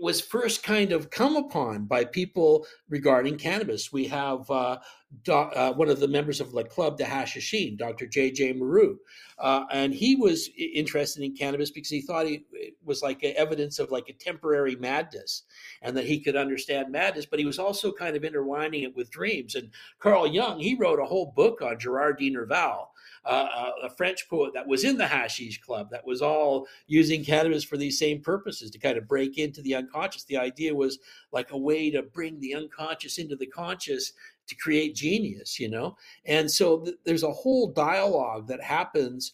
was 0.00 0.20
first 0.20 0.62
kind 0.62 0.92
of 0.92 1.10
come 1.10 1.36
upon 1.36 1.84
by 1.84 2.04
people 2.04 2.66
regarding 2.88 3.36
cannabis. 3.36 3.92
We 3.92 4.06
have 4.06 4.50
uh, 4.50 4.78
doc, 5.24 5.52
uh, 5.54 5.72
one 5.72 5.88
of 5.88 6.00
the 6.00 6.08
members 6.08 6.40
of 6.40 6.52
the 6.52 6.64
club, 6.64 6.96
the 6.96 7.04
Hashishin, 7.04 7.76
Dr. 7.76 8.06
J.J. 8.06 8.54
Moreau, 8.54 8.96
uh, 9.38 9.64
and 9.72 9.92
he 9.92 10.16
was 10.16 10.48
interested 10.56 11.22
in 11.22 11.36
cannabis 11.36 11.70
because 11.70 11.90
he 11.90 12.00
thought 12.00 12.26
it 12.26 12.42
was 12.84 13.02
like 13.02 13.22
evidence 13.24 13.78
of 13.78 13.90
like 13.90 14.08
a 14.08 14.12
temporary 14.14 14.76
madness, 14.76 15.42
and 15.82 15.96
that 15.96 16.06
he 16.06 16.20
could 16.20 16.36
understand 16.36 16.90
madness. 16.90 17.26
But 17.26 17.38
he 17.38 17.46
was 17.46 17.58
also 17.58 17.92
kind 17.92 18.16
of 18.16 18.24
intertwining 18.24 18.82
it 18.82 18.96
with 18.96 19.10
dreams. 19.10 19.54
And 19.54 19.70
Carl 19.98 20.26
Jung, 20.26 20.60
he 20.60 20.74
wrote 20.74 21.00
a 21.00 21.04
whole 21.04 21.32
book 21.36 21.62
on 21.62 21.78
Gerard 21.78 22.18
de 22.18 22.30
Nerval, 22.30 22.86
uh, 23.24 23.70
a 23.82 23.90
French 23.90 24.28
poet 24.28 24.52
that 24.54 24.66
was 24.66 24.84
in 24.84 24.96
the 24.96 25.06
Hashish 25.06 25.60
Club, 25.60 25.88
that 25.90 26.06
was 26.06 26.22
all 26.22 26.66
using 26.86 27.24
cannabis 27.24 27.64
for 27.64 27.76
these 27.76 27.98
same 27.98 28.20
purposes 28.20 28.70
to 28.70 28.78
kind 28.78 28.96
of 28.96 29.06
break 29.06 29.38
into 29.38 29.60
the 29.62 29.74
unconscious. 29.74 30.24
The 30.24 30.38
idea 30.38 30.74
was 30.74 30.98
like 31.32 31.50
a 31.50 31.58
way 31.58 31.90
to 31.90 32.02
bring 32.02 32.40
the 32.40 32.54
unconscious 32.54 33.18
into 33.18 33.36
the 33.36 33.46
conscious 33.46 34.12
to 34.48 34.54
create 34.56 34.94
genius, 34.94 35.60
you 35.60 35.68
know? 35.68 35.96
And 36.24 36.50
so 36.50 36.80
th- 36.80 36.96
there's 37.04 37.22
a 37.22 37.30
whole 37.30 37.68
dialogue 37.72 38.48
that 38.48 38.62
happens 38.62 39.32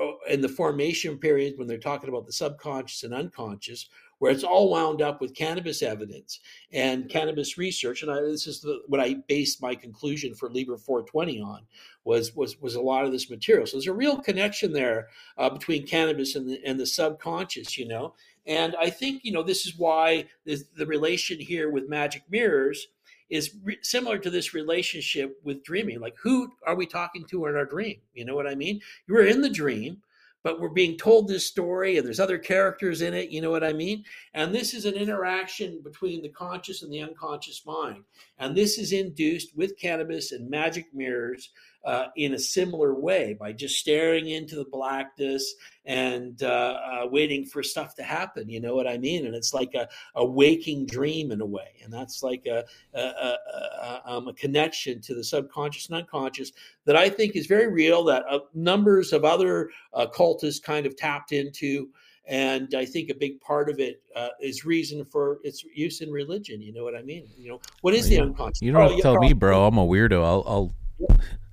uh, 0.00 0.12
in 0.28 0.40
the 0.40 0.48
formation 0.48 1.18
period 1.18 1.54
when 1.56 1.66
they're 1.66 1.78
talking 1.78 2.08
about 2.08 2.26
the 2.26 2.32
subconscious 2.32 3.02
and 3.04 3.14
unconscious, 3.14 3.88
where 4.18 4.32
it's 4.32 4.44
all 4.44 4.70
wound 4.70 5.00
up 5.00 5.20
with 5.20 5.34
cannabis 5.34 5.82
evidence 5.82 6.40
and 6.72 7.08
cannabis 7.08 7.56
research. 7.56 8.02
And 8.02 8.10
I, 8.10 8.20
this 8.20 8.46
is 8.46 8.60
the, 8.60 8.80
what 8.86 9.00
I 9.00 9.16
based 9.28 9.62
my 9.62 9.74
conclusion 9.74 10.34
for 10.34 10.50
Liber 10.50 10.76
420 10.76 11.40
on 11.40 11.60
was 12.04 12.34
was 12.34 12.60
was 12.60 12.74
a 12.74 12.80
lot 12.80 13.04
of 13.04 13.12
this 13.12 13.30
material. 13.30 13.66
So 13.66 13.76
there's 13.76 13.86
a 13.86 13.92
real 13.92 14.18
connection 14.18 14.72
there 14.72 15.08
uh, 15.36 15.50
between 15.50 15.86
cannabis 15.86 16.34
and 16.34 16.48
the, 16.48 16.60
and 16.64 16.78
the 16.78 16.86
subconscious, 16.86 17.76
you 17.78 17.86
know. 17.86 18.14
And 18.46 18.74
I 18.80 18.90
think 18.90 19.20
you 19.24 19.32
know 19.32 19.42
this 19.42 19.66
is 19.66 19.76
why 19.76 20.26
this, 20.44 20.64
the 20.76 20.86
relation 20.86 21.38
here 21.38 21.70
with 21.70 21.88
magic 21.88 22.22
mirrors 22.30 22.88
is 23.30 23.54
re- 23.62 23.78
similar 23.82 24.18
to 24.18 24.30
this 24.30 24.54
relationship 24.54 25.38
with 25.44 25.62
dreaming. 25.62 26.00
Like, 26.00 26.16
who 26.22 26.50
are 26.66 26.74
we 26.74 26.86
talking 26.86 27.24
to 27.26 27.46
in 27.46 27.56
our 27.56 27.66
dream? 27.66 27.96
You 28.14 28.24
know 28.24 28.34
what 28.34 28.46
I 28.46 28.54
mean? 28.54 28.80
You 29.06 29.14
were 29.14 29.24
in 29.24 29.42
the 29.42 29.50
dream, 29.50 30.02
but 30.48 30.60
we're 30.60 30.70
being 30.70 30.96
told 30.96 31.28
this 31.28 31.44
story, 31.44 31.98
and 31.98 32.06
there's 32.06 32.18
other 32.18 32.38
characters 32.38 33.02
in 33.02 33.12
it. 33.12 33.28
You 33.28 33.42
know 33.42 33.50
what 33.50 33.62
I 33.62 33.74
mean? 33.74 34.02
And 34.32 34.54
this 34.54 34.72
is 34.72 34.86
an 34.86 34.94
interaction 34.94 35.82
between 35.82 36.22
the 36.22 36.30
conscious 36.30 36.82
and 36.82 36.90
the 36.90 37.02
unconscious 37.02 37.66
mind. 37.66 38.04
And 38.38 38.56
this 38.56 38.78
is 38.78 38.92
induced 38.92 39.54
with 39.54 39.78
cannabis 39.78 40.32
and 40.32 40.48
magic 40.48 40.86
mirrors 40.94 41.50
uh, 41.84 42.06
in 42.16 42.34
a 42.34 42.38
similar 42.38 42.94
way 42.94 43.34
by 43.38 43.52
just 43.52 43.76
staring 43.78 44.28
into 44.28 44.56
the 44.56 44.66
blackness 44.70 45.54
and 45.86 46.42
uh, 46.42 46.46
uh, 46.92 47.06
waiting 47.10 47.46
for 47.46 47.62
stuff 47.62 47.94
to 47.94 48.02
happen. 48.02 48.48
You 48.48 48.60
know 48.60 48.74
what 48.74 48.86
I 48.86 48.98
mean? 48.98 49.24
And 49.26 49.34
it's 49.34 49.54
like 49.54 49.72
a, 49.74 49.88
a 50.14 50.24
waking 50.24 50.86
dream 50.86 51.32
in 51.32 51.40
a 51.40 51.46
way. 51.46 51.76
And 51.82 51.92
that's 51.92 52.22
like 52.22 52.44
a, 52.46 52.64
a, 52.94 53.00
a, 53.00 54.02
um, 54.04 54.28
a 54.28 54.34
connection 54.34 55.00
to 55.02 55.14
the 55.14 55.24
subconscious 55.24 55.88
and 55.88 55.96
unconscious 55.96 56.52
that 56.84 56.96
I 56.96 57.08
think 57.08 57.36
is 57.36 57.46
very 57.46 57.68
real, 57.72 58.04
that 58.04 58.24
uh, 58.28 58.40
numbers 58.54 59.12
of 59.12 59.24
other 59.24 59.70
uh, 59.94 60.06
cultists 60.12 60.62
kind 60.62 60.84
of 60.84 60.96
tapped 60.96 61.32
into. 61.32 61.88
and 62.26 62.74
I 62.74 62.84
think 62.84 63.08
a 63.08 63.14
big 63.14 63.40
part 63.40 63.70
of 63.70 63.78
it 63.80 64.02
uh, 64.14 64.28
is 64.42 64.66
reason 64.66 65.04
for 65.06 65.38
its 65.42 65.64
use 65.74 66.02
in 66.02 66.10
religion. 66.10 66.60
You 66.60 66.74
know 66.74 66.84
what 66.84 66.94
I 66.94 67.02
mean? 67.02 67.26
You 67.38 67.50
know 67.52 67.60
what 67.80 67.94
is 67.94 68.08
the 68.08 68.20
unconscious? 68.20 68.60
You 68.60 68.72
don't 68.72 68.82
have 68.82 68.92
Oh, 68.92 68.96
to 68.96 69.02
tell 69.02 69.14
yeah, 69.14 69.28
me, 69.28 69.32
bro. 69.32 69.66
I'm 69.66 69.78
a 69.78 69.86
weirdo. 69.86 70.22
I'll 70.22 70.44
I'll 70.46 70.74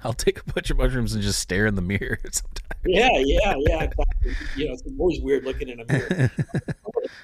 I'll 0.03 0.13
take 0.13 0.39
a 0.39 0.53
bunch 0.53 0.69
of 0.69 0.77
mushrooms 0.77 1.13
and 1.13 1.23
just 1.23 1.39
stare 1.39 1.65
in 1.65 1.75
the 1.75 1.81
mirror 1.81 2.19
sometimes. 2.31 2.71
Yeah, 2.85 3.09
yeah, 3.15 3.55
yeah. 3.67 3.83
Exactly. 3.83 4.35
You 4.55 4.67
know, 4.67 4.73
it's 4.73 4.83
always 4.99 5.21
weird 5.21 5.43
looking 5.43 5.69
in 5.69 5.79
a 5.79 5.85
mirror. 5.91 6.07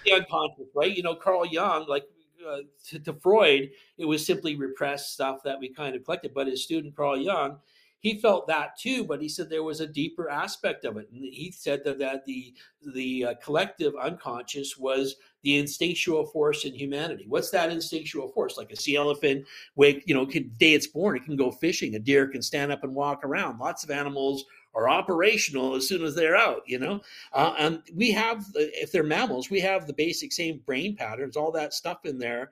the 0.05 0.13
unconscious, 0.13 0.65
right? 0.73 0.95
You 0.95 1.03
know, 1.03 1.15
Carl 1.15 1.45
Jung, 1.45 1.85
like 1.87 2.05
uh, 2.47 2.61
to, 2.87 2.99
to 2.99 3.13
Freud, 3.13 3.69
it 3.97 4.05
was 4.05 4.25
simply 4.25 4.55
repressed 4.55 5.13
stuff 5.13 5.43
that 5.43 5.59
we 5.59 5.69
kind 5.69 5.95
of 5.95 6.03
collected. 6.03 6.33
But 6.33 6.47
his 6.47 6.63
student 6.63 6.95
Carl 6.95 7.17
Jung, 7.17 7.57
he 8.01 8.19
felt 8.19 8.47
that 8.47 8.77
too, 8.77 9.03
but 9.03 9.21
he 9.21 9.29
said 9.29 9.49
there 9.49 9.63
was 9.63 9.79
a 9.79 9.87
deeper 9.87 10.27
aspect 10.27 10.85
of 10.85 10.97
it, 10.97 11.07
and 11.11 11.23
he 11.23 11.51
said 11.51 11.83
that, 11.85 11.99
that 11.99 12.25
the 12.25 12.53
the 12.93 13.25
uh, 13.25 13.33
collective 13.43 13.93
unconscious 14.01 14.75
was 14.75 15.15
the 15.43 15.57
instinctual 15.57 16.25
force 16.25 16.65
in 16.65 16.73
humanity. 16.73 17.25
What's 17.27 17.51
that 17.51 17.71
instinctual 17.71 18.29
force? 18.29 18.57
Like 18.57 18.71
a 18.71 18.75
sea 18.75 18.95
elephant, 18.95 19.45
wake 19.75 20.03
you 20.07 20.15
know, 20.15 20.25
can, 20.25 20.51
day 20.57 20.73
it's 20.73 20.87
born, 20.87 21.15
it 21.15 21.25
can 21.25 21.35
go 21.35 21.51
fishing. 21.51 21.93
A 21.93 21.99
deer 21.99 22.27
can 22.27 22.41
stand 22.41 22.71
up 22.71 22.83
and 22.83 22.95
walk 22.95 23.23
around. 23.23 23.59
Lots 23.59 23.83
of 23.83 23.91
animals 23.91 24.45
are 24.73 24.89
operational 24.89 25.75
as 25.75 25.87
soon 25.87 26.03
as 26.03 26.15
they're 26.15 26.35
out. 26.35 26.63
You 26.65 26.79
know, 26.79 27.01
uh, 27.33 27.53
and 27.59 27.83
we 27.93 28.11
have, 28.11 28.45
if 28.55 28.91
they're 28.91 29.03
mammals, 29.03 29.51
we 29.51 29.59
have 29.59 29.85
the 29.85 29.93
basic 29.93 30.33
same 30.33 30.61
brain 30.65 30.95
patterns. 30.95 31.37
All 31.37 31.51
that 31.51 31.75
stuff 31.75 32.03
in 32.05 32.17
there 32.17 32.49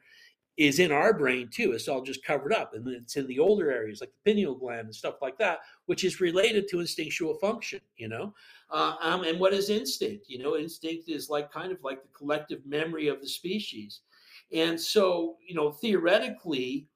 is 0.59 0.79
in 0.79 0.91
our 0.91 1.13
brain 1.13 1.47
too. 1.47 1.71
It's 1.71 1.87
all 1.87 2.01
just 2.01 2.23
covered 2.23 2.51
up, 2.51 2.73
and 2.73 2.85
it's 2.89 3.15
in 3.15 3.25
the 3.27 3.39
older 3.39 3.71
areas 3.71 4.01
like 4.01 4.11
the 4.11 4.29
pineal 4.29 4.53
gland 4.53 4.87
and 4.87 4.95
stuff 4.95 5.15
like 5.21 5.37
that, 5.37 5.59
which 5.85 6.03
is 6.03 6.19
related 6.19 6.67
to 6.67 6.81
instinctual 6.81 7.35
function. 7.35 7.79
You 7.95 8.09
know, 8.09 8.33
uh, 8.69 8.95
um, 8.99 9.23
and 9.23 9.39
what 9.39 9.53
is 9.53 9.69
instinct? 9.69 10.25
You 10.27 10.39
know, 10.39 10.57
instinct 10.57 11.07
is 11.07 11.29
like 11.29 11.49
kind 11.49 11.71
of 11.71 11.81
like 11.81 12.03
the 12.03 12.09
collective 12.09 12.59
memory 12.65 13.07
of 13.07 13.21
the 13.21 13.27
species, 13.27 14.01
and 14.53 14.79
so 14.79 15.37
you 15.47 15.55
know, 15.55 15.71
theoretically, 15.71 16.89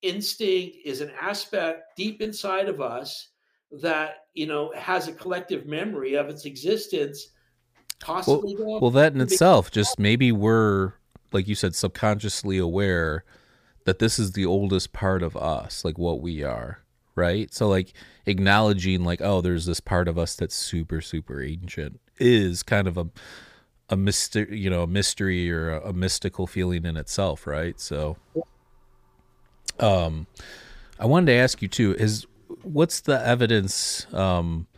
instinct 0.00 0.78
is 0.82 1.02
an 1.02 1.12
aspect 1.20 1.94
deep 1.98 2.22
inside 2.22 2.70
of 2.70 2.80
us 2.80 3.28
that 3.70 4.28
you 4.32 4.46
know 4.46 4.72
has 4.74 5.08
a 5.08 5.12
collective 5.12 5.66
memory 5.66 6.14
of 6.14 6.30
its 6.30 6.46
existence. 6.46 7.28
Possibly, 8.00 8.54
going 8.54 8.80
Well, 8.80 8.90
that 8.92 9.12
in 9.12 9.20
itself, 9.20 9.70
just 9.70 9.98
maybe 9.98 10.32
we're 10.32 10.94
like 11.34 11.48
you 11.48 11.54
said, 11.54 11.74
subconsciously 11.74 12.58
aware 12.58 13.24
that 13.84 13.98
this 13.98 14.18
is 14.18 14.32
the 14.32 14.46
oldest 14.46 14.92
part 14.92 15.22
of 15.22 15.36
us, 15.36 15.84
like 15.84 15.98
what 15.98 16.20
we 16.20 16.42
are, 16.42 16.80
right? 17.14 17.52
So 17.52 17.68
like 17.68 17.92
acknowledging 18.26 19.04
like, 19.04 19.20
oh, 19.20 19.40
there's 19.40 19.66
this 19.66 19.80
part 19.80 20.08
of 20.08 20.18
us 20.18 20.34
that's 20.34 20.54
super, 20.54 21.00
super 21.00 21.42
ancient 21.42 22.00
is 22.18 22.62
kind 22.62 22.86
of 22.86 22.96
a 22.96 23.08
a 23.90 23.96
mystery, 23.96 24.58
you 24.58 24.70
know, 24.70 24.82
a 24.82 24.86
mystery 24.86 25.50
or 25.52 25.70
a, 25.70 25.90
a 25.90 25.92
mystical 25.92 26.46
feeling 26.46 26.86
in 26.86 26.96
itself, 26.96 27.46
right? 27.46 27.78
So, 27.78 28.16
um, 29.78 30.26
I 30.98 31.04
wanted 31.04 31.26
to 31.26 31.32
ask 31.38 31.60
you 31.60 31.68
too: 31.68 31.94
is 31.98 32.26
what's 32.62 33.00
the 33.00 33.20
evidence? 33.26 34.06
Um, 34.14 34.68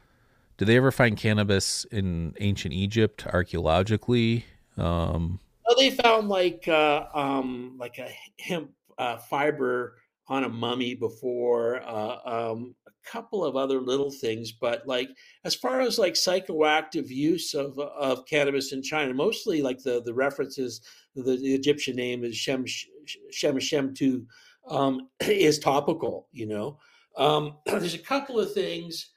did 0.56 0.66
they 0.66 0.76
ever 0.76 0.90
find 0.90 1.16
cannabis 1.16 1.84
in 1.84 2.34
ancient 2.40 2.74
Egypt 2.74 3.26
archaeologically? 3.26 4.46
Um, 4.76 5.38
They 5.76 5.90
found 5.90 6.28
like 6.28 6.66
uh, 6.68 7.06
um, 7.14 7.76
like 7.78 7.98
a 7.98 8.08
hemp 8.40 8.70
uh, 8.98 9.18
fiber 9.18 9.96
on 10.28 10.44
a 10.44 10.48
mummy 10.48 10.94
before, 10.94 11.82
uh, 11.82 12.18
um, 12.24 12.74
a 12.86 12.90
couple 13.08 13.44
of 13.44 13.56
other 13.56 13.80
little 13.80 14.10
things, 14.10 14.52
but 14.52 14.86
like 14.86 15.08
as 15.44 15.54
far 15.54 15.80
as 15.80 15.98
like 15.98 16.14
psychoactive 16.14 17.08
use 17.08 17.54
of 17.54 17.78
of 17.78 18.26
cannabis 18.26 18.72
in 18.72 18.82
China, 18.82 19.14
mostly 19.14 19.62
like 19.62 19.82
the 19.82 20.02
the 20.02 20.14
references, 20.14 20.80
the, 21.14 21.22
the 21.22 21.54
Egyptian 21.54 21.96
name 21.96 22.24
is 22.24 22.36
Shem 22.36 22.64
Shem 23.30 23.58
Shem 23.58 23.94
Tu, 23.94 24.26
um, 24.68 25.08
is 25.20 25.58
topical. 25.58 26.28
You 26.32 26.46
know, 26.46 26.78
um, 27.16 27.58
there's 27.66 27.94
a 27.94 27.98
couple 27.98 28.40
of 28.40 28.52
things 28.52 29.10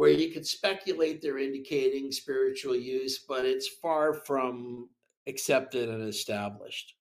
where 0.00 0.08
you 0.08 0.32
could 0.32 0.46
speculate 0.46 1.20
they're 1.20 1.36
indicating 1.36 2.10
spiritual 2.10 2.74
use, 2.74 3.18
but 3.18 3.44
it's 3.44 3.68
far 3.68 4.14
from 4.14 4.88
accepted 5.26 5.90
and 5.90 6.08
established. 6.08 6.94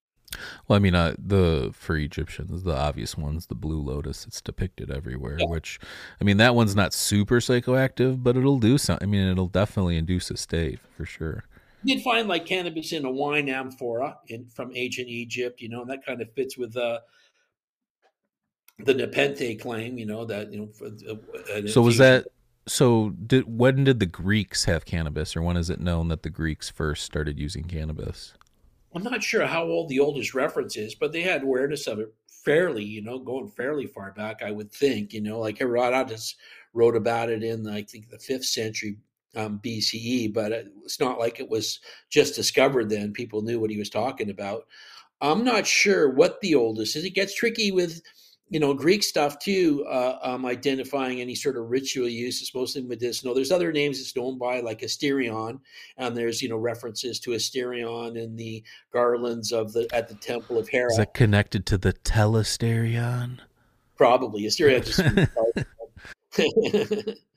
well, 0.67 0.75
I 0.75 0.79
mean, 0.79 0.95
uh, 0.95 1.15
the 1.17 1.69
for 1.71 1.95
Egyptians, 1.95 2.63
the 2.63 2.75
obvious 2.75 3.15
ones, 3.15 3.47
the 3.47 3.55
blue 3.55 3.79
lotus, 3.79 4.25
it's 4.25 4.41
depicted 4.41 4.91
everywhere. 4.91 5.37
Yeah. 5.39 5.45
Which, 5.47 5.79
I 6.19 6.25
mean, 6.25 6.35
that 6.37 6.55
one's 6.55 6.75
not 6.75 6.93
super 6.93 7.39
psychoactive, 7.39 8.21
but 8.21 8.35
it'll 8.35 8.59
do 8.59 8.77
something. 8.77 9.07
I 9.07 9.09
mean, 9.09 9.29
it'll 9.29 9.47
definitely 9.47 9.95
induce 9.95 10.29
a 10.29 10.35
state 10.35 10.79
for 10.97 11.05
sure. 11.05 11.45
You 11.85 11.95
did 11.95 12.03
find 12.03 12.27
like 12.27 12.45
cannabis 12.45 12.91
in 12.91 13.05
a 13.05 13.11
wine 13.11 13.47
amphora 13.47 14.17
in 14.27 14.49
from 14.49 14.73
ancient 14.75 15.07
Egypt, 15.07 15.61
you 15.61 15.69
know, 15.69 15.83
and 15.83 15.89
that 15.89 16.05
kind 16.05 16.21
of 16.21 16.33
fits 16.33 16.57
with 16.57 16.75
uh, 16.75 16.99
the 18.79 18.93
Nepenthe 18.93 19.61
claim, 19.61 19.97
you 19.97 20.05
know, 20.05 20.25
that 20.25 20.51
you 20.51 20.59
know. 20.59 20.67
For, 20.67 20.87
uh, 20.87 21.65
So 21.67 21.81
was 21.81 21.97
that? 21.99 22.25
So 22.69 23.09
did 23.09 23.57
when 23.57 23.83
did 23.83 23.99
the 23.99 24.05
Greeks 24.05 24.65
have 24.65 24.85
cannabis, 24.85 25.35
or 25.35 25.41
when 25.41 25.57
is 25.57 25.69
it 25.69 25.79
known 25.79 26.07
that 26.09 26.21
the 26.21 26.29
Greeks 26.29 26.69
first 26.69 27.03
started 27.03 27.39
using 27.39 27.63
cannabis? 27.63 28.33
I'm 28.93 29.03
not 29.03 29.23
sure 29.23 29.45
how 29.45 29.63
old 29.63 29.89
the 29.89 29.99
oldest 29.99 30.33
reference 30.33 30.77
is, 30.77 30.95
but 30.95 31.11
they 31.11 31.21
had 31.21 31.43
awareness 31.43 31.87
of 31.87 31.99
it 31.99 32.13
fairly, 32.27 32.83
you 32.83 33.01
know, 33.01 33.19
going 33.19 33.49
fairly 33.49 33.87
far 33.87 34.11
back, 34.11 34.41
I 34.43 34.51
would 34.51 34.71
think. 34.71 35.13
You 35.13 35.21
know, 35.21 35.39
like 35.39 35.57
Herodotus 35.57 36.35
wrote 36.73 36.95
about 36.95 37.29
it 37.29 37.43
in, 37.43 37.67
I 37.67 37.81
think, 37.81 38.09
the 38.09 38.19
fifth 38.19 38.45
century 38.45 38.97
um, 39.35 39.59
BCE, 39.63 40.33
but 40.33 40.51
it's 40.51 40.99
not 40.99 41.19
like 41.19 41.39
it 41.39 41.49
was 41.49 41.79
just 42.09 42.35
discovered 42.35 42.89
then. 42.89 43.13
People 43.13 43.41
knew 43.41 43.59
what 43.59 43.71
he 43.71 43.77
was 43.77 43.89
talking 43.89 44.29
about. 44.29 44.65
I'm 45.21 45.43
not 45.43 45.67
sure 45.67 46.09
what 46.09 46.39
the 46.41 46.55
oldest 46.55 46.95
is. 46.95 47.03
It 47.03 47.15
gets 47.15 47.35
tricky 47.35 47.71
with, 47.71 48.01
you 48.49 48.59
know, 48.59 48.73
Greek 48.73 49.03
stuff 49.03 49.37
too, 49.39 49.85
uh, 49.87 50.17
um, 50.21 50.45
identifying 50.45 51.21
any 51.21 51.35
sort 51.35 51.55
of 51.55 51.69
ritual 51.69 52.07
use. 52.07 52.41
It's 52.41 52.53
mostly 52.53 52.81
medicinal. 52.81 53.35
There's 53.35 53.51
other 53.51 53.71
names 53.71 53.99
it's 53.99 54.15
known 54.15 54.37
by, 54.37 54.59
like 54.61 54.81
Asterion, 54.81 55.59
and 55.97 56.17
there's 56.17 56.41
you 56.41 56.49
know 56.49 56.57
references 56.57 57.19
to 57.21 57.31
Asterion 57.31 58.17
in 58.17 58.35
the 58.35 58.63
garlands 58.91 59.51
of 59.51 59.73
the 59.73 59.87
at 59.93 60.07
the 60.07 60.15
temple 60.15 60.57
of 60.57 60.67
Hera. 60.67 60.91
Is 60.91 60.97
that 60.97 61.13
connected 61.13 61.65
to 61.67 61.77
the 61.77 61.93
telesterion? 61.93 63.39
Probably 63.95 64.43
Asterion. 64.43 64.85
Just, 64.85 64.99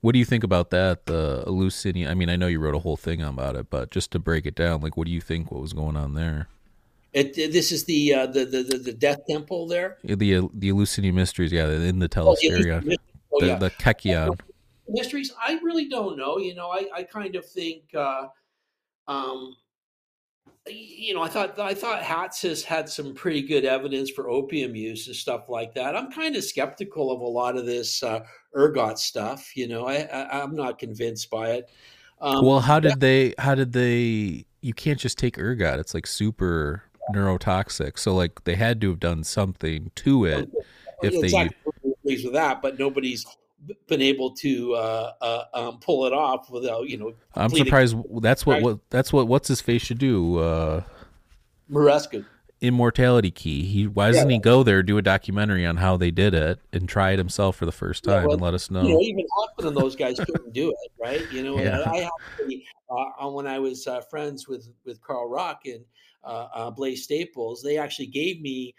What 0.00 0.12
do 0.12 0.20
you 0.20 0.24
think 0.24 0.44
about 0.44 0.70
that? 0.70 1.06
The 1.06 1.42
Eleusinian. 1.46 2.08
I 2.08 2.14
mean, 2.14 2.30
I 2.30 2.36
know 2.36 2.46
you 2.46 2.60
wrote 2.60 2.76
a 2.76 2.80
whole 2.80 2.96
thing 2.96 3.20
about 3.20 3.56
it, 3.56 3.68
but 3.68 3.90
just 3.90 4.12
to 4.12 4.20
break 4.20 4.46
it 4.46 4.54
down, 4.54 4.80
like, 4.80 4.96
what 4.96 5.06
do 5.06 5.12
you 5.12 5.20
think? 5.20 5.50
What 5.50 5.60
was 5.60 5.72
going 5.72 5.96
on 5.96 6.14
there? 6.14 6.48
It, 7.18 7.34
this 7.34 7.72
is 7.72 7.84
the, 7.84 8.14
uh, 8.14 8.26
the 8.26 8.44
the 8.44 8.62
the 8.62 8.78
the 8.78 8.92
death 8.92 9.18
temple 9.28 9.66
there. 9.66 9.98
The 10.04 10.48
the 10.54 10.68
Eleusinian 10.68 11.14
mysteries, 11.14 11.52
yeah, 11.52 11.68
in 11.68 11.98
the 11.98 12.08
Oh, 12.16 12.36
yeah, 12.40 12.80
oh, 13.32 13.40
the, 13.40 13.46
yeah. 13.46 13.58
the 13.58 13.70
kykeon. 13.70 14.38
mysteries 14.88 15.32
i 15.42 15.58
really 15.62 15.86
don't 15.88 16.16
know 16.16 16.38
you 16.38 16.54
know 16.54 16.70
i, 16.70 16.88
I 16.94 17.02
kind 17.02 17.36
of 17.36 17.44
think 17.44 17.82
uh 17.94 18.28
um 19.06 19.54
you 20.66 21.12
know 21.14 21.22
i 21.22 21.28
thought 21.28 21.58
i 21.58 21.74
thought 21.74 22.02
hatsis 22.02 22.62
had 22.62 22.88
some 22.88 23.14
pretty 23.14 23.42
good 23.42 23.64
evidence 23.66 24.10
for 24.10 24.30
opium 24.30 24.74
use 24.74 25.06
and 25.06 25.14
stuff 25.14 25.48
like 25.48 25.74
that 25.74 25.94
i'm 25.94 26.10
kind 26.10 26.36
of 26.36 26.44
skeptical 26.44 27.12
of 27.12 27.20
a 27.20 27.26
lot 27.26 27.56
of 27.56 27.66
this 27.66 28.02
uh 28.02 28.20
ergot 28.56 28.98
stuff 28.98 29.54
you 29.56 29.68
know 29.68 29.86
i, 29.86 29.96
I 29.96 30.42
i'm 30.42 30.54
not 30.56 30.78
convinced 30.78 31.30
by 31.30 31.50
it 31.50 31.70
um 32.20 32.44
Well, 32.44 32.60
how 32.60 32.80
did 32.80 32.98
they? 32.98 33.32
How 33.38 33.54
did 33.54 33.72
they? 33.72 34.44
You 34.60 34.74
can't 34.74 34.98
just 34.98 35.18
take 35.18 35.38
ergot; 35.38 35.78
it's 35.78 35.94
like 35.94 36.04
super 36.04 36.82
neurotoxic. 37.12 37.98
So, 37.98 38.14
like, 38.14 38.44
they 38.44 38.54
had 38.54 38.80
to 38.82 38.90
have 38.90 39.00
done 39.00 39.24
something 39.24 39.90
to 39.96 40.24
it. 40.24 40.48
If 41.02 41.12
they, 41.12 41.28
exactly 41.28 41.54
with 42.04 42.32
that 42.32 42.62
but 42.62 42.78
nobody's 42.78 43.26
been 43.86 44.00
able 44.02 44.32
to 44.32 44.74
uh, 44.74 45.12
uh 45.20 45.44
um 45.52 45.78
pull 45.80 46.06
it 46.06 46.12
off 46.12 46.48
without 46.50 46.88
you 46.88 46.96
know 46.96 47.12
I'm 47.34 47.50
surprised. 47.50 47.96
That's 48.20 48.44
what, 48.44 48.62
what 48.62 48.78
that's 48.90 49.12
what 49.12 49.28
what's 49.28 49.48
his 49.48 49.60
face 49.60 49.82
should 49.82 49.98
do. 49.98 50.38
Uh, 50.38 50.82
Muraresku. 51.70 52.24
Immortality 52.60 53.30
Key. 53.30 53.64
He 53.64 53.86
why 53.86 54.10
doesn't 54.10 54.28
he 54.28 54.38
go 54.38 54.64
there, 54.64 54.82
do 54.82 54.98
a 54.98 55.02
documentary 55.02 55.64
on 55.64 55.76
how 55.76 55.96
they 55.96 56.10
did 56.10 56.34
it, 56.34 56.58
and 56.72 56.88
try 56.88 57.12
it 57.12 57.18
himself 57.18 57.54
for 57.54 57.66
the 57.66 57.72
first 57.72 58.04
Yeah, 58.04 58.14
time 58.14 58.24
well, 58.24 58.32
and 58.32 58.42
let 58.42 58.54
us 58.54 58.68
know. 58.70 58.82
you 58.82 58.94
know, 58.94 59.00
even 59.00 59.24
Hofmann 59.32 59.68
and 59.68 59.76
those 59.76 59.94
guys 59.94 60.18
couldn't 60.18 60.52
do 60.52 60.70
it, 60.70 60.92
right? 61.00 61.30
You 61.30 61.44
know, 61.44 61.58
Yeah. 61.62 61.78
I 61.78 62.08
actually, 62.08 62.64
uh, 62.90 63.28
when 63.28 63.46
I 63.46 63.60
was 63.60 63.86
uh, 63.86 64.00
friends 64.00 64.48
with 64.48 64.68
with 64.84 65.00
Carl 65.02 65.28
Ruck 65.28 65.66
and 65.66 65.84
uh, 66.24 66.48
uh, 66.54 66.70
Blaise 66.70 67.04
Staples, 67.04 67.62
they 67.62 67.78
actually 67.78 68.06
gave 68.06 68.40
me 68.40 68.74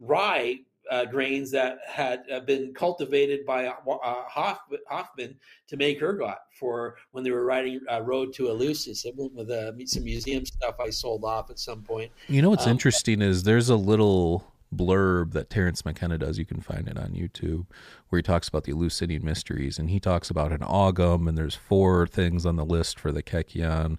rye 0.00 0.56
uh, 0.90 1.04
grains 1.04 1.50
that 1.50 1.78
had 1.86 2.22
uh, 2.32 2.40
been 2.40 2.72
cultivated 2.72 3.44
by 3.44 3.66
uh, 3.66 3.74
uh, 3.86 4.24
Hoff, 4.26 4.60
Hofmann 4.88 5.34
to 5.66 5.76
make 5.76 6.02
ergot 6.02 6.38
for 6.58 6.96
when 7.10 7.24
they 7.24 7.30
were 7.30 7.44
riding 7.44 7.80
uh, 7.92 8.00
Road 8.02 8.32
to 8.34 8.44
Eleusis. 8.44 9.04
It 9.04 9.14
went 9.16 9.34
with 9.34 9.50
some 9.88 10.04
museum 10.04 10.46
stuff 10.46 10.76
I 10.80 10.90
sold 10.90 11.24
off 11.24 11.50
at 11.50 11.58
some 11.58 11.82
point. 11.82 12.10
You 12.28 12.42
know 12.42 12.50
what's 12.50 12.64
Um, 12.64 12.72
interesting 12.72 13.20
is 13.20 13.42
there's 13.42 13.68
a 13.68 13.76
little 13.76 14.44
blurb 14.74 15.32
that 15.32 15.50
Terence 15.50 15.84
McKenna 15.84 16.18
does. 16.18 16.38
You 16.38 16.44
can 16.44 16.60
find 16.60 16.88
it 16.88 16.98
on 16.98 17.10
YouTube, 17.10 17.66
where 18.08 18.18
he 18.18 18.22
talks 18.22 18.48
about 18.48 18.64
the 18.64 18.72
Eleusinian 18.72 19.24
mysteries, 19.24 19.78
and 19.78 19.90
he 19.90 20.00
talks 20.00 20.30
about 20.30 20.52
an 20.52 20.62
augum 20.62 21.28
and 21.28 21.36
there's 21.36 21.54
four 21.54 22.06
things 22.06 22.44
on 22.44 22.56
the 22.56 22.64
list 22.64 22.98
for 22.98 23.12
the 23.12 23.22
kykeon, 23.22 23.98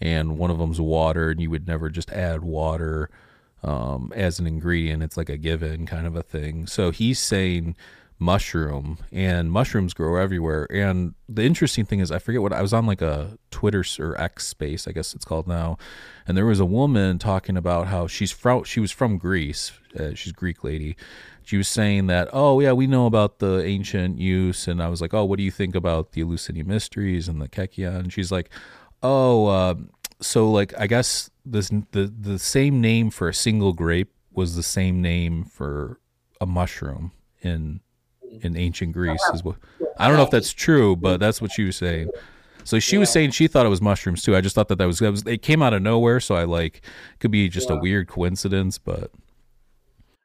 and 0.00 0.38
one 0.38 0.50
of 0.50 0.58
them's 0.58 0.80
water, 0.80 1.30
and 1.30 1.40
you 1.40 1.50
would 1.50 1.66
never 1.66 1.88
just 1.88 2.10
add 2.10 2.42
water 2.42 3.10
um, 3.62 4.12
as 4.14 4.38
an 4.38 4.46
ingredient. 4.46 5.02
It's 5.02 5.16
like 5.16 5.28
a 5.28 5.36
given 5.38 5.86
kind 5.86 6.06
of 6.06 6.16
a 6.16 6.22
thing. 6.22 6.66
So 6.66 6.90
he's 6.90 7.18
saying 7.18 7.76
mushroom 8.18 8.98
and 9.10 9.50
mushrooms 9.50 9.92
grow 9.92 10.16
everywhere. 10.16 10.66
And 10.70 11.14
the 11.28 11.42
interesting 11.42 11.84
thing 11.84 12.00
is 12.00 12.12
i 12.12 12.18
forget 12.18 12.42
what 12.42 12.52
i 12.52 12.62
was 12.62 12.72
on 12.72 12.86
like 12.86 13.02
a 13.02 13.36
twitter 13.50 13.84
or 13.98 14.20
x 14.20 14.46
space 14.46 14.86
i 14.86 14.92
guess 14.92 15.14
it's 15.14 15.24
called 15.24 15.48
now. 15.48 15.76
And 16.26 16.36
there 16.36 16.46
was 16.46 16.60
a 16.60 16.64
woman 16.64 17.18
talking 17.18 17.56
about 17.56 17.88
how 17.88 18.06
she's 18.06 18.30
from 18.30 18.64
she 18.64 18.80
was 18.80 18.92
from 18.92 19.18
greece 19.18 19.72
uh, 19.98 20.14
she's 20.14 20.32
greek 20.32 20.64
lady. 20.64 20.96
She 21.44 21.56
was 21.56 21.68
saying 21.68 22.06
that 22.06 22.28
oh 22.32 22.60
yeah 22.60 22.72
we 22.72 22.86
know 22.86 23.06
about 23.06 23.40
the 23.40 23.64
ancient 23.64 24.18
use. 24.18 24.68
And 24.68 24.82
i 24.82 24.88
was 24.88 25.00
like 25.00 25.12
oh 25.12 25.24
what 25.24 25.36
do 25.36 25.42
you 25.42 25.50
think 25.50 25.74
about 25.74 26.12
the 26.12 26.22
eleusinian 26.22 26.68
mysteries 26.68 27.26
and 27.28 27.42
the 27.42 27.48
kekia 27.48 27.96
and 27.98 28.12
she's 28.12 28.30
like 28.30 28.48
oh 29.04 29.46
uh, 29.46 29.74
so 30.20 30.50
like 30.50 30.74
i 30.80 30.88
guess 30.88 31.30
this 31.46 31.68
the 31.92 32.12
the 32.20 32.38
same 32.38 32.80
name 32.80 33.10
for 33.10 33.28
a 33.28 33.34
single 33.34 33.72
grape 33.72 34.10
was 34.32 34.56
the 34.56 34.62
same 34.62 35.00
name 35.00 35.44
for 35.44 36.00
a 36.40 36.46
mushroom 36.46 37.12
in 37.42 37.80
in 38.42 38.56
ancient 38.56 38.92
Greece. 38.92 39.22
Is 39.32 39.44
what 39.44 39.56
I 39.98 40.08
don't 40.08 40.16
know 40.16 40.24
if 40.24 40.30
that's 40.30 40.52
true, 40.52 40.96
but 40.96 41.20
that's 41.20 41.40
what 41.40 41.52
she 41.52 41.64
was 41.64 41.76
saying. 41.76 42.10
So 42.64 42.78
she 42.78 42.96
was 42.96 43.10
saying 43.10 43.32
she 43.32 43.46
thought 43.46 43.66
it 43.66 43.70
was 43.70 43.82
mushrooms 43.82 44.22
too. 44.22 44.34
I 44.34 44.40
just 44.40 44.54
thought 44.54 44.68
that 44.68 44.78
that 44.78 44.86
was, 44.86 44.98
that 45.00 45.10
was 45.10 45.22
it 45.26 45.42
came 45.42 45.62
out 45.62 45.74
of 45.74 45.82
nowhere. 45.82 46.20
So 46.20 46.34
I 46.34 46.44
like 46.44 46.82
could 47.20 47.30
be 47.30 47.48
just 47.48 47.68
yeah. 47.68 47.76
a 47.76 47.80
weird 47.80 48.08
coincidence, 48.08 48.78
but 48.78 49.10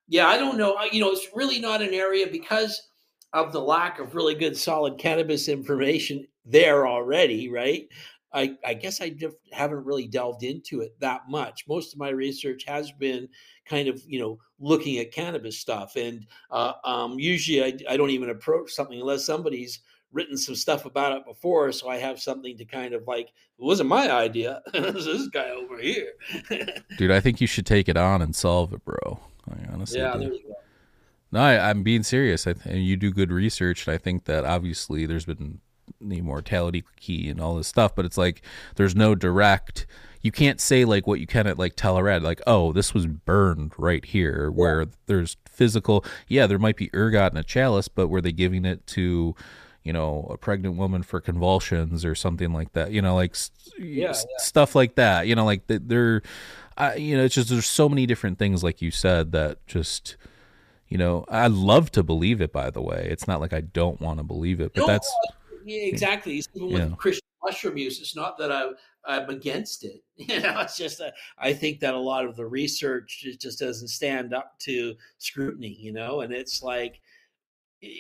yeah, 0.08 0.28
I 0.28 0.38
don't 0.38 0.58
know. 0.58 0.78
You 0.92 1.02
know, 1.02 1.12
it's 1.12 1.28
really 1.36 1.60
not 1.60 1.82
an 1.82 1.94
area 1.94 2.28
because 2.28 2.88
of 3.34 3.52
the 3.52 3.62
lack 3.62 4.00
of 4.00 4.16
really 4.16 4.34
good 4.34 4.58
solid 4.58 4.98
cannabis 4.98 5.48
information 5.50 6.26
there 6.46 6.88
already, 6.88 7.50
right? 7.50 7.88
I, 8.34 8.56
I 8.66 8.74
guess 8.74 9.02
I 9.02 9.10
just 9.10 9.36
haven't 9.52 9.86
really 9.86 10.08
delved 10.08 10.44
into 10.44 10.82
it 10.82 10.96
that 11.00 11.22
much. 11.28 11.66
Most 11.68 11.94
of 11.94 12.00
my 12.00 12.10
research 12.10 12.64
has 12.68 12.92
been 12.92 13.28
kind 13.66 13.88
of 13.88 14.02
you 14.08 14.20
know 14.20 14.38
looking 14.60 15.00
at 15.00 15.12
cannabis 15.12 15.60
stuff, 15.60 15.96
and 15.96 16.26
uh, 16.52 16.74
um, 16.84 17.20
usually 17.20 17.64
I, 17.64 17.94
I 17.94 17.98
don't 17.98 18.12
even 18.12 18.30
approach 18.30 18.72
something 18.72 19.00
unless 19.00 19.26
somebody's 19.26 19.80
written 20.12 20.38
some 20.38 20.56
stuff 20.56 20.86
about 20.86 21.12
it 21.14 21.26
before, 21.26 21.72
so 21.72 21.88
I 21.90 21.98
have 21.98 22.20
something 22.20 22.58
to 22.58 22.66
kind 22.66 22.94
of 22.94 23.08
like. 23.08 23.28
It 23.28 23.66
wasn't 23.66 23.90
my 23.90 24.10
idea. 24.10 24.62
this 24.74 25.28
guy 25.28 25.50
over 25.50 25.78
here. 25.80 26.14
Dude, 26.98 27.12
I 27.12 27.20
think 27.20 27.42
you 27.42 27.48
should 27.48 27.66
take 27.66 27.90
it 27.90 27.98
on 27.98 28.22
and 28.22 28.34
solve 28.34 28.72
it, 28.74 28.86
bro. 28.86 29.20
I 29.50 29.74
honestly, 29.74 30.00
yeah, 30.00 30.16
there 30.16 30.32
you 30.32 30.44
go. 30.48 30.56
No, 31.32 31.42
I, 31.42 31.70
am 31.70 31.84
being 31.84 32.04
serious. 32.04 32.48
I 32.48 32.54
th- 32.54 32.76
you 32.76 32.98
do 32.98 33.12
good 33.12 33.32
research, 33.32 33.86
and 33.86 33.94
I 33.94 33.98
think 33.98 34.26
that 34.26 34.46
obviously 34.46 35.06
there's 35.06 35.26
been 35.26 35.60
the 36.02 36.22
mortality 36.22 36.84
key 37.00 37.30
and 37.30 37.40
all 37.42 37.56
this 37.56 37.68
stuff, 37.68 37.96
but 37.96 38.06
it's 38.06 38.18
like 38.18 38.42
there's 38.76 38.96
no 38.96 39.16
direct. 39.16 39.86
You 40.22 40.32
can't 40.32 40.60
say 40.60 40.84
like 40.86 41.08
what 41.08 41.20
you 41.20 41.28
can 41.28 41.48
at 41.48 41.58
like 41.58 41.76
Tel 41.76 41.98
Arad, 41.98 42.24
like 42.24 42.42
oh 42.46 42.72
this 42.74 42.94
was 42.94 43.08
burned 43.08 43.74
right 43.78 44.04
here, 44.04 44.52
where 44.52 44.86
there's 45.06 45.38
physical. 45.50 46.04
Yeah, 46.28 46.48
there 46.48 46.60
might 46.60 46.76
be 46.78 46.90
ergot 46.94 47.32
in 47.34 47.38
a 47.38 47.44
chalice, 47.44 47.88
but 47.88 48.08
were 48.08 48.22
they 48.22 48.32
giving 48.32 48.66
it 48.66 48.86
to 48.88 49.36
you 49.84 49.94
know 49.94 50.28
a 50.30 50.38
pregnant 50.38 50.76
woman 50.76 51.04
for 51.04 51.22
convulsions 51.22 52.04
or 52.04 52.14
something 52.14 52.52
like 52.52 52.74
that 52.74 52.92
you 52.92 53.02
know 53.02 53.16
like 53.16 53.34
yeah, 53.80 54.10
s- 54.10 54.26
yeah. 54.30 54.38
stuff 54.38 54.76
like 54.76 54.96
that 54.96 55.26
you 55.26 55.34
know 55.34 55.46
like 55.46 55.64
they're 55.68 56.22
I, 56.78 56.96
you 56.96 57.16
know 57.16 57.24
it's 57.24 57.34
just 57.34 57.50
there's 57.50 57.66
so 57.66 57.88
many 57.88 58.06
different 58.06 58.38
things 58.38 58.62
like 58.62 58.82
you 58.82 58.92
said 58.92 59.32
that 59.32 59.66
just 59.68 60.18
you 60.90 60.98
know 60.98 61.24
i 61.30 61.48
love 61.48 61.92
to 61.92 62.04
believe 62.04 62.42
it 62.42 62.52
by 62.52 62.70
the 62.70 62.82
way 62.82 63.08
it's 63.10 63.26
not 63.26 63.40
like 63.40 63.54
i 63.54 63.62
don't 63.62 64.02
want 64.02 64.20
to 64.20 64.24
believe 64.24 64.60
it 64.60 64.74
but 64.76 64.82
no, 64.82 64.88
that's 64.88 65.10
yeah, 65.66 65.82
exactly. 65.84 66.42
Even 66.56 66.72
with 66.72 66.90
yeah. 66.90 66.96
Christian 66.96 67.28
mushroom 67.44 67.78
use, 67.78 68.00
it's 68.00 68.16
not 68.16 68.38
that 68.38 68.52
I'm, 68.52 68.76
I'm 69.06 69.30
against 69.30 69.84
it. 69.84 70.04
You 70.18 70.42
know, 70.42 70.60
it's 70.60 70.78
just 70.78 70.98
that 71.00 71.14
I 71.38 71.54
think 71.54 71.80
that 71.80 71.94
a 71.94 72.00
lot 72.00 72.26
of 72.26 72.36
the 72.36 72.46
research 72.46 73.26
just 73.40 73.60
doesn't 73.60 73.88
stand 73.88 74.34
up 74.34 74.60
to 74.60 74.96
scrutiny. 75.18 75.76
You 75.80 75.94
know, 75.94 76.22
and 76.22 76.34
it's 76.34 76.62
like 76.62 77.00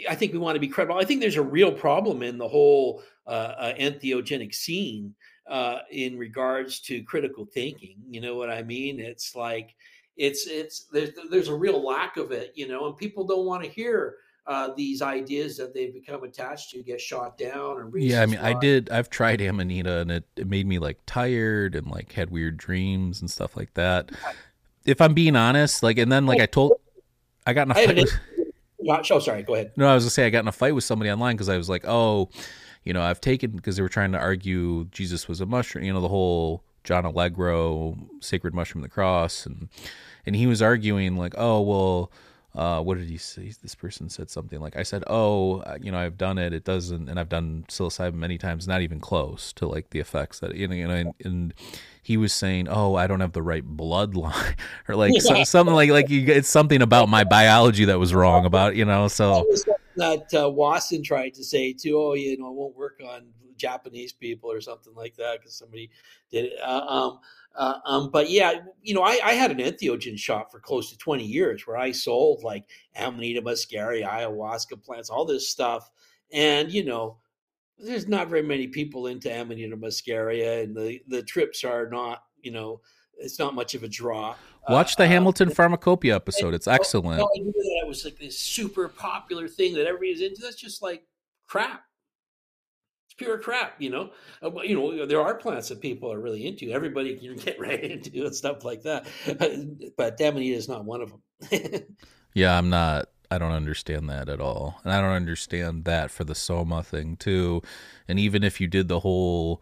I 0.09 0.15
think 0.15 0.33
we 0.33 0.39
want 0.39 0.55
to 0.55 0.59
be 0.59 0.67
credible. 0.67 0.99
I 0.99 1.05
think 1.05 1.21
there's 1.21 1.37
a 1.37 1.41
real 1.41 1.71
problem 1.71 2.21
in 2.21 2.37
the 2.37 2.47
whole 2.47 3.01
uh, 3.25 3.53
uh, 3.57 3.73
entheogenic 3.75 4.53
scene 4.53 5.15
uh, 5.47 5.79
in 5.91 6.17
regards 6.17 6.79
to 6.81 7.01
critical 7.03 7.45
thinking. 7.45 7.95
You 8.09 8.21
know 8.21 8.35
what 8.35 8.49
I 8.49 8.61
mean? 8.63 8.99
It's 8.99 9.35
like 9.35 9.75
it's 10.17 10.47
it's 10.47 10.87
there's 10.91 11.11
there's 11.29 11.47
a 11.47 11.55
real 11.55 11.83
lack 11.85 12.17
of 12.17 12.31
it. 12.31 12.51
You 12.55 12.67
know, 12.67 12.87
and 12.87 12.97
people 12.97 13.25
don't 13.25 13.45
want 13.45 13.63
to 13.63 13.69
hear 13.69 14.17
uh, 14.49 14.73
these 14.75 15.03
ideas 15.03 15.57
that 15.57 15.75
they've 15.75 15.93
become 15.93 16.23
attached 16.23 16.71
to 16.71 16.81
get 16.81 16.99
shot 16.99 17.37
down 17.37 17.77
or 17.77 17.91
yeah 17.99 18.23
i 18.23 18.25
mean 18.25 18.39
i 18.39 18.51
did 18.59 18.89
i've 18.89 19.07
tried 19.07 19.39
amanita 19.41 19.99
and 19.99 20.11
it, 20.11 20.25
it 20.35 20.47
made 20.47 20.65
me 20.65 20.79
like 20.79 20.97
tired 21.05 21.75
and 21.75 21.85
like 21.85 22.11
had 22.13 22.31
weird 22.31 22.57
dreams 22.57 23.21
and 23.21 23.29
stuff 23.29 23.55
like 23.55 23.71
that. 23.75 24.09
If 24.85 25.01
i'm 25.01 25.13
being 25.13 25.35
honest 25.35 25.83
like 25.83 25.99
and 25.99 26.11
then 26.11 26.25
like 26.25 26.41
i 26.41 26.47
told 26.47 26.73
i 27.45 27.53
got 27.53 27.67
in 27.67 27.71
a 27.71 27.73
fight 27.75 27.95
with, 27.95 29.11
oh 29.11 29.19
sorry 29.19 29.43
go 29.43 29.53
ahead. 29.53 29.71
No 29.75 29.87
i 29.87 29.93
was 29.93 30.05
gonna 30.05 30.09
say 30.09 30.25
i 30.25 30.31
got 30.31 30.39
in 30.39 30.47
a 30.47 30.51
fight 30.51 30.73
with 30.73 30.83
somebody 30.83 31.11
online 31.11 31.35
because 31.35 31.49
i 31.49 31.57
was 31.57 31.69
like 31.69 31.85
oh 31.87 32.29
you 32.83 32.91
know 32.91 33.03
i've 33.03 33.21
taken 33.21 33.51
because 33.51 33.75
they 33.75 33.83
were 33.83 33.89
trying 33.89 34.13
to 34.13 34.17
argue 34.17 34.85
jesus 34.85 35.27
was 35.27 35.41
a 35.41 35.45
mushroom 35.45 35.85
you 35.85 35.93
know 35.93 36.01
the 36.01 36.07
whole 36.07 36.63
john 36.83 37.05
allegro 37.05 37.95
sacred 38.19 38.55
mushroom 38.55 38.83
of 38.83 38.89
the 38.89 38.93
cross 38.93 39.45
and 39.45 39.69
and 40.25 40.35
he 40.35 40.47
was 40.47 40.59
arguing 40.59 41.15
like 41.17 41.35
oh 41.37 41.61
well 41.61 42.11
uh, 42.55 42.81
what 42.81 42.97
did 42.97 43.07
he 43.07 43.17
say? 43.17 43.51
This 43.61 43.75
person 43.75 44.09
said 44.09 44.29
something 44.29 44.59
like, 44.59 44.75
I 44.75 44.83
said, 44.83 45.03
oh, 45.07 45.59
uh, 45.59 45.77
you 45.79 45.91
know, 45.91 45.99
I've 45.99 46.17
done 46.17 46.37
it. 46.37 46.51
It 46.51 46.63
doesn't, 46.63 47.07
and 47.07 47.19
I've 47.19 47.29
done 47.29 47.65
psilocybin 47.69 48.15
many 48.15 48.37
times, 48.37 48.67
not 48.67 48.81
even 48.81 48.99
close 48.99 49.53
to 49.53 49.67
like 49.67 49.91
the 49.91 49.99
effects 49.99 50.39
that, 50.39 50.55
you 50.55 50.67
know, 50.67 50.75
and, 50.75 51.13
and 51.23 51.53
he 52.01 52.17
was 52.17 52.33
saying, 52.33 52.67
oh, 52.67 52.95
I 52.95 53.05
don't 53.05 53.19
have 53.19 53.33
the 53.33 53.43
right 53.43 53.63
bloodline 53.63 54.55
or 54.87 54.95
like 54.95 55.13
yeah. 55.13 55.19
so, 55.19 55.43
something 55.43 55.75
like, 55.75 55.91
like 55.91 56.09
you, 56.09 56.25
it's 56.27 56.49
something 56.49 56.81
about 56.81 57.07
my 57.07 57.23
biology 57.23 57.85
that 57.85 57.99
was 57.99 58.13
wrong 58.13 58.45
about, 58.45 58.75
you 58.75 58.85
know, 58.85 59.07
so. 59.07 59.45
That 59.99 60.33
uh, 60.33 60.49
Wasson 60.49 61.03
tried 61.03 61.33
to 61.35 61.43
say 61.43 61.73
too, 61.73 61.97
oh, 61.97 62.13
you 62.13 62.37
know, 62.37 62.47
it 62.47 62.55
won't 62.55 62.75
work 62.75 62.99
on 63.07 63.27
Japanese 63.59 64.13
people 64.13 64.51
or 64.51 64.61
something 64.61 64.93
like 64.95 65.15
that 65.17 65.39
because 65.39 65.55
somebody 65.55 65.91
did 66.31 66.45
it. 66.45 66.53
Uh, 66.63 66.85
um, 66.87 67.19
uh, 67.55 67.79
um, 67.85 68.09
but 68.09 68.29
yeah, 68.29 68.53
you 68.81 68.93
know, 68.93 69.03
I, 69.03 69.19
I, 69.23 69.33
had 69.33 69.51
an 69.51 69.57
entheogen 69.57 70.17
shop 70.17 70.51
for 70.51 70.59
close 70.59 70.91
to 70.91 70.97
20 70.97 71.25
years 71.25 71.65
where 71.65 71.77
I 71.77 71.91
sold 71.91 72.43
like 72.43 72.65
Amanita 72.95 73.41
muscaria, 73.41 74.07
ayahuasca 74.07 74.81
plants, 74.83 75.09
all 75.09 75.25
this 75.25 75.49
stuff. 75.49 75.89
And, 76.31 76.71
you 76.71 76.85
know, 76.85 77.17
there's 77.77 78.07
not 78.07 78.29
very 78.29 78.43
many 78.43 78.67
people 78.67 79.07
into 79.07 79.29
Amanita 79.29 79.75
muscaria, 79.75 80.63
and 80.63 80.75
the, 80.75 81.01
the 81.07 81.23
trips 81.23 81.63
are 81.63 81.89
not, 81.89 82.23
you 82.41 82.51
know, 82.51 82.81
it's 83.17 83.39
not 83.39 83.55
much 83.55 83.73
of 83.73 83.83
a 83.83 83.87
draw. 83.87 84.35
Watch 84.67 84.95
the 84.95 85.03
uh, 85.03 85.07
Hamilton 85.07 85.49
uh, 85.49 85.53
Pharmacopoeia 85.53 86.15
episode. 86.15 86.53
It's 86.53 86.67
excellent. 86.67 87.21
I 87.21 87.39
knew 87.39 87.51
that 87.51 87.87
was 87.87 88.05
like 88.05 88.17
this 88.17 88.37
super 88.37 88.87
popular 88.87 89.47
thing 89.47 89.73
that 89.75 89.87
everybody's 89.87 90.21
into. 90.21 90.41
That's 90.41 90.55
just 90.55 90.81
like 90.81 91.03
crap 91.47 91.83
It's 93.07 93.15
pure 93.15 93.39
crap, 93.39 93.81
you 93.81 93.89
know. 93.89 94.11
Uh, 94.43 94.51
you 94.61 94.75
know, 94.75 95.05
there 95.05 95.21
are 95.21 95.35
plants 95.35 95.69
that 95.69 95.81
people 95.81 96.11
are 96.11 96.19
really 96.19 96.45
into. 96.45 96.71
Everybody 96.71 97.15
can 97.17 97.35
get 97.45 97.59
right 97.59 97.83
into 97.83 98.25
and 98.25 98.35
stuff 98.35 98.63
like 98.63 98.83
that. 98.83 99.07
But 99.97 100.21
Amanita 100.21 100.55
is 100.55 100.69
not 100.69 100.85
one 100.85 101.01
of 101.01 101.11
them. 101.11 101.81
yeah, 102.33 102.57
I'm 102.57 102.69
not. 102.69 103.09
I 103.31 103.37
don't 103.37 103.51
understand 103.51 104.09
that 104.09 104.27
at 104.27 104.41
all, 104.41 104.79
and 104.83 104.91
I 104.91 104.99
don't 105.01 105.11
understand 105.11 105.85
that 105.85 106.09
for 106.09 106.23
the 106.23 106.33
soma 106.33 106.81
thing 106.81 107.15
too. 107.15 107.61
And 108.07 108.19
even 108.19 108.43
if 108.43 108.59
you 108.59 108.65
did 108.65 108.87
the 108.87 109.01
whole 109.01 109.61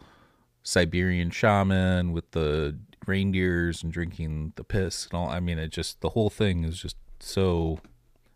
Siberian 0.63 1.31
shaman 1.31 2.13
with 2.13 2.31
the 2.31 2.77
reindeers 3.07 3.83
and 3.83 3.91
drinking 3.91 4.53
the 4.55 4.63
piss 4.63 5.05
and 5.05 5.13
all, 5.13 5.29
I 5.29 5.39
mean, 5.39 5.57
it 5.57 5.69
just 5.69 6.01
the 6.01 6.09
whole 6.09 6.29
thing 6.29 6.63
is 6.63 6.79
just 6.79 6.97
so 7.19 7.79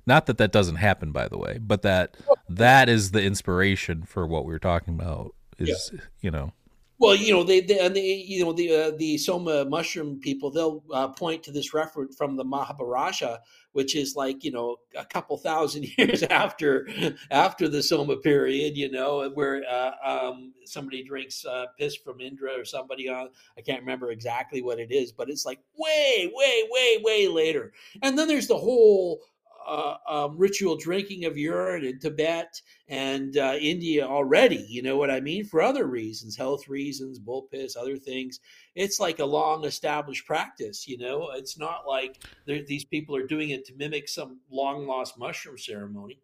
not 0.06 0.26
that 0.26 0.38
that 0.38 0.52
doesn't 0.52 0.78
happen, 0.78 1.12
by 1.12 1.28
the 1.28 1.38
way, 1.38 1.60
but 1.60 1.82
that 1.84 2.18
that 2.50 2.90
is 2.90 3.12
the 3.12 3.22
inspiration 3.22 4.04
for 4.04 4.26
what 4.26 4.46
we 4.46 4.54
are 4.54 4.60
talking 4.60 4.96
about. 4.96 5.36
Is 5.58 5.92
yeah. 5.94 6.00
you 6.22 6.32
know. 6.32 6.54
Well, 7.02 7.16
you 7.16 7.34
know, 7.34 7.44
they, 7.44 7.62
they 7.62 7.80
and 7.80 7.96
they, 7.96 8.14
you 8.14 8.46
know, 8.46 8.54
the 8.54 8.76
uh, 8.76 8.92
the 8.96 9.18
Soma 9.18 9.66
mushroom 9.66 10.20
people, 10.20 10.52
they'll 10.52 10.84
uh, 10.94 11.08
point 11.08 11.42
to 11.44 11.52
this 11.52 11.74
reference 11.74 12.16
from 12.16 12.36
the 12.38 12.44
Mahabharata, 12.44 13.42
which 13.72 13.96
is 13.96 14.16
like 14.16 14.44
you 14.44 14.52
know 14.52 14.78
a 14.96 15.04
couple 15.04 15.36
thousand 15.38 15.88
years 15.98 16.22
after 16.22 16.88
after 17.32 17.68
the 17.68 17.82
Soma 17.82 18.18
period, 18.18 18.78
you 18.78 18.92
know, 18.92 19.28
where 19.34 19.64
uh, 19.68 19.94
um, 20.06 20.54
somebody 20.66 21.04
drinks 21.04 21.44
uh, 21.44 21.66
piss 21.80 21.96
from 21.96 22.22
Indra 22.22 22.52
or 22.52 22.66
somebody 22.66 23.10
on. 23.10 23.30
I 23.58 23.62
can't 23.62 23.82
remember 23.82 24.12
exactly 24.12 24.62
what 24.62 24.80
it 24.80 24.92
is, 24.92 25.12
but 25.12 25.28
it's 25.28 25.46
like 25.46 25.60
way, 25.76 26.32
way, 26.32 26.64
way, 26.70 27.02
way 27.04 27.28
later. 27.28 27.74
And 28.04 28.16
then 28.16 28.28
there's 28.28 28.48
the 28.48 28.58
whole 28.60 29.22
uh, 29.68 29.96
um, 30.10 30.38
ritual 30.38 30.78
drinking 30.78 31.26
of 31.26 31.38
urine 31.38 31.86
in 31.86 32.00
Tibet 32.00 32.62
and 32.88 33.38
uh, 33.38 33.56
India 33.60 34.06
already. 34.06 34.66
You 34.68 34.82
know 34.82 34.98
what 34.98 35.12
I 35.12 35.20
mean? 35.20 35.46
For 35.46 35.62
other 35.62 35.86
reasons, 35.86 36.36
health 36.36 36.68
reasons, 36.68 37.20
bull 37.20 37.44
piss, 37.52 37.76
other 37.76 37.98
things. 37.98 38.40
It's 38.76 39.00
like 39.00 39.20
a 39.20 39.26
long 39.26 39.66
established 39.66 40.26
practice. 40.26 40.88
You 40.88 40.98
know, 40.98 41.32
it's 41.36 41.58
not 41.58 41.88
like 41.88 42.22
these 42.46 42.86
people 42.86 43.16
are 43.16 43.28
doing 43.28 43.52
it 43.52 43.66
to 43.66 43.74
mimic 43.76 44.08
some 44.08 44.40
long 44.50 44.88
lost 44.88 45.18
mushroom 45.18 45.58
ceremony. 45.58 46.20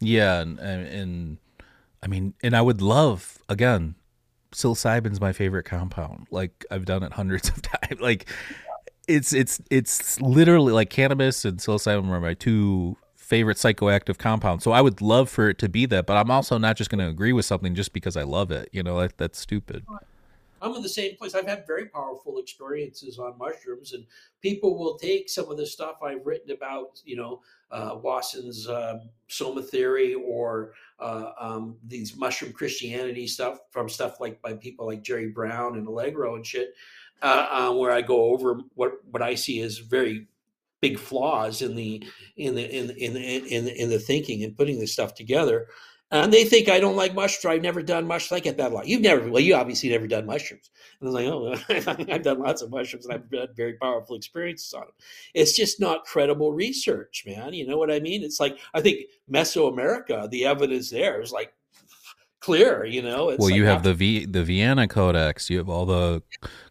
Yeah, 0.00 0.40
and, 0.40 0.58
and 0.58 1.38
I 2.02 2.06
mean, 2.06 2.34
and 2.42 2.56
I 2.56 2.62
would 2.62 2.80
love 2.80 3.38
again. 3.48 3.94
Psilocybin's 4.52 5.20
my 5.20 5.32
favorite 5.32 5.64
compound. 5.64 6.26
Like 6.30 6.64
I've 6.70 6.84
done 6.84 7.02
it 7.02 7.12
hundreds 7.12 7.48
of 7.50 7.62
times. 7.62 8.00
Like 8.00 8.28
it's 9.10 9.32
it's 9.32 9.60
it's 9.70 10.20
literally 10.20 10.72
like 10.72 10.90
cannabis 10.90 11.44
and 11.44 11.58
psilocybin 11.58 12.08
are 12.08 12.20
my 12.20 12.34
two 12.34 12.96
favorite 13.16 13.56
psychoactive 13.56 14.18
compounds. 14.18 14.64
So 14.64 14.72
I 14.72 14.80
would 14.80 15.00
love 15.00 15.28
for 15.28 15.48
it 15.48 15.58
to 15.58 15.68
be 15.68 15.86
that, 15.86 16.06
but 16.06 16.16
I'm 16.16 16.30
also 16.30 16.58
not 16.58 16.76
just 16.76 16.90
going 16.90 16.98
to 16.98 17.06
agree 17.06 17.32
with 17.32 17.44
something 17.44 17.74
just 17.74 17.92
because 17.92 18.16
I 18.16 18.22
love 18.22 18.50
it. 18.50 18.68
You 18.72 18.82
know, 18.82 19.00
that, 19.00 19.16
that's 19.18 19.38
stupid. 19.38 19.84
I'm 20.62 20.74
in 20.74 20.82
the 20.82 20.88
same 20.88 21.16
place. 21.16 21.34
I've 21.34 21.46
had 21.46 21.66
very 21.66 21.86
powerful 21.86 22.38
experiences 22.38 23.18
on 23.18 23.38
mushrooms, 23.38 23.92
and 23.92 24.04
people 24.42 24.76
will 24.76 24.98
take 24.98 25.30
some 25.30 25.50
of 25.50 25.56
the 25.56 25.64
stuff 25.64 26.02
I've 26.02 26.26
written 26.26 26.50
about, 26.50 27.00
you 27.04 27.16
know, 27.16 27.40
uh, 27.70 27.96
Wasson's 28.02 28.68
uh, 28.68 28.98
Soma 29.28 29.62
theory 29.62 30.14
or 30.14 30.72
uh, 30.98 31.30
um, 31.38 31.76
these 31.86 32.16
mushroom 32.16 32.52
Christianity 32.52 33.26
stuff 33.26 33.60
from 33.70 33.88
stuff 33.88 34.20
like 34.20 34.42
by 34.42 34.54
people 34.54 34.86
like 34.86 35.02
Jerry 35.02 35.28
Brown 35.28 35.78
and 35.78 35.86
Allegro 35.86 36.34
and 36.34 36.44
shit 36.44 36.74
uh, 37.22 37.46
uh, 37.50 37.72
where 37.72 37.92
I 37.92 38.02
go 38.02 38.32
over 38.32 38.60
what 38.74 38.92
what 39.10 39.22
I 39.22 39.34
see 39.34 39.60
as 39.60 39.78
very 39.78 40.26
big 40.80 40.98
flaws 40.98 41.62
in 41.62 41.76
the 41.76 42.02
in 42.36 42.54
the 42.54 42.68
in 42.68 42.90
in 42.90 43.16
in, 43.16 43.68
in 43.68 43.90
the 43.90 43.98
thinking 43.98 44.42
and 44.44 44.56
putting 44.56 44.78
this 44.78 44.92
stuff 44.92 45.14
together. 45.14 45.68
And 46.12 46.32
they 46.32 46.44
think 46.44 46.68
I 46.68 46.80
don't 46.80 46.96
like 46.96 47.14
mushrooms. 47.14 47.54
I've 47.54 47.62
never 47.62 47.82
done 47.82 48.04
mushrooms. 48.04 48.40
I 48.40 48.42
get 48.42 48.56
that 48.56 48.72
a 48.72 48.74
lot. 48.74 48.88
You've 48.88 49.00
never, 49.00 49.30
well, 49.30 49.40
you 49.40 49.54
obviously 49.54 49.90
never 49.90 50.08
done 50.08 50.26
mushrooms. 50.26 50.68
And 51.00 51.08
I 51.08 51.12
was 51.12 51.68
like, 51.68 51.86
oh, 51.86 52.08
I've 52.12 52.22
done 52.24 52.40
lots 52.40 52.62
of 52.62 52.70
mushrooms 52.70 53.06
and 53.06 53.14
I've 53.14 53.30
had 53.32 53.54
very 53.54 53.74
powerful 53.74 54.16
experiences 54.16 54.74
on 54.74 54.80
them. 54.80 54.92
It's 55.34 55.54
just 55.54 55.78
not 55.78 56.04
credible 56.04 56.52
research, 56.52 57.22
man. 57.26 57.52
You 57.52 57.64
know 57.64 57.76
what 57.76 57.92
I 57.92 58.00
mean? 58.00 58.24
It's 58.24 58.40
like, 58.40 58.58
I 58.74 58.80
think 58.80 59.02
Mesoamerica, 59.32 60.28
the 60.30 60.46
evidence 60.46 60.90
there 60.90 61.20
is 61.22 61.30
like 61.30 61.52
clear, 62.40 62.84
you 62.84 63.02
know. 63.02 63.26
well, 63.26 63.36
like 63.38 63.54
you 63.54 63.64
have 63.66 63.82
the 63.82 63.94
v, 63.94 64.24
the 64.24 64.42
Vienna 64.42 64.88
Codex. 64.88 65.48
You 65.48 65.58
have 65.58 65.68
all 65.68 65.86
the 65.86 66.22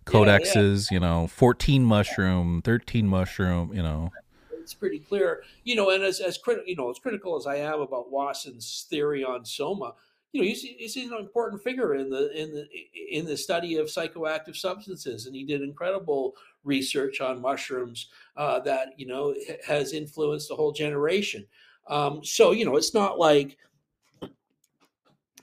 codexes. 0.05 0.55
Yeah, 0.55 0.95
yeah. 0.95 0.95
You 0.95 0.99
know, 0.99 1.27
fourteen 1.27 1.83
mushroom, 1.83 2.61
thirteen 2.63 3.07
mushroom. 3.07 3.71
You 3.73 3.83
know, 3.83 4.11
it's 4.51 4.73
pretty 4.73 4.99
clear. 4.99 5.43
You 5.63 5.75
know, 5.75 5.89
and 5.91 6.03
as 6.03 6.19
as 6.19 6.37
critical, 6.37 6.67
you 6.67 6.75
know, 6.75 6.89
as 6.89 6.99
critical 6.99 7.37
as 7.37 7.47
I 7.47 7.57
am 7.57 7.79
about 7.79 8.11
Wasson's 8.11 8.85
theory 8.89 9.23
on 9.23 9.45
soma, 9.45 9.93
you 10.31 10.41
know, 10.41 10.47
he's, 10.47 10.61
he's 10.61 10.95
an 10.95 11.13
important 11.13 11.63
figure 11.63 11.95
in 11.95 12.09
the 12.09 12.31
in 12.39 12.53
the 12.53 12.67
in 13.11 13.25
the 13.25 13.37
study 13.37 13.77
of 13.77 13.87
psychoactive 13.87 14.55
substances, 14.55 15.25
and 15.25 15.35
he 15.35 15.43
did 15.43 15.61
incredible 15.61 16.35
research 16.63 17.21
on 17.21 17.41
mushrooms 17.41 18.09
uh, 18.37 18.59
that 18.59 18.89
you 18.97 19.07
know 19.07 19.33
has 19.65 19.93
influenced 19.93 20.51
a 20.51 20.55
whole 20.55 20.71
generation. 20.71 21.47
Um, 21.87 22.23
so 22.23 22.51
you 22.51 22.65
know, 22.65 22.75
it's 22.75 22.93
not 22.93 23.17
like 23.17 23.57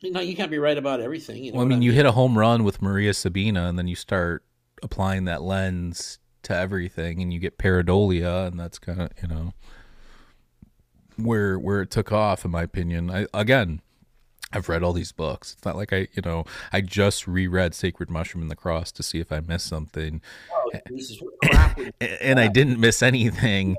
no, 0.03 0.21
you 0.21 0.37
can't 0.37 0.51
be 0.51 0.59
right 0.59 0.77
about 0.77 1.01
everything. 1.01 1.45
You 1.45 1.53
know 1.53 1.59
well, 1.59 1.67
I 1.67 1.69
mean, 1.69 1.79
I 1.79 1.81
mean, 1.81 1.83
you 1.83 1.93
hit 1.93 2.07
a 2.07 2.13
home 2.13 2.39
run 2.39 2.65
with 2.65 2.83
Maria 2.83 3.15
Sabina, 3.15 3.69
and 3.69 3.79
then 3.79 3.89
you 3.89 3.97
start 3.97 4.45
applying 4.83 5.25
that 5.25 5.43
lens 5.43 6.19
to 6.43 6.55
everything, 6.55 7.23
and 7.23 7.33
you 7.33 7.39
get 7.39 7.59
pareidolia, 7.59 8.47
and 8.47 8.59
that's 8.59 8.79
kind 8.79 9.01
of 9.01 9.11
you 9.23 9.29
know 9.29 9.53
where 11.17 11.59
where 11.59 11.83
it 11.83 11.91
took 11.91 12.13
off, 12.13 12.45
in 12.45 12.51
my 12.51 12.63
opinion. 12.63 13.11
I 13.11 13.27
again, 13.35 13.81
I've 14.53 14.69
read 14.69 14.83
all 14.83 14.93
these 14.93 15.13
books. 15.13 15.55
It's 15.55 15.65
not 15.65 15.77
like 15.77 15.93
I, 15.93 16.09
you 16.13 16.23
know, 16.25 16.45
I 16.73 16.81
just 16.81 17.27
reread 17.27 17.75
Sacred 17.75 18.11
Mushroom 18.11 18.43
and 18.43 18.51
the 18.51 18.57
Cross 18.57 18.93
to 18.93 19.03
see 19.03 19.19
if 19.19 19.33
I 19.33 19.41
missed 19.41 19.67
something, 19.67 20.21
oh, 20.53 21.91
and 22.01 22.39
I 22.39 22.49
didn't 22.49 22.79
miss 22.79 23.03
anything. 23.03 23.77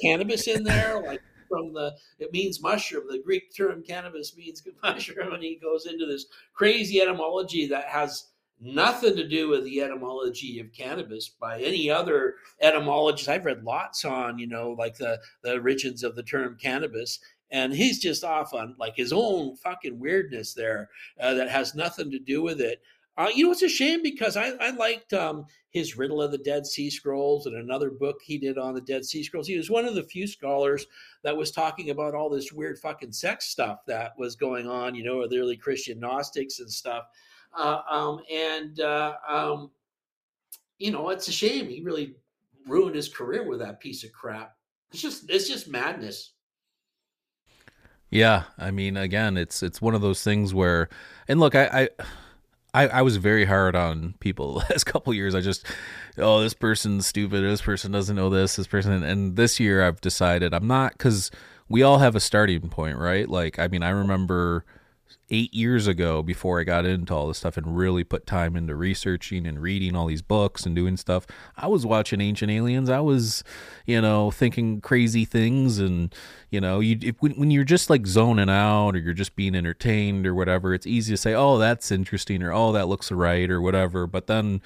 Cannabis 0.00 0.48
in 0.48 0.64
there, 0.64 1.00
like 1.00 1.22
from 1.52 1.74
the 1.74 1.94
it 2.18 2.32
means 2.32 2.62
mushroom. 2.62 3.04
The 3.08 3.22
Greek 3.22 3.54
term 3.54 3.82
cannabis 3.82 4.34
means 4.36 4.62
mushroom, 4.82 5.34
and 5.34 5.42
he 5.42 5.56
goes 5.56 5.86
into 5.86 6.06
this 6.06 6.26
crazy 6.54 7.00
etymology 7.00 7.66
that 7.66 7.84
has 7.84 8.28
nothing 8.58 9.16
to 9.16 9.28
do 9.28 9.48
with 9.48 9.64
the 9.64 9.82
etymology 9.82 10.60
of 10.60 10.72
cannabis 10.72 11.28
by 11.28 11.60
any 11.60 11.90
other 11.90 12.36
etymologists. 12.60 13.28
I've 13.28 13.44
read 13.44 13.64
lots 13.64 14.04
on, 14.04 14.38
you 14.38 14.46
know, 14.46 14.70
like 14.78 14.96
the 14.96 15.20
the 15.42 15.54
origins 15.54 16.02
of 16.02 16.16
the 16.16 16.22
term 16.22 16.56
cannabis, 16.60 17.18
and 17.50 17.74
he's 17.74 17.98
just 17.98 18.24
off 18.24 18.54
on 18.54 18.74
like 18.78 18.96
his 18.96 19.12
own 19.12 19.56
fucking 19.56 19.98
weirdness 19.98 20.54
there 20.54 20.88
uh, 21.20 21.34
that 21.34 21.50
has 21.50 21.74
nothing 21.74 22.10
to 22.12 22.18
do 22.18 22.42
with 22.42 22.60
it. 22.60 22.80
Uh, 23.18 23.28
you 23.34 23.44
know, 23.44 23.52
it's 23.52 23.62
a 23.62 23.68
shame 23.68 24.02
because 24.02 24.38
I, 24.38 24.52
I 24.58 24.70
liked 24.70 25.12
um, 25.12 25.44
his 25.70 25.98
Riddle 25.98 26.22
of 26.22 26.32
the 26.32 26.38
Dead 26.38 26.66
Sea 26.66 26.88
Scrolls 26.88 27.44
and 27.44 27.56
another 27.56 27.90
book 27.90 28.16
he 28.24 28.38
did 28.38 28.56
on 28.56 28.74
the 28.74 28.80
Dead 28.80 29.04
Sea 29.04 29.22
Scrolls. 29.22 29.46
He 29.46 29.56
was 29.56 29.68
one 29.68 29.84
of 29.84 29.94
the 29.94 30.02
few 30.02 30.26
scholars 30.26 30.86
that 31.22 31.36
was 31.36 31.50
talking 31.50 31.90
about 31.90 32.14
all 32.14 32.28
this 32.28 32.52
weird 32.52 32.78
fucking 32.78 33.12
sex 33.12 33.46
stuff 33.46 33.80
that 33.86 34.12
was 34.18 34.36
going 34.36 34.66
on, 34.66 34.94
you 34.94 35.04
know, 35.04 35.18
with 35.18 35.30
the 35.30 35.38
early 35.38 35.56
Christian 35.56 36.00
Gnostics 36.00 36.60
and 36.60 36.70
stuff. 36.70 37.04
Uh, 37.56 37.80
um, 37.90 38.20
and, 38.30 38.80
uh, 38.80 39.14
um, 39.28 39.70
you 40.78 40.90
know, 40.90 41.10
it's 41.10 41.28
a 41.28 41.32
shame. 41.32 41.68
He 41.68 41.82
really 41.82 42.16
ruined 42.66 42.96
his 42.96 43.08
career 43.08 43.48
with 43.48 43.60
that 43.60 43.80
piece 43.80 44.04
of 44.04 44.12
crap. 44.12 44.56
It's 44.90 45.02
just, 45.02 45.30
it's 45.30 45.48
just 45.48 45.68
madness. 45.68 46.32
Yeah, 48.10 48.42
I 48.58 48.70
mean, 48.70 48.98
again, 48.98 49.38
it's 49.38 49.62
it's 49.62 49.80
one 49.80 49.94
of 49.94 50.02
those 50.02 50.22
things 50.22 50.52
where, 50.52 50.90
and 51.28 51.40
look, 51.40 51.54
I, 51.54 51.64
I 51.64 52.04
I, 52.74 52.88
I 52.88 53.02
was 53.02 53.16
very 53.16 53.44
hard 53.44 53.76
on 53.76 54.14
people 54.20 54.54
the 54.60 54.66
last 54.70 54.84
couple 54.84 55.12
years. 55.14 55.34
I 55.34 55.40
just, 55.40 55.66
oh, 56.18 56.40
this 56.40 56.54
person's 56.54 57.06
stupid. 57.06 57.42
This 57.42 57.62
person 57.62 57.92
doesn't 57.92 58.16
know 58.16 58.30
this. 58.30 58.56
This 58.56 58.66
person, 58.66 59.02
and 59.02 59.36
this 59.36 59.60
year 59.60 59.82
I've 59.86 60.00
decided 60.00 60.54
I'm 60.54 60.66
not 60.66 60.92
because 60.92 61.30
we 61.68 61.82
all 61.82 61.98
have 61.98 62.16
a 62.16 62.20
starting 62.20 62.68
point, 62.68 62.98
right? 62.98 63.28
Like, 63.28 63.58
I 63.58 63.68
mean, 63.68 63.82
I 63.82 63.90
remember 63.90 64.64
eight 65.32 65.52
years 65.54 65.86
ago 65.86 66.22
before 66.22 66.60
I 66.60 66.64
got 66.64 66.84
into 66.84 67.14
all 67.14 67.26
this 67.26 67.38
stuff 67.38 67.56
and 67.56 67.76
really 67.76 68.04
put 68.04 68.26
time 68.26 68.54
into 68.54 68.76
researching 68.76 69.46
and 69.46 69.60
reading 69.60 69.96
all 69.96 70.06
these 70.06 70.20
books 70.20 70.66
and 70.66 70.76
doing 70.76 70.98
stuff. 70.98 71.26
I 71.56 71.68
was 71.68 71.86
watching 71.86 72.20
Ancient 72.20 72.50
Aliens. 72.52 72.90
I 72.90 73.00
was, 73.00 73.42
you 73.86 74.00
know, 74.00 74.30
thinking 74.30 74.82
crazy 74.82 75.24
things 75.24 75.78
and, 75.78 76.14
you 76.50 76.60
know, 76.60 76.80
you 76.80 76.98
if, 77.00 77.16
when, 77.20 77.32
when 77.32 77.50
you're 77.50 77.64
just 77.64 77.88
like 77.88 78.06
zoning 78.06 78.50
out 78.50 78.90
or 78.90 78.98
you're 78.98 79.14
just 79.14 79.34
being 79.34 79.54
entertained 79.54 80.26
or 80.26 80.34
whatever, 80.34 80.74
it's 80.74 80.86
easy 80.86 81.14
to 81.14 81.16
say, 81.16 81.32
"Oh, 81.32 81.56
that's 81.56 81.90
interesting," 81.90 82.42
or 82.42 82.52
"Oh, 82.52 82.72
that 82.72 82.88
looks 82.88 83.10
right," 83.10 83.50
or 83.50 83.60
whatever. 83.60 84.06
But 84.06 84.26
then 84.26 84.60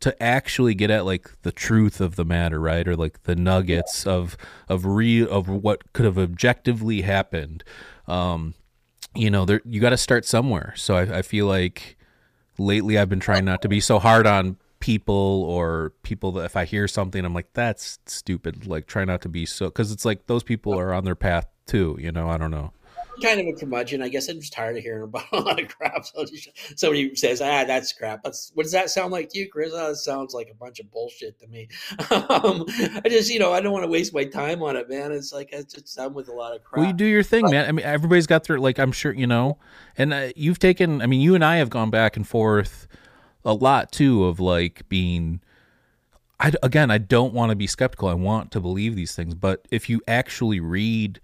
to 0.00 0.22
actually 0.22 0.74
get 0.74 0.90
at 0.90 1.06
like 1.06 1.30
the 1.42 1.52
truth 1.52 2.00
of 2.00 2.16
the 2.16 2.24
matter, 2.24 2.60
right, 2.60 2.86
or 2.86 2.96
like 2.96 3.22
the 3.22 3.36
nuggets 3.36 4.06
of 4.06 4.36
of 4.68 4.84
real 4.84 5.30
of 5.30 5.48
what 5.48 5.92
could 5.94 6.04
have 6.04 6.18
objectively 6.18 7.00
happened. 7.00 7.64
Um, 8.06 8.54
you 9.14 9.30
know, 9.30 9.44
there 9.44 9.60
you 9.64 9.80
got 9.80 9.90
to 9.90 9.96
start 9.96 10.24
somewhere. 10.24 10.74
So 10.76 10.96
I, 10.96 11.18
I 11.18 11.22
feel 11.22 11.46
like 11.46 11.96
lately 12.58 12.98
I've 12.98 13.08
been 13.08 13.20
trying 13.20 13.44
not 13.44 13.62
to 13.62 13.68
be 13.68 13.80
so 13.80 13.98
hard 13.98 14.26
on 14.26 14.56
people 14.80 15.44
or 15.44 15.92
people 16.02 16.32
that 16.32 16.44
if 16.44 16.56
I 16.56 16.64
hear 16.64 16.88
something, 16.88 17.24
I'm 17.24 17.34
like, 17.34 17.52
that's 17.52 17.98
stupid. 18.06 18.66
Like, 18.66 18.86
try 18.86 19.04
not 19.04 19.22
to 19.22 19.28
be 19.28 19.46
so, 19.46 19.66
because 19.66 19.92
it's 19.92 20.04
like 20.04 20.26
those 20.26 20.42
people 20.42 20.78
are 20.78 20.92
on 20.92 21.04
their 21.04 21.14
path 21.14 21.46
too. 21.66 21.96
You 22.00 22.12
know, 22.12 22.28
I 22.28 22.36
don't 22.38 22.50
know 22.50 22.72
kind 23.22 23.40
of 23.40 23.46
a 23.46 23.52
curmudgeon. 23.52 24.02
I 24.02 24.08
guess 24.08 24.28
I'm 24.28 24.40
just 24.40 24.52
tired 24.52 24.76
of 24.76 24.82
hearing 24.82 25.04
about 25.04 25.24
a 25.32 25.40
lot 25.40 25.60
of 25.60 25.68
crap. 25.68 26.04
So 26.04 26.24
somebody 26.76 27.14
says, 27.14 27.40
"Ah, 27.40 27.64
that's 27.64 27.92
crap." 27.92 28.22
That's 28.22 28.50
what 28.54 28.64
does 28.64 28.72
that 28.72 28.90
sound 28.90 29.12
like 29.12 29.28
to 29.30 29.38
you, 29.38 29.48
Chris? 29.48 29.72
Oh, 29.74 29.88
that 29.88 29.96
sounds 29.96 30.34
like 30.34 30.48
a 30.50 30.54
bunch 30.54 30.80
of 30.80 30.90
bullshit 30.90 31.38
to 31.40 31.46
me. 31.46 31.68
um, 32.10 32.64
I 32.68 33.02
just, 33.08 33.30
you 33.30 33.38
know, 33.38 33.52
I 33.52 33.60
don't 33.60 33.72
want 33.72 33.84
to 33.84 33.90
waste 33.90 34.14
my 34.14 34.24
time 34.24 34.62
on 34.62 34.76
it, 34.76 34.88
man. 34.88 35.12
It's 35.12 35.32
like 35.32 35.50
it's 35.52 35.74
just 35.74 35.96
done 35.96 36.14
with 36.14 36.28
a 36.28 36.32
lot 36.32 36.54
of 36.54 36.64
crap. 36.64 36.78
Well, 36.78 36.86
you 36.86 36.92
do 36.92 37.06
your 37.06 37.22
thing, 37.22 37.42
but, 37.42 37.52
man. 37.52 37.68
I 37.68 37.72
mean, 37.72 37.86
everybody's 37.86 38.26
got 38.26 38.44
their 38.44 38.58
like. 38.58 38.78
I'm 38.78 38.92
sure 38.92 39.12
you 39.12 39.26
know, 39.26 39.58
and 39.96 40.12
uh, 40.12 40.28
you've 40.36 40.58
taken. 40.58 41.00
I 41.00 41.06
mean, 41.06 41.20
you 41.20 41.34
and 41.34 41.44
I 41.44 41.56
have 41.56 41.70
gone 41.70 41.90
back 41.90 42.16
and 42.16 42.26
forth 42.26 42.86
a 43.44 43.54
lot 43.54 43.92
too 43.92 44.24
of 44.24 44.40
like 44.40 44.88
being. 44.88 45.40
I, 46.40 46.52
again, 46.60 46.90
I 46.90 46.98
don't 46.98 47.32
want 47.32 47.50
to 47.50 47.56
be 47.56 47.68
skeptical. 47.68 48.08
I 48.08 48.14
want 48.14 48.50
to 48.50 48.60
believe 48.60 48.96
these 48.96 49.14
things, 49.14 49.34
but 49.34 49.64
if 49.70 49.88
you 49.88 50.00
actually 50.08 50.58
read 50.58 51.20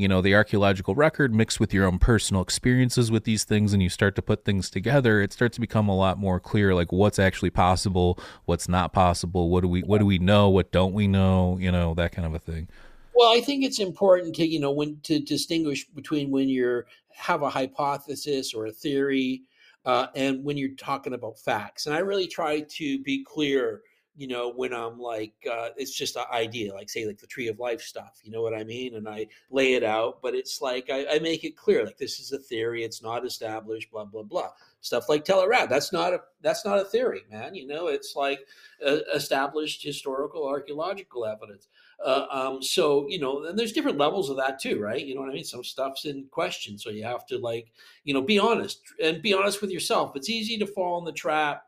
you 0.00 0.08
know 0.08 0.22
the 0.22 0.34
archaeological 0.34 0.94
record 0.94 1.34
mixed 1.34 1.60
with 1.60 1.74
your 1.74 1.84
own 1.86 1.98
personal 1.98 2.42
experiences 2.42 3.10
with 3.10 3.24
these 3.24 3.44
things 3.44 3.72
and 3.72 3.82
you 3.82 3.88
start 3.88 4.16
to 4.16 4.22
put 4.22 4.44
things 4.44 4.70
together 4.70 5.20
it 5.20 5.32
starts 5.32 5.56
to 5.56 5.60
become 5.60 5.88
a 5.88 5.96
lot 5.96 6.18
more 6.18 6.40
clear 6.40 6.74
like 6.74 6.90
what's 6.90 7.18
actually 7.18 7.50
possible 7.50 8.18
what's 8.46 8.68
not 8.68 8.92
possible 8.92 9.50
what 9.50 9.60
do 9.60 9.68
we 9.68 9.82
what 9.82 9.98
do 9.98 10.06
we 10.06 10.18
know 10.18 10.48
what 10.48 10.72
don't 10.72 10.94
we 10.94 11.06
know 11.06 11.58
you 11.60 11.70
know 11.70 11.94
that 11.94 12.12
kind 12.12 12.26
of 12.26 12.34
a 12.34 12.38
thing. 12.38 12.68
Well 13.14 13.32
i 13.32 13.40
think 13.40 13.64
it's 13.64 13.78
important 13.78 14.34
to 14.36 14.46
you 14.46 14.60
know 14.60 14.72
when 14.72 14.98
to 15.02 15.20
distinguish 15.20 15.86
between 15.88 16.30
when 16.30 16.48
you're 16.48 16.86
have 17.10 17.42
a 17.42 17.50
hypothesis 17.50 18.54
or 18.54 18.66
a 18.66 18.72
theory 18.72 19.42
uh, 19.84 20.06
and 20.14 20.44
when 20.44 20.56
you're 20.56 20.74
talking 20.76 21.14
about 21.14 21.38
facts. 21.38 21.86
And 21.86 21.94
i 21.94 21.98
really 21.98 22.26
try 22.26 22.60
to 22.60 22.98
be 23.02 23.24
clear 23.24 23.82
you 24.20 24.26
know, 24.26 24.52
when 24.52 24.74
I'm 24.74 24.98
like, 24.98 25.32
uh, 25.50 25.70
it's 25.78 25.96
just 25.96 26.16
an 26.16 26.24
idea, 26.30 26.74
like 26.74 26.90
say, 26.90 27.06
like 27.06 27.16
the 27.16 27.26
tree 27.26 27.48
of 27.48 27.58
life 27.58 27.80
stuff, 27.80 28.20
you 28.22 28.30
know 28.30 28.42
what 28.42 28.52
I 28.52 28.64
mean? 28.64 28.96
And 28.96 29.08
I 29.08 29.28
lay 29.50 29.72
it 29.72 29.82
out, 29.82 30.20
but 30.20 30.34
it's 30.34 30.60
like, 30.60 30.90
I, 30.90 31.06
I 31.12 31.18
make 31.20 31.42
it 31.42 31.56
clear, 31.56 31.86
like 31.86 31.96
this 31.96 32.20
is 32.20 32.30
a 32.30 32.38
theory, 32.38 32.84
it's 32.84 33.02
not 33.02 33.24
established, 33.24 33.90
blah, 33.90 34.04
blah, 34.04 34.22
blah. 34.22 34.50
Stuff 34.82 35.08
like 35.08 35.24
Tel 35.24 35.42
Arad, 35.42 35.70
that's 35.70 35.90
not 35.90 36.12
a, 36.12 36.20
that's 36.42 36.66
not 36.66 36.78
a 36.78 36.84
theory, 36.84 37.22
man. 37.30 37.54
You 37.54 37.66
know, 37.66 37.86
it's 37.86 38.14
like 38.14 38.40
uh, 38.86 38.98
established 39.14 39.82
historical 39.82 40.46
archaeological 40.46 41.24
evidence. 41.24 41.68
Uh, 42.04 42.26
um, 42.30 42.62
so, 42.62 43.06
you 43.08 43.20
know, 43.20 43.44
and 43.44 43.58
there's 43.58 43.72
different 43.72 43.96
levels 43.96 44.28
of 44.28 44.36
that 44.36 44.60
too, 44.60 44.78
right? 44.78 45.02
You 45.02 45.14
know 45.14 45.22
what 45.22 45.30
I 45.30 45.34
mean? 45.34 45.44
Some 45.44 45.64
stuff's 45.64 46.04
in 46.04 46.26
question. 46.30 46.76
So 46.76 46.90
you 46.90 47.04
have 47.04 47.24
to 47.28 47.38
like, 47.38 47.72
you 48.04 48.12
know, 48.12 48.20
be 48.20 48.38
honest 48.38 48.82
and 49.02 49.22
be 49.22 49.32
honest 49.32 49.62
with 49.62 49.70
yourself. 49.70 50.14
It's 50.14 50.28
easy 50.28 50.58
to 50.58 50.66
fall 50.66 50.98
in 50.98 51.06
the 51.06 51.12
trap 51.12 51.64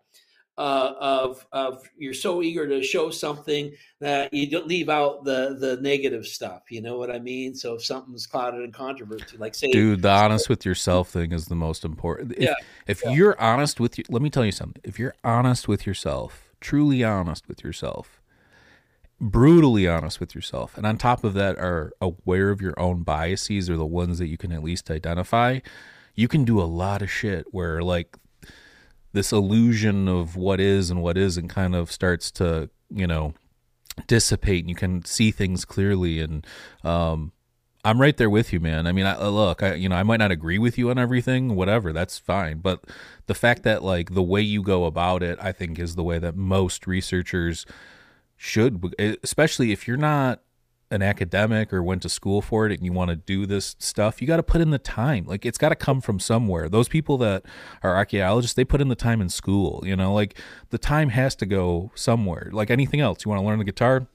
uh, 0.63 0.95
of 1.01 1.45
of 1.51 1.83
you're 1.99 2.15
so 2.15 2.41
eager 2.41 2.69
to 2.69 2.85
show 2.85 3.11
something 3.11 3.73
that 3.99 4.33
you 4.33 4.49
don't 4.49 4.69
leave 4.69 4.89
out 4.89 5.25
the 5.25 5.57
the 5.59 5.77
negative 5.81 6.25
stuff. 6.25 6.71
You 6.71 6.81
know 6.83 6.97
what 6.97 7.11
I 7.11 7.19
mean? 7.19 7.57
So 7.57 7.75
if 7.75 7.85
something's 7.85 8.29
clouded 8.29 8.63
in 8.63 8.71
controversy, 8.71 9.39
like 9.39 9.57
say, 9.57 9.73
Dude, 9.73 10.03
the 10.03 10.11
honest 10.11 10.49
with 10.49 10.65
yourself 10.65 11.09
thing 11.09 11.33
is 11.33 11.47
the 11.47 11.57
most 11.57 11.85
important. 11.85 12.35
If, 12.35 12.43
Yeah, 12.43 12.55
if 12.87 13.03
yeah. 13.05 13.11
you're 13.11 13.41
honest 13.41 13.81
with 13.81 13.99
you, 13.99 14.05
let 14.09 14.23
me 14.23 14.31
tell 14.31 14.45
you 14.45 14.53
something. 14.53 14.81
If 14.85 15.01
you're 15.01 15.17
honest 15.25 15.67
with 15.67 15.85
yourself, 15.85 16.53
truly 16.61 17.03
honest 17.03 17.49
with 17.49 17.65
yourself, 17.65 18.23
brutally 19.21 19.89
honest 19.89 20.21
with 20.21 20.33
yourself, 20.33 20.79
and 20.79 20.87
on 20.87 20.97
top 20.97 21.25
of 21.25 21.35
that 21.35 21.59
are 21.59 21.93
aware 22.01 22.51
of 22.51 22.61
your 22.61 22.79
own 22.79 23.03
biases 23.03 23.69
or 23.69 23.77
the 23.77 23.85
ones 23.85 24.21
that 24.21 24.29
you 24.29 24.39
can 24.39 24.53
at 24.53 24.63
least 24.63 24.93
identify, 24.93 25.59
you 26.15 26.29
can 26.29 26.45
do 26.45 26.61
a 26.61 26.71
lot 26.71 27.03
of 27.03 27.11
shit 27.11 27.47
where 27.51 27.83
like 27.83 28.17
this 29.13 29.33
illusion 29.33 30.09
of 30.09 30.37
what 30.37 30.61
is 30.61 30.91
and 30.91 31.03
what 31.03 31.17
isn't 31.17 31.49
kind 31.49 31.75
of 31.75 31.91
starts 31.91 32.31
to, 32.33 32.71
you 32.91 33.07
know, 33.07 33.35
dissipate 34.07 34.61
and 34.61 34.71
you 34.71 34.75
can 34.75 35.05
see 35.05 35.31
things 35.31 35.67
clearly 35.67 36.19
and 36.19 36.47
um 36.83 37.33
I'm 37.85 38.01
right 38.01 38.17
there 38.17 38.31
with 38.31 38.53
you, 38.53 38.61
man. 38.61 38.87
I 38.87 38.93
mean, 38.93 39.07
I, 39.07 39.27
look, 39.27 39.61
I, 39.61 39.75
you 39.75 39.89
know, 39.89 39.97
I 39.97 40.05
might 40.05 40.19
not 40.19 40.31
agree 40.31 40.59
with 40.59 40.79
you 40.79 40.91
on 40.91 40.99
everything, 40.99 41.57
whatever, 41.57 41.93
that's 41.93 42.17
fine. 42.17 42.59
But 42.59 42.85
the 43.27 43.35
fact 43.35 43.65
that 43.65 43.83
like 43.83 44.15
the 44.15 44.23
way 44.23 44.41
you 44.41 44.63
go 44.63 44.85
about 44.85 45.23
it, 45.23 45.37
I 45.43 45.51
think, 45.51 45.81
is 45.81 45.97
the 45.97 46.05
way 46.05 46.21
that 46.21 46.37
most 46.37 46.87
researchers 46.87 47.67
should, 48.37 48.95
especially 49.25 49.73
if 49.73 49.89
you're 49.89 49.97
not 49.97 50.43
an 50.93 51.03
academic 51.03 51.73
or 51.73 51.83
went 51.83 52.03
to 52.03 52.09
school 52.09 52.43
for 52.43 52.67
it 52.67 52.73
and 52.73 52.85
you 52.85 52.93
want 52.93 53.11
to 53.11 53.17
do 53.17 53.47
this 53.47 53.75
stuff, 53.79 54.21
you 54.21 54.29
got 54.29 54.37
to 54.37 54.43
put 54.43 54.61
in 54.61 54.71
the 54.71 54.79
time. 54.79 55.25
Like 55.27 55.47
it's 55.47 55.59
got 55.59 55.71
to 55.71 55.75
come 55.77 56.01
from 56.01 56.21
somewhere. 56.21 56.69
Those 56.69 56.89
people 56.89 57.19
that 57.19 57.45
are 57.83 57.97
archaeologists, 57.97 58.55
they 58.55 58.65
put 58.65 58.81
in 58.81 58.89
the 58.89 58.95
time 58.95 59.21
in 59.21 59.29
school. 59.29 59.83
You 59.85 59.97
know, 59.97 60.13
like 60.13 60.39
the 60.71 60.79
time 60.79 61.09
has 61.09 61.35
to 61.37 61.47
go 61.47 61.91
somewhere. 61.95 62.51
Like 62.53 62.71
anything 62.71 63.01
else, 63.01 63.25
you 63.25 63.31
want 63.31 63.41
to 63.41 63.47
learn 63.47 63.59
the 63.59 63.65
guitar, 63.65 64.07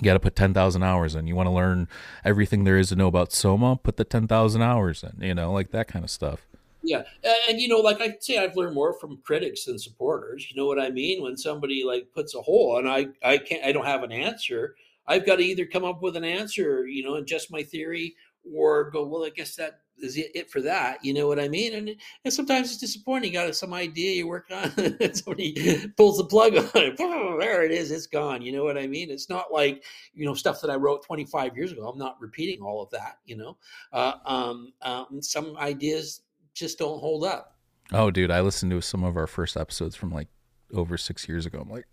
you 0.00 0.04
got 0.04 0.14
to 0.14 0.20
put 0.20 0.34
10,000 0.34 0.82
hours 0.82 1.14
in. 1.14 1.26
You 1.26 1.36
want 1.36 1.46
to 1.46 1.52
learn 1.52 1.88
everything 2.24 2.64
there 2.64 2.78
is 2.78 2.88
to 2.88 2.96
know 2.96 3.06
about 3.06 3.32
Soma, 3.32 3.76
put 3.76 3.96
the 3.96 4.04
10,000 4.04 4.62
hours 4.62 5.04
in, 5.04 5.24
you 5.24 5.34
know, 5.34 5.52
like 5.52 5.70
that 5.70 5.86
kind 5.86 6.04
of 6.04 6.10
stuff. 6.10 6.46
Yeah, 6.86 7.04
and, 7.48 7.58
you 7.58 7.68
know, 7.68 7.78
like 7.78 8.02
I 8.02 8.16
say, 8.20 8.36
I've 8.36 8.56
learned 8.56 8.74
more 8.74 8.92
from 8.92 9.16
critics 9.24 9.64
than 9.64 9.78
supporters. 9.78 10.50
You 10.50 10.60
know 10.60 10.66
what 10.66 10.78
I 10.78 10.90
mean? 10.90 11.22
When 11.22 11.36
somebody 11.36 11.82
like 11.82 12.08
puts 12.14 12.34
a 12.34 12.42
hole, 12.42 12.76
and 12.76 12.86
I, 12.86 13.06
I 13.22 13.38
can't, 13.38 13.64
I 13.64 13.72
don't 13.72 13.86
have 13.86 14.02
an 14.02 14.12
answer. 14.12 14.74
I've 15.06 15.26
got 15.26 15.36
to 15.36 15.44
either 15.44 15.66
come 15.66 15.84
up 15.84 16.02
with 16.02 16.16
an 16.16 16.24
answer, 16.24 16.86
you 16.86 17.04
know, 17.04 17.16
and 17.16 17.26
just 17.26 17.52
my 17.52 17.62
theory, 17.62 18.14
or 18.52 18.90
go, 18.90 19.06
well, 19.06 19.24
I 19.24 19.30
guess 19.30 19.56
that 19.56 19.80
is 19.98 20.16
it 20.16 20.50
for 20.50 20.60
that. 20.62 21.04
You 21.04 21.14
know 21.14 21.28
what 21.28 21.38
I 21.38 21.48
mean? 21.48 21.74
And 21.74 21.96
and 22.24 22.34
sometimes 22.34 22.70
it's 22.70 22.78
disappointing. 22.80 23.32
You 23.32 23.40
got 23.40 23.54
some 23.54 23.72
idea 23.72 24.12
you 24.12 24.26
work 24.26 24.46
on, 24.50 24.72
and 24.76 25.16
somebody 25.16 25.88
pulls 25.96 26.18
the 26.18 26.24
plug 26.24 26.56
on 26.56 26.70
it. 26.74 26.98
There 27.44 27.64
it 27.64 27.72
is. 27.72 27.90
It's 27.90 28.06
gone. 28.06 28.42
You 28.42 28.52
know 28.52 28.64
what 28.64 28.78
I 28.78 28.86
mean? 28.86 29.10
It's 29.10 29.28
not 29.28 29.52
like 29.52 29.84
you 30.14 30.24
know 30.24 30.34
stuff 30.34 30.60
that 30.60 30.70
I 30.70 30.76
wrote 30.76 31.04
25 31.04 31.56
years 31.56 31.72
ago. 31.72 31.88
I'm 31.88 31.98
not 31.98 32.16
repeating 32.20 32.62
all 32.62 32.82
of 32.82 32.90
that. 32.90 33.18
You 33.24 33.36
know, 33.36 33.56
uh, 33.92 34.14
um, 34.24 34.72
um, 34.82 35.20
some 35.20 35.56
ideas 35.56 36.22
just 36.54 36.78
don't 36.78 37.00
hold 37.00 37.24
up. 37.24 37.56
Oh, 37.92 38.10
dude, 38.10 38.30
I 38.30 38.40
listened 38.40 38.70
to 38.72 38.80
some 38.80 39.04
of 39.04 39.16
our 39.16 39.26
first 39.26 39.56
episodes 39.56 39.94
from 39.96 40.10
like 40.10 40.28
over 40.72 40.96
six 40.96 41.28
years 41.28 41.46
ago. 41.46 41.60
I'm 41.60 41.70
like. 41.70 41.86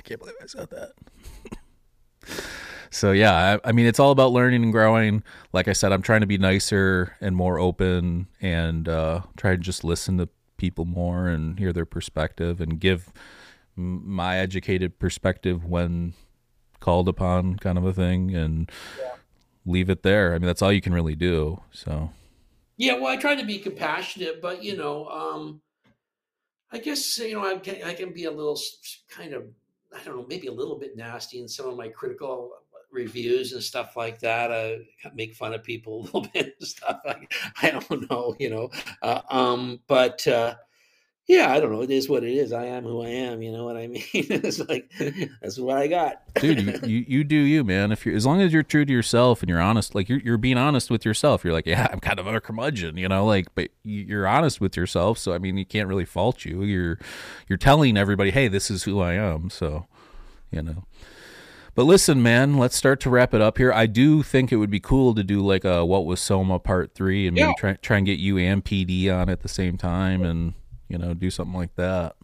I 0.00 0.02
can't 0.02 0.18
believe 0.18 0.36
I 0.42 0.46
said 0.46 0.68
that. 0.70 2.42
so 2.90 3.12
yeah, 3.12 3.58
I, 3.62 3.68
I, 3.68 3.72
mean, 3.72 3.84
it's 3.84 4.00
all 4.00 4.12
about 4.12 4.32
learning 4.32 4.62
and 4.62 4.72
growing. 4.72 5.22
Like 5.52 5.68
I 5.68 5.74
said, 5.74 5.92
I'm 5.92 6.00
trying 6.00 6.22
to 6.22 6.26
be 6.26 6.38
nicer 6.38 7.16
and 7.20 7.36
more 7.36 7.58
open, 7.58 8.26
and 8.40 8.88
uh, 8.88 9.20
try 9.36 9.50
to 9.50 9.58
just 9.58 9.84
listen 9.84 10.16
to 10.16 10.30
people 10.56 10.86
more 10.86 11.28
and 11.28 11.58
hear 11.58 11.70
their 11.70 11.84
perspective 11.84 12.62
and 12.62 12.80
give 12.80 13.12
my 13.76 14.38
educated 14.38 14.98
perspective 14.98 15.66
when 15.66 16.14
called 16.80 17.06
upon, 17.06 17.56
kind 17.56 17.76
of 17.76 17.84
a 17.84 17.92
thing, 17.92 18.34
and 18.34 18.70
yeah. 18.98 19.16
leave 19.66 19.90
it 19.90 20.02
there. 20.02 20.32
I 20.32 20.38
mean, 20.38 20.46
that's 20.46 20.62
all 20.62 20.72
you 20.72 20.80
can 20.80 20.94
really 20.94 21.14
do. 21.14 21.60
So. 21.72 22.10
Yeah, 22.78 22.94
well, 22.94 23.08
I 23.08 23.18
try 23.18 23.34
to 23.34 23.44
be 23.44 23.58
compassionate, 23.58 24.40
but 24.40 24.64
you 24.64 24.78
know, 24.78 25.06
um, 25.08 25.60
I 26.72 26.78
guess 26.78 27.18
you 27.18 27.34
know 27.34 27.44
I 27.44 27.58
can, 27.58 27.82
I 27.84 27.92
can 27.92 28.14
be 28.14 28.24
a 28.24 28.30
little 28.30 28.58
kind 29.10 29.34
of 29.34 29.44
I 29.92 30.04
don't 30.04 30.16
know, 30.16 30.26
maybe 30.28 30.46
a 30.46 30.52
little 30.52 30.78
bit 30.78 30.96
nasty 30.96 31.40
in 31.40 31.48
some 31.48 31.66
of 31.66 31.76
my 31.76 31.88
critical 31.88 32.52
reviews 32.92 33.52
and 33.52 33.62
stuff 33.62 33.96
like 33.96 34.18
that. 34.20 34.52
I 34.52 34.78
make 35.14 35.34
fun 35.34 35.54
of 35.54 35.62
people 35.62 36.00
a 36.00 36.02
little 36.02 36.20
bit 36.34 36.56
and 36.58 36.68
stuff. 36.68 37.00
I, 37.04 37.26
I 37.62 37.70
don't 37.70 38.10
know, 38.10 38.34
you 38.38 38.50
know. 38.50 38.70
Uh, 39.02 39.20
um, 39.30 39.80
but 39.86 40.26
uh, 40.26 40.54
yeah, 41.30 41.52
I 41.52 41.60
don't 41.60 41.70
know. 41.70 41.80
It 41.80 41.92
is 41.92 42.08
what 42.08 42.24
it 42.24 42.32
is. 42.32 42.52
I 42.52 42.64
am 42.64 42.82
who 42.82 43.02
I 43.02 43.08
am. 43.08 43.40
You 43.40 43.52
know 43.52 43.64
what 43.64 43.76
I 43.76 43.86
mean? 43.86 44.02
it's 44.12 44.58
like 44.58 44.90
that's 45.40 45.60
what 45.60 45.78
I 45.78 45.86
got, 45.86 46.22
dude. 46.34 46.60
You, 46.60 46.88
you, 46.88 47.04
you 47.06 47.24
do 47.24 47.36
you, 47.36 47.62
man. 47.62 47.92
If 47.92 48.04
you 48.04 48.16
as 48.16 48.26
long 48.26 48.40
as 48.42 48.52
you're 48.52 48.64
true 48.64 48.84
to 48.84 48.92
yourself 48.92 49.40
and 49.40 49.48
you're 49.48 49.60
honest, 49.60 49.94
like 49.94 50.08
you're 50.08 50.18
you're 50.18 50.38
being 50.38 50.58
honest 50.58 50.90
with 50.90 51.04
yourself. 51.04 51.44
You're 51.44 51.52
like, 51.52 51.66
yeah, 51.66 51.86
I'm 51.92 52.00
kind 52.00 52.18
of 52.18 52.26
a 52.26 52.40
curmudgeon, 52.40 52.96
you 52.96 53.08
know, 53.08 53.24
like, 53.24 53.46
but 53.54 53.70
you're 53.84 54.26
honest 54.26 54.60
with 54.60 54.76
yourself. 54.76 55.18
So 55.18 55.32
I 55.32 55.38
mean, 55.38 55.56
you 55.56 55.64
can't 55.64 55.88
really 55.88 56.04
fault 56.04 56.44
you. 56.44 56.64
You're 56.64 56.98
you're 57.46 57.58
telling 57.58 57.96
everybody, 57.96 58.32
hey, 58.32 58.48
this 58.48 58.68
is 58.68 58.82
who 58.82 58.98
I 58.98 59.12
am. 59.12 59.50
So, 59.50 59.86
you 60.50 60.62
know. 60.62 60.84
But 61.76 61.84
listen, 61.84 62.20
man, 62.20 62.58
let's 62.58 62.74
start 62.74 62.98
to 63.02 63.10
wrap 63.10 63.32
it 63.32 63.40
up 63.40 63.56
here. 63.56 63.72
I 63.72 63.86
do 63.86 64.24
think 64.24 64.50
it 64.50 64.56
would 64.56 64.68
be 64.70 64.80
cool 64.80 65.14
to 65.14 65.22
do 65.22 65.40
like 65.40 65.64
a 65.64 65.86
what 65.86 66.06
was 66.06 66.20
Soma 66.20 66.58
part 66.58 66.92
three, 66.92 67.28
and 67.28 67.36
maybe 67.36 67.54
try 67.56 67.74
try 67.74 67.98
and 67.98 68.06
get 68.06 68.18
you 68.18 68.36
and 68.36 68.64
PD 68.64 69.08
on 69.14 69.28
at 69.28 69.42
the 69.42 69.48
same 69.48 69.78
time, 69.78 70.24
and 70.24 70.54
you 70.90 70.98
know, 70.98 71.14
do 71.14 71.30
something 71.30 71.56
like 71.56 71.74
that, 71.76 72.16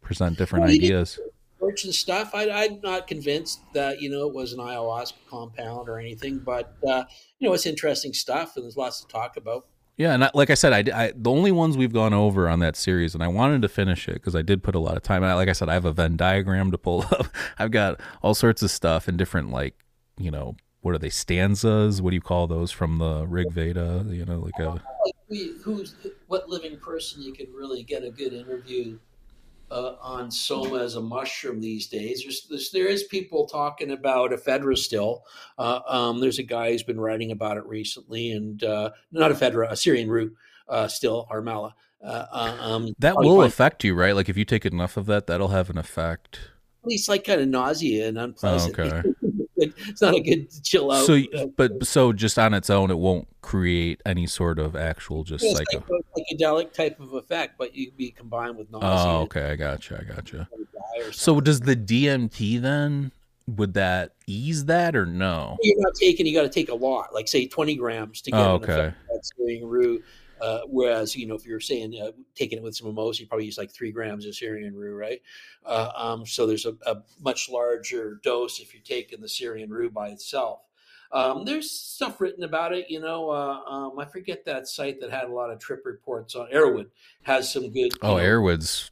present 0.00 0.38
different 0.38 0.64
well, 0.64 0.74
ideas. 0.74 1.20
Research 1.60 1.84
and 1.84 1.94
stuff. 1.94 2.34
I, 2.34 2.44
am 2.44 2.80
not 2.82 3.06
convinced 3.06 3.60
that 3.74 4.00
you 4.00 4.10
know 4.10 4.26
it 4.26 4.34
was 4.34 4.54
an 4.54 4.58
ayahuasca 4.58 5.12
compound 5.30 5.88
or 5.88 5.98
anything, 5.98 6.38
but 6.38 6.74
uh, 6.88 7.04
you 7.38 7.48
know, 7.48 7.54
it's 7.54 7.66
interesting 7.66 8.14
stuff, 8.14 8.56
and 8.56 8.64
there's 8.64 8.76
lots 8.76 9.02
to 9.02 9.06
talk 9.06 9.36
about. 9.36 9.66
Yeah, 9.96 10.14
and 10.14 10.24
I, 10.24 10.30
like 10.34 10.50
I 10.50 10.54
said, 10.54 10.72
I, 10.72 11.04
I, 11.04 11.12
the 11.14 11.30
only 11.30 11.52
ones 11.52 11.76
we've 11.76 11.92
gone 11.92 12.14
over 12.14 12.48
on 12.48 12.58
that 12.60 12.74
series, 12.76 13.14
and 13.14 13.22
I 13.22 13.28
wanted 13.28 13.62
to 13.62 13.68
finish 13.68 14.08
it 14.08 14.14
because 14.14 14.34
I 14.34 14.42
did 14.42 14.62
put 14.62 14.74
a 14.74 14.80
lot 14.80 14.96
of 14.96 15.02
time. 15.02 15.22
I, 15.22 15.34
like 15.34 15.48
I 15.48 15.52
said, 15.52 15.68
I 15.68 15.74
have 15.74 15.84
a 15.84 15.92
Venn 15.92 16.16
diagram 16.16 16.72
to 16.72 16.78
pull 16.78 17.02
up. 17.12 17.28
I've 17.58 17.70
got 17.70 18.00
all 18.22 18.34
sorts 18.34 18.62
of 18.62 18.70
stuff 18.70 19.06
and 19.06 19.18
different 19.18 19.50
like 19.50 19.74
you 20.16 20.30
know 20.30 20.56
what 20.84 20.94
are 20.94 20.98
they 20.98 21.08
stanzas? 21.08 22.02
What 22.02 22.10
do 22.10 22.14
you 22.14 22.20
call 22.20 22.46
those 22.46 22.70
from 22.70 22.98
the 22.98 23.26
Rig 23.26 23.50
Veda? 23.50 24.04
You 24.06 24.26
know, 24.26 24.40
like 24.40 24.58
a 24.58 24.82
who's 25.62 25.94
what 26.26 26.46
living 26.50 26.76
person 26.76 27.22
you 27.22 27.32
can 27.32 27.50
really 27.54 27.82
get 27.82 28.04
a 28.04 28.10
good 28.10 28.34
interview 28.34 28.98
uh, 29.70 29.94
on 30.02 30.30
soma 30.30 30.80
as 30.80 30.96
a 30.96 31.00
mushroom 31.00 31.58
these 31.58 31.86
days. 31.86 32.22
There's, 32.22 32.46
there's 32.50 32.70
there 32.70 32.86
is 32.86 33.04
people 33.04 33.46
talking 33.46 33.92
about 33.92 34.32
ephedra 34.32 34.76
still. 34.76 35.24
Uh, 35.56 35.80
um, 35.86 36.20
there's 36.20 36.38
a 36.38 36.42
guy 36.42 36.72
who's 36.72 36.82
been 36.82 37.00
writing 37.00 37.30
about 37.30 37.56
it 37.56 37.64
recently, 37.64 38.32
and 38.32 38.62
uh, 38.62 38.90
not 39.10 39.30
ephedra, 39.30 39.70
a 39.70 39.76
Syrian 39.76 40.10
rue 40.10 40.36
uh, 40.68 40.86
still 40.86 41.26
Harmala. 41.32 41.72
Uh, 42.04 42.26
um, 42.60 42.88
that 42.98 43.16
will 43.16 43.42
affect 43.42 43.84
you, 43.84 43.94
right? 43.94 44.14
Like 44.14 44.28
if 44.28 44.36
you 44.36 44.44
take 44.44 44.66
enough 44.66 44.98
of 44.98 45.06
that, 45.06 45.28
that'll 45.28 45.48
have 45.48 45.70
an 45.70 45.78
effect. 45.78 46.40
At 46.82 46.88
least 46.88 47.08
like 47.08 47.24
kind 47.24 47.40
of 47.40 47.48
nausea 47.48 48.06
and 48.06 48.18
unpleasant. 48.18 48.78
Oh, 48.78 48.82
okay. 48.82 49.14
it's 49.56 50.02
not 50.02 50.14
a 50.14 50.20
good 50.20 50.48
chill 50.62 50.90
out. 50.90 51.06
So, 51.06 51.20
but 51.56 51.86
so 51.86 52.12
just 52.12 52.38
on 52.38 52.54
its 52.54 52.70
own, 52.70 52.90
it 52.90 52.98
won't 52.98 53.28
create 53.42 54.00
any 54.06 54.26
sort 54.26 54.58
of 54.58 54.74
actual 54.74 55.24
just 55.24 55.44
it's 55.44 55.56
psycho 55.56 55.84
like 55.88 56.04
psychedelic 56.16 56.72
type 56.72 57.00
of 57.00 57.14
effect, 57.14 57.58
but 57.58 57.74
you'd 57.74 57.96
be 57.96 58.10
combined 58.10 58.56
with 58.56 58.70
nausea. 58.70 58.88
Oh, 58.88 59.22
okay, 59.22 59.50
I 59.50 59.56
gotcha, 59.56 60.00
I 60.00 60.14
gotcha. 60.14 60.48
So, 61.12 61.40
does 61.40 61.60
the 61.60 61.76
DMT 61.76 62.60
then? 62.60 63.12
Would 63.46 63.74
that 63.74 64.12
ease 64.26 64.64
that 64.66 64.96
or 64.96 65.04
no? 65.04 65.58
You're 65.60 65.78
not 65.78 65.94
taking. 65.94 66.24
You 66.24 66.32
got 66.32 66.44
to 66.44 66.48
take 66.48 66.70
a 66.70 66.74
lot, 66.74 67.12
like 67.12 67.28
say 67.28 67.46
20 67.46 67.74
grams 67.74 68.22
to 68.22 68.30
get 68.30 68.40
oh, 68.40 68.54
okay. 68.54 68.94
That's 69.12 69.32
Syrian 69.36 69.66
rue. 69.66 70.02
Uh, 70.44 70.60
whereas, 70.66 71.16
you 71.16 71.26
know, 71.26 71.34
if 71.34 71.46
you're 71.46 71.58
saying 71.58 71.98
uh, 71.98 72.10
taking 72.34 72.58
it 72.58 72.62
with 72.62 72.76
some 72.76 72.86
mimosa, 72.86 73.22
you 73.22 73.26
probably 73.26 73.46
use 73.46 73.56
like 73.56 73.70
three 73.70 73.90
grams 73.90 74.26
of 74.26 74.34
Syrian 74.34 74.74
rue, 74.74 74.94
right? 74.94 75.22
Uh, 75.64 75.90
um, 75.96 76.26
so 76.26 76.46
there's 76.46 76.66
a, 76.66 76.76
a, 76.84 76.96
much 77.22 77.48
larger 77.48 78.20
dose 78.22 78.60
if 78.60 78.74
you're 78.74 78.82
taking 78.82 79.22
the 79.22 79.28
Syrian 79.28 79.70
rue 79.70 79.88
by 79.88 80.08
itself. 80.08 80.60
Um, 81.12 81.46
there's 81.46 81.70
stuff 81.70 82.20
written 82.20 82.44
about 82.44 82.74
it, 82.74 82.90
you 82.90 83.00
know. 83.00 83.30
Uh, 83.30 83.60
um, 83.66 83.98
I 83.98 84.04
forget 84.04 84.44
that 84.44 84.68
site 84.68 85.00
that 85.00 85.10
had 85.10 85.30
a 85.30 85.32
lot 85.32 85.50
of 85.50 85.60
trip 85.60 85.80
reports 85.86 86.34
on 86.34 86.48
Erowid 86.52 86.88
has 87.22 87.50
some 87.50 87.72
good. 87.72 87.92
Oh, 88.02 88.18
know, 88.18 88.22
Erowid's 88.22 88.90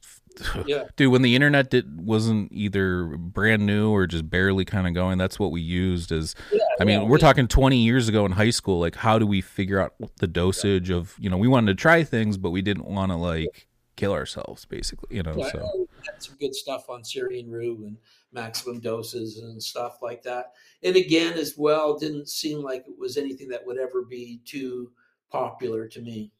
Yeah. 0.65 0.85
dude 0.95 1.11
when 1.11 1.21
the 1.21 1.35
internet 1.35 1.69
did 1.69 2.05
wasn't 2.05 2.51
either 2.51 3.05
brand 3.05 3.65
new 3.65 3.91
or 3.91 4.07
just 4.07 4.29
barely 4.29 4.65
kind 4.65 4.87
of 4.87 4.93
going 4.93 5.17
that's 5.17 5.39
what 5.39 5.51
we 5.51 5.61
used 5.61 6.11
as 6.11 6.35
Yeah, 6.51 6.59
i 6.79 6.83
mean 6.83 7.01
yeah, 7.01 7.07
we're 7.07 7.15
we- 7.15 7.19
talking 7.19 7.47
20 7.47 7.77
years 7.77 8.09
ago 8.09 8.25
in 8.25 8.31
high 8.31 8.49
school 8.49 8.79
like 8.79 8.95
how 8.95 9.19
do 9.19 9.27
we 9.27 9.41
figure 9.41 9.79
out 9.79 9.93
the 10.19 10.27
dosage 10.27 10.89
of 10.89 11.15
you 11.19 11.29
know 11.29 11.37
we 11.37 11.47
wanted 11.47 11.77
to 11.77 11.81
try 11.81 12.03
things 12.03 12.37
but 12.37 12.49
we 12.51 12.61
didn't 12.61 12.85
want 12.85 13.11
to 13.11 13.15
like 13.15 13.67
kill 13.95 14.11
ourselves 14.13 14.65
basically 14.65 15.15
you 15.15 15.21
know 15.23 15.35
Yeah, 15.37 15.51
so 15.51 15.71
we 15.77 15.85
had 16.05 16.21
some 16.23 16.35
good 16.39 16.55
stuff 16.55 16.89
on 16.89 17.03
Syrian 17.03 17.49
Rue 17.51 17.83
and 17.85 17.97
maximum 18.31 18.79
doses 18.79 19.37
and 19.37 19.61
stuff 19.61 20.01
like 20.01 20.23
that. 20.23 20.53
And 20.81 20.95
again, 20.95 21.33
as 21.33 21.55
well, 21.55 21.95
didn't 21.99 22.27
seem 22.27 22.63
like 22.63 22.85
it 22.87 22.97
was 22.97 23.15
anything 23.17 23.47
that 23.49 23.63
would 23.63 23.77
ever 23.77 24.01
be 24.01 24.41
too 24.43 24.91
popular 25.31 25.87
to 25.89 26.01
me. 26.01 26.31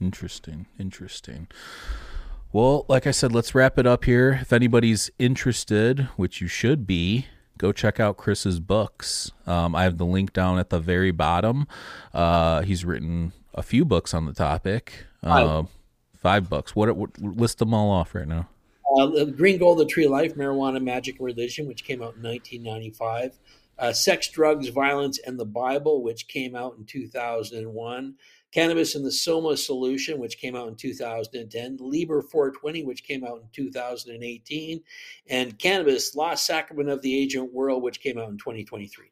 Interesting. 0.00 0.66
Interesting. 0.78 1.48
Well, 2.52 2.86
like 2.88 3.06
I 3.06 3.10
said, 3.10 3.32
let's 3.32 3.54
wrap 3.54 3.78
it 3.78 3.86
up 3.86 4.04
here. 4.04 4.38
If 4.40 4.52
anybody's 4.52 5.10
interested, 5.18 6.08
which 6.16 6.40
you 6.40 6.48
should 6.48 6.86
be, 6.86 7.26
go 7.58 7.72
check 7.72 8.00
out 8.00 8.16
Chris's 8.16 8.60
books. 8.60 9.30
Um, 9.46 9.74
I 9.74 9.82
have 9.82 9.98
the 9.98 10.06
link 10.06 10.32
down 10.32 10.58
at 10.58 10.70
the 10.70 10.78
very 10.78 11.10
bottom. 11.10 11.66
Uh, 12.14 12.62
he's 12.62 12.84
written 12.84 13.32
a 13.54 13.62
few 13.62 13.84
books 13.84 14.14
on 14.14 14.26
the 14.26 14.32
topic. 14.32 15.06
Uh, 15.22 15.64
five 16.16 16.48
books. 16.48 16.76
What, 16.76 16.96
what? 16.96 17.20
List 17.20 17.58
them 17.58 17.74
all 17.74 17.90
off 17.90 18.14
right 18.14 18.28
now. 18.28 18.48
Uh, 18.96 19.24
Green 19.24 19.58
Gold, 19.58 19.78
The 19.78 19.84
Tree 19.84 20.04
of 20.04 20.12
Life, 20.12 20.36
Marijuana, 20.36 20.82
Magic, 20.82 21.18
and 21.18 21.26
Religion, 21.26 21.66
which 21.66 21.84
came 21.84 22.00
out 22.00 22.16
in 22.16 22.22
1995. 22.22 23.38
Uh, 23.78 23.92
Sex, 23.92 24.30
Drugs, 24.30 24.68
Violence, 24.68 25.18
and 25.26 25.38
the 25.38 25.44
Bible, 25.44 26.02
which 26.02 26.28
came 26.28 26.54
out 26.54 26.76
in 26.78 26.84
2001. 26.84 28.14
Cannabis 28.56 28.94
and 28.94 29.04
the 29.04 29.12
Soma 29.12 29.54
Solution, 29.54 30.18
which 30.18 30.38
came 30.38 30.56
out 30.56 30.66
in 30.66 30.76
2010. 30.76 31.76
Liber 31.78 32.22
420, 32.22 32.84
which 32.84 33.04
came 33.04 33.22
out 33.22 33.42
in 33.42 33.48
2018. 33.52 34.80
And 35.28 35.58
Cannabis, 35.58 36.14
Lost 36.14 36.46
Sacrament 36.46 36.88
of 36.88 37.02
the 37.02 37.20
Ancient 37.20 37.52
World, 37.52 37.82
which 37.82 38.00
came 38.00 38.16
out 38.16 38.30
in 38.30 38.38
2023. 38.38 39.08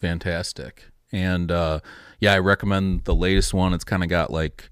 Fantastic. 0.00 0.86
And 1.12 1.52
uh, 1.52 1.80
yeah, 2.18 2.32
I 2.32 2.38
recommend 2.38 3.04
the 3.04 3.14
latest 3.14 3.52
one. 3.52 3.74
It's 3.74 3.84
kind 3.84 4.02
of 4.02 4.08
got 4.08 4.30
like, 4.30 4.70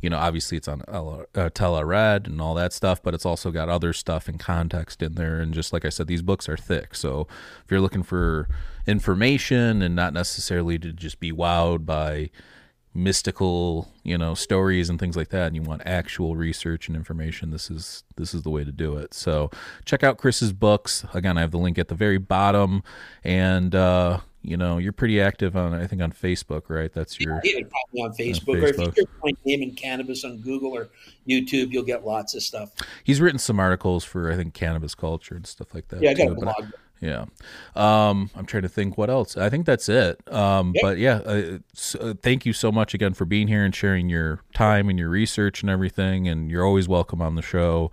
you 0.00 0.08
know, 0.08 0.18
obviously 0.18 0.56
it's 0.56 0.68
on 0.68 0.82
uh, 0.86 1.50
Tel 1.50 1.80
Arad 1.80 2.28
and 2.28 2.40
all 2.40 2.54
that 2.54 2.72
stuff, 2.72 3.02
but 3.02 3.12
it's 3.12 3.26
also 3.26 3.50
got 3.50 3.68
other 3.68 3.92
stuff 3.92 4.28
and 4.28 4.38
context 4.38 5.02
in 5.02 5.16
there. 5.16 5.40
And 5.40 5.52
just 5.52 5.72
like 5.72 5.84
I 5.84 5.88
said, 5.88 6.06
these 6.06 6.22
books 6.22 6.48
are 6.48 6.56
thick. 6.56 6.94
So 6.94 7.26
if 7.64 7.72
you're 7.72 7.80
looking 7.80 8.04
for 8.04 8.46
information 8.86 9.82
and 9.82 9.96
not 9.96 10.12
necessarily 10.12 10.78
to 10.78 10.92
just 10.92 11.18
be 11.18 11.32
wowed 11.32 11.84
by 11.84 12.30
mystical, 12.98 13.88
you 14.02 14.18
know, 14.18 14.34
stories 14.34 14.90
and 14.90 14.98
things 14.98 15.16
like 15.16 15.28
that, 15.30 15.46
and 15.46 15.56
you 15.56 15.62
want 15.62 15.82
actual 15.86 16.36
research 16.36 16.88
and 16.88 16.96
information, 16.96 17.50
this 17.50 17.70
is 17.70 18.04
this 18.16 18.34
is 18.34 18.42
the 18.42 18.50
way 18.50 18.64
to 18.64 18.72
do 18.72 18.96
it. 18.96 19.14
So 19.14 19.50
check 19.84 20.02
out 20.02 20.18
Chris's 20.18 20.52
books. 20.52 21.04
Again, 21.14 21.38
I 21.38 21.42
have 21.42 21.52
the 21.52 21.58
link 21.58 21.78
at 21.78 21.88
the 21.88 21.94
very 21.94 22.18
bottom, 22.18 22.82
and 23.24 23.74
uh, 23.74 24.20
you 24.42 24.56
know, 24.56 24.78
you're 24.78 24.92
pretty 24.92 25.20
active 25.20 25.56
on 25.56 25.72
I 25.74 25.86
think 25.86 26.02
on 26.02 26.12
Facebook, 26.12 26.64
right? 26.68 26.92
That's 26.92 27.18
your 27.20 27.40
You 27.44 27.54
can 27.54 27.64
find 27.64 27.92
me 27.92 28.02
on 28.02 28.12
Facebook, 28.12 28.62
or 28.62 28.66
if 28.66 28.78
you 28.78 28.86
Facebook. 28.86 29.06
my 29.22 29.32
name 29.44 29.62
in 29.62 29.74
cannabis 29.74 30.24
on 30.24 30.38
Google 30.38 30.76
or 30.76 30.88
YouTube, 31.26 31.72
you'll 31.72 31.84
get 31.84 32.04
lots 32.04 32.34
of 32.34 32.42
stuff. 32.42 32.72
he's 33.04 33.20
written 33.20 33.38
some 33.38 33.60
articles 33.60 34.04
for 34.04 34.30
I 34.30 34.36
think 34.36 34.54
cannabis 34.54 34.94
culture 34.94 35.34
and 35.34 35.46
stuff 35.46 35.74
like 35.74 35.88
that. 35.88 36.02
Yeah, 36.02 36.10
I 36.10 36.14
got 36.14 36.26
too, 36.26 36.32
a 36.32 36.34
blog. 36.34 36.64
Yeah. 37.00 37.26
Um, 37.76 38.30
I'm 38.34 38.44
trying 38.46 38.64
to 38.64 38.68
think 38.68 38.98
what 38.98 39.08
else. 39.10 39.36
I 39.36 39.48
think 39.50 39.66
that's 39.66 39.88
it. 39.88 40.20
Um, 40.32 40.72
Yep. 40.74 40.82
But 40.82 40.98
yeah, 40.98 41.14
uh, 41.24 41.58
uh, 42.00 42.14
thank 42.22 42.44
you 42.44 42.52
so 42.52 42.72
much 42.72 42.94
again 42.94 43.14
for 43.14 43.24
being 43.24 43.48
here 43.48 43.64
and 43.64 43.74
sharing 43.74 44.08
your 44.08 44.40
time 44.54 44.88
and 44.88 44.98
your 44.98 45.08
research 45.08 45.62
and 45.62 45.70
everything. 45.70 46.26
And 46.28 46.50
you're 46.50 46.64
always 46.64 46.88
welcome 46.88 47.22
on 47.22 47.36
the 47.36 47.42
show. 47.42 47.90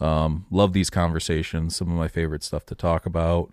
Um, 0.00 0.46
love 0.50 0.72
these 0.72 0.90
conversations. 0.90 1.76
Some 1.76 1.88
of 1.90 1.96
my 1.96 2.08
favorite 2.08 2.42
stuff 2.42 2.64
to 2.66 2.74
talk 2.74 3.06
about. 3.06 3.50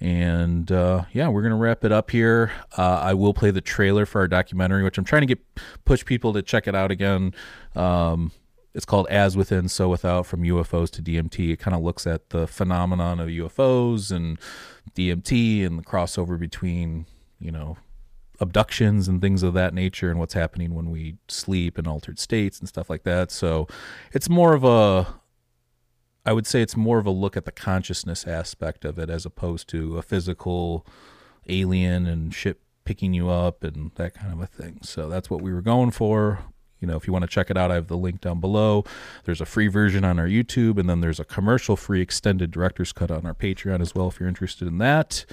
And 0.00 0.70
uh, 0.72 1.04
yeah, 1.12 1.28
we're 1.28 1.42
gonna 1.42 1.56
wrap 1.56 1.84
it 1.84 1.92
up 1.92 2.10
here. 2.10 2.52
Uh, 2.76 2.98
I 3.02 3.14
will 3.14 3.32
play 3.32 3.50
the 3.50 3.60
trailer 3.60 4.04
for 4.04 4.20
our 4.20 4.28
documentary, 4.28 4.82
which 4.82 4.98
I'm 4.98 5.04
trying 5.04 5.22
to 5.22 5.26
get 5.26 5.40
push 5.84 6.04
people 6.04 6.32
to 6.34 6.42
check 6.42 6.66
it 6.66 6.74
out 6.74 6.90
again. 6.90 7.32
Um, 7.74 8.32
it's 8.74 8.84
called 8.84 9.06
As 9.08 9.36
Within, 9.36 9.68
So 9.68 9.88
Without 9.88 10.26
from 10.26 10.42
UFOs 10.42 10.90
to 10.92 11.02
DMT. 11.02 11.52
It 11.52 11.58
kind 11.58 11.76
of 11.76 11.82
looks 11.82 12.06
at 12.06 12.30
the 12.30 12.46
phenomenon 12.46 13.20
of 13.20 13.28
UFOs 13.28 14.10
and 14.10 14.38
DMT 14.94 15.64
and 15.64 15.78
the 15.78 15.82
crossover 15.82 16.38
between, 16.38 17.06
you 17.38 17.52
know, 17.52 17.76
abductions 18.40 19.06
and 19.06 19.20
things 19.20 19.44
of 19.44 19.54
that 19.54 19.74
nature 19.74 20.10
and 20.10 20.18
what's 20.18 20.34
happening 20.34 20.74
when 20.74 20.90
we 20.90 21.16
sleep 21.28 21.78
in 21.78 21.86
altered 21.86 22.18
states 22.18 22.58
and 22.58 22.68
stuff 22.68 22.90
like 22.90 23.04
that. 23.04 23.30
So 23.30 23.68
it's 24.12 24.28
more 24.28 24.54
of 24.54 24.64
a, 24.64 25.06
I 26.26 26.32
would 26.32 26.46
say 26.46 26.60
it's 26.60 26.76
more 26.76 26.98
of 26.98 27.06
a 27.06 27.10
look 27.10 27.36
at 27.36 27.44
the 27.44 27.52
consciousness 27.52 28.26
aspect 28.26 28.84
of 28.84 28.98
it 28.98 29.08
as 29.08 29.24
opposed 29.24 29.68
to 29.68 29.98
a 29.98 30.02
physical 30.02 30.84
alien 31.48 32.06
and 32.06 32.34
ship 32.34 32.60
picking 32.84 33.14
you 33.14 33.30
up 33.30 33.62
and 33.62 33.92
that 33.94 34.14
kind 34.14 34.32
of 34.32 34.40
a 34.40 34.46
thing. 34.46 34.80
So 34.82 35.08
that's 35.08 35.30
what 35.30 35.40
we 35.40 35.52
were 35.52 35.62
going 35.62 35.92
for. 35.92 36.40
You 36.84 36.90
know, 36.90 36.96
if 36.98 37.06
you 37.06 37.14
want 37.14 37.22
to 37.22 37.30
check 37.30 37.50
it 37.50 37.56
out, 37.56 37.70
I 37.70 37.76
have 37.76 37.88
the 37.88 37.96
link 37.96 38.20
down 38.20 38.40
below. 38.40 38.84
There's 39.24 39.40
a 39.40 39.46
free 39.46 39.68
version 39.68 40.04
on 40.04 40.18
our 40.18 40.26
YouTube, 40.26 40.78
and 40.78 40.86
then 40.86 41.00
there's 41.00 41.18
a 41.18 41.24
commercial 41.24 41.76
free 41.76 42.02
extended 42.02 42.50
director's 42.50 42.92
cut 42.92 43.10
on 43.10 43.24
our 43.24 43.32
Patreon 43.32 43.80
as 43.80 43.94
well 43.94 44.08
if 44.08 44.20
you're 44.20 44.28
interested 44.28 44.68
in 44.68 44.76
that. 44.78 45.24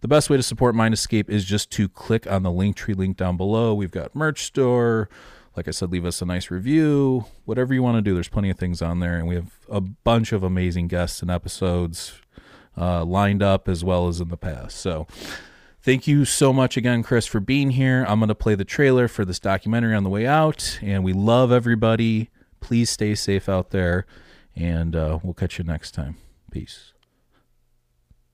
The 0.00 0.08
best 0.08 0.30
way 0.30 0.38
to 0.38 0.42
support 0.42 0.74
Mind 0.74 0.94
Escape 0.94 1.28
is 1.28 1.44
just 1.44 1.70
to 1.72 1.86
click 1.86 2.26
on 2.26 2.44
the 2.44 2.50
Linktree 2.50 2.96
link 2.96 3.18
down 3.18 3.36
below. 3.36 3.74
We've 3.74 3.90
got 3.90 4.14
merch 4.14 4.44
store. 4.44 5.10
Like 5.54 5.68
I 5.68 5.70
said, 5.70 5.92
leave 5.92 6.06
us 6.06 6.22
a 6.22 6.24
nice 6.24 6.50
review. 6.50 7.26
Whatever 7.44 7.74
you 7.74 7.82
want 7.82 7.98
to 7.98 8.02
do, 8.02 8.14
there's 8.14 8.28
plenty 8.30 8.48
of 8.48 8.58
things 8.58 8.80
on 8.80 9.00
there, 9.00 9.18
and 9.18 9.28
we 9.28 9.34
have 9.34 9.52
a 9.68 9.82
bunch 9.82 10.32
of 10.32 10.42
amazing 10.42 10.88
guests 10.88 11.20
and 11.20 11.30
episodes 11.30 12.22
uh, 12.74 13.04
lined 13.04 13.42
up 13.42 13.68
as 13.68 13.84
well 13.84 14.08
as 14.08 14.18
in 14.18 14.28
the 14.28 14.38
past. 14.38 14.78
So, 14.78 15.06
thank 15.86 16.08
you 16.08 16.24
so 16.24 16.52
much 16.52 16.76
again, 16.76 17.04
Chris, 17.04 17.26
for 17.26 17.38
being 17.38 17.70
here. 17.70 18.04
I'm 18.08 18.18
going 18.18 18.28
to 18.28 18.34
play 18.34 18.56
the 18.56 18.64
trailer 18.64 19.06
for 19.06 19.24
this 19.24 19.38
documentary 19.38 19.94
on 19.94 20.02
the 20.02 20.10
way 20.10 20.26
out, 20.26 20.80
and 20.82 21.04
we 21.04 21.12
love 21.12 21.52
everybody. 21.52 22.28
Please 22.58 22.90
stay 22.90 23.14
safe 23.14 23.48
out 23.48 23.70
there, 23.70 24.04
and 24.56 24.96
uh, 24.96 25.20
we'll 25.22 25.32
catch 25.32 25.58
you 25.58 25.64
next 25.64 25.92
time. 25.92 26.16
Peace. 26.50 26.92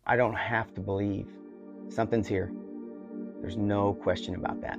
I 0.06 0.16
don't 0.16 0.34
have 0.34 0.72
to 0.74 0.80
believe 0.80 1.28
something's 1.90 2.26
here. 2.26 2.50
There's 3.42 3.58
no 3.58 3.92
question 3.92 4.34
about 4.34 4.62
that. 4.62 4.78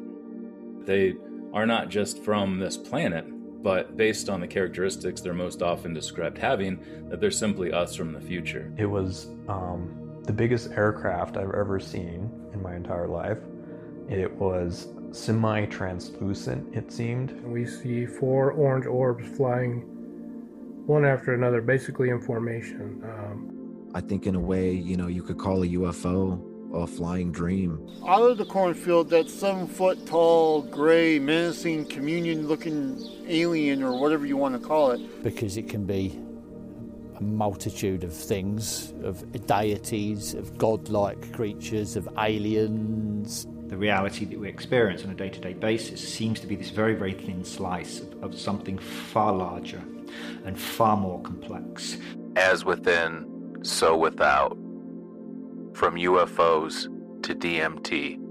They 0.84 1.14
are 1.54 1.68
not 1.68 1.90
just 1.90 2.24
from 2.24 2.58
this 2.58 2.76
planet, 2.76 3.26
but 3.62 3.96
based 3.98 4.30
on 4.30 4.42
the 4.42 4.48
characteristics 4.48 5.22
they're 5.22 5.34
most 5.36 5.62
often 5.62 5.94
described 5.94 6.40
having, 6.40 6.80
that 7.10 7.22
they're 7.22 7.30
simply 7.30 7.72
us 7.72 7.96
from 7.96 8.14
the 8.14 8.22
future. 8.22 8.74
It 8.78 8.88
was 8.88 9.28
um, 9.48 10.22
the 10.24 10.34
biggest 10.34 10.72
aircraft 10.72 11.38
I've 11.38 11.54
ever 11.54 11.80
seen 11.80 12.32
in 12.43 12.43
my 12.64 12.76
entire 12.76 13.08
life. 13.08 13.38
It 14.10 14.32
was 14.32 14.88
semi 15.12 15.66
translucent, 15.66 16.76
it 16.76 16.92
seemed. 16.92 17.40
We 17.44 17.66
see 17.66 18.06
four 18.06 18.52
orange 18.52 18.88
orbs 18.88 19.28
flying 19.38 19.82
one 20.88 21.06
after 21.06 21.34
another, 21.34 21.62
basically 21.62 22.10
in 22.10 22.20
formation. 22.20 23.02
Um, 23.04 23.92
I 23.94 24.02
think, 24.02 24.26
in 24.26 24.36
a 24.36 24.40
way, 24.40 24.72
you 24.72 24.98
know, 24.98 25.08
you 25.08 25.22
could 25.22 25.38
call 25.38 25.64
a 25.64 25.68
UFO 25.68 26.42
a 26.74 26.88
flying 26.88 27.32
dream. 27.32 27.88
Out 28.08 28.24
of 28.24 28.38
the 28.38 28.46
cornfield, 28.46 29.10
that 29.12 29.30
seven 29.30 29.68
foot 29.68 30.08
tall, 30.08 30.64
gray, 30.64 31.20
menacing, 31.20 31.86
communion 31.86 32.48
looking 32.48 33.00
alien, 33.28 33.84
or 33.84 34.00
whatever 34.00 34.26
you 34.26 34.38
want 34.38 34.60
to 34.60 34.68
call 34.68 34.92
it. 34.92 35.24
because 35.24 35.56
it 35.56 35.70
can 35.70 35.86
be 35.86 36.20
a 37.18 37.24
multitude 37.24 38.04
of 38.04 38.14
things, 38.14 38.94
of 39.04 39.24
deities, 39.48 40.34
of 40.34 40.58
godlike 40.58 41.34
creatures, 41.34 41.96
of 41.96 42.08
aliens. 42.18 43.48
The 43.68 43.78
reality 43.78 44.26
that 44.26 44.40
we 44.40 44.48
experience 44.48 45.04
on 45.04 45.10
a 45.10 45.16
day 45.16 45.30
to 45.30 45.40
day 45.40 45.54
basis 45.54 46.08
seems 46.08 46.40
to 46.42 46.48
be 46.48 46.56
this 46.56 46.70
very, 46.70 46.96
very 46.96 47.14
thin 47.14 47.44
slice 47.44 48.00
of, 48.00 48.24
of 48.24 48.40
something 48.40 48.78
far 48.78 49.34
larger 49.34 49.82
and 50.46 50.60
far 50.60 50.96
more 50.96 51.22
complex. 51.22 51.98
As 52.36 52.66
within, 52.66 53.58
so 53.64 53.98
without. 53.98 54.58
From 55.74 55.96
UFOs 55.96 56.84
to 57.24 57.34
DMT. 57.34 58.23